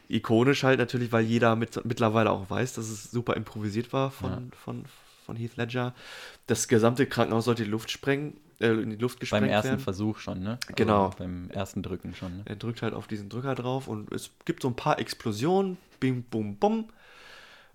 Ikonisch 0.09 0.63
halt 0.63 0.79
natürlich, 0.79 1.11
weil 1.11 1.23
jeder 1.23 1.55
mit, 1.55 1.83
mittlerweile 1.85 2.31
auch 2.31 2.49
weiß, 2.49 2.73
dass 2.73 2.89
es 2.89 3.11
super 3.11 3.35
improvisiert 3.35 3.93
war 3.93 4.11
von, 4.11 4.29
Ja. 4.29 4.41
von, 4.57 4.85
von 5.27 5.35
Heath 5.35 5.55
Ledger. 5.57 5.93
Das 6.47 6.67
gesamte 6.67 7.05
Krankenhaus 7.05 7.45
sollte 7.45 7.61
in 7.61 7.67
die 7.67 7.71
Luft 7.71 7.91
sprengen, 7.91 8.37
äh, 8.59 8.69
in 8.69 8.89
die 8.89 8.95
Luft 8.95 9.19
gesprengt 9.19 9.43
beim 9.43 9.51
ersten 9.51 9.69
werden. 9.71 9.79
Versuch 9.81 10.17
schon, 10.17 10.39
ne? 10.41 10.51
Also 10.63 10.73
Genau. 10.75 11.11
Beim 11.17 11.51
ersten 11.51 11.83
Drücken 11.83 12.15
schon, 12.15 12.37
ne? 12.37 12.43
Er 12.45 12.55
drückt 12.55 12.81
halt 12.81 12.95
auf 12.95 13.05
diesen 13.07 13.29
Drücker 13.29 13.53
drauf 13.53 13.87
und 13.87 14.11
es 14.11 14.31
gibt 14.45 14.63
so 14.63 14.69
ein 14.69 14.75
paar 14.75 14.97
Explosionen. 14.97 15.77
Bim, 15.99 16.23
bum, 16.23 16.55
bum. 16.55 16.89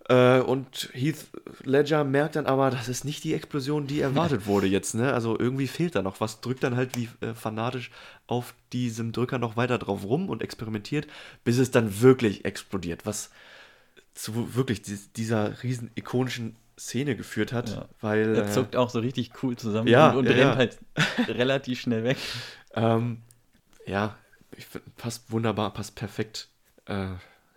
Äh, 0.09 0.41
und 0.41 0.91
Heath 0.95 1.27
Ledger 1.63 2.03
merkt 2.03 2.35
dann 2.35 2.47
aber, 2.47 2.71
das 2.71 2.89
ist 2.89 3.05
nicht 3.05 3.23
die 3.23 3.35
Explosion, 3.35 3.87
die 3.87 4.01
erwartet 4.01 4.47
wurde 4.47 4.67
jetzt. 4.67 4.95
Ne? 4.95 5.13
Also 5.13 5.39
irgendwie 5.39 5.69
fehlt 5.69 5.95
da 5.95 6.03
noch 6.03 6.21
was, 6.21 6.41
drückt 6.41 6.65
dann 6.65 6.75
halt 6.77 6.97
wie 6.97 7.09
äh, 7.25 7.35
fanatisch 7.35 7.91
auf 8.27 8.55
diesem 8.73 9.13
Drücker 9.13 9.39
noch 9.39 9.57
weiter 9.57 9.79
drauf 9.79 10.05
rum 10.05 10.29
und 10.29 10.43
experimentiert, 10.43 11.07
bis 11.45 11.59
es 11.59 11.71
dann 11.71 12.01
wirklich 12.01 12.45
explodiert, 12.45 13.07
was 13.07 13.31
zu 14.15 14.55
wirklich 14.57 14.83
dies- 14.83 15.13
dieser 15.13 15.63
riesen 15.63 15.91
ikonischen 15.95 16.57
Szene 16.79 17.17
geführt 17.17 17.53
hat, 17.53 17.71
Ja. 17.71 17.89
weil 18.01 18.37
Er 18.37 18.47
äh, 18.49 18.51
zuckt 18.51 18.77
auch 18.77 18.91
so 18.91 18.99
richtig 19.01 19.43
cool 19.43 19.57
zusammen 19.57 19.89
Ja, 19.89 20.11
und, 20.11 20.19
und 20.19 20.25
ja, 20.27 20.33
rennt 20.33 20.43
ja. 20.43 20.57
halt 20.57 20.79
relativ 21.29 21.81
schnell 21.81 22.05
weg. 22.05 22.17
Ähm, 22.75 23.19
ja, 23.87 24.17
ich 24.57 24.67
find, 24.67 24.97
passt 24.97 25.31
wunderbar, 25.31 25.73
passt 25.73 25.95
perfekt. 25.97 26.49
Äh, 26.87 27.09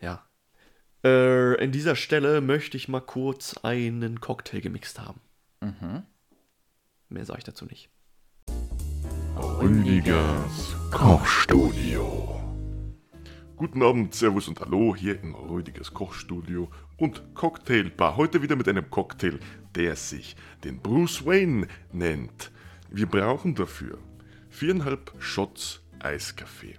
ja. 0.01 0.23
Äh, 1.03 1.63
in 1.63 1.71
dieser 1.71 1.95
Stelle 1.95 2.41
möchte 2.41 2.77
ich 2.77 2.87
mal 2.87 2.99
kurz 3.01 3.57
einen 3.63 4.19
Cocktail 4.21 4.61
gemixt 4.61 4.99
haben. 4.99 5.21
Mehr 7.09 7.25
sage 7.25 7.39
ich 7.39 7.43
dazu 7.45 7.65
nicht. 7.65 7.89
Rüdigers 9.37 10.75
Kochstudio. 10.91 12.41
Guten 13.57 13.83
Abend, 13.83 14.13
Servus 14.13 14.47
und 14.47 14.59
Hallo 14.59 14.95
hier 14.95 15.19
im 15.21 15.33
Rüdigers 15.33 15.93
Kochstudio 15.93 16.69
und 16.97 17.35
Cocktailbar. 17.35 18.17
Heute 18.17 18.41
wieder 18.41 18.55
mit 18.55 18.67
einem 18.67 18.89
Cocktail, 18.89 19.39
der 19.75 19.95
sich 19.95 20.35
den 20.63 20.79
Bruce 20.79 21.25
Wayne 21.25 21.67
nennt. 21.91 22.51
Wir 22.89 23.07
brauchen 23.07 23.55
dafür 23.55 23.97
viereinhalb 24.49 25.11
Shots 25.19 25.81
Eiskaffee. 25.99 26.75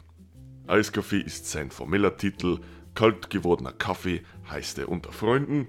Eiskaffee 0.67 1.21
ist 1.21 1.47
sein 1.47 1.71
formeller 1.71 2.17
Titel, 2.17 2.61
kalt 2.95 3.31
gewordener 3.31 3.73
Kaffee 3.73 4.23
heißt 4.51 4.79
er 4.79 4.89
unter 4.89 5.13
Freunden. 5.13 5.69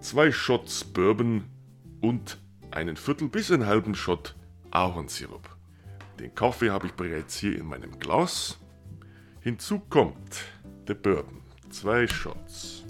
Zwei 0.00 0.30
Shots 0.30 0.84
Bourbon 0.84 1.44
und 2.00 2.38
einen 2.70 2.96
Viertel 2.96 3.28
bis 3.28 3.50
einen 3.50 3.66
halben 3.66 3.94
Shot 3.94 4.36
Ahornsirup. 4.70 5.56
Den 6.20 6.34
Kaffee 6.34 6.70
habe 6.70 6.86
ich 6.86 6.92
bereits 6.92 7.38
hier 7.38 7.58
in 7.58 7.66
meinem 7.66 7.98
Glas. 7.98 8.58
Hinzu 9.40 9.80
kommt 9.80 10.44
der 10.86 10.94
Bourbon. 10.94 11.42
Zwei 11.70 12.06
Shots. 12.06 12.85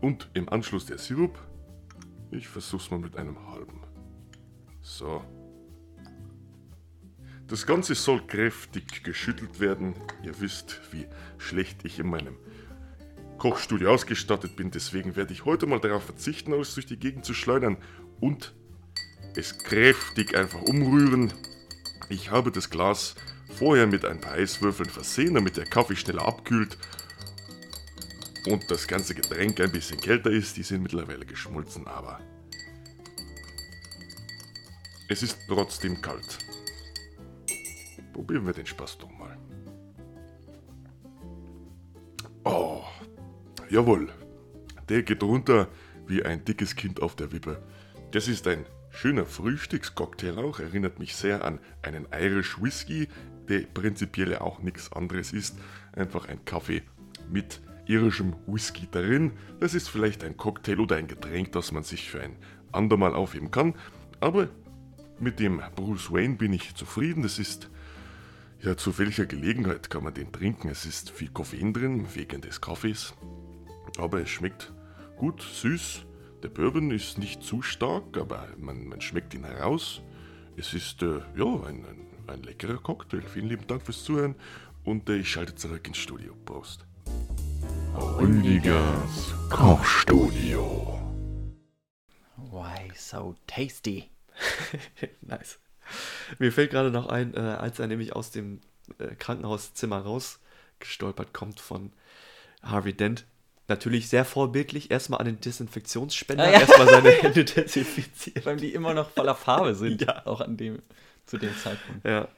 Und 0.00 0.30
im 0.34 0.48
Anschluss 0.48 0.86
der 0.86 0.98
Sirup. 0.98 1.38
Ich 2.30 2.48
versuch's 2.48 2.90
mal 2.90 3.00
mit 3.00 3.16
einem 3.16 3.50
halben. 3.50 3.80
So. 4.80 5.22
Das 7.48 7.66
Ganze 7.66 7.94
soll 7.94 8.24
kräftig 8.26 9.02
geschüttelt 9.02 9.58
werden. 9.58 9.94
Ihr 10.22 10.40
wisst, 10.40 10.80
wie 10.92 11.06
schlecht 11.38 11.84
ich 11.84 11.98
in 11.98 12.08
meinem 12.08 12.36
Kochstudio 13.38 13.90
ausgestattet 13.90 14.54
bin. 14.54 14.70
Deswegen 14.70 15.16
werde 15.16 15.32
ich 15.32 15.44
heute 15.44 15.66
mal 15.66 15.80
darauf 15.80 16.04
verzichten, 16.04 16.52
alles 16.52 16.74
durch 16.74 16.86
die 16.86 16.98
Gegend 16.98 17.24
zu 17.24 17.34
schleudern 17.34 17.76
und 18.20 18.54
es 19.34 19.58
kräftig 19.58 20.36
einfach 20.36 20.62
umrühren. 20.62 21.32
Ich 22.08 22.30
habe 22.30 22.52
das 22.52 22.70
Glas 22.70 23.16
vorher 23.48 23.86
mit 23.86 24.04
ein 24.04 24.20
paar 24.20 24.34
Eiswürfeln 24.34 24.90
versehen, 24.90 25.34
damit 25.34 25.56
der 25.56 25.64
Kaffee 25.64 25.96
schneller 25.96 26.26
abkühlt 26.26 26.78
und 28.46 28.70
das 28.70 28.86
ganze 28.86 29.14
Getränk 29.14 29.60
ein 29.60 29.72
bisschen 29.72 30.00
kälter 30.00 30.30
ist. 30.30 30.56
Die 30.56 30.62
sind 30.62 30.82
mittlerweile 30.82 31.26
geschmolzen, 31.26 31.86
aber 31.86 32.20
es 35.08 35.22
ist 35.22 35.38
trotzdem 35.48 36.00
kalt. 36.00 36.38
Probieren 38.12 38.46
wir 38.46 38.52
den 38.52 38.66
Spaß 38.66 38.98
doch 38.98 39.10
mal. 39.10 39.36
Oh, 42.44 42.82
jawohl. 43.68 44.08
Der 44.88 45.02
geht 45.02 45.22
runter 45.22 45.68
wie 46.06 46.22
ein 46.24 46.44
dickes 46.44 46.74
Kind 46.74 47.00
auf 47.02 47.16
der 47.16 47.32
Wippe. 47.32 47.62
Das 48.10 48.26
ist 48.26 48.46
ein 48.46 48.66
schöner 48.90 49.24
Frühstückscocktail 49.24 50.38
auch, 50.38 50.58
erinnert 50.58 50.98
mich 50.98 51.14
sehr 51.14 51.44
an 51.44 51.60
einen 51.82 52.06
Irish 52.12 52.60
Whisky, 52.60 53.08
der 53.48 53.60
prinzipiell 53.60 54.36
auch 54.36 54.60
nichts 54.60 54.92
anderes 54.92 55.32
ist. 55.32 55.56
Einfach 55.92 56.28
ein 56.28 56.44
Kaffee 56.44 56.82
mit 57.28 57.60
irischem 57.90 58.34
Whisky 58.46 58.88
darin. 58.90 59.32
Das 59.58 59.74
ist 59.74 59.88
vielleicht 59.88 60.22
ein 60.22 60.36
Cocktail 60.36 60.80
oder 60.80 60.96
ein 60.96 61.08
Getränk, 61.08 61.52
das 61.52 61.72
man 61.72 61.82
sich 61.82 62.10
für 62.10 62.20
ein 62.20 62.36
andermal 62.72 63.14
aufheben 63.14 63.50
kann. 63.50 63.74
Aber 64.20 64.48
mit 65.18 65.40
dem 65.40 65.60
Bruce 65.74 66.12
Wayne 66.12 66.36
bin 66.36 66.52
ich 66.52 66.74
zufrieden. 66.74 67.22
Das 67.22 67.38
ist 67.38 67.68
ja, 68.62 68.76
zu 68.76 68.98
welcher 68.98 69.26
Gelegenheit 69.26 69.88
kann 69.88 70.04
man 70.04 70.14
den 70.14 70.32
trinken? 70.32 70.68
Es 70.68 70.84
ist 70.84 71.10
viel 71.10 71.30
Koffein 71.30 71.72
drin, 71.72 72.06
wegen 72.14 72.42
des 72.42 72.60
Kaffees. 72.60 73.14
Aber 73.98 74.20
es 74.20 74.28
schmeckt 74.28 74.72
gut, 75.16 75.42
süß. 75.42 76.04
Der 76.42 76.48
Bourbon 76.48 76.90
ist 76.90 77.18
nicht 77.18 77.42
zu 77.42 77.62
stark, 77.62 78.16
aber 78.16 78.48
man, 78.58 78.86
man 78.86 79.00
schmeckt 79.00 79.34
ihn 79.34 79.44
heraus. 79.44 80.02
Es 80.56 80.74
ist, 80.74 81.02
äh, 81.02 81.20
ja, 81.36 81.46
ein, 81.64 81.84
ein, 81.86 82.06
ein 82.26 82.42
leckerer 82.42 82.78
Cocktail. 82.78 83.22
Vielen 83.22 83.48
lieben 83.48 83.66
Dank 83.66 83.82
fürs 83.82 84.04
Zuhören 84.04 84.34
und 84.84 85.08
äh, 85.08 85.16
ich 85.16 85.30
schalte 85.30 85.54
zurück 85.54 85.86
ins 85.86 85.98
Studio. 85.98 86.34
Prost. 86.44 86.89
Rüdigers 87.94 89.34
Kochstudio. 89.50 90.98
Why 92.36 92.90
so 92.96 93.34
tasty? 93.46 94.10
nice. 95.22 95.58
Mir 96.38 96.52
fällt 96.52 96.70
gerade 96.70 96.90
noch 96.90 97.08
ein, 97.08 97.34
äh, 97.34 97.38
als 97.40 97.78
er 97.78 97.86
nämlich 97.86 98.14
aus 98.14 98.30
dem 98.30 98.60
äh, 98.98 99.14
Krankenhauszimmer 99.16 100.00
rausgestolpert 100.00 101.32
kommt 101.34 101.60
von 101.60 101.92
Harvey 102.62 102.92
Dent. 102.92 103.24
Natürlich 103.68 104.08
sehr 104.08 104.24
vorbildlich. 104.24 104.90
Erstmal 104.90 105.20
an 105.20 105.26
den 105.26 105.40
Desinfektionsspender, 105.40 106.44
Ah, 106.44 106.50
ja. 106.50 106.60
erstmal 106.60 106.88
seine 106.88 107.10
Hände 107.10 107.44
desinfizieren. 107.44 108.44
Weil 108.44 108.56
die 108.56 108.72
immer 108.74 108.94
noch 108.94 109.10
voller 109.10 109.34
Farbe 109.34 109.74
sind. 109.74 110.02
Ja. 110.06 110.26
Auch 110.26 110.40
an 110.40 110.56
dem, 110.56 110.80
zu 111.26 111.38
dem 111.38 111.56
Zeitpunkt. 111.56 112.04
Ja. 112.04 112.28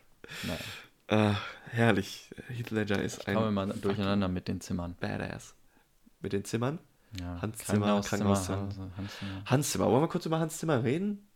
Naja, 0.44 1.30
Äh, 1.30 1.34
herrlich. 1.72 2.30
Heath 2.48 2.70
Ledger 2.70 3.02
ist 3.02 3.26
wir 3.26 3.38
ein 3.38 3.54
mal 3.54 3.66
durcheinander 3.68 4.28
mit 4.28 4.48
den 4.48 4.60
Zimmern. 4.60 4.94
Badass. 5.00 5.54
Mit 6.20 6.32
den 6.32 6.44
Zimmern? 6.44 6.78
Ja, 7.20 7.40
Hans 7.42 7.58
Zimmer, 7.58 8.00
Krankenhauszimmer. 8.02 8.58
Hans, 8.60 8.78
Hans 8.96 9.18
Zimmer. 9.18 9.42
Hans 9.44 9.72
Zimmer. 9.72 9.90
Wollen 9.90 10.02
wir 10.02 10.08
kurz 10.08 10.26
über 10.26 10.38
Hans 10.38 10.58
Zimmer 10.58 10.82
reden? 10.82 11.28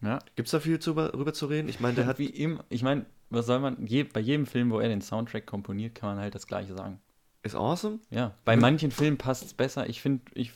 Ja. 0.00 0.18
Gibt 0.34 0.48
es 0.48 0.52
da 0.52 0.60
viel 0.60 0.80
zu, 0.80 0.92
rüber 0.92 1.32
zu 1.32 1.46
reden? 1.46 1.68
Ich 1.68 1.78
meine, 1.78 1.94
der 1.94 2.06
hat. 2.06 2.18
Wie 2.18 2.26
immer, 2.26 2.64
ich 2.70 2.82
meine, 2.82 3.06
was 3.30 3.46
soll 3.46 3.60
man, 3.60 3.86
je, 3.86 4.02
bei 4.02 4.20
jedem 4.20 4.46
Film, 4.46 4.70
wo 4.70 4.80
er 4.80 4.88
den 4.88 5.00
Soundtrack 5.00 5.46
komponiert, 5.46 5.94
kann 5.94 6.10
man 6.10 6.18
halt 6.18 6.34
das 6.34 6.46
Gleiche 6.46 6.74
sagen. 6.74 7.00
Ist 7.42 7.54
awesome. 7.54 8.00
Ja, 8.10 8.34
bei 8.44 8.56
manchen 8.56 8.90
Filmen 8.90 9.16
passt 9.16 9.44
es 9.44 9.54
besser. 9.54 9.88
Ich 9.88 10.00
finde, 10.02 10.22
ich, 10.34 10.52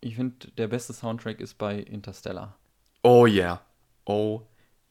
ich 0.00 0.16
find, 0.16 0.56
der 0.58 0.68
beste 0.68 0.92
Soundtrack 0.92 1.40
ist 1.40 1.54
bei 1.58 1.78
Interstellar. 1.78 2.56
Oh 3.02 3.26
yeah. 3.26 3.60
Oh 4.04 4.42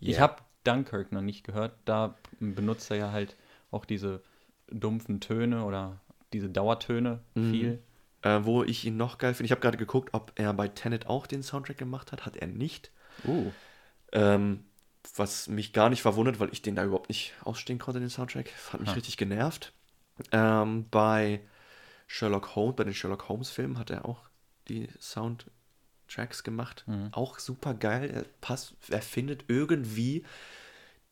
yeah. 0.01 0.11
Ich 0.11 0.19
habe 0.19 0.41
Dunkirk 0.63 1.11
noch 1.11 1.21
nicht 1.21 1.45
gehört. 1.45 1.73
Da 1.85 2.15
benutzt 2.39 2.89
er 2.91 2.97
ja 2.97 3.11
halt 3.11 3.35
auch 3.71 3.85
diese 3.85 4.21
dumpfen 4.69 5.19
Töne 5.19 5.63
oder 5.63 5.99
diese 6.33 6.49
Dauertöne 6.49 7.21
viel. 7.33 7.81
Äh, 8.23 8.43
wo 8.43 8.63
ich 8.63 8.83
ihn 8.83 8.97
noch 8.97 9.19
geil 9.19 9.33
finde. 9.35 9.45
Ich 9.45 9.51
habe 9.51 9.61
gerade 9.61 9.77
geguckt, 9.77 10.09
ob 10.13 10.31
er 10.35 10.51
bei 10.53 10.67
Tenet 10.67 11.07
auch 11.07 11.27
den 11.27 11.43
Soundtrack 11.43 11.77
gemacht 11.77 12.11
hat. 12.11 12.25
Hat 12.25 12.35
er 12.35 12.47
nicht. 12.47 12.91
Uh. 13.25 13.51
Ähm, 14.11 14.63
was 15.15 15.47
mich 15.47 15.71
gar 15.71 15.89
nicht 15.89 16.01
verwundert, 16.01 16.39
weil 16.39 16.51
ich 16.51 16.63
den 16.63 16.75
da 16.75 16.83
überhaupt 16.83 17.09
nicht 17.09 17.33
ausstehen 17.43 17.77
konnte, 17.79 17.99
den 17.99 18.09
Soundtrack. 18.09 18.51
Hat 18.73 18.79
mich 18.81 18.89
Ha. 18.89 18.93
richtig 18.95 19.17
genervt. 19.17 19.71
Ähm, 20.31 20.87
bei 20.89 21.41
Sherlock 22.07 22.55
Holmes, 22.55 22.75
bei 22.75 22.83
den 22.85 22.93
Sherlock 22.95 23.29
Holmes 23.29 23.51
Filmen 23.51 23.77
hat 23.77 23.91
er 23.91 24.05
auch 24.05 24.29
die 24.67 24.89
Soundtracks 24.99 26.43
gemacht. 26.43 26.85
Auch 27.11 27.37
super 27.37 27.75
geil. 27.75 28.09
Er 28.09 28.25
passt, 28.41 28.73
er 28.89 29.03
findet 29.03 29.45
irgendwie 29.47 30.25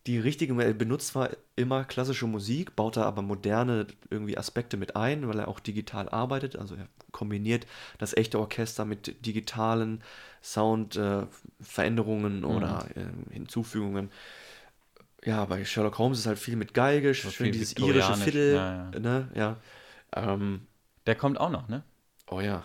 die 0.08 0.20
richtige, 0.20 0.62
er 0.64 0.74
benutzt 0.74 1.08
zwar 1.08 1.32
immer 1.56 1.84
klassische 1.84 2.28
Musik, 2.28 2.76
baut 2.76 2.96
da 2.98 3.04
aber 3.04 3.24
moderne 3.24 3.88
irgendwie 4.10 4.38
Aspekte 4.38 4.78
mit 4.78 4.96
ein, 4.96 5.28
weil 5.28 5.40
er 5.40 5.48
auch 5.48 5.60
digital 5.60 6.08
arbeitet. 6.10 6.56
Also 6.58 6.76
er 6.76 6.88
kombiniert 7.12 7.66
das 7.98 8.16
echte 8.16 8.40
Orchester 8.40 8.86
mit 8.86 9.26
digitalen 9.26 10.04
Soundveränderungen 10.44 12.46
oder 12.46 12.86
äh, 12.96 13.06
Hinzufügungen. 13.34 14.12
Ja, 15.24 15.46
bei 15.46 15.66
Sherlock 15.66 15.98
Holmes 15.98 16.20
ist 16.20 16.28
halt 16.28 16.38
viel 16.38 16.56
mit 16.56 16.76
Geige, 16.76 17.16
schön 17.16 17.32
viel 17.32 17.50
dieses 17.52 17.76
irische 17.78 18.14
Fiddle. 18.14 18.54
ja, 18.54 18.92
ja. 18.94 19.00
Ne? 19.00 19.28
ja. 19.34 19.58
Ähm, 20.16 20.68
Der 21.08 21.16
kommt 21.16 21.40
auch 21.40 21.50
noch, 21.50 21.68
ne? 21.68 21.82
Oh 22.30 22.42
ja, 22.42 22.64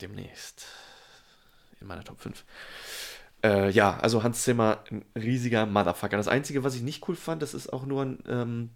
demnächst 0.00 0.66
in 1.80 1.86
meiner 1.86 2.04
Top 2.04 2.20
5. 2.20 2.44
Äh, 3.42 3.70
ja, 3.70 3.96
also 3.98 4.22
Hans 4.22 4.42
Zimmer, 4.42 4.84
ein 4.90 5.04
riesiger 5.16 5.66
Motherfucker. 5.66 6.16
Das 6.16 6.28
Einzige, 6.28 6.62
was 6.64 6.74
ich 6.74 6.82
nicht 6.82 7.08
cool 7.08 7.16
fand, 7.16 7.42
das 7.42 7.54
ist 7.54 7.72
auch 7.72 7.86
nur 7.86 8.02
ein, 8.02 8.18
ähm, 8.28 8.70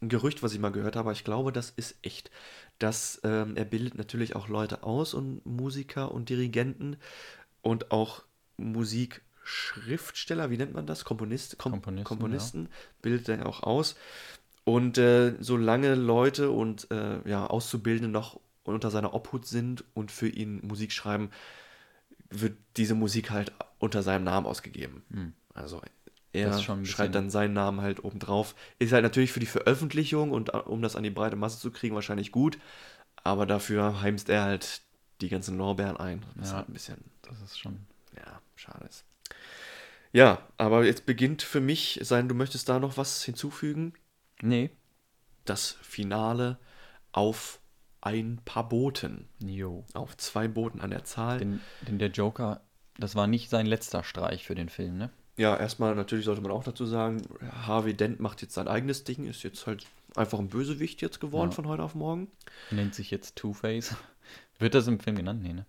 ein 0.00 0.08
Gerücht, 0.08 0.42
was 0.42 0.52
ich 0.52 0.60
mal 0.60 0.70
gehört 0.70 0.96
habe, 0.96 1.06
aber 1.08 1.12
ich 1.12 1.24
glaube, 1.24 1.52
das 1.52 1.70
ist 1.70 1.96
echt. 2.02 2.30
Dass 2.78 3.20
ähm, 3.24 3.56
er 3.56 3.64
bildet 3.64 3.96
natürlich 3.96 4.34
auch 4.36 4.48
Leute 4.48 4.82
aus 4.82 5.14
und 5.14 5.44
Musiker 5.46 6.12
und 6.12 6.28
Dirigenten 6.28 6.96
und 7.62 7.90
auch 7.92 8.24
Musikschriftsteller, 8.56 10.50
wie 10.50 10.56
nennt 10.56 10.74
man 10.74 10.86
das? 10.86 11.04
Komponist, 11.04 11.58
Kom 11.58 11.72
Komponisten, 11.72 12.04
Komponisten 12.04 12.68
bildet 13.00 13.28
er 13.28 13.46
auch 13.46 13.62
aus. 13.62 13.96
Und 14.64 14.98
äh, 14.98 15.34
solange 15.40 15.94
Leute 15.94 16.50
und 16.50 16.90
äh, 16.90 17.28
ja, 17.28 17.46
Auszubildende 17.46 18.10
noch 18.10 18.40
unter 18.64 18.90
seiner 18.90 19.12
Obhut 19.14 19.46
sind 19.46 19.84
und 19.94 20.10
für 20.10 20.28
ihn 20.28 20.66
Musik 20.66 20.92
schreiben, 20.92 21.30
wird 22.30 22.56
diese 22.76 22.94
Musik 22.94 23.30
halt 23.30 23.52
unter 23.84 24.02
seinem 24.02 24.24
Namen 24.24 24.46
ausgegeben. 24.46 25.34
Also 25.54 25.80
er 26.32 26.48
Das 26.48 26.66
ist 26.68 26.88
schreibt 26.88 27.14
dann 27.14 27.30
seinen 27.30 27.52
Namen 27.54 27.80
halt 27.80 28.02
oben 28.02 28.18
drauf. 28.18 28.54
Ist 28.80 28.92
halt 28.92 29.04
natürlich 29.04 29.30
für 29.32 29.38
die 29.40 29.46
Veröffentlichung 29.46 30.32
und 30.32 30.52
äh, 30.52 30.56
um 30.58 30.82
das 30.82 30.96
an 30.96 31.04
die 31.04 31.10
breite 31.10 31.36
Masse 31.36 31.60
zu 31.60 31.70
kriegen, 31.70 31.94
wahrscheinlich 31.94 32.32
gut. 32.32 32.58
Aber 33.22 33.46
dafür 33.46 34.00
heimst 34.02 34.28
er 34.28 34.42
halt 34.42 34.82
die 35.20 35.28
ganzen 35.28 35.56
Lorbeeren 35.56 35.96
ein. 35.96 36.24
Was 36.34 36.50
Ja. 36.50 36.56
halt 36.56 36.68
ein 36.68 36.72
bisschen 36.72 36.96
Das 37.22 37.40
ist 37.40 37.58
schon. 37.58 37.78
ja, 38.16 38.40
schade 38.56 38.84
ist. 38.86 39.04
Ja, 40.12 40.42
aber 40.58 40.84
jetzt 40.84 41.06
beginnt 41.06 41.42
für 41.42 41.60
mich 41.60 42.00
sein, 42.02 42.28
du 42.28 42.34
möchtest 42.34 42.68
da 42.68 42.78
noch 42.80 42.96
was 42.96 43.22
hinzufügen? 43.24 43.94
Nee. 44.42 44.70
Das 45.44 45.72
Finale 45.82 46.58
auf 47.12 47.60
ein 48.00 48.40
paar 48.44 48.68
Booten. 48.68 49.28
Jo. 49.44 49.84
Auf 49.94 50.16
zwei 50.16 50.46
Booten 50.48 50.80
an 50.80 50.90
der 50.90 51.04
Zahl. 51.04 51.38
Denn, 51.38 51.60
denn 51.82 51.98
der 51.98 52.10
Joker, 52.10 52.60
das 52.98 53.14
war 53.16 53.26
nicht 53.26 53.50
sein 53.50 53.66
letzter 53.66 54.04
Streich 54.04 54.44
für 54.46 54.54
den 54.54 54.68
Film, 54.68 54.96
ne? 54.98 55.10
Ja, 55.36 55.56
erstmal 55.56 55.94
natürlich 55.96 56.24
sollte 56.26 56.40
man 56.42 56.52
auch 56.52 56.62
dazu 56.62 56.86
sagen, 56.86 57.20
Harvey 57.66 57.94
Dent 57.94 58.20
macht 58.20 58.40
jetzt 58.42 58.54
sein 58.54 58.68
eigenes 58.68 59.02
Ding, 59.02 59.26
ist 59.26 59.42
jetzt 59.42 59.66
halt 59.66 59.86
einfach 60.14 60.38
ein 60.38 60.48
Bösewicht 60.48 61.02
jetzt 61.02 61.18
geworden 61.20 61.50
Ja. 61.50 61.54
von 61.56 61.66
heute 61.66 61.82
auf 61.82 61.96
morgen. 61.96 62.28
Nennt 62.70 62.94
sich 62.94 63.10
jetzt 63.10 63.34
Two-Face. 63.36 63.96
Wird 64.60 64.74
das 64.74 64.86
im 64.86 65.00
Film 65.00 65.16
genannt? 65.16 65.42
Nee, 65.42 65.54
ne? 65.54 65.66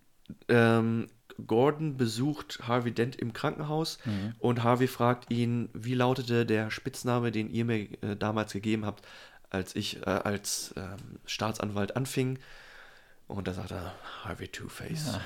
Ähm, 0.49 1.07
Gordon 1.47 1.97
besucht 1.97 2.59
Harvey 2.67 2.91
Dent 2.91 3.15
im 3.15 3.33
Krankenhaus 3.33 3.97
und 4.39 4.63
Harvey 4.63 4.87
fragt 4.87 5.31
ihn, 5.31 5.69
wie 5.73 5.93
lautete 5.95 6.45
der 6.45 6.69
Spitzname, 6.71 7.31
den 7.31 7.49
ihr 7.49 7.65
mir 7.65 7.87
äh, 8.03 8.15
damals 8.17 8.53
gegeben 8.53 8.85
habt, 8.85 9.05
als 9.49 9.75
ich 9.75 9.97
äh, 10.05 10.09
als 10.09 10.73
ähm, 10.77 10.97
Staatsanwalt 11.25 11.95
anfing. 11.97 12.39
Und 13.27 13.47
da 13.47 13.53
sagt 13.53 13.71
er 13.71 13.93
Harvey 14.23 14.47
Two-Face. 14.47 15.19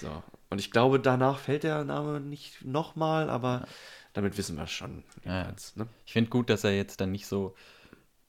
So. 0.00 0.22
Und 0.50 0.58
ich 0.58 0.70
glaube, 0.70 1.00
danach 1.00 1.38
fällt 1.38 1.62
der 1.62 1.84
Name 1.84 2.20
nicht 2.20 2.64
nochmal, 2.64 3.28
aber 3.28 3.66
damit 4.12 4.38
wissen 4.38 4.56
wir 4.56 4.66
schon. 4.66 5.04
Ja. 5.24 5.36
jedenfalls, 5.36 5.76
ne? 5.76 5.86
Ich 6.06 6.12
finde 6.12 6.30
gut, 6.30 6.50
dass 6.50 6.64
er 6.64 6.74
jetzt 6.74 7.00
dann 7.00 7.12
nicht 7.12 7.26
so. 7.26 7.54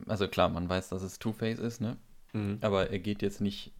Also 0.08 0.28
klar, 0.28 0.50
man 0.50 0.70
weiß, 0.70 0.90
dass 0.90 1.02
es 1.02 1.20
Two-Face 1.20 1.60
ist, 1.60 1.82
ne? 1.82 1.98
Mhm. 2.34 2.60
Aber 2.62 2.90
er 2.90 3.00
geht 3.00 3.22
jetzt 3.22 3.42
nicht 3.42 3.74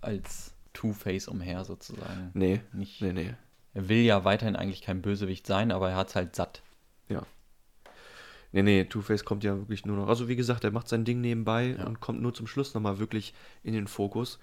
als 0.00 0.54
Two-Face 0.72 1.28
umher, 1.28 1.64
sozusagen. 1.64 2.30
Nee, 2.34 2.60
Nicht, 2.72 3.00
nee, 3.00 3.12
nee. 3.12 3.34
Er 3.74 3.88
will 3.88 4.00
ja 4.02 4.24
weiterhin 4.24 4.56
eigentlich 4.56 4.82
kein 4.82 5.00
Bösewicht 5.00 5.46
sein, 5.46 5.72
aber 5.72 5.90
er 5.90 5.96
hat 5.96 6.08
es 6.08 6.14
halt 6.14 6.36
satt. 6.36 6.62
Ja. 7.08 7.22
Nee, 8.52 8.62
nee, 8.62 8.84
Two-Face 8.84 9.24
kommt 9.24 9.44
ja 9.44 9.56
wirklich 9.56 9.86
nur 9.86 9.96
noch. 9.96 10.08
Also, 10.08 10.28
wie 10.28 10.36
gesagt, 10.36 10.64
er 10.64 10.70
macht 10.70 10.88
sein 10.88 11.04
Ding 11.04 11.20
nebenbei 11.20 11.76
und 11.86 12.00
kommt 12.00 12.20
nur 12.20 12.34
zum 12.34 12.46
Schluss 12.46 12.74
nochmal 12.74 12.98
wirklich 12.98 13.32
in 13.62 13.72
den 13.72 13.86
Fokus. 13.86 14.38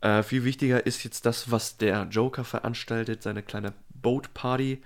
Äh, 0.00 0.22
viel 0.24 0.44
wichtiger 0.44 0.84
ist 0.84 1.04
jetzt 1.04 1.26
das, 1.26 1.50
was 1.50 1.76
der 1.76 2.08
Joker 2.10 2.44
veranstaltet, 2.44 3.22
seine 3.22 3.42
kleine 3.42 3.72
Boat-Party. 3.90 4.82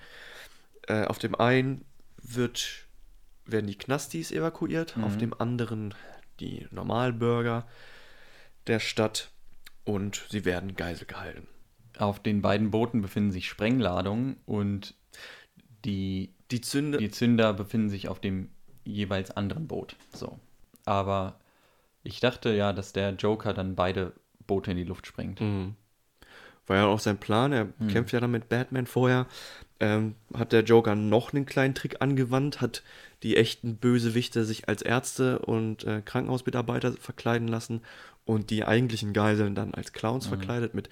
Äh, 0.89 1.05
auf 1.05 1.19
dem 1.19 1.35
einen 1.35 1.85
wird, 2.23 2.87
werden 3.47 3.67
die 3.67 3.79
Knastis 3.79 4.31
evakuiert, 4.31 4.97
auf 4.99 5.17
dem 5.17 5.33
anderen 5.41 5.95
die 6.41 6.67
Normalbürger 6.71 7.67
der 8.67 8.79
Stadt 8.79 9.31
und 9.85 10.27
sie 10.31 10.45
werden 10.45 10.77
Geisel 10.77 11.07
gehalten. 11.07 11.47
Auf 11.99 12.21
den 12.23 12.43
beiden 12.43 12.71
Booten 12.71 13.03
befinden 13.03 13.33
sich 13.33 13.49
Sprengladungen 13.49 14.37
und 14.47 14.95
die, 15.85 16.35
Die 16.51 16.61
Zünde. 16.61 16.99
die 16.99 17.11
Zünder 17.11 17.53
befinden 17.53 17.91
sich 17.91 18.09
auf 18.09 18.21
dem 18.21 18.49
jeweils 18.85 19.31
anderen 19.31 19.67
Boot. 19.67 19.97
So. 20.15 20.39
Aber 20.85 21.39
ich 22.03 22.21
dachte 22.21 22.51
ja, 22.55 22.73
dass 22.73 22.93
der 22.93 23.11
Joker 23.13 23.53
dann 23.53 23.75
beide 23.77 24.13
Boote 24.47 24.71
in 24.73 24.77
die 24.77 24.85
Luft 24.85 25.07
sprengt. 25.07 25.41
War 26.67 26.77
ja 26.77 26.87
auch 26.87 27.01
sein 27.01 27.19
Plan. 27.19 27.53
Er 27.53 27.69
kämpft 27.89 28.13
ja 28.13 28.21
dann 28.21 28.31
mit 28.31 28.49
Batman 28.49 28.87
vorher. 28.87 29.27
Ähm, 29.81 30.15
hat 30.35 30.53
der 30.53 30.63
Joker 30.63 30.95
noch 30.95 31.33
einen 31.33 31.47
kleinen 31.47 31.75
Trick 31.75 31.97
angewandt, 32.01 32.61
hat 32.61 32.83
die 33.23 33.37
echten 33.37 33.77
Bösewichte 33.77 34.45
sich 34.45 34.69
als 34.69 34.83
Ärzte 34.83 35.39
und 35.39 35.85
äh, 35.85 36.03
Krankenhausmitarbeiter 36.05 36.93
verkleiden 36.93 37.49
lassen 37.49 37.81
und 38.27 38.51
die 38.51 38.65
eigentlichen 38.65 39.15
Geiseln 39.15 39.55
dann 39.55 39.73
als 39.73 39.93
Clowns 39.95 40.27
verkleidet 40.27 40.75
mit 40.75 40.91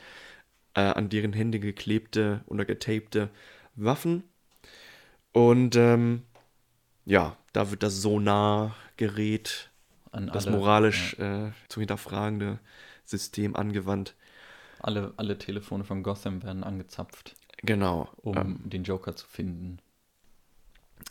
äh, 0.74 0.80
an 0.80 1.10
deren 1.10 1.34
Hände 1.34 1.60
geklebte 1.60 2.40
oder 2.46 2.64
getapte 2.64 3.28
Waffen. 3.74 4.24
Und 5.32 5.76
ähm, 5.76 6.22
ja, 7.04 7.36
da 7.52 7.70
wird 7.70 7.82
das 7.82 8.00
Sonargerät, 8.02 9.70
An 10.10 10.28
das 10.28 10.46
alle- 10.46 10.56
moralisch 10.56 11.14
äh, 11.18 11.52
zu 11.68 11.80
hinterfragende 11.80 12.58
System 13.04 13.56
angewandt. 13.56 14.14
Alle, 14.80 15.12
alle 15.16 15.38
Telefone 15.38 15.84
von 15.84 16.02
Gotham 16.02 16.42
werden 16.42 16.62
angezapft, 16.64 17.34
Genau. 17.62 18.08
um 18.18 18.36
ähm, 18.36 18.60
den 18.64 18.84
Joker 18.84 19.16
zu 19.16 19.26
finden. 19.26 19.78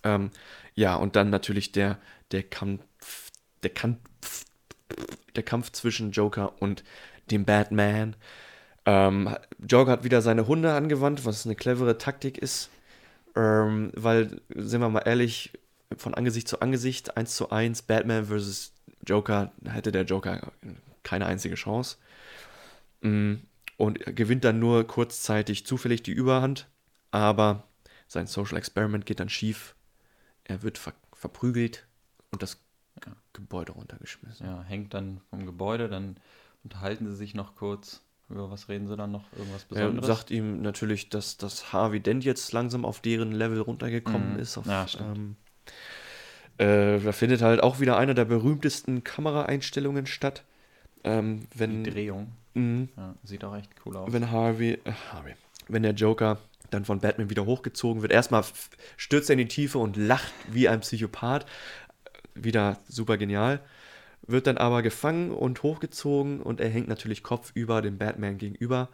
Ähm, 0.04 0.32
ja, 0.74 0.96
und 0.96 1.16
dann 1.16 1.30
natürlich 1.30 1.72
der, 1.72 1.98
der 2.32 2.44
Kampf, 2.44 3.32
der 3.64 3.72
Kampf, 3.72 4.46
der 5.36 5.44
Kampf 5.44 5.72
zwischen 5.72 6.12
Joker 6.12 6.62
und 6.62 6.84
dem 7.32 7.46
Batman. 7.46 8.16
Ähm, 8.86 9.36
Joker 9.60 9.92
hat 9.92 10.04
wieder 10.04 10.22
seine 10.22 10.48
Hunde 10.48 10.74
angewandt, 10.74 11.26
was 11.26 11.46
eine 11.46 11.56
clevere 11.56 11.98
Taktik 11.98 12.38
ist. 12.38 12.70
Ähm, 13.38 13.92
weil, 13.96 14.42
sind 14.50 14.82
wir 14.82 14.90
mal 14.90 15.02
ehrlich, 15.06 15.54
von 15.96 16.16
Angesicht 16.16 16.48
zu 16.48 16.60
Angesicht, 16.60 17.16
eins 17.16 17.36
zu 17.36 17.52
eins, 17.52 17.84
Batman 17.84 18.26
versus 18.26 18.74
Joker, 19.06 19.52
hätte 19.64 19.92
der 19.92 20.06
Joker 20.06 20.52
keine 21.04 21.28
einzige 21.28 21.54
Chance. 21.56 21.98
Mm, 23.02 23.36
Und 23.78 24.02
er 24.02 24.14
gewinnt 24.14 24.44
dann 24.44 24.60
nur 24.60 24.88
kurzzeitig 24.88 25.68
zufällig 25.68 26.02
die 26.02 26.12
Überhand, 26.14 26.68
aber 27.12 27.64
sein 28.08 28.26
Social 28.26 28.58
Experiment 28.58 29.06
geht 29.06 29.20
dann 29.20 29.30
schief. 29.30 29.76
Er 30.44 30.64
wird 30.64 30.80
ver 30.80 30.94
verprügelt 31.14 31.88
und 32.32 32.42
das 32.44 32.58
Gebäude 33.34 33.74
runtergeschmissen. 33.74 34.46
Ja, 34.46 34.64
hängt 34.64 34.94
dann 34.94 35.22
vom 35.30 35.46
Gebäude, 35.46 35.90
dann 35.90 36.18
unterhalten 36.64 37.08
sie 37.08 37.16
sich 37.16 37.36
noch 37.36 37.56
kurz. 37.56 38.02
Über 38.30 38.52
was 38.52 38.68
reden 38.68 38.88
sie 38.88 38.98
dann 38.98 39.12
noch? 39.12 39.24
Irgendwas 39.34 39.64
Er 39.64 39.70
Besonderes? 39.70 40.06
sagt 40.08 40.32
ihm 40.32 40.62
natürlich, 40.62 41.10
dass 41.10 41.38
das 41.38 41.72
Harvey 41.72 42.00
Dent 42.02 42.26
jetzt 42.26 42.52
langsam 42.52 42.84
auf 42.86 43.00
deren 43.00 43.32
Level 43.32 43.62
runtergekommen 43.62 44.34
Mhm. 44.34 44.40
ist. 44.40 44.58
Auf, 44.58 44.66
Ja, 44.66 44.88
stimmt. 44.88 45.18
ähm, 45.18 45.36
äh, 46.58 47.00
da 47.00 47.12
findet 47.12 47.42
halt 47.42 47.62
auch 47.62 47.80
wieder 47.80 47.98
eine 47.98 48.16
der 48.16 48.26
berühmtesten 48.26 49.04
Kameraeinstellungen 49.04 50.06
statt. 50.08 50.44
Ähm, 51.04 51.42
die 51.54 51.60
wenn, 51.60 51.84
Drehung. 51.84 52.32
Mhm. 52.54 52.90
Ja, 52.98 53.16
sieht 53.24 53.44
auch 53.44 53.56
echt 53.56 53.70
cool 53.86 53.96
aus. 53.96 54.12
wenn 54.12 54.32
Harvey, 54.32 54.74
äh, 54.84 54.92
Harvey, 55.14 55.36
wenn 55.68 55.84
der 55.84 55.94
Joker 55.94 56.40
dann 56.70 56.84
von 56.84 57.00
Batman 57.00 57.30
wieder 57.30 57.46
hochgezogen 57.46 58.02
wird, 58.02 58.12
erstmal 58.12 58.44
stürzt 58.98 59.30
er 59.30 59.34
in 59.34 59.40
die 59.40 59.48
Tiefe 59.48 59.78
und 59.78 59.96
lacht 59.96 60.34
wie 60.52 60.68
ein 60.68 60.82
Psychopath. 60.82 61.46
Wieder 62.36 62.80
super 62.90 63.18
genial. 63.18 63.62
Wird 64.28 64.46
dann 64.48 64.58
aber 64.58 64.82
gefangen 64.82 65.32
und 65.32 65.64
hochgezogen 65.64 66.42
und 66.42 66.60
er 66.60 66.70
hängt 66.70 66.88
natürlich 66.90 67.24
kopfüber 67.24 67.82
dem 67.82 67.98
Batman 67.98 68.38
gegenüber. 68.38 68.90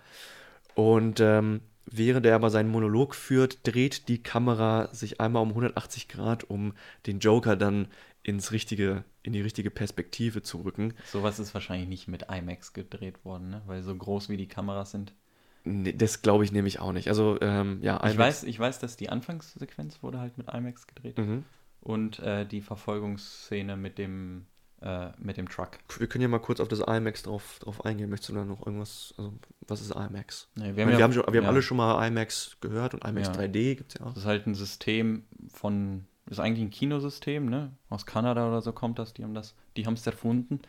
Und 0.76 1.20
ähm, 1.20 1.62
während 1.86 2.26
er 2.26 2.36
aber 2.36 2.50
seinen 2.50 2.70
Monolog 2.70 3.16
führt, 3.16 3.60
dreht 3.68 4.08
die 4.08 4.22
Kamera 4.24 4.90
sich 4.94 5.20
einmal 5.20 5.42
um 5.44 5.50
180 5.50 6.08
Grad, 6.08 6.44
um 6.44 6.74
den 7.08 7.20
Joker 7.20 7.56
dann 7.56 7.88
ins 8.24 8.52
richtige, 8.52 9.04
in 9.22 9.34
die 9.34 9.42
richtige 9.42 9.70
Perspektive 9.70 10.42
zu 10.44 10.62
rücken. 10.62 10.94
Sowas 11.12 11.40
ist 11.40 11.54
wahrscheinlich 11.54 11.90
nicht 11.90 12.08
mit 12.08 12.28
IMAX 12.32 12.74
gedreht 12.74 13.26
worden, 13.26 13.50
ne? 13.50 13.62
weil 13.66 13.82
so 13.84 13.94
groß 13.96 14.30
wie 14.30 14.38
die 14.38 14.48
Kameras 14.48 14.92
sind. 14.92 15.14
Nee, 15.66 15.94
das 15.94 16.22
glaube 16.22 16.44
ich 16.44 16.52
nämlich 16.52 16.80
auch 16.80 16.92
nicht. 16.94 17.08
Also, 17.08 17.38
ähm, 17.42 17.80
ja, 17.82 17.98
Ich 18.06 18.14
IMAX- 18.14 18.18
weiß, 18.18 18.44
ich 18.44 18.60
weiß, 18.60 18.80
dass 18.80 18.98
die 18.98 19.10
Anfangssequenz 19.10 20.04
wurde 20.04 20.20
halt 20.20 20.38
mit 20.38 20.48
IMAX 20.54 20.88
gedreht 20.88 21.18
Mhm. 21.18 21.44
und 21.82 22.20
äh, 22.20 22.46
die 22.46 22.62
Verfolgungsszene 22.62 23.76
mit 23.78 23.98
dem, 23.98 24.46
äh, 24.84 25.12
mit 25.18 25.38
dem 25.38 25.48
Truck. 25.48 25.80
Wir 25.98 26.08
können 26.08 26.22
ja 26.22 26.28
mal 26.28 26.40
kurz 26.40 26.60
auf 26.60 26.68
das 26.68 26.80
IMAX 26.80 27.24
drauf, 27.24 27.60
drauf 27.60 27.86
eingehen. 27.86 28.10
Möchtest 28.10 28.30
du 28.30 28.34
da 28.34 28.44
noch 28.44 28.66
irgendwas? 28.66 29.14
Also, 29.18 29.34
was 29.68 29.82
ist 29.82 29.92
IMAX? 29.92 30.50
Nee, 30.56 30.76
Wir 30.76 30.86
haben, 30.86 30.98
wir 30.98 31.04
haben, 31.04 31.14
schon, 31.14 31.24
wir 31.24 31.38
haben 31.38 31.44
ja, 31.44 31.50
alle 31.50 31.62
schon 31.62 31.78
mal 31.78 32.06
IMAX 32.08 32.58
gehört 32.60 32.94
und 32.94 33.06
IMAX 33.06 33.28
Ja. 33.28 33.34
3D 33.34 33.76
gibt 33.76 33.94
es 33.94 34.00
ja 34.00 34.06
auch. 34.06 34.14
Das 34.14 34.24
ist 34.24 34.26
halt 34.26 34.46
ein 34.46 34.56
System 34.56 35.24
von, 35.54 36.06
ist 36.30 36.40
eigentlich 36.40 36.66
ein 36.66 36.72
Kinosystem, 36.72 37.50
ne? 37.50 37.72
Aus 37.90 38.06
Kanada 38.06 38.48
oder 38.48 38.62
so 38.62 38.74
kommt 38.74 39.00
das, 39.00 39.14
die 39.14 39.24
haben 39.24 39.34
das, 39.34 39.56
die 39.78 39.86
haben 39.86 39.94
es 39.94 40.06
erfunden. 40.06 40.60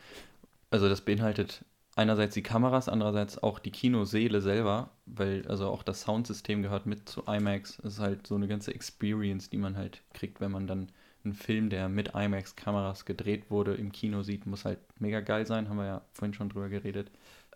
Also 0.70 0.88
das 0.88 1.00
beinhaltet 1.00 1.64
einerseits 1.96 2.34
die 2.34 2.42
Kameras, 2.42 2.88
andererseits 2.88 3.42
auch 3.42 3.58
die 3.58 3.70
Kinoseele 3.70 4.40
selber, 4.40 4.90
weil 5.06 5.46
also 5.48 5.68
auch 5.68 5.82
das 5.82 6.02
Soundsystem 6.02 6.62
gehört 6.62 6.86
mit 6.86 7.08
zu 7.08 7.22
IMAX. 7.26 7.78
Es 7.80 7.94
ist 7.94 8.00
halt 8.00 8.26
so 8.26 8.34
eine 8.34 8.48
ganze 8.48 8.74
Experience, 8.74 9.50
die 9.50 9.58
man 9.58 9.76
halt 9.76 10.02
kriegt, 10.12 10.40
wenn 10.40 10.50
man 10.50 10.66
dann 10.66 10.90
einen 11.24 11.34
Film, 11.34 11.70
der 11.70 11.88
mit 11.88 12.14
IMAX-Kameras 12.14 13.04
gedreht 13.04 13.50
wurde, 13.50 13.74
im 13.74 13.92
Kino 13.92 14.22
sieht, 14.22 14.46
muss 14.46 14.64
halt 14.64 14.78
mega 15.00 15.20
geil 15.20 15.46
sein, 15.46 15.68
haben 15.68 15.78
wir 15.78 15.86
ja 15.86 16.02
vorhin 16.12 16.34
schon 16.34 16.48
drüber 16.48 16.68
geredet. 16.68 17.10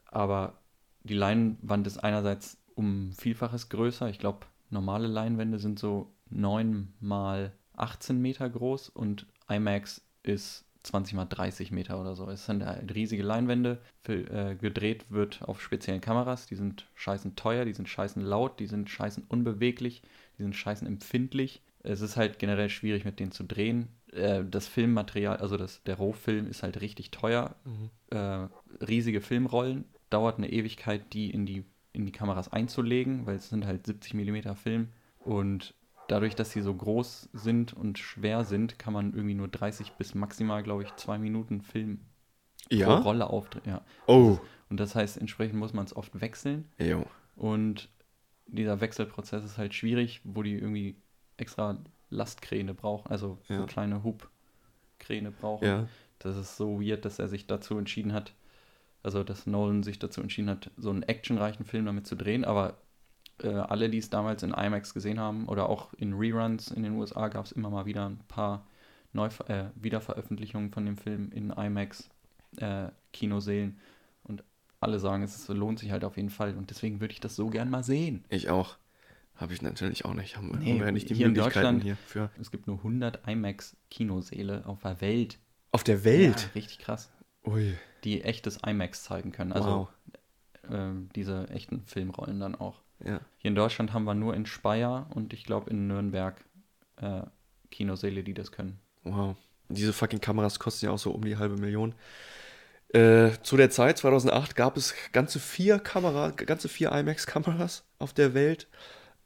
Aber 0.07 0.59
die 1.03 1.15
Leinwand 1.15 1.87
ist 1.87 1.99
einerseits 1.99 2.59
um 2.75 3.13
Vielfaches 3.13 3.69
größer. 3.69 4.09
Ich 4.09 4.19
glaube, 4.19 4.47
normale 4.71 5.09
Leinwände 5.09 5.59
sind 5.59 5.79
so 5.79 6.13
9 6.31 6.93
mal 7.01 7.53
18 7.77 8.21
Meter 8.21 8.49
groß 8.49 8.89
und 8.89 9.27
IMAX 9.49 10.03
ist 10.23 10.65
20 10.85 11.15
mal 11.15 11.25
30 11.27 11.71
Meter 11.71 12.01
oder 12.01 12.15
so. 12.15 12.29
Es 12.31 12.47
sind 12.47 12.65
halt 12.65 12.95
riesige 12.95 13.23
Leinwände. 13.23 13.79
Fil- 14.05 14.29
äh, 14.31 14.55
gedreht 14.55 15.11
wird 15.11 15.43
auf 15.43 15.61
speziellen 15.61 16.01
Kameras. 16.01 16.47
Die 16.47 16.55
sind 16.55 16.87
scheißen 16.95 17.37
teuer, 17.37 17.65
die 17.65 17.73
sind 17.75 17.89
scheißen 17.89 18.23
laut, 18.23 18.61
die 18.61 18.67
sind 18.67 18.89
scheißen 18.89 19.25
unbeweglich, 19.29 20.03
die 20.39 20.43
sind 20.43 20.55
scheißen 20.55 20.87
empfindlich. 20.87 21.63
Es 21.83 22.01
ist 22.01 22.17
halt 22.17 22.39
generell 22.39 22.69
schwierig, 22.69 23.05
mit 23.05 23.21
denen 23.21 23.33
zu 23.33 23.45
drehen. 23.45 23.89
Äh, 24.13 24.45
das 24.45 24.69
Filmmaterial, 24.69 25.37
also 25.37 25.57
das, 25.57 25.83
der 25.85 25.97
Rohfilm 25.97 26.47
ist 26.47 26.63
halt 26.63 26.81
richtig 26.81 27.11
teuer. 27.11 27.57
Äh, 28.11 28.49
riesige 28.85 29.21
Filmrollen. 29.21 29.85
Dauert 30.11 30.39
eine 30.39 30.51
Ewigkeit, 30.51 31.13
die 31.13 31.31
in 31.31 31.47
die, 31.47 31.65
in 31.93 32.07
die 32.07 32.13
Kameras 32.13 32.53
einzulegen, 32.53 33.27
weil 33.27 33.37
es 33.37 33.49
sind 33.49 33.67
halt 33.67 33.87
70 33.87 34.15
mm 34.15 34.55
Film. 34.55 34.89
Und 35.19 35.75
dadurch, 36.09 36.35
dass 36.35 36.51
sie 36.51 36.63
so 36.63 36.75
groß 36.75 37.29
sind 37.33 37.75
und 37.75 37.99
schwer 37.99 38.45
sind, 38.45 38.79
kann 38.79 38.93
man 38.93 39.13
irgendwie 39.13 39.35
nur 39.35 39.49
30 39.49 39.93
bis 39.93 40.15
maximal, 40.15 40.63
glaube 40.63 40.83
ich, 40.83 40.95
zwei 40.97 41.19
Minuten 41.19 41.61
Film 41.61 42.01
pro 42.71 42.95
Rolle 42.97 43.29
aufdrehen. 43.29 43.65
Ja. 43.67 43.85
Oh. 44.07 44.39
Und 44.69 44.81
das 44.81 44.95
heißt, 44.95 45.19
entsprechend 45.19 45.59
muss 45.59 45.73
man 45.73 45.85
es 45.85 45.95
oft 45.95 46.21
wechseln. 46.21 46.67
Jo. 46.79 47.07
Und 47.37 47.89
dieser 48.47 48.81
Wechselprozess 48.81 49.45
ist 49.45 49.59
halt 49.59 49.75
schwierig, 49.75 50.21
wo 50.25 50.43
die 50.43 50.55
irgendwie 50.55 50.97
extra 51.39 51.79
Lastkräne 52.11 52.75
brauchen, 52.75 53.11
also 53.11 53.39
so 53.49 53.55
Ja. 53.55 53.67
kleine 53.67 54.03
Hubkräne 54.03 55.31
brauchen. 55.31 55.65
Ja. 55.67 55.89
Das 56.19 56.37
ist 56.37 56.57
so 56.57 56.81
weird, 56.81 57.05
dass 57.05 57.19
er 57.19 57.29
sich 57.29 57.47
dazu 57.47 57.79
entschieden 57.79 58.13
hat, 58.13 58.35
also 59.03 59.23
dass 59.23 59.47
Nolan 59.47 59.83
sich 59.83 59.99
dazu 59.99 60.21
entschieden 60.21 60.51
hat, 60.51 60.71
so 60.77 60.91
einen 60.91 61.03
actionreichen 61.03 61.65
Film 61.65 61.87
damit 61.87 62.07
zu 62.07 62.17
drehen, 62.17 62.45
aber 62.45 62.79
äh, 63.43 63.49
alle, 63.49 63.89
die 63.89 63.99
es 63.99 64.11
damals 64.11 64.43
in 64.43 64.51
IMAX 64.53 64.95
gesehen 64.95 65.21
haben 65.21 65.47
oder 65.49 65.69
auch 65.69 65.93
in 65.95 66.15
Reruns 66.15 66.71
in 66.71 66.83
den 66.83 66.95
USA 66.95 67.29
gab 67.29 67.45
es 67.45 67.53
immer 67.53 67.71
mal 67.71 67.87
wieder 67.87 68.07
ein 68.09 68.19
paar 68.29 68.67
Neu 69.13 69.29
äh, 69.47 69.67
Wiederveröffentlichungen 69.77 70.71
von 70.71 70.85
dem 70.85 70.97
Film 70.97 71.31
in 71.33 71.51
IMAX 71.51 72.11
äh, 72.59 72.89
Kinosälen 73.13 73.79
und 74.25 74.45
alle 74.81 74.99
sagen, 74.99 75.23
es 75.23 75.49
lohnt 75.49 75.79
sich 75.79 75.91
halt 75.93 76.05
auf 76.05 76.17
jeden 76.17 76.31
Fall 76.31 76.57
und 76.57 76.71
deswegen 76.71 77.01
würde 77.01 77.13
ich 77.13 77.21
das 77.21 77.37
so 77.37 77.49
gern 77.49 77.71
mal 77.71 77.83
sehen. 77.83 78.25
Ich 78.29 78.51
auch. 78.51 78.77
Habe 79.39 79.55
ich 79.55 79.63
natürlich 79.63 80.05
auch 80.05 80.15
nicht. 80.15 80.37
Haben, 80.37 80.49
Nee, 80.59 80.73
haben 80.73 80.79
wir 80.81 80.87
ja 80.87 80.93
nicht 80.93 81.09
die 81.11 81.15
hier 81.15 81.27
in 81.27 81.33
Möglichkeiten 81.33 81.79
Deutschland- 81.79 81.83
hier 81.85 81.97
für. 81.97 82.31
Es 82.41 82.51
gibt 82.51 82.67
nur 82.67 82.79
100 82.83 83.27
IMAX-Kinosäle 83.27 84.67
auf 84.67 84.83
der 84.83 85.01
Welt. 85.01 85.39
Auf 85.73 85.85
der 85.85 86.05
Welt? 86.05 86.41
Ja, 86.43 86.49
richtig 86.55 86.79
krass. 86.81 87.11
Ui. 87.47 87.75
Die 88.05 88.23
echtes 88.23 88.59
IMAX 88.67 89.05
zeigen 89.05 89.33
können. 89.33 89.53
Also 89.53 89.69
Wow. 89.69 89.89
ähm, 90.71 91.09
diese 91.15 91.49
echten 91.51 91.83
Filmrollen 91.87 92.41
dann 92.41 92.55
auch. 92.55 92.83
Ja. 93.05 93.21
Hier 93.39 93.49
in 93.51 93.55
Deutschland 93.55 93.93
haben 93.93 94.05
wir 94.05 94.15
nur 94.15 94.35
in 94.35 94.45
Speyer 94.45 95.07
und 95.11 95.33
ich 95.33 95.45
glaube 95.45 95.71
in 95.71 95.87
Nürnberg 95.87 96.45
äh, 96.97 97.23
Kinosäle, 97.71 98.25
die 98.25 98.35
das 98.35 98.51
können. 98.51 98.81
Wow. 99.05 99.37
Diese 99.69 99.93
fucking 99.93 100.21
Kameras 100.21 100.59
kosten 100.59 100.87
ja 100.87 100.93
auch 100.93 100.99
so 100.99 101.13
um 101.13 101.23
die 101.25 101.37
halbe 101.37 101.57
Million. 101.57 101.95
Äh, 102.89 103.33
zu 103.43 103.57
der 103.57 103.71
Zeit, 103.71 103.99
2008, 103.99 104.57
gab 104.57 104.77
es 104.77 104.95
ganze 105.13 105.39
vier 105.39 105.79
Kamera, 105.79 106.31
ganze 106.31 106.69
vier 106.69 106.91
IMAX-Kameras 106.91 107.85
auf 107.99 108.15
der 108.15 108.33
Welt. 108.35 108.67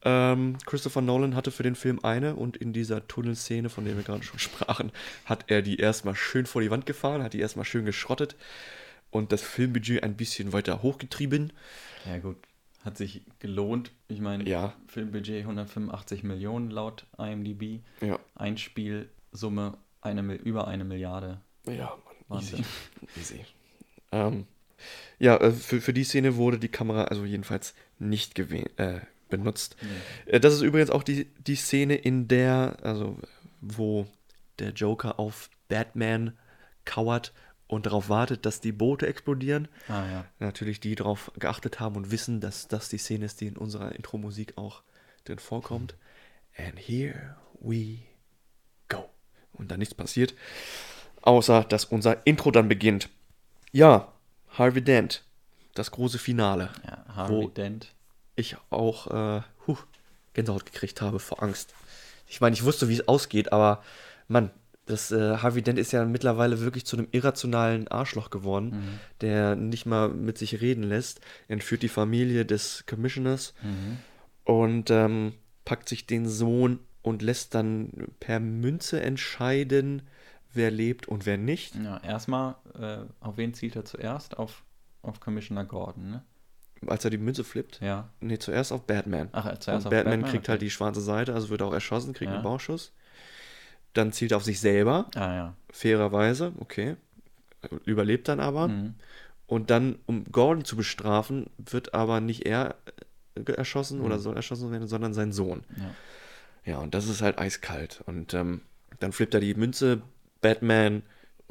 Ähm, 0.05 0.57
Christopher 0.65 1.01
Nolan 1.01 1.35
hatte 1.35 1.51
für 1.51 1.63
den 1.63 1.75
Film 1.75 1.99
eine 2.03 2.35
und 2.35 2.57
in 2.57 2.73
dieser 2.73 3.07
Tunnelszene, 3.07 3.69
von 3.69 3.85
der 3.85 3.95
wir 3.95 4.03
gerade 4.03 4.23
schon 4.23 4.39
sprachen, 4.39 4.91
hat 5.25 5.45
er 5.47 5.61
die 5.61 5.77
erstmal 5.77 6.15
schön 6.15 6.45
vor 6.45 6.61
die 6.61 6.71
Wand 6.71 6.85
gefahren, 6.85 7.23
hat 7.23 7.33
die 7.33 7.39
erstmal 7.39 7.65
schön 7.65 7.85
geschrottet 7.85 8.35
und 9.11 9.31
das 9.31 9.41
Filmbudget 9.41 10.03
ein 10.03 10.15
bisschen 10.15 10.51
weiter 10.51 10.81
hochgetrieben. 10.81 11.53
Ja 12.05 12.17
gut, 12.17 12.37
hat 12.83 12.97
sich 12.97 13.21
gelohnt. 13.39 13.91
Ich 14.09 14.19
meine, 14.19 14.47
Ja. 14.47 14.73
Filmbudget 14.87 15.41
185 15.41 16.23
Millionen 16.23 16.69
laut 16.69 17.05
IMDb. 17.17 17.81
Ja. 18.01 18.19
Einspielsumme 18.35 19.77
eine, 20.01 20.33
über 20.33 20.67
eine 20.67 20.83
Milliarde. 20.83 21.39
Ja, 21.65 21.97
Mann, 22.27 22.41
easy. 22.41 22.63
Easy. 23.17 23.45
Ähm, 24.11 24.47
ja, 25.17 25.37
äh, 25.37 25.51
für, 25.51 25.79
für 25.79 25.93
die 25.93 26.03
Szene 26.03 26.35
wurde 26.35 26.59
die 26.59 26.67
Kamera 26.67 27.05
also 27.05 27.23
jedenfalls 27.23 27.73
nicht 27.99 28.37
äh, 28.37 28.99
benutzt. 29.37 29.75
Äh, 30.25 30.39
Das 30.39 30.53
ist 30.53 30.61
übrigens 30.61 30.89
auch 30.89 31.03
die, 31.03 31.25
die 31.47 31.55
Szene, 31.55 31.95
in 31.95 32.27
der, 32.27 32.77
also 32.81 33.17
wo 33.61 34.07
der 34.59 34.71
Joker 34.71 35.19
auf 35.19 35.49
Batman 35.67 36.37
kauert 36.85 37.33
und 37.67 37.85
darauf 37.85 38.09
wartet, 38.09 38.45
dass 38.45 38.61
die 38.61 38.71
Boote 38.71 39.07
explodieren. 39.07 39.67
Ah 39.87 40.05
ja. 40.05 40.25
Natürlich 40.39 40.79
die 40.79 40.95
darauf 40.95 41.31
geachtet 41.39 41.79
haben 41.79 41.95
und 41.95 42.11
wissen, 42.11 42.39
dass 42.39 42.67
das 42.67 42.89
die 42.89 42.97
Szene 42.97 43.25
ist, 43.25 43.41
die 43.41 43.47
in 43.47 43.57
unserer 43.57 43.93
Intro-Musik 43.95 44.57
auch 44.57 44.83
drin 45.25 45.39
vorkommt. 45.39 45.95
And 46.55 46.77
here 46.77 47.35
we 47.59 47.99
go. 48.89 49.09
Und 49.53 49.71
dann 49.71 49.79
nichts 49.79 49.95
passiert, 49.95 50.35
außer 51.21 51.63
dass 51.63 51.85
unser 51.85 52.27
Intro 52.27 52.51
dann 52.51 52.67
beginnt. 52.67 53.09
Ja, 53.71 54.13
Harvey 54.49 54.83
Dent, 54.83 55.23
das 55.73 55.89
große 55.89 56.19
Finale, 56.19 56.69
ja 56.85 57.05
Harvey 57.15 57.49
Dent. 57.49 57.95
Ich 58.35 58.57
auch 58.69 59.07
äh, 59.07 59.41
huh, 59.67 59.77
Gänsehaut 60.33 60.65
gekriegt 60.65 61.01
habe 61.01 61.19
vor 61.19 61.43
Angst. 61.43 61.73
Ich 62.27 62.41
meine, 62.41 62.55
ich 62.55 62.63
wusste, 62.63 62.89
wie 62.89 62.93
es 62.93 63.07
ausgeht, 63.07 63.53
aber 63.53 63.83
Mann, 64.27 64.51
das 64.85 65.11
äh, 65.11 65.37
Harvey 65.37 65.61
Dent 65.61 65.79
ist 65.79 65.93
ja 65.93 66.03
mittlerweile 66.05 66.59
wirklich 66.59 66.85
zu 66.85 66.97
einem 66.97 67.07
irrationalen 67.11 67.87
Arschloch 67.87 68.29
geworden, 68.29 68.99
der 69.21 69.55
nicht 69.55 69.85
mal 69.85 70.09
mit 70.09 70.37
sich 70.37 70.59
reden 70.59 70.83
lässt, 70.83 71.21
entführt 71.47 71.83
die 71.83 71.89
Familie 71.89 72.45
des 72.45 72.85
Commissioners 72.85 73.53
und 74.43 74.89
ähm, 74.89 75.33
packt 75.63 75.87
sich 75.87 76.05
den 76.05 76.27
Sohn 76.27 76.79
und 77.01 77.21
lässt 77.21 77.55
dann 77.55 77.91
per 78.19 78.39
Münze 78.39 79.01
entscheiden, 79.01 80.01
wer 80.53 80.71
lebt 80.71 81.07
und 81.07 81.25
wer 81.25 81.37
nicht. 81.37 81.75
Ja, 81.75 81.97
erstmal, 81.99 82.55
äh, 82.77 83.05
auf 83.19 83.37
wen 83.37 83.53
zielt 83.53 83.75
er 83.75 83.85
zuerst? 83.85 84.37
Auf, 84.37 84.63
auf 85.01 85.19
Commissioner 85.19 85.65
Gordon, 85.65 86.09
ne? 86.09 86.23
Als 86.89 87.03
er 87.05 87.11
die 87.11 87.17
Münze 87.17 87.43
flippt. 87.43 87.79
Ja. 87.81 88.09
Nee, 88.19 88.37
zuerst 88.39 88.71
auf 88.71 88.83
Batman. 88.83 89.29
Ach, 89.31 89.43
zuerst 89.59 89.67
und 89.67 89.73
auf 89.75 89.83
Batman, 89.91 90.03
Batman, 90.21 90.29
kriegt 90.31 90.49
halt 90.49 90.61
die 90.61 90.69
schwarze 90.69 91.01
Seite, 91.01 91.33
also 91.33 91.49
wird 91.49 91.61
auch 91.61 91.73
erschossen, 91.73 92.13
kriegt 92.13 92.29
Ja. 92.29 92.35
einen 92.35 92.43
Bauschuss. 92.43 92.91
Dann 93.93 94.11
zielt 94.11 94.31
er 94.31 94.37
auf 94.37 94.43
sich 94.43 94.59
selber, 94.59 95.07
Ah 95.15 95.35
ja. 95.35 95.55
fairerweise, 95.71 96.53
okay. 96.59 96.95
Überlebt 97.85 98.27
dann 98.27 98.39
aber. 98.39 98.67
Mhm. 98.69 98.95
Und 99.47 99.69
dann, 99.69 99.99
um 100.05 100.25
Gordon 100.31 100.65
zu 100.65 100.75
bestrafen, 100.75 101.47
wird 101.57 101.93
aber 101.93 102.19
nicht 102.19 102.45
er 102.45 102.75
äh, 103.35 103.51
erschossen 103.51 104.01
oder 104.01 104.19
soll 104.19 104.35
erschossen 104.35 104.71
werden, 104.71 104.87
sondern 104.87 105.13
sein 105.13 105.31
Sohn. 105.31 105.63
Mhm. 105.69 105.81
Ja. 105.83 105.89
Ja, 106.65 106.77
und 106.77 106.93
das 106.93 107.07
ist 107.09 107.21
halt 107.21 107.39
eiskalt. 107.39 108.01
Und 108.05 108.33
ähm, 108.33 108.61
dann 108.99 109.11
flippt 109.11 109.33
er 109.33 109.41
die 109.41 109.53
Münze, 109.53 110.01
Batman 110.41 111.03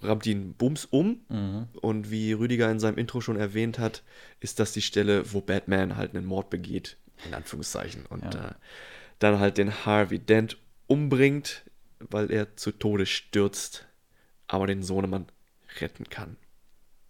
rammt 0.03 0.27
ihn 0.27 0.55
bums 0.55 0.85
um. 0.87 1.21
Mhm. 1.29 1.69
Und 1.81 2.11
wie 2.11 2.33
Rüdiger 2.33 2.71
in 2.71 2.81
seinem 2.81 2.99
Intro 2.99 3.21
schon 3.21 3.37
erwähnt 3.37 3.79
hat, 3.79 4.03
ist 4.41 4.59
das 4.61 4.73
die 4.73 4.83
Stelle, 4.83 5.33
wo 5.33 5.41
Batman 5.41 5.97
halt 5.97 6.15
einen 6.15 6.27
Mord 6.27 6.51
begeht, 6.51 6.97
in 7.27 7.35
Anführungszeichen. 7.35 8.07
Und 8.07 8.35
Ja. 8.35 8.49
äh, 8.49 8.55
dann 9.19 9.39
halt 9.39 9.59
den 9.59 9.85
Harvey 9.87 10.19
Dent 10.19 10.57
umbringt, 10.87 11.65
weil 12.01 12.31
er 12.31 12.57
zu 12.57 12.73
Tode 12.73 13.07
stürzt, 13.07 13.87
aber 14.49 14.67
den 14.67 14.83
Sohnemann 14.83 15.27
retten 15.81 16.09
kann. 16.11 16.37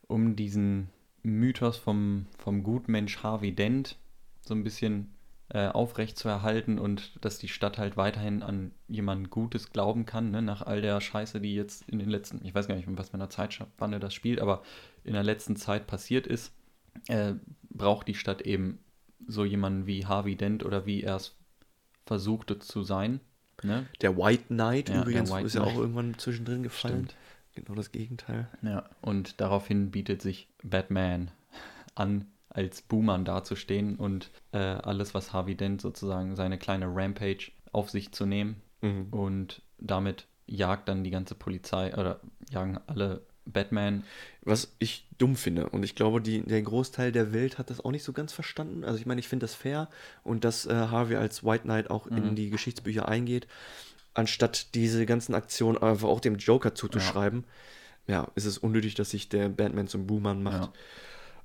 um 0.09 0.36
diesen 0.36 0.90
Mythos 1.23 1.78
vom, 1.78 2.27
vom 2.39 2.62
Gutmensch 2.62 3.23
Harvey 3.23 3.55
Dent 3.55 3.97
so 4.43 4.52
ein 4.55 4.62
bisschen 4.62 5.14
äh, 5.54 5.68
aufrecht 5.68 6.18
zu 6.18 6.28
erhalten 6.28 6.78
und 6.78 7.22
dass 7.22 7.38
die 7.38 7.48
Stadt 7.48 7.76
halt 7.76 7.98
weiterhin 7.98 8.42
an 8.42 8.70
jemand 8.88 9.28
Gutes 9.28 9.70
glauben 9.70 10.06
kann, 10.06 10.30
ne? 10.30 10.40
nach 10.40 10.62
all 10.62 10.80
der 10.80 10.98
Scheiße, 11.00 11.40
die 11.42 11.54
jetzt 11.54 11.86
in 11.90 11.98
den 11.98 12.08
letzten, 12.08 12.42
ich 12.44 12.54
weiß 12.54 12.68
gar 12.68 12.74
nicht, 12.74 12.88
was 12.96 13.10
für 13.10 13.14
einer 13.14 13.28
Zeitspanne 13.28 14.00
das 14.00 14.14
spielt, 14.14 14.40
aber 14.40 14.62
in 15.04 15.12
der 15.12 15.22
letzten 15.22 15.56
Zeit 15.56 15.86
passiert 15.86 16.26
ist, 16.26 16.52
äh, 17.08 17.34
braucht 17.68 18.08
die 18.08 18.14
Stadt 18.14 18.42
eben 18.42 18.78
so 19.26 19.44
jemanden 19.44 19.86
wie 19.86 20.06
Harvey 20.06 20.36
Dent 20.36 20.64
oder 20.64 20.86
wie 20.86 21.02
er 21.02 21.16
es 21.16 21.36
versuchte 22.06 22.58
zu 22.58 22.82
sein. 22.82 23.20
Ne? 23.62 23.86
Der 24.00 24.16
White 24.16 24.44
Knight 24.48 24.88
Ja, 24.88 25.02
übrigens 25.02 25.30
White 25.30 25.46
ist 25.46 25.54
ja 25.54 25.60
auch 25.60 25.66
Knight. 25.66 25.78
irgendwann 25.80 26.18
zwischendrin 26.18 26.62
gefallen. 26.62 26.94
Stimmt. 27.04 27.16
Genau 27.54 27.74
das 27.74 27.92
Gegenteil. 27.92 28.48
Ja, 28.62 28.88
und 29.02 29.40
daraufhin 29.40 29.90
bietet 29.90 30.22
sich 30.22 30.48
Batman 30.62 31.30
an, 31.94 32.24
als 32.54 32.82
Boomer 32.82 33.18
dazustehen 33.18 33.96
und 33.96 34.30
äh, 34.52 34.58
alles, 34.58 35.14
was 35.14 35.32
Harvey 35.32 35.54
Dent 35.54 35.80
sozusagen 35.80 36.36
seine 36.36 36.58
kleine 36.58 36.86
Rampage 36.88 37.50
auf 37.72 37.90
sich 37.90 38.12
zu 38.12 38.26
nehmen. 38.26 38.60
Mhm. 38.82 39.08
Und 39.10 39.62
damit 39.78 40.26
jagt 40.46 40.88
dann 40.88 41.04
die 41.04 41.10
ganze 41.10 41.34
Polizei 41.34 41.94
oder 41.94 42.20
jagen 42.50 42.78
alle 42.86 43.22
Batman. 43.44 44.04
Was 44.42 44.74
ich 44.78 45.08
dumm 45.18 45.36
finde. 45.36 45.68
Und 45.70 45.82
ich 45.82 45.94
glaube, 45.94 46.20
die, 46.20 46.42
der 46.42 46.62
Großteil 46.62 47.10
der 47.10 47.32
Welt 47.32 47.58
hat 47.58 47.70
das 47.70 47.80
auch 47.80 47.90
nicht 47.90 48.04
so 48.04 48.12
ganz 48.12 48.32
verstanden. 48.32 48.84
Also 48.84 48.98
ich 48.98 49.06
meine, 49.06 49.20
ich 49.20 49.28
finde 49.28 49.44
das 49.44 49.54
fair 49.54 49.88
und 50.22 50.44
dass 50.44 50.66
äh, 50.66 50.74
Harvey 50.74 51.16
als 51.16 51.44
White 51.44 51.64
Knight 51.64 51.90
auch 51.90 52.06
in 52.06 52.34
die 52.34 52.50
Geschichtsbücher 52.50 53.08
eingeht, 53.08 53.46
anstatt 54.14 54.74
diese 54.74 55.06
ganzen 55.06 55.34
Aktionen 55.34 55.78
einfach 55.78 56.08
auch 56.08 56.20
dem 56.20 56.36
Joker 56.36 56.74
zuzuschreiben. 56.74 57.44
Ja, 58.06 58.28
ist 58.34 58.44
es 58.44 58.58
unnötig, 58.58 58.94
dass 58.94 59.10
sich 59.10 59.28
der 59.28 59.48
Batman 59.48 59.86
zum 59.86 60.06
Buhmann 60.06 60.42
macht. 60.42 60.62
Ja. 60.62 60.72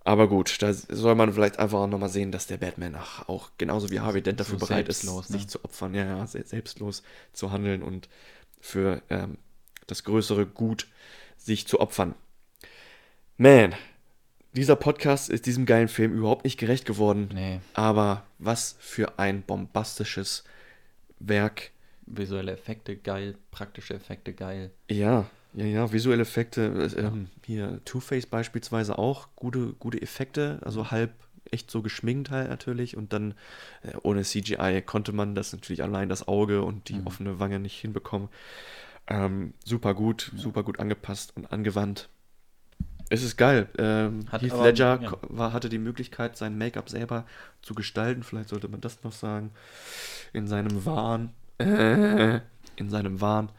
Aber 0.07 0.29
gut, 0.29 0.61
da 0.61 0.71
soll 0.73 1.15
man 1.15 1.33
vielleicht 1.33 1.59
einfach 1.59 1.79
auch 1.79 1.87
nochmal 1.87 2.07
sehen, 2.07 2.31
dass 2.31 2.47
der 2.47 2.55
Batman 2.55 2.95
auch, 2.95 3.27
auch 3.27 3.49
genauso 3.57 3.89
wie 3.91 3.99
Harvey 3.99 4.21
Dent 4.21 4.39
dafür 4.39 4.57
so 4.57 4.65
bereit 4.65 4.87
ist, 4.87 5.03
ne? 5.03 5.21
sich 5.23 5.49
zu 5.49 5.65
opfern, 5.65 5.93
ja, 5.93 6.05
ja, 6.05 6.25
se- 6.25 6.45
selbstlos 6.45 7.03
zu 7.33 7.51
handeln 7.51 7.83
und 7.83 8.07
für 8.61 9.01
ähm, 9.09 9.37
das 9.85 10.05
größere 10.05 10.45
Gut 10.45 10.87
sich 11.35 11.67
zu 11.67 11.81
opfern. 11.81 12.15
Man, 13.35 13.75
dieser 14.53 14.77
Podcast 14.77 15.29
ist 15.29 15.45
diesem 15.45 15.65
geilen 15.65 15.89
Film 15.89 16.13
überhaupt 16.13 16.45
nicht 16.45 16.57
gerecht 16.57 16.85
geworden. 16.85 17.29
Nee. 17.33 17.59
Aber 17.73 18.23
was 18.39 18.77
für 18.79 19.19
ein 19.19 19.41
bombastisches 19.41 20.45
Werk. 21.19 21.71
Visuelle 22.05 22.53
Effekte 22.53 22.95
geil, 22.95 23.35
praktische 23.51 23.93
Effekte 23.93 24.31
geil. 24.31 24.71
Ja, 24.89 25.25
ja, 25.57 25.65
ja, 25.65 25.91
visuelle 25.91 26.21
Effekte. 26.21 26.89
äh, 26.95 26.99
Ähm, 27.01 27.27
hier 27.45 27.81
Two-Face 27.85 28.25
beispielsweise 28.27 28.97
auch. 28.97 29.27
Gute, 29.35 29.73
gute 29.79 30.01
Effekte, 30.01 30.59
also 30.63 30.91
halb 30.91 31.11
echt 31.49 31.71
so 31.71 31.81
geschminkt 31.81 32.29
halt 32.29 32.49
natürlich. 32.49 32.95
Und 32.97 33.13
dann 33.13 33.33
äh, 33.81 33.95
ohne 34.03 34.23
CGI 34.23 34.81
konnte 34.85 35.13
man 35.13 35.33
das 35.35 35.53
natürlich 35.53 35.81
allein 35.83 36.09
das 36.09 36.27
Auge 36.27 36.61
und 36.63 36.89
die 36.89 37.01
offene 37.05 37.39
Wange 37.39 37.59
nicht 37.59 37.79
hinbekommen. 37.79 38.29
Ähm, 39.07 39.53
super 39.63 39.93
gut, 39.93 40.31
super 40.35 40.63
gut 40.63 40.79
angepasst 40.79 41.31
und 41.35 41.51
angewandt. 41.51 42.09
Es 43.09 43.23
ist 43.23 43.37
geil. 43.37 43.69
Ähm, 43.77 44.25
Heath 44.29 44.51
aber- 44.51 44.63
Ledger 44.65 44.99
ja. 45.01 45.13
war, 45.21 45.53
hatte 45.53 45.69
die 45.69 45.77
Möglichkeit, 45.77 46.35
sein 46.35 46.57
Make-up 46.57 46.89
selber 46.89 47.25
zu 47.61 47.73
gestalten. 47.73 48.21
Vielleicht 48.23 48.49
sollte 48.49 48.67
man 48.67 48.81
das 48.81 49.01
noch 49.03 49.13
sagen. 49.13 49.51
In 50.33 50.45
seinem 50.47 50.85
Wahn. 50.85 51.29
Äh, 51.57 52.41
in 52.75 52.89
seinem 52.89 53.21
Wahn. 53.21 53.49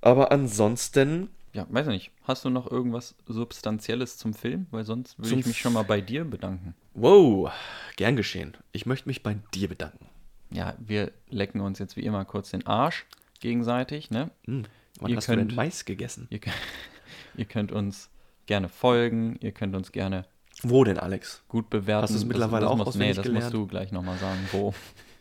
Aber 0.00 0.30
ansonsten, 0.32 1.28
Ja, 1.52 1.66
weiß 1.70 1.86
nicht. 1.88 2.10
Hast 2.24 2.44
du 2.44 2.50
noch 2.50 2.70
irgendwas 2.70 3.14
Substanzielles 3.26 4.18
zum 4.18 4.34
Film? 4.34 4.66
Weil 4.70 4.84
sonst 4.84 5.18
würde 5.18 5.36
ich 5.38 5.46
mich 5.46 5.58
schon 5.58 5.72
mal 5.72 5.82
bei 5.84 6.00
dir 6.00 6.24
bedanken. 6.24 6.74
wow, 6.94 7.50
gern 7.96 8.16
geschehen. 8.16 8.56
Ich 8.72 8.86
möchte 8.86 9.08
mich 9.08 9.22
bei 9.22 9.36
dir 9.54 9.68
bedanken. 9.68 10.06
Ja, 10.50 10.74
wir 10.78 11.12
lecken 11.28 11.60
uns 11.60 11.78
jetzt 11.78 11.96
wie 11.96 12.02
immer 12.02 12.24
kurz 12.24 12.50
den 12.50 12.66
Arsch 12.66 13.04
gegenseitig, 13.40 14.10
ne? 14.10 14.30
Hm, 14.46 14.64
wann 15.00 15.10
Ihr 15.10 15.16
hast 15.16 15.28
du 15.28 15.32
denn 15.36 15.48
könnt- 15.48 15.56
Mais 15.56 15.84
gegessen? 15.84 16.26
Ihr, 16.30 16.38
könnt- 16.38 16.56
ihr 17.36 17.44
könnt 17.46 17.72
uns 17.72 18.10
gerne 18.46 18.68
folgen, 18.68 19.36
ihr 19.40 19.52
könnt 19.52 19.74
uns 19.74 19.90
gerne 19.92 20.24
Wo 20.62 20.84
denn, 20.84 20.98
Alex? 20.98 21.42
gut 21.48 21.68
bewerten. 21.68 22.02
Hast 22.04 22.10
du 22.10 22.14
es 22.16 22.20
Das- 22.22 22.28
mittlerweile 22.28 22.62
das 22.66 22.70
auch 22.72 22.76
musst, 22.76 22.96
Nee, 22.98 23.12
das 23.12 23.24
gelernt? 23.24 23.44
musst 23.44 23.54
du 23.54 23.66
gleich 23.66 23.90
nochmal 23.92 24.18
sagen, 24.18 24.38
wo. 24.52 24.72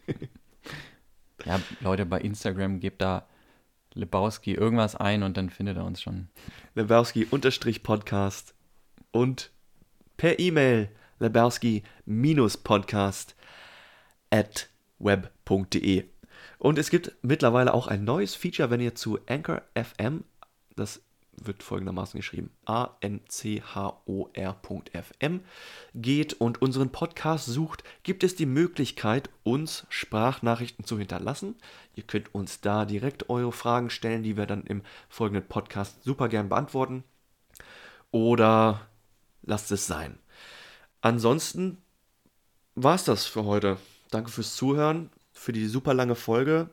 ja, 1.45 1.59
Leute, 1.81 2.05
bei 2.05 2.19
Instagram 2.21 2.79
gebt 2.79 3.01
da 3.01 3.25
Lebowski 3.95 4.53
irgendwas 4.53 4.95
ein 4.95 5.23
und 5.23 5.37
dann 5.37 5.49
findet 5.49 5.77
er 5.77 5.85
uns 5.85 6.01
schon. 6.01 6.27
Lebowski-Podcast 6.75 8.53
und 9.11 9.51
per 10.17 10.39
E-Mail 10.39 10.89
lebowski-podcast 11.19 13.35
at 14.29 14.69
web.de. 14.99 16.05
Und 16.57 16.77
es 16.77 16.89
gibt 16.89 17.15
mittlerweile 17.21 17.73
auch 17.73 17.87
ein 17.87 18.03
neues 18.03 18.35
Feature, 18.35 18.69
wenn 18.69 18.81
ihr 18.81 18.95
zu 18.95 19.19
Anchor 19.27 19.61
FM, 19.75 20.25
das 20.75 21.01
wird 21.41 21.63
folgendermaßen 21.63 22.17
geschrieben, 22.17 22.51
a-n-c-h-o-r.fm 22.65 23.59
geht 25.93 26.33
und 26.33 26.61
unseren 26.61 26.91
Podcast 26.91 27.45
sucht, 27.45 27.83
gibt 28.03 28.23
es 28.23 28.35
die 28.35 28.45
Möglichkeit, 28.45 29.29
uns 29.43 29.85
Sprachnachrichten 29.89 30.85
zu 30.85 30.97
hinterlassen. 30.97 31.55
Ihr 31.95 32.03
könnt 32.03 32.33
uns 32.33 32.61
da 32.61 32.85
direkt 32.85 33.29
eure 33.29 33.51
Fragen 33.51 33.89
stellen, 33.89 34.23
die 34.23 34.37
wir 34.37 34.45
dann 34.45 34.63
im 34.63 34.81
folgenden 35.09 35.47
Podcast 35.47 36.03
super 36.03 36.29
gern 36.29 36.49
beantworten. 36.49 37.03
Oder 38.11 38.87
lasst 39.43 39.71
es 39.71 39.87
sein. 39.87 40.17
Ansonsten 41.01 41.77
war 42.75 42.95
es 42.95 43.03
das 43.03 43.25
für 43.25 43.45
heute. 43.45 43.77
Danke 44.09 44.31
fürs 44.31 44.55
Zuhören, 44.55 45.09
für 45.33 45.53
die 45.53 45.67
super 45.67 45.93
lange 45.93 46.15
Folge. 46.15 46.69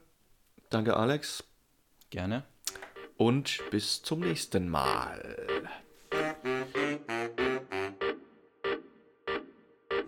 Danke, 0.70 0.96
Alex. 0.96 1.44
Gerne. 2.10 2.44
Und 3.16 3.60
bis 3.70 4.02
zum 4.02 4.20
nächsten 4.20 4.68
Mal. 4.68 5.36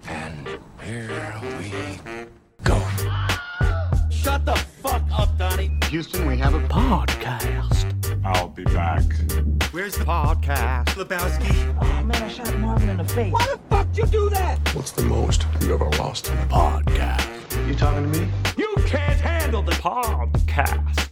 And 0.07 0.49
here 0.81 1.35
we 1.59 2.01
go. 2.65 2.81
Shut 4.11 4.45
the 4.45 4.57
fuck 4.83 5.03
up, 5.17 5.37
Donnie. 5.39 5.71
Houston, 5.91 6.27
we 6.27 6.37
have 6.39 6.55
a 6.55 6.61
Podcast. 6.69 7.87
I'll 8.25 8.49
be 8.49 8.65
back. 8.65 9.03
Where's 9.73 9.97
the 9.97 10.05
podcast? 10.05 10.89
Lebowski. 10.97 11.53
Oh 11.81 12.03
man, 12.05 12.23
I 12.23 12.29
shot 12.29 12.59
Marvin 12.59 12.91
in 12.91 12.97
the 12.97 13.05
face. 13.05 13.33
Why 13.33 13.47
the 13.47 13.59
fuck 13.71 13.87
did 13.93 13.99
you 13.99 14.07
do 14.07 14.31
that? 14.31 14.59
What's 14.75 14.93
the 14.93 15.03
most 15.03 15.47
you 15.61 15.75
ever 15.75 15.91
lost? 15.99 16.29
In 16.31 16.39
a 16.39 16.47
podcast. 16.47 17.69
You 17.69 17.75
talking 17.75 18.11
to 18.11 18.19
me? 18.19 18.29
You 18.57 18.75
can't 18.87 19.21
handle 19.21 19.63
the 19.63 19.73
podcast. 19.73 21.04